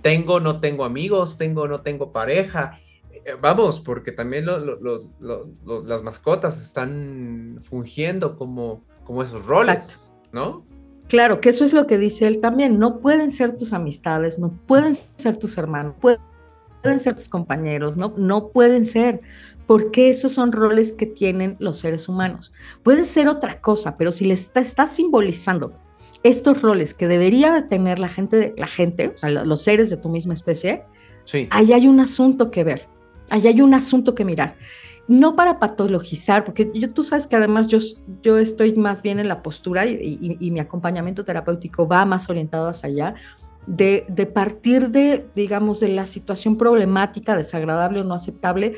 Tengo, 0.00 0.40
no 0.40 0.58
tengo 0.58 0.84
amigos, 0.84 1.38
tengo, 1.38 1.68
no 1.68 1.80
tengo 1.82 2.10
pareja. 2.10 2.76
Eh, 3.24 3.34
Vamos, 3.40 3.80
porque 3.80 4.12
también 4.12 4.44
lo- 4.46 5.82
las 5.86 6.02
mascotas 6.02 6.60
están 6.60 7.58
fungiendo 7.62 8.36
como, 8.36 8.82
como 9.04 9.22
esos 9.22 9.44
roles, 9.46 9.74
Exacto. 9.76 10.14
¿no? 10.32 10.66
Claro, 11.08 11.40
que 11.40 11.50
eso 11.50 11.64
es 11.64 11.72
lo 11.72 11.86
que 11.86 11.98
dice 11.98 12.26
él 12.26 12.40
también. 12.40 12.78
No 12.78 12.98
pueden 13.00 13.30
ser 13.30 13.56
tus 13.56 13.72
amistades, 13.72 14.38
no 14.38 14.50
pueden 14.66 14.94
ser 14.94 15.36
tus 15.36 15.58
hermanos, 15.58 15.94
pueden 16.00 16.98
ser 16.98 17.14
tus 17.14 17.28
compañeros, 17.28 17.96
no, 17.96 18.14
no 18.16 18.48
pueden 18.48 18.86
ser, 18.86 19.20
porque 19.66 20.08
esos 20.08 20.32
son 20.32 20.52
roles 20.52 20.92
que 20.92 21.06
tienen 21.06 21.56
los 21.60 21.78
seres 21.78 22.08
humanos. 22.08 22.52
Pueden 22.82 23.04
ser 23.04 23.28
otra 23.28 23.60
cosa, 23.60 23.96
pero 23.96 24.10
si 24.10 24.24
les 24.24 24.40
está, 24.42 24.60
está 24.60 24.86
simbolizando 24.86 25.74
estos 26.22 26.62
roles 26.62 26.94
que 26.94 27.08
debería 27.08 27.52
de 27.52 27.62
tener 27.62 27.98
la 27.98 28.08
gente, 28.08 28.54
la 28.56 28.66
gente, 28.68 29.08
o 29.14 29.18
sea, 29.18 29.28
lo- 29.28 29.44
los 29.44 29.62
seres 29.62 29.90
de 29.90 29.96
tu 29.96 30.08
misma 30.08 30.34
especie, 30.34 30.84
Sí. 31.24 31.46
ahí 31.50 31.72
hay 31.72 31.86
un 31.88 32.00
asunto 32.00 32.50
que 32.50 32.64
ver, 32.64 32.88
ahí 33.32 33.46
hay 33.48 33.60
un 33.60 33.74
asunto 33.74 34.14
que 34.14 34.24
mirar. 34.24 34.54
No 35.08 35.34
para 35.34 35.58
patologizar, 35.58 36.44
porque 36.44 36.70
yo, 36.74 36.90
tú 36.92 37.02
sabes 37.02 37.26
que 37.26 37.34
además 37.34 37.66
yo, 37.68 37.78
yo 38.22 38.38
estoy 38.38 38.74
más 38.74 39.02
bien 39.02 39.18
en 39.18 39.26
la 39.26 39.42
postura 39.42 39.84
y, 39.86 39.94
y- 40.20 40.36
y 40.38 40.50
mi 40.52 40.60
acompañamiento 40.60 41.24
terapéutico 41.24 41.88
va 41.88 42.04
más 42.04 42.30
orientado 42.30 42.68
hacia 42.68 42.88
allá, 42.88 43.14
de, 43.66 44.04
de 44.08 44.26
partir 44.26 44.90
de, 44.90 45.26
digamos, 45.34 45.80
de 45.80 45.88
la 45.88 46.06
situación 46.06 46.56
problemática, 46.56 47.36
desagradable 47.36 48.00
o 48.00 48.04
no 48.04 48.14
aceptable, 48.14 48.74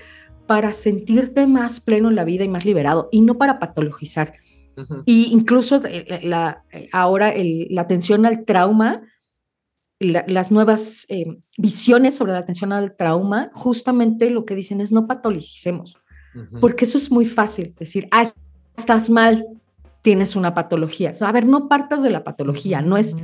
para 0.46 0.72
sentirte 0.72 1.46
más 1.46 1.80
pleno 1.80 2.08
en 2.08 2.14
la 2.16 2.24
vida 2.24 2.44
y 2.44 2.48
más 2.48 2.64
liberado, 2.64 3.08
y 3.12 3.20
no 3.22 3.36
para 3.38 3.58
patologizar. 3.58 4.32
Ujú. 4.76 5.02
Y 5.06 5.32
incluso 5.32 5.78
de- 5.80 6.04
la, 6.06 6.20
la- 6.22 6.62
ahora 6.92 7.28
el- 7.30 7.66
la 7.70 7.82
atención 7.82 8.26
al 8.26 8.44
trauma, 8.44 9.02
la- 10.00 10.24
las 10.26 10.50
nuevas 10.50 11.06
eh, 11.08 11.26
visiones 11.56 12.14
sobre 12.14 12.32
la 12.32 12.38
atención 12.38 12.72
al 12.72 12.96
trauma, 12.96 13.50
justamente 13.54 14.30
lo 14.30 14.44
que 14.44 14.54
dicen 14.54 14.80
es 14.80 14.92
no 14.92 15.06
patologicemos, 15.06 15.96
porque 16.60 16.84
eso 16.84 16.98
es 16.98 17.10
muy 17.10 17.26
fácil, 17.26 17.74
decir, 17.78 18.08
ah, 18.10 18.24
estás 18.76 19.08
mal, 19.08 19.46
tienes 20.02 20.34
una 20.36 20.52
patología. 20.52 21.10
O 21.10 21.14
sea, 21.14 21.28
a 21.28 21.32
ver, 21.32 21.46
no 21.46 21.68
partas 21.68 22.02
de 22.02 22.10
la 22.10 22.24
patología, 22.24 22.82
no 22.82 22.96
es, 22.96 23.16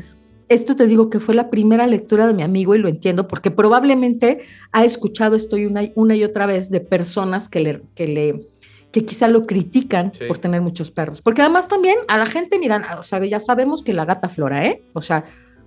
esto 0.49 0.77
te 0.77 0.87
digo 0.87 1.11
que 1.11 1.21
fue 1.21 1.35
la 1.35 1.51
primera 1.51 1.87
lectura 1.87 2.27
de 2.27 2.35
mi 2.35 2.43
amigo 2.43 2.75
y 2.75 2.79
lo 2.79 2.89
entiendo, 2.89 3.27
porque 3.29 3.51
probablemente 3.51 4.41
ha 4.73 4.85
escuchado 4.85 5.37
esto 5.37 5.57
una, 5.57 5.83
y- 5.85 5.93
una 5.97 6.15
y 6.15 6.25
otra 6.25 6.47
vez 6.47 6.71
de 6.71 6.81
personas 6.81 7.49
que 7.49 7.61
le... 7.61 7.83
Que 7.95 8.07
le 8.09 8.49
que 8.93 9.05
quizá 9.05 9.29
lo 9.29 9.47
critican 9.47 10.13
Sí. 10.13 10.25
por 10.27 10.39
tener 10.39 10.61
muchos 10.63 10.91
perros. 10.91 11.23
Porque 11.23 11.43
además 11.43 11.69
también 11.69 11.97
a 12.09 12.19
la 12.19 12.27
gente, 12.27 12.59
miran, 12.59 12.83
o 12.99 13.05
sea, 13.05 13.25
ya 13.25 13.39
sabemos 13.39 13.85
que 13.85 13.93
la 13.93 14.05
gata 14.05 14.29
flora, 14.29 14.67
¿eh? 14.67 14.83
O 14.95 15.01
sea, 15.01 15.23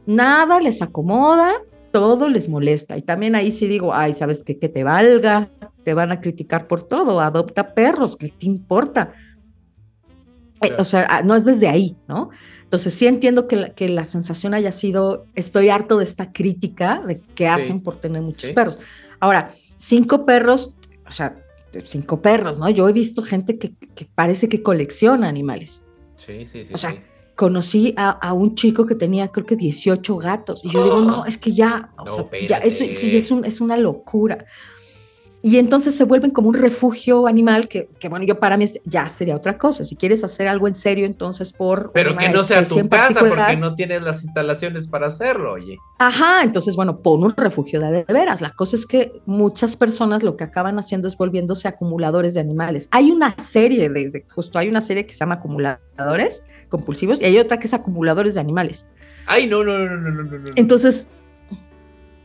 nada 0.06 0.60
les 0.60 0.82
acomoda, 0.82 1.54
todo 1.92 2.28
les 2.28 2.50
molesta. 2.50 2.98
Y 2.98 3.02
también 3.02 3.36
ahí 3.36 3.52
sí 3.52 3.68
digo, 3.68 3.94
ay, 3.94 4.14
¿sabes 4.14 4.44
qué? 4.44 4.58
Que 4.58 4.70
te 4.70 4.84
valga, 4.84 5.50
te 5.84 5.94
van 5.94 6.12
a 6.12 6.22
criticar 6.22 6.68
por 6.68 6.84
todo, 6.84 7.20
adopta 7.20 7.74
perros, 7.74 8.16
¿qué 8.16 8.30
te 8.30 8.46
importa? 8.46 9.14
Eh, 10.62 10.74
o 10.78 10.86
sea, 10.86 11.06
ah, 11.10 11.22
no 11.22 11.36
es 11.36 11.46
desde 11.46 11.68
ahí, 11.68 11.96
¿no? 12.08 12.30
Entonces 12.64 12.94
sí 12.94 13.06
entiendo 13.06 13.48
que 13.48 13.56
la, 13.56 13.70
que 13.74 13.88
la 13.90 14.06
sensación 14.06 14.54
haya 14.54 14.72
sido, 14.72 15.28
estoy 15.36 15.70
harto 15.70 16.00
de 16.00 16.06
esta 16.06 16.32
crítica 16.32 17.04
de 17.06 17.20
que 17.20 17.48
hacen 17.48 17.82
por 17.82 17.98
tener 17.98 18.22
muchos 18.22 18.50
perros. 18.52 18.80
Ahora, 19.20 19.54
cinco 19.76 20.26
perros, 20.26 20.74
o 21.08 21.12
sea, 21.12 21.36
cinco 21.84 22.22
perros, 22.22 22.58
¿no? 22.58 22.70
Yo 22.70 22.90
he 22.90 22.94
visto 22.94 23.22
gente 23.22 23.60
que, 23.60 23.76
que 23.76 24.08
parece 24.16 24.50
que 24.50 24.64
colecciona 24.64 25.28
animales. 25.28 25.84
Sí, 26.16 26.46
sí, 26.46 26.66
sí. 26.66 26.74
O 26.74 26.78
sea, 26.78 26.96
conocí 27.36 27.94
a, 27.98 28.34
un 28.34 28.56
chico 28.56 28.86
que 28.86 28.96
tenía 28.96 29.30
creo 29.30 29.46
que 29.46 29.56
18 29.56 30.18
gatos. 30.18 30.62
Y 30.64 30.70
yo 30.70 30.84
digo, 30.84 31.02
no, 31.02 31.26
es 31.26 31.38
que 31.38 31.52
ya, 31.52 31.90
o 31.98 32.08
sea, 32.08 32.26
ya 32.48 32.58
eso 32.58 32.84
sí, 32.92 33.16
es, 33.16 33.32
un, 33.32 33.46
es 33.46 33.62
una 33.62 33.78
locura. 33.78 34.46
Y 35.46 35.58
entonces 35.58 35.94
se 35.94 36.06
vuelven 36.06 36.32
como 36.32 36.48
un 36.48 36.54
refugio 36.54 37.28
animal 37.28 37.68
que, 37.68 37.90
que, 38.00 38.08
bueno, 38.08 38.24
yo 38.24 38.40
para 38.40 38.56
mí 38.56 38.66
ya 38.86 39.10
sería 39.10 39.36
otra 39.36 39.58
cosa. 39.58 39.84
Si 39.84 39.98
quieres 39.98 40.24
hacer 40.24 40.48
algo 40.48 40.70
en 40.70 40.74
serio, 40.74 41.06
entonces 41.06 41.52
por... 41.52 41.92
Pero 41.92 42.16
que 42.16 42.30
no 42.30 42.44
sea 42.44 42.64
tu 42.64 42.88
casa 42.88 43.28
porque 43.28 43.58
no 43.58 43.76
tienes 43.76 44.04
las 44.04 44.24
instalaciones 44.24 44.88
para 44.88 45.08
hacerlo, 45.08 45.52
oye. 45.52 45.78
Ajá, 46.00 46.44
entonces 46.44 46.78
bueno, 46.78 47.00
pon 47.00 47.26
un 47.26 47.36
refugio 47.36 47.82
de, 47.82 48.06
de 48.06 48.14
veras. 48.14 48.40
La 48.40 48.52
cosa 48.52 48.78
es 48.78 48.86
que 48.86 49.12
muchas 49.26 49.76
personas 49.76 50.24
lo 50.24 50.38
que 50.38 50.46
acaban 50.46 50.80
haciendo 50.80 51.10
es 51.10 51.18
volviéndose 51.18 51.68
acumuladores 51.68 52.36
de 52.36 52.40
animales. 52.40 52.88
Hay 52.92 53.12
una 53.12 53.36
serie 53.38 53.90
de, 53.90 54.26
justo 54.30 54.60
hay 54.60 54.70
una 54.70 54.80
serie 54.80 55.06
que 55.06 55.12
se 55.12 55.20
llama 55.20 55.36
Acumuladores 55.36 56.42
compulsivos 56.74 57.22
y 57.22 57.26
hay 57.26 57.38
otra 57.38 57.60
que 57.60 57.68
es 57.68 57.74
Acumuladores 57.74 58.34
de 58.34 58.40
animales. 58.40 58.88
Ay, 59.28 59.46
no, 59.46 59.64
no, 59.64 59.78
no, 59.78 59.98
no, 59.98 60.12
no, 60.12 60.24
no. 60.24 60.44
Entonces 60.56 61.08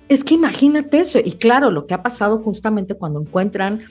es 0.09 0.25
que 0.25 0.35
imagínate 0.35 1.01
eso, 1.01 1.19
y 1.23 1.33
claro, 1.33 1.71
lo 1.71 1.87
que 1.87 1.95
ha 1.95 2.03
pasado 2.03 2.39
justamente 2.39 2.95
cuando 2.95 3.21
encuentran 3.21 3.83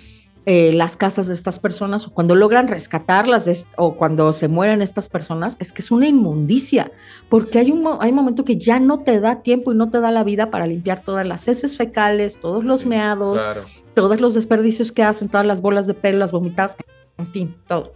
eh, 0.49 0.71
las 0.73 0.95
casas 0.95 1.27
de 1.27 1.33
estas 1.33 1.59
personas 1.59 2.07
o 2.07 2.13
cuando 2.13 2.33
logran 2.33 2.69
rescatarlas 2.69 3.67
o 3.75 3.95
cuando 3.95 4.31
se 4.33 4.47
mueren 4.47 4.81
estas 4.81 5.09
personas, 5.09 5.57
es 5.59 5.71
que 5.71 5.81
es 5.81 5.91
una 5.91 6.07
inmundicia, 6.07 6.91
porque 7.29 7.59
hay 7.59 7.69
un, 7.69 7.85
hay 7.99 8.09
un 8.09 8.15
momento 8.15 8.45
que 8.45 8.57
ya 8.57 8.79
no 8.79 9.03
te 9.03 9.19
da 9.19 9.41
tiempo 9.41 9.73
y 9.73 9.75
no 9.75 9.89
te 9.89 9.99
da 9.99 10.09
la 10.09 10.23
vida 10.23 10.49
para 10.49 10.65
limpiar 10.65 11.03
todas 11.03 11.27
las 11.27 11.47
heces 11.47 11.75
fecales, 11.75 12.39
todos 12.39 12.63
los 12.63 12.85
meados, 12.85 13.41
todos 13.93 14.21
los 14.21 14.33
desperdicios 14.33 14.91
que 14.91 15.03
hacen, 15.03 15.27
todas 15.27 15.45
las 15.45 15.61
bolas 15.61 15.85
de 15.85 15.93
pelo, 15.93 16.17
las 16.17 16.31
vomitadas, 16.31 16.77
en 17.17 17.27
fin, 17.27 17.55
todo. 17.67 17.93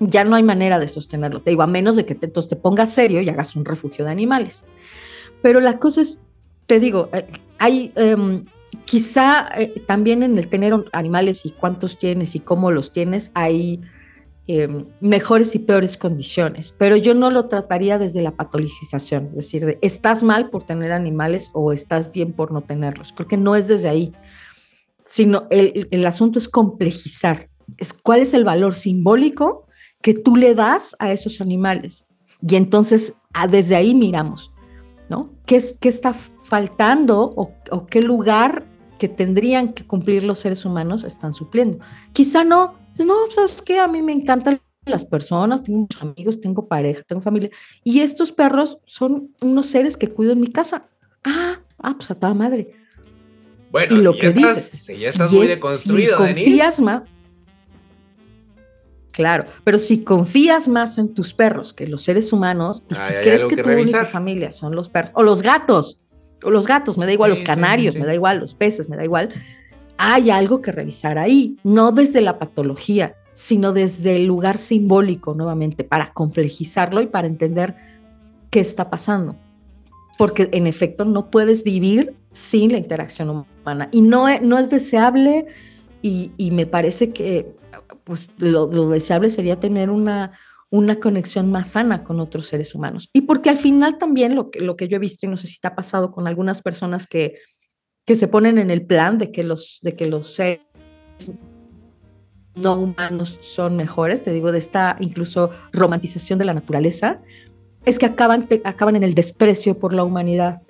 Ya 0.00 0.24
no 0.24 0.34
hay 0.34 0.42
manera 0.42 0.78
de 0.78 0.88
sostenerlo, 0.88 1.42
te 1.42 1.50
digo, 1.50 1.62
a 1.62 1.66
menos 1.66 1.94
de 1.94 2.06
que 2.06 2.14
te, 2.14 2.26
te 2.26 2.56
pongas 2.56 2.92
serio 2.92 3.20
y 3.20 3.28
hagas 3.28 3.54
un 3.54 3.66
refugio 3.66 4.04
de 4.04 4.10
animales. 4.10 4.64
Pero 5.42 5.60
la 5.60 5.78
cosa 5.78 6.00
es, 6.00 6.22
te 6.66 6.80
digo, 6.80 7.10
eh, 7.12 7.26
hay 7.58 7.92
em, 7.96 8.46
quizá 8.84 9.48
eh, 9.56 9.82
también 9.86 10.22
en 10.22 10.38
el 10.38 10.48
tener 10.48 10.74
animales 10.92 11.44
y 11.44 11.50
cuántos 11.50 11.98
tienes 11.98 12.34
y 12.34 12.40
cómo 12.40 12.70
los 12.70 12.92
tienes, 12.92 13.30
hay 13.34 13.80
em, 14.46 14.86
mejores 15.00 15.54
y 15.54 15.58
peores 15.58 15.96
condiciones, 15.96 16.74
pero 16.76 16.96
yo 16.96 17.14
no 17.14 17.30
lo 17.30 17.46
trataría 17.46 17.98
desde 17.98 18.22
la 18.22 18.32
patologización, 18.32 19.26
es 19.26 19.34
decir, 19.34 19.66
de, 19.66 19.78
estás 19.82 20.22
mal 20.22 20.50
por 20.50 20.64
tener 20.64 20.92
animales 20.92 21.50
o 21.52 21.72
estás 21.72 22.10
bien 22.10 22.32
por 22.32 22.52
no 22.52 22.62
tenerlos. 22.62 23.12
Creo 23.12 23.28
que 23.28 23.36
no 23.36 23.54
es 23.54 23.68
desde 23.68 23.88
ahí, 23.88 24.12
sino 25.04 25.46
el, 25.50 25.88
el 25.90 26.06
asunto 26.06 26.38
es 26.38 26.48
complejizar. 26.48 27.48
Es, 27.76 27.92
¿Cuál 27.92 28.20
es 28.20 28.34
el 28.34 28.44
valor 28.44 28.74
simbólico 28.74 29.66
que 30.02 30.14
tú 30.14 30.36
le 30.36 30.54
das 30.54 30.96
a 30.98 31.12
esos 31.12 31.40
animales? 31.40 32.06
Y 32.46 32.56
entonces 32.56 33.14
ah, 33.32 33.46
desde 33.46 33.76
ahí 33.76 33.94
miramos, 33.94 34.52
¿no? 35.08 35.30
¿Qué, 35.46 35.62
qué 35.80 35.88
está 35.88 36.14
faltando 36.50 37.32
o, 37.36 37.86
qué 37.86 38.00
lugar 38.00 38.66
que 38.98 39.06
tendrían 39.06 39.72
que 39.72 39.86
cumplir 39.86 40.24
los 40.24 40.40
seres 40.40 40.64
humanos 40.64 41.04
están 41.04 41.32
supliendo. 41.32 41.78
Quizá 42.12 42.42
no, 42.42 42.74
pues 42.96 43.06
no, 43.06 43.14
¿sabes 43.30 43.62
qué? 43.62 43.78
A 43.78 43.86
mí 43.86 44.02
me 44.02 44.12
encantan 44.12 44.60
las 44.84 45.04
personas, 45.04 45.62
tengo 45.62 45.78
muchos 45.78 46.02
amigos, 46.02 46.40
tengo 46.40 46.66
pareja, 46.66 47.02
tengo 47.06 47.22
familia, 47.22 47.50
y 47.84 48.00
estos 48.00 48.32
perros 48.32 48.78
son 48.84 49.30
unos 49.40 49.66
seres 49.66 49.96
que 49.96 50.08
cuido 50.08 50.32
en 50.32 50.40
mi 50.40 50.48
casa. 50.48 50.88
Ah, 51.22 51.60
ah 51.78 51.94
pues 51.96 52.10
a 52.10 52.16
toda 52.16 52.34
madre. 52.34 52.74
Bueno, 53.70 53.96
y 53.96 54.02
lo 54.02 54.16
que 54.16 54.32
dices, 54.32 54.98
ya 54.98 55.08
estás 55.08 55.30
muy 55.30 55.46
deconstruido, 55.46 56.16
si 56.16 56.34
confías 56.34 56.80
más, 56.80 57.02
Claro, 59.20 59.44
pero 59.64 59.78
si 59.78 60.02
confías 60.02 60.66
más 60.66 60.96
en 60.96 61.12
tus 61.12 61.34
perros 61.34 61.74
que 61.74 61.86
los 61.86 62.02
seres 62.02 62.32
humanos, 62.32 62.82
y 62.90 62.94
si 62.94 63.12
crees 63.22 63.44
que, 63.44 63.62
tu 63.62 63.68
única 63.68 64.06
familia 64.06 64.50
son 64.50 64.74
los 64.74 64.88
perros, 64.88 65.12
o 65.14 65.22
los 65.22 65.42
gatos, 65.42 65.98
o 66.42 66.50
los 66.50 66.66
gatos, 66.66 66.96
me 66.96 67.04
da 67.04 67.12
igual, 67.12 67.28
los 67.28 67.42
canarios, 67.42 67.96
me 67.96 68.06
da 68.06 68.14
igual, 68.14 68.38
los 68.38 68.54
peces, 68.54 68.88
me 68.88 68.96
da 68.96 69.04
igual. 69.04 69.28
Hay 69.98 70.30
algo 70.30 70.62
que 70.62 70.72
revisar 70.72 71.18
ahí, 71.18 71.58
no 71.64 71.92
desde 71.92 72.22
la 72.22 72.38
patología, 72.38 73.14
sino 73.32 73.74
desde 73.74 74.16
el 74.16 74.24
lugar 74.24 74.56
simbólico 74.56 75.34
nuevamente, 75.34 75.84
para 75.84 76.14
complejizarlo 76.14 77.02
y 77.02 77.06
para 77.06 77.26
entender 77.26 77.76
qué 78.48 78.60
está 78.60 78.88
pasando. 78.88 79.36
Porque 80.16 80.48
en 80.52 80.66
efecto 80.66 81.04
no 81.04 81.30
puedes 81.30 81.62
vivir 81.62 82.14
sin 82.32 82.72
la 82.72 82.78
interacción 82.78 83.28
humana 83.28 83.90
y 83.92 84.00
no, 84.00 84.26
no 84.40 84.58
es 84.58 84.70
deseable 84.70 85.46
y, 86.00 86.50
me 86.52 86.64
parece 86.64 87.12
que 87.12 87.52
pues, 88.10 88.28
lo 88.38 88.88
deseable 88.88 89.30
sería 89.30 89.60
tener 89.60 89.90
una, 89.90 90.32
una 90.70 91.00
conexión 91.00 91.50
más 91.50 91.72
sana 91.72 92.04
con 92.04 92.20
otros 92.20 92.46
seres 92.46 92.74
humanos. 92.74 93.10
Y 93.12 93.22
porque 93.22 93.50
al 93.50 93.58
final 93.58 93.98
también 93.98 94.36
lo 94.36 94.50
que, 94.50 94.60
lo 94.60 94.76
que 94.76 94.88
yo 94.88 94.96
he 94.96 95.00
visto, 95.00 95.26
y 95.26 95.28
no 95.28 95.36
sé 95.36 95.48
si 95.48 95.58
te 95.58 95.68
ha 95.68 95.74
pasado 95.74 96.12
con 96.12 96.28
algunas 96.28 96.62
personas 96.62 97.06
que, 97.06 97.38
que 98.06 98.14
se 98.14 98.28
ponen 98.28 98.56
en 98.56 98.70
el 98.70 98.86
plan 98.86 99.18
de 99.18 99.32
que 99.32 99.42
los, 99.42 99.80
de 99.82 99.96
que 99.96 100.06
los 100.06 100.28
seres 100.28 100.60
no 102.54 102.78
humanos 102.78 103.38
son 103.40 103.76
mejores, 103.76 104.22
te 104.22 104.32
digo, 104.32 104.52
de 104.52 104.58
esta 104.58 104.96
incluso 105.00 105.50
romantización 105.72 106.38
de 106.38 106.44
la 106.44 106.54
naturaleza, 106.54 107.20
es 107.84 107.98
que 107.98 108.06
acaban, 108.06 108.48
acaban 108.64 108.96
en 108.96 109.02
el 109.02 109.14
desprecio 109.14 109.78
por 109.78 109.92
la 109.92 110.04
humanidad. 110.04 110.62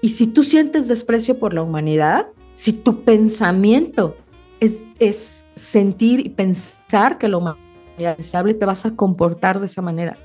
Y 0.00 0.10
si 0.10 0.26
tú 0.26 0.42
sientes 0.42 0.88
desprecio 0.88 1.38
por 1.38 1.54
la 1.54 1.62
humanidad, 1.62 2.26
si 2.54 2.72
tu 2.72 3.02
pensamiento 3.02 4.16
es, 4.60 4.84
es 4.98 5.45
sentir 5.56 6.24
y 6.24 6.28
pensar 6.28 7.18
que 7.18 7.28
la 7.28 7.38
humanidad 7.38 8.16
deseable, 8.16 8.54
te 8.54 8.66
vas 8.66 8.86
a 8.86 8.94
comportar 8.94 9.58
de 9.58 9.66
esa 9.66 9.82
manera. 9.82 10.16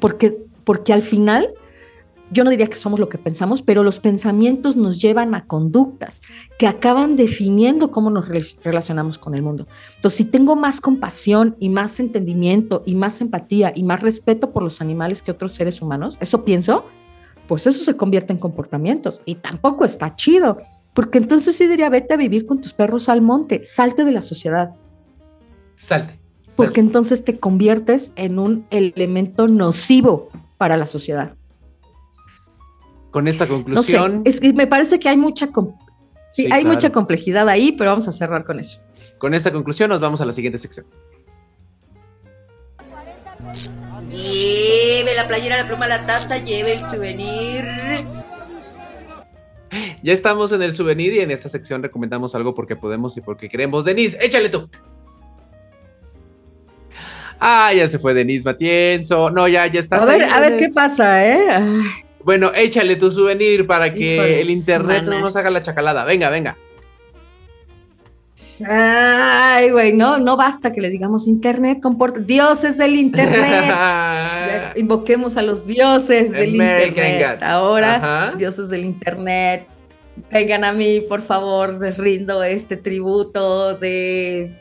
Porque, 0.00 0.38
porque 0.64 0.92
al 0.92 1.02
final, 1.02 1.50
yo 2.30 2.44
no 2.44 2.50
diría 2.50 2.66
que 2.66 2.76
somos 2.76 2.98
lo 2.98 3.08
que 3.08 3.18
pensamos, 3.18 3.60
pero 3.60 3.82
los 3.82 4.00
pensamientos 4.00 4.76
nos 4.76 5.00
llevan 5.00 5.34
a 5.34 5.46
conductas 5.46 6.22
que 6.58 6.66
acaban 6.66 7.16
definiendo 7.16 7.90
cómo 7.90 8.08
nos 8.08 8.28
relacionamos 8.62 9.18
con 9.18 9.34
el 9.34 9.42
mundo. 9.42 9.66
Entonces, 9.96 10.16
si 10.16 10.24
tengo 10.24 10.56
más 10.56 10.80
compasión 10.80 11.56
y 11.60 11.68
más 11.68 12.00
entendimiento 12.00 12.82
y 12.86 12.94
más 12.94 13.20
empatía 13.20 13.72
y 13.74 13.82
más 13.82 14.00
respeto 14.00 14.50
por 14.50 14.62
los 14.62 14.80
animales 14.80 15.20
que 15.20 15.30
otros 15.30 15.52
seres 15.52 15.82
humanos, 15.82 16.16
eso 16.20 16.44
pienso, 16.44 16.84
pues 17.46 17.66
eso 17.66 17.84
se 17.84 17.96
convierte 17.96 18.32
en 18.32 18.38
comportamientos 18.38 19.20
y 19.26 19.34
tampoco 19.34 19.84
está 19.84 20.14
chido. 20.14 20.58
Porque 20.94 21.18
entonces 21.18 21.56
sí 21.56 21.66
diría, 21.66 21.88
vete 21.88 22.14
a 22.14 22.16
vivir 22.16 22.46
con 22.46 22.60
tus 22.60 22.72
perros 22.72 23.08
al 23.08 23.22
monte, 23.22 23.62
salte 23.62 24.04
de 24.04 24.12
la 24.12 24.22
sociedad. 24.22 24.74
Salte 25.74 26.20
porque 26.56 26.80
entonces 26.80 27.24
te 27.24 27.38
conviertes 27.38 28.12
en 28.16 28.38
un 28.38 28.66
elemento 28.70 29.48
nocivo 29.48 30.30
para 30.58 30.76
la 30.76 30.86
sociedad. 30.86 31.34
Con 33.10 33.28
esta 33.28 33.46
conclusión. 33.46 34.22
es 34.24 34.40
que 34.40 34.52
me 34.52 34.66
parece 34.66 34.98
que 34.98 35.08
hay 35.08 35.16
mucha, 35.16 35.50
hay 36.50 36.64
mucha 36.64 36.90
complejidad 36.90 37.48
ahí, 37.48 37.72
pero 37.72 37.90
vamos 37.90 38.08
a 38.08 38.12
cerrar 38.12 38.44
con 38.44 38.60
eso. 38.60 38.80
Con 39.18 39.34
esta 39.34 39.52
conclusión 39.52 39.90
nos 39.90 40.00
vamos 40.00 40.20
a 40.20 40.24
la 40.24 40.32
siguiente 40.32 40.58
sección. 40.58 40.86
Lleve 44.10 45.14
la 45.16 45.26
playera, 45.26 45.56
la 45.56 45.66
pluma, 45.66 45.88
la 45.88 46.06
taza, 46.06 46.38
lleve 46.38 46.74
el 46.74 46.78
souvenir. 46.78 47.64
Ya 50.02 50.12
estamos 50.12 50.52
en 50.52 50.62
el 50.62 50.72
souvenir 50.74 51.14
y 51.14 51.20
en 51.20 51.30
esta 51.30 51.48
sección 51.48 51.82
recomendamos 51.82 52.34
algo 52.34 52.54
porque 52.54 52.76
podemos 52.76 53.16
y 53.16 53.20
porque 53.20 53.48
queremos. 53.48 53.84
Denise, 53.84 54.18
échale 54.20 54.48
tú. 54.48 54.68
Ah, 57.38 57.72
ya 57.74 57.88
se 57.88 57.98
fue 57.98 58.12
Denise 58.12 58.44
Matienzo. 58.44 59.30
No, 59.30 59.48
ya, 59.48 59.66
ya 59.66 59.80
está. 59.80 60.02
A 60.02 60.06
ver, 60.06 60.24
a 60.24 60.40
ver 60.40 60.58
qué 60.58 60.68
pasa, 60.74 61.26
¿eh? 61.26 61.62
Bueno, 62.22 62.52
échale 62.54 62.96
tu 62.96 63.10
souvenir 63.10 63.66
para 63.66 63.94
que 63.94 64.40
el 64.42 64.50
internet 64.50 65.04
no 65.04 65.20
nos 65.20 65.36
haga 65.36 65.48
la 65.48 65.62
chacalada. 65.62 66.04
Venga, 66.04 66.28
venga. 66.28 66.56
Ay, 68.68 69.70
güey, 69.70 69.92
no, 69.92 70.18
no 70.18 70.36
basta 70.36 70.72
que 70.72 70.80
le 70.80 70.90
digamos 70.90 71.26
internet, 71.28 71.80
comporta. 71.80 72.20
Dioses 72.20 72.78
del 72.78 72.96
internet. 72.96 73.72
invoquemos 74.76 75.36
a 75.36 75.42
los 75.42 75.66
dioses 75.66 76.32
del 76.32 76.56
internet. 76.56 77.42
Ahora, 77.42 78.34
dioses 78.36 78.68
del 78.68 78.84
internet. 78.84 79.66
Vengan 80.30 80.64
a 80.64 80.72
mí, 80.72 81.00
por 81.00 81.22
favor, 81.22 81.80
les 81.80 81.96
rindo 81.96 82.42
este 82.42 82.76
tributo 82.76 83.74
de 83.74 84.60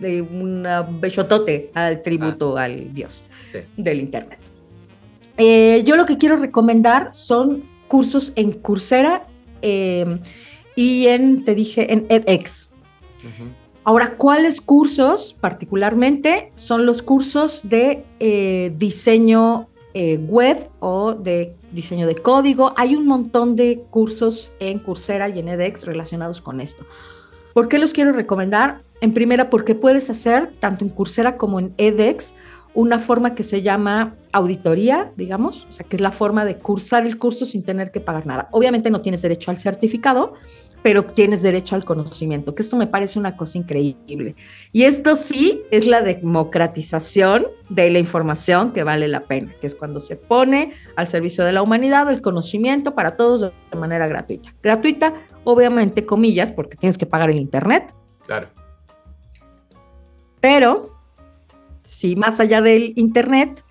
de 0.00 0.22
un 0.22 0.66
besotote 1.00 1.70
al 1.74 2.02
tributo 2.02 2.56
ah. 2.56 2.64
al 2.64 2.92
dios 2.92 3.24
del 3.76 4.00
Internet. 4.00 4.38
Eh, 5.38 5.82
yo 5.86 5.96
lo 5.96 6.06
que 6.06 6.18
quiero 6.18 6.36
recomendar 6.36 7.10
son 7.14 7.64
cursos 7.88 8.32
en 8.36 8.52
Coursera 8.52 9.26
em, 9.60 10.20
y 10.76 11.06
en, 11.06 11.44
te 11.44 11.54
dije, 11.54 11.92
en 11.92 12.06
edX. 12.08 12.70
Ahora, 13.84 14.16
¿cuáles 14.16 14.60
cursos 14.60 15.36
particularmente? 15.40 16.52
Son 16.54 16.86
los 16.86 17.02
cursos 17.02 17.68
de 17.68 18.04
eh, 18.20 18.72
diseño 18.76 19.68
eh, 19.94 20.18
web 20.18 20.68
o 20.78 21.14
de 21.14 21.56
diseño 21.72 22.06
de 22.06 22.14
código. 22.14 22.72
Hay 22.76 22.94
un 22.94 23.06
montón 23.06 23.56
de 23.56 23.84
cursos 23.90 24.52
en 24.60 24.78
Coursera 24.78 25.28
y 25.28 25.40
en 25.40 25.48
edX 25.48 25.84
relacionados 25.84 26.40
con 26.40 26.60
esto. 26.60 26.86
¿Por 27.54 27.68
qué 27.68 27.78
los 27.78 27.92
quiero 27.92 28.12
recomendar? 28.12 28.82
En 29.00 29.12
primera, 29.12 29.50
porque 29.50 29.74
puedes 29.74 30.08
hacer, 30.10 30.52
tanto 30.60 30.84
en 30.84 30.90
Coursera 30.90 31.36
como 31.36 31.58
en 31.58 31.74
edX, 31.76 32.34
una 32.74 32.98
forma 32.98 33.34
que 33.34 33.42
se 33.42 33.62
llama 33.62 34.14
auditoría, 34.32 35.12
digamos, 35.16 35.66
o 35.68 35.72
sea, 35.72 35.86
que 35.86 35.96
es 35.96 36.02
la 36.02 36.10
forma 36.10 36.44
de 36.44 36.56
cursar 36.56 37.04
el 37.04 37.18
curso 37.18 37.44
sin 37.44 37.62
tener 37.62 37.90
que 37.90 38.00
pagar 38.00 38.26
nada. 38.26 38.48
Obviamente 38.50 38.90
no 38.90 39.02
tienes 39.02 39.20
derecho 39.20 39.50
al 39.50 39.58
certificado, 39.58 40.34
pero 40.82 41.04
tienes 41.04 41.42
derecho 41.42 41.76
al 41.76 41.84
conocimiento, 41.84 42.54
que 42.54 42.62
esto 42.62 42.76
me 42.76 42.86
parece 42.86 43.18
una 43.18 43.36
cosa 43.36 43.58
increíble. 43.58 44.34
Y 44.72 44.82
esto 44.82 45.16
sí 45.16 45.62
es 45.70 45.86
la 45.86 46.02
democratización 46.02 47.46
de 47.68 47.88
la 47.90 47.98
información 48.00 48.72
que 48.72 48.82
vale 48.82 49.08
la 49.08 49.24
pena, 49.24 49.54
que 49.60 49.66
es 49.66 49.74
cuando 49.74 50.00
se 50.00 50.16
pone 50.16 50.72
al 50.96 51.06
servicio 51.06 51.44
de 51.44 51.52
la 51.52 51.62
humanidad 51.62 52.10
el 52.10 52.20
conocimiento 52.20 52.94
para 52.94 53.16
todos 53.16 53.40
de 53.40 53.78
manera 53.78 54.06
gratuita. 54.08 54.52
Gratuita, 54.62 55.14
obviamente, 55.44 56.04
comillas, 56.04 56.50
porque 56.50 56.76
tienes 56.76 56.98
que 56.98 57.06
pagar 57.06 57.30
el 57.30 57.36
Internet. 57.36 57.94
Claro. 58.26 58.48
Pero, 60.40 60.98
si 61.82 62.16
más 62.16 62.40
allá 62.40 62.60
del 62.60 62.92
Internet, 62.96 63.64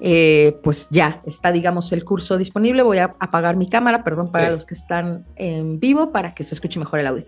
eh, 0.00 0.58
pues 0.62 0.88
ya 0.90 1.22
está, 1.24 1.52
digamos, 1.52 1.92
el 1.92 2.04
curso 2.04 2.36
disponible. 2.36 2.82
Voy 2.82 2.98
a 2.98 3.16
apagar 3.18 3.56
mi 3.56 3.68
cámara, 3.68 4.04
perdón, 4.04 4.30
para 4.30 4.50
los 4.50 4.66
que 4.66 4.74
están 4.74 5.24
en 5.36 5.80
vivo, 5.80 6.12
para 6.12 6.34
que 6.34 6.42
se 6.42 6.54
escuche 6.54 6.78
mejor 6.78 7.00
el 7.00 7.06
audio. 7.06 7.24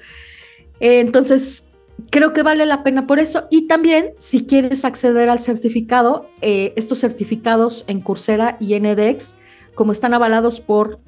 Eh, 0.80 1.00
entonces, 1.00 1.64
creo 2.10 2.32
que 2.32 2.42
vale 2.42 2.66
la 2.66 2.82
pena 2.82 3.06
por 3.06 3.18
eso. 3.18 3.46
Y 3.50 3.66
también, 3.68 4.12
si 4.16 4.44
quieres 4.44 4.84
acceder 4.84 5.28
al 5.28 5.42
certificado, 5.42 6.28
eh, 6.42 6.72
estos 6.76 7.00
certificados 7.00 7.84
en 7.86 8.00
Coursera 8.00 8.56
y 8.60 8.74
en 8.74 8.86
edX, 8.86 9.36
como 9.74 9.92
están 9.92 10.12
avalados 10.12 10.60
por 10.60 11.00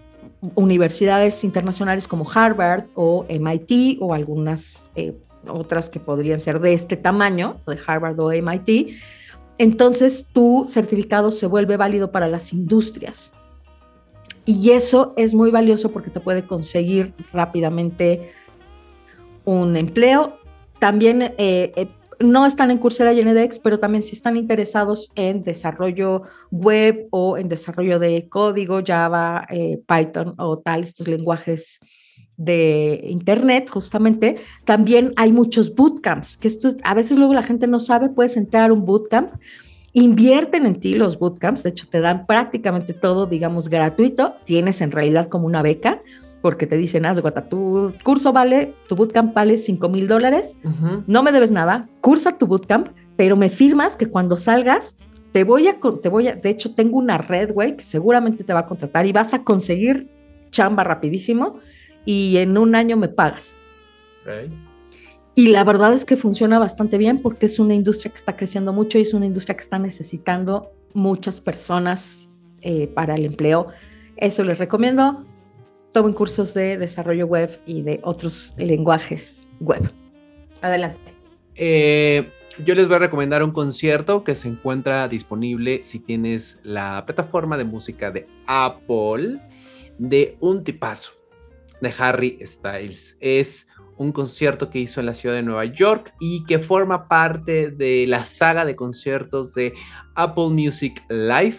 universidades 0.54 1.44
internacionales 1.44 2.08
como 2.08 2.26
Harvard 2.30 2.84
o 2.94 3.26
MIT 3.28 3.98
o 4.00 4.14
algunas 4.14 4.82
otras 5.46 5.90
que 5.90 6.00
podrían 6.00 6.40
ser 6.40 6.60
de 6.60 6.72
este 6.72 6.96
tamaño, 6.96 7.60
de 7.66 7.78
Harvard 7.86 8.18
o 8.18 8.30
MIT, 8.30 8.94
entonces 9.60 10.24
tu 10.32 10.64
certificado 10.66 11.30
se 11.30 11.46
vuelve 11.46 11.76
válido 11.76 12.10
para 12.10 12.28
las 12.28 12.54
industrias. 12.54 13.30
Y 14.46 14.70
eso 14.70 15.12
es 15.18 15.34
muy 15.34 15.50
valioso 15.50 15.92
porque 15.92 16.08
te 16.08 16.18
puede 16.18 16.46
conseguir 16.46 17.12
rápidamente 17.30 18.32
un 19.44 19.76
empleo. 19.76 20.38
También 20.78 21.20
eh, 21.20 21.34
eh, 21.76 21.88
no 22.20 22.46
están 22.46 22.70
en 22.70 22.78
Coursera 22.78 23.12
y 23.12 23.20
en 23.20 23.50
pero 23.62 23.78
también 23.78 24.02
si 24.02 24.16
están 24.16 24.38
interesados 24.38 25.10
en 25.14 25.42
desarrollo 25.42 26.22
web 26.50 27.08
o 27.10 27.36
en 27.36 27.50
desarrollo 27.50 27.98
de 27.98 28.30
código, 28.30 28.80
Java, 28.82 29.46
eh, 29.50 29.78
Python 29.86 30.36
o 30.38 30.58
tal, 30.58 30.84
estos 30.84 31.06
lenguajes 31.06 31.80
de 32.40 33.04
internet, 33.04 33.68
justamente, 33.68 34.36
también 34.64 35.12
hay 35.16 35.30
muchos 35.30 35.74
bootcamps, 35.74 36.38
que 36.38 36.48
esto 36.48 36.70
a 36.84 36.94
veces 36.94 37.18
luego 37.18 37.34
la 37.34 37.42
gente 37.42 37.66
no 37.66 37.78
sabe, 37.78 38.08
puedes 38.08 38.36
entrar 38.38 38.70
a 38.70 38.72
un 38.72 38.86
bootcamp, 38.86 39.30
invierten 39.92 40.64
en 40.64 40.80
ti 40.80 40.94
los 40.94 41.18
bootcamps, 41.18 41.62
de 41.62 41.70
hecho 41.70 41.86
te 41.86 42.00
dan 42.00 42.26
prácticamente 42.26 42.94
todo, 42.94 43.26
digamos, 43.26 43.68
gratuito, 43.68 44.36
tienes 44.44 44.80
en 44.80 44.90
realidad 44.90 45.28
como 45.28 45.46
una 45.46 45.60
beca, 45.60 46.00
porque 46.40 46.66
te 46.66 46.78
dicen, 46.78 47.04
haz 47.04 47.22
de 47.22 47.32
tu 47.50 47.92
curso 48.02 48.32
vale, 48.32 48.72
tu 48.88 48.96
bootcamp 48.96 49.34
vale 49.34 49.58
5 49.58 49.90
mil 49.90 50.08
dólares, 50.08 50.56
no 51.06 51.22
me 51.22 51.32
debes 51.32 51.50
nada, 51.50 51.90
cursa 52.00 52.38
tu 52.38 52.46
bootcamp, 52.46 52.88
pero 53.16 53.36
me 53.36 53.50
firmas 53.50 53.96
que 53.96 54.06
cuando 54.06 54.36
salgas 54.36 54.96
te 55.32 55.44
voy 55.44 55.68
a, 55.68 55.78
te 55.78 56.08
voy 56.08 56.28
a, 56.28 56.36
de 56.36 56.48
hecho 56.48 56.74
tengo 56.74 56.96
una 56.96 57.18
red, 57.18 57.52
güey, 57.52 57.76
que 57.76 57.84
seguramente 57.84 58.44
te 58.44 58.54
va 58.54 58.60
a 58.60 58.66
contratar 58.66 59.04
y 59.04 59.12
vas 59.12 59.34
a 59.34 59.44
conseguir 59.44 60.08
chamba 60.50 60.84
rapidísimo 60.84 61.58
y 62.04 62.36
en 62.38 62.56
un 62.58 62.74
año 62.74 62.96
me 62.96 63.08
pagas. 63.08 63.54
Y 65.34 65.48
la 65.48 65.64
verdad 65.64 65.92
es 65.92 66.04
que 66.04 66.16
funciona 66.16 66.58
bastante 66.58 66.98
bien 66.98 67.22
porque 67.22 67.46
es 67.46 67.58
una 67.58 67.74
industria 67.74 68.10
que 68.10 68.18
está 68.18 68.36
creciendo 68.36 68.72
mucho 68.72 68.98
y 68.98 69.02
es 69.02 69.14
una 69.14 69.26
industria 69.26 69.56
que 69.56 69.62
está 69.62 69.78
necesitando 69.78 70.72
muchas 70.92 71.40
personas 71.40 72.28
eh, 72.62 72.88
para 72.88 73.14
el 73.14 73.24
empleo. 73.24 73.68
Eso 74.16 74.44
les 74.44 74.58
recomiendo. 74.58 75.24
Tomen 75.92 76.12
cursos 76.12 76.54
de 76.54 76.78
desarrollo 76.78 77.26
web 77.26 77.58
y 77.66 77.82
de 77.82 78.00
otros 78.02 78.54
lenguajes 78.58 79.48
web. 79.60 79.90
Adelante. 80.60 81.14
Eh, 81.56 82.28
yo 82.64 82.74
les 82.74 82.86
voy 82.86 82.96
a 82.96 83.00
recomendar 83.00 83.42
un 83.42 83.52
concierto 83.52 84.22
que 84.22 84.34
se 84.34 84.48
encuentra 84.48 85.08
disponible 85.08 85.82
si 85.82 86.00
tienes 86.00 86.60
la 86.62 87.04
plataforma 87.06 87.56
de 87.56 87.64
música 87.64 88.10
de 88.10 88.26
Apple 88.46 89.40
de 89.98 90.36
un 90.40 90.62
tipazo 90.64 91.19
de 91.80 91.92
Harry 91.98 92.38
Styles. 92.44 93.16
Es 93.20 93.68
un 93.96 94.12
concierto 94.12 94.70
que 94.70 94.78
hizo 94.78 95.00
en 95.00 95.06
la 95.06 95.14
ciudad 95.14 95.34
de 95.34 95.42
Nueva 95.42 95.66
York 95.66 96.14
y 96.20 96.44
que 96.44 96.58
forma 96.58 97.06
parte 97.06 97.70
de 97.70 98.06
la 98.06 98.24
saga 98.24 98.64
de 98.64 98.74
conciertos 98.74 99.54
de 99.54 99.74
Apple 100.14 100.48
Music 100.48 101.04
Live. 101.08 101.58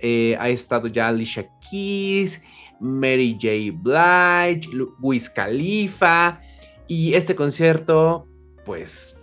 Eh, 0.00 0.36
ha 0.40 0.48
estado 0.48 0.88
ya 0.88 1.08
Alicia 1.08 1.48
Keys, 1.70 2.42
Mary 2.80 3.34
J. 3.40 3.72
Blige, 3.72 4.68
Wiz 5.00 5.30
Khalifa. 5.30 6.40
Y 6.88 7.14
este 7.14 7.36
concierto, 7.36 8.26
pues, 8.64 9.16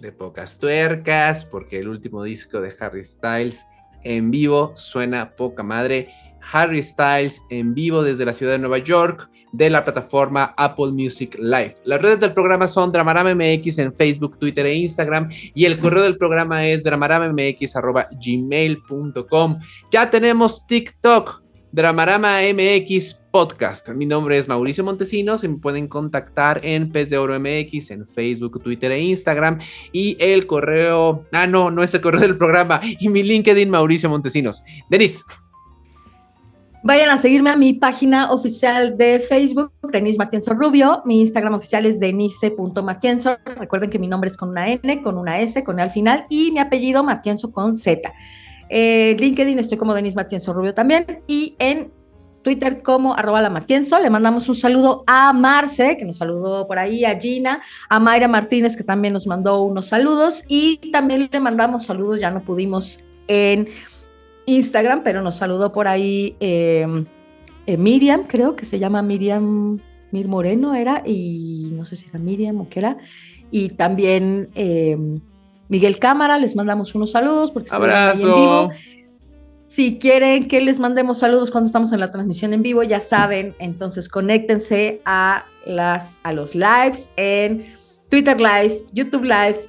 de 0.00 0.10
pocas 0.10 0.58
tuercas, 0.58 1.44
porque 1.44 1.78
el 1.78 1.88
último 1.88 2.24
disco 2.24 2.60
de 2.60 2.72
Harry 2.80 3.04
Styles 3.04 3.64
en 4.02 4.30
vivo 4.30 4.72
suena 4.76 5.36
poca 5.36 5.62
madre. 5.62 6.08
Harry 6.52 6.82
Styles 6.82 7.40
en 7.50 7.74
vivo 7.74 8.02
desde 8.02 8.24
la 8.24 8.32
ciudad 8.32 8.52
de 8.52 8.58
Nueva 8.58 8.78
York 8.78 9.28
de 9.52 9.70
la 9.70 9.84
plataforma 9.84 10.52
Apple 10.56 10.90
Music 10.92 11.36
Live. 11.38 11.76
Las 11.84 12.02
redes 12.02 12.18
del 12.20 12.32
programa 12.32 12.66
son 12.68 12.92
Dramarama 12.92 13.34
MX 13.34 13.78
en 13.78 13.92
Facebook, 13.94 14.38
Twitter 14.38 14.66
e 14.66 14.74
Instagram 14.74 15.28
y 15.54 15.64
el 15.64 15.78
correo 15.78 16.02
del 16.02 16.16
programa 16.16 16.66
es 16.66 16.82
dramaramamx.gmail.com. 16.84 19.58
Ya 19.90 20.10
tenemos 20.10 20.66
TikTok, 20.66 21.42
Dramarama 21.72 22.40
MX 22.54 23.14
Podcast. 23.30 23.90
Mi 23.90 24.06
nombre 24.06 24.38
es 24.38 24.48
Mauricio 24.48 24.82
Montesinos 24.84 25.44
y 25.44 25.48
me 25.48 25.58
pueden 25.58 25.86
contactar 25.86 26.60
en 26.64 26.90
Pez 26.90 27.10
de 27.10 27.16
en 27.16 28.06
Facebook, 28.06 28.62
Twitter 28.62 28.90
e 28.90 29.00
Instagram 29.00 29.58
y 29.92 30.16
el 30.18 30.46
correo, 30.46 31.26
ah 31.32 31.46
no, 31.46 31.70
no 31.70 31.82
es 31.82 31.92
el 31.94 32.00
correo 32.00 32.20
del 32.20 32.38
programa 32.38 32.80
y 32.82 33.08
mi 33.08 33.22
LinkedIn 33.22 33.70
Mauricio 33.70 34.08
Montesinos. 34.08 34.62
Denis. 34.88 35.24
Vayan 36.84 37.10
a 37.10 37.18
seguirme 37.18 37.50
a 37.50 37.56
mi 37.56 37.72
página 37.72 38.30
oficial 38.30 38.96
de 38.96 39.18
Facebook, 39.18 39.72
Denise 39.90 40.16
Matienzo 40.16 40.54
Rubio. 40.54 41.02
Mi 41.04 41.20
Instagram 41.20 41.54
oficial 41.54 41.86
es 41.86 41.98
denise.matienzo. 41.98 43.36
Recuerden 43.56 43.90
que 43.90 43.98
mi 43.98 44.06
nombre 44.06 44.28
es 44.28 44.36
con 44.36 44.50
una 44.50 44.68
N, 44.68 45.02
con 45.02 45.18
una 45.18 45.40
S, 45.40 45.64
con 45.64 45.80
E 45.80 45.82
al 45.82 45.90
final 45.90 46.26
y 46.28 46.52
mi 46.52 46.60
apellido 46.60 47.02
Matienzo 47.02 47.50
con 47.50 47.74
Z. 47.74 48.12
Eh, 48.70 49.16
LinkedIn 49.18 49.58
estoy 49.58 49.76
como 49.76 49.92
Denise 49.92 50.14
Matienzo 50.14 50.52
Rubio 50.52 50.72
también 50.72 51.22
y 51.26 51.56
en 51.58 51.90
Twitter 52.42 52.80
como 52.82 53.14
arroba 53.14 53.42
la 53.42 53.50
Matienzo. 53.50 53.98
Le 53.98 54.08
mandamos 54.08 54.48
un 54.48 54.54
saludo 54.54 55.02
a 55.08 55.32
Marce, 55.32 55.96
que 55.96 56.04
nos 56.04 56.18
saludó 56.18 56.68
por 56.68 56.78
ahí, 56.78 57.04
a 57.04 57.18
Gina, 57.18 57.60
a 57.88 57.98
Mayra 57.98 58.28
Martínez, 58.28 58.76
que 58.76 58.84
también 58.84 59.14
nos 59.14 59.26
mandó 59.26 59.62
unos 59.62 59.86
saludos 59.86 60.44
y 60.46 60.76
también 60.92 61.28
le 61.30 61.40
mandamos 61.40 61.86
saludos, 61.86 62.20
ya 62.20 62.30
no 62.30 62.42
pudimos 62.42 63.00
en 63.26 63.68
Instagram, 64.48 65.02
pero 65.04 65.22
nos 65.22 65.36
saludó 65.36 65.72
por 65.72 65.88
ahí 65.88 66.36
em, 66.40 67.04
eh, 67.66 67.76
Miriam, 67.76 68.24
creo 68.24 68.56
que 68.56 68.64
se 68.64 68.78
llama 68.78 69.02
Miriam 69.02 69.78
Mir 70.10 70.26
Moreno, 70.26 70.74
era, 70.74 71.02
y 71.04 71.70
no 71.72 71.84
sé 71.84 71.96
si 71.96 72.06
era 72.08 72.18
Miriam 72.18 72.60
o 72.60 72.68
qué 72.68 72.80
era, 72.80 72.96
y 73.50 73.70
también 73.70 74.48
em, 74.54 75.20
Miguel 75.68 75.98
Cámara, 75.98 76.38
les 76.38 76.56
mandamos 76.56 76.94
unos 76.94 77.10
saludos 77.10 77.50
porque 77.50 77.70
ahí 77.70 78.22
en 78.22 78.34
vivo. 78.34 78.70
Si 79.66 79.98
quieren 79.98 80.48
que 80.48 80.62
les 80.62 80.78
mandemos 80.78 81.18
saludos 81.18 81.50
cuando 81.50 81.66
estamos 81.66 81.92
en 81.92 82.00
la 82.00 82.10
transmisión 82.10 82.54
en 82.54 82.62
vivo, 82.62 82.82
ya 82.82 83.00
saben, 83.00 83.54
entonces 83.58 84.08
conéctense 84.08 85.02
a, 85.04 85.44
las, 85.66 86.20
a 86.22 86.32
los 86.32 86.54
lives 86.54 87.10
en 87.16 87.66
Twitter 88.08 88.40
Live, 88.40 88.86
YouTube 88.94 89.24
Live, 89.24 89.68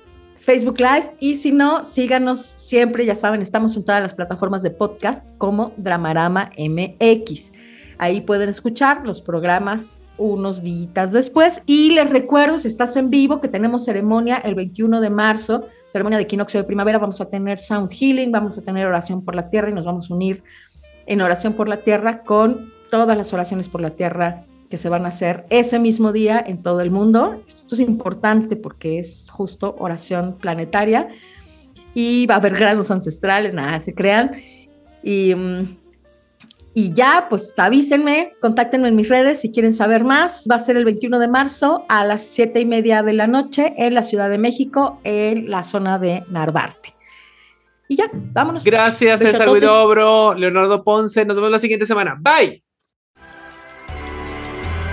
Facebook 0.49 0.79
Live 0.79 1.15
y 1.19 1.35
si 1.35 1.51
no, 1.51 1.85
síganos 1.85 2.39
siempre, 2.41 3.05
ya 3.05 3.13
saben, 3.13 3.43
estamos 3.43 3.77
en 3.77 3.85
todas 3.85 4.01
las 4.01 4.15
plataformas 4.15 4.63
de 4.63 4.71
podcast 4.71 5.23
como 5.37 5.73
Dramarama 5.77 6.49
MX. 6.57 7.51
Ahí 7.99 8.21
pueden 8.21 8.49
escuchar 8.49 9.05
los 9.05 9.21
programas 9.21 10.09
unos 10.17 10.63
días 10.63 11.13
después. 11.13 11.61
Y 11.67 11.91
les 11.91 12.09
recuerdo, 12.09 12.57
si 12.57 12.67
estás 12.67 12.95
en 12.95 13.11
vivo, 13.11 13.39
que 13.41 13.47
tenemos 13.47 13.85
ceremonia 13.85 14.37
el 14.37 14.55
21 14.55 15.01
de 15.01 15.11
marzo, 15.11 15.65
ceremonia 15.89 16.17
de 16.17 16.23
equinoccio 16.23 16.59
de 16.59 16.63
primavera. 16.63 16.97
Vamos 16.97 17.21
a 17.21 17.29
tener 17.29 17.59
sound 17.59 17.91
healing, 17.91 18.31
vamos 18.31 18.57
a 18.57 18.63
tener 18.63 18.87
oración 18.87 19.23
por 19.23 19.35
la 19.35 19.51
tierra 19.51 19.69
y 19.69 19.73
nos 19.73 19.85
vamos 19.85 20.09
a 20.09 20.15
unir 20.15 20.43
en 21.05 21.21
oración 21.21 21.53
por 21.53 21.69
la 21.69 21.83
tierra 21.83 22.23
con 22.23 22.73
todas 22.89 23.15
las 23.15 23.31
oraciones 23.33 23.69
por 23.69 23.81
la 23.81 23.91
tierra 23.91 24.45
que 24.69 24.77
se 24.77 24.89
van 24.89 25.05
a 25.05 25.09
hacer 25.09 25.45
ese 25.49 25.79
mismo 25.79 26.11
día 26.11 26.43
en 26.45 26.61
todo 26.61 26.81
el 26.81 26.91
mundo. 26.91 27.41
Esto 27.47 27.75
es 27.75 27.81
importante 27.81 28.55
porque 28.55 28.99
es 28.99 29.29
justo 29.31 29.75
oración 29.79 30.37
planetaria 30.37 31.09
y 31.93 32.27
va 32.27 32.35
a 32.35 32.37
haber 32.37 32.53
granos 32.53 32.91
ancestrales, 32.91 33.53
nada, 33.53 33.79
se 33.79 33.95
crean. 33.95 34.33
Y, 35.03 35.33
mm, 35.35 35.77
y 36.73 36.93
ya, 36.93 37.27
pues 37.29 37.57
avísenme, 37.57 38.33
contáctenme 38.41 38.89
en 38.89 38.95
mis 38.95 39.09
redes 39.09 39.41
si 39.41 39.51
quieren 39.51 39.73
saber 39.73 40.03
más. 40.03 40.47
Va 40.49 40.55
a 40.55 40.59
ser 40.59 40.77
el 40.77 40.85
21 40.85 41.19
de 41.19 41.27
marzo 41.27 41.85
a 41.89 42.05
las 42.05 42.21
7 42.21 42.59
y 42.59 42.65
media 42.65 43.01
de 43.01 43.13
la 43.13 43.27
noche 43.27 43.73
en 43.77 43.95
la 43.95 44.03
Ciudad 44.03 44.29
de 44.29 44.37
México, 44.37 44.99
en 45.03 45.49
la 45.49 45.63
zona 45.63 45.97
de 45.97 46.23
Narvarte. 46.29 46.95
Y 47.87 47.95
ya, 47.95 48.09
vámonos. 48.13 48.63
Gracias, 48.63 49.19
César 49.19 49.49
Huidobro, 49.49 50.35
Leonardo 50.35 50.83
Ponce. 50.83 51.25
Nos 51.25 51.35
vemos 51.35 51.49
la 51.49 51.57
siguiente 51.57 51.87
semana. 51.87 52.15
Bye. 52.19 52.68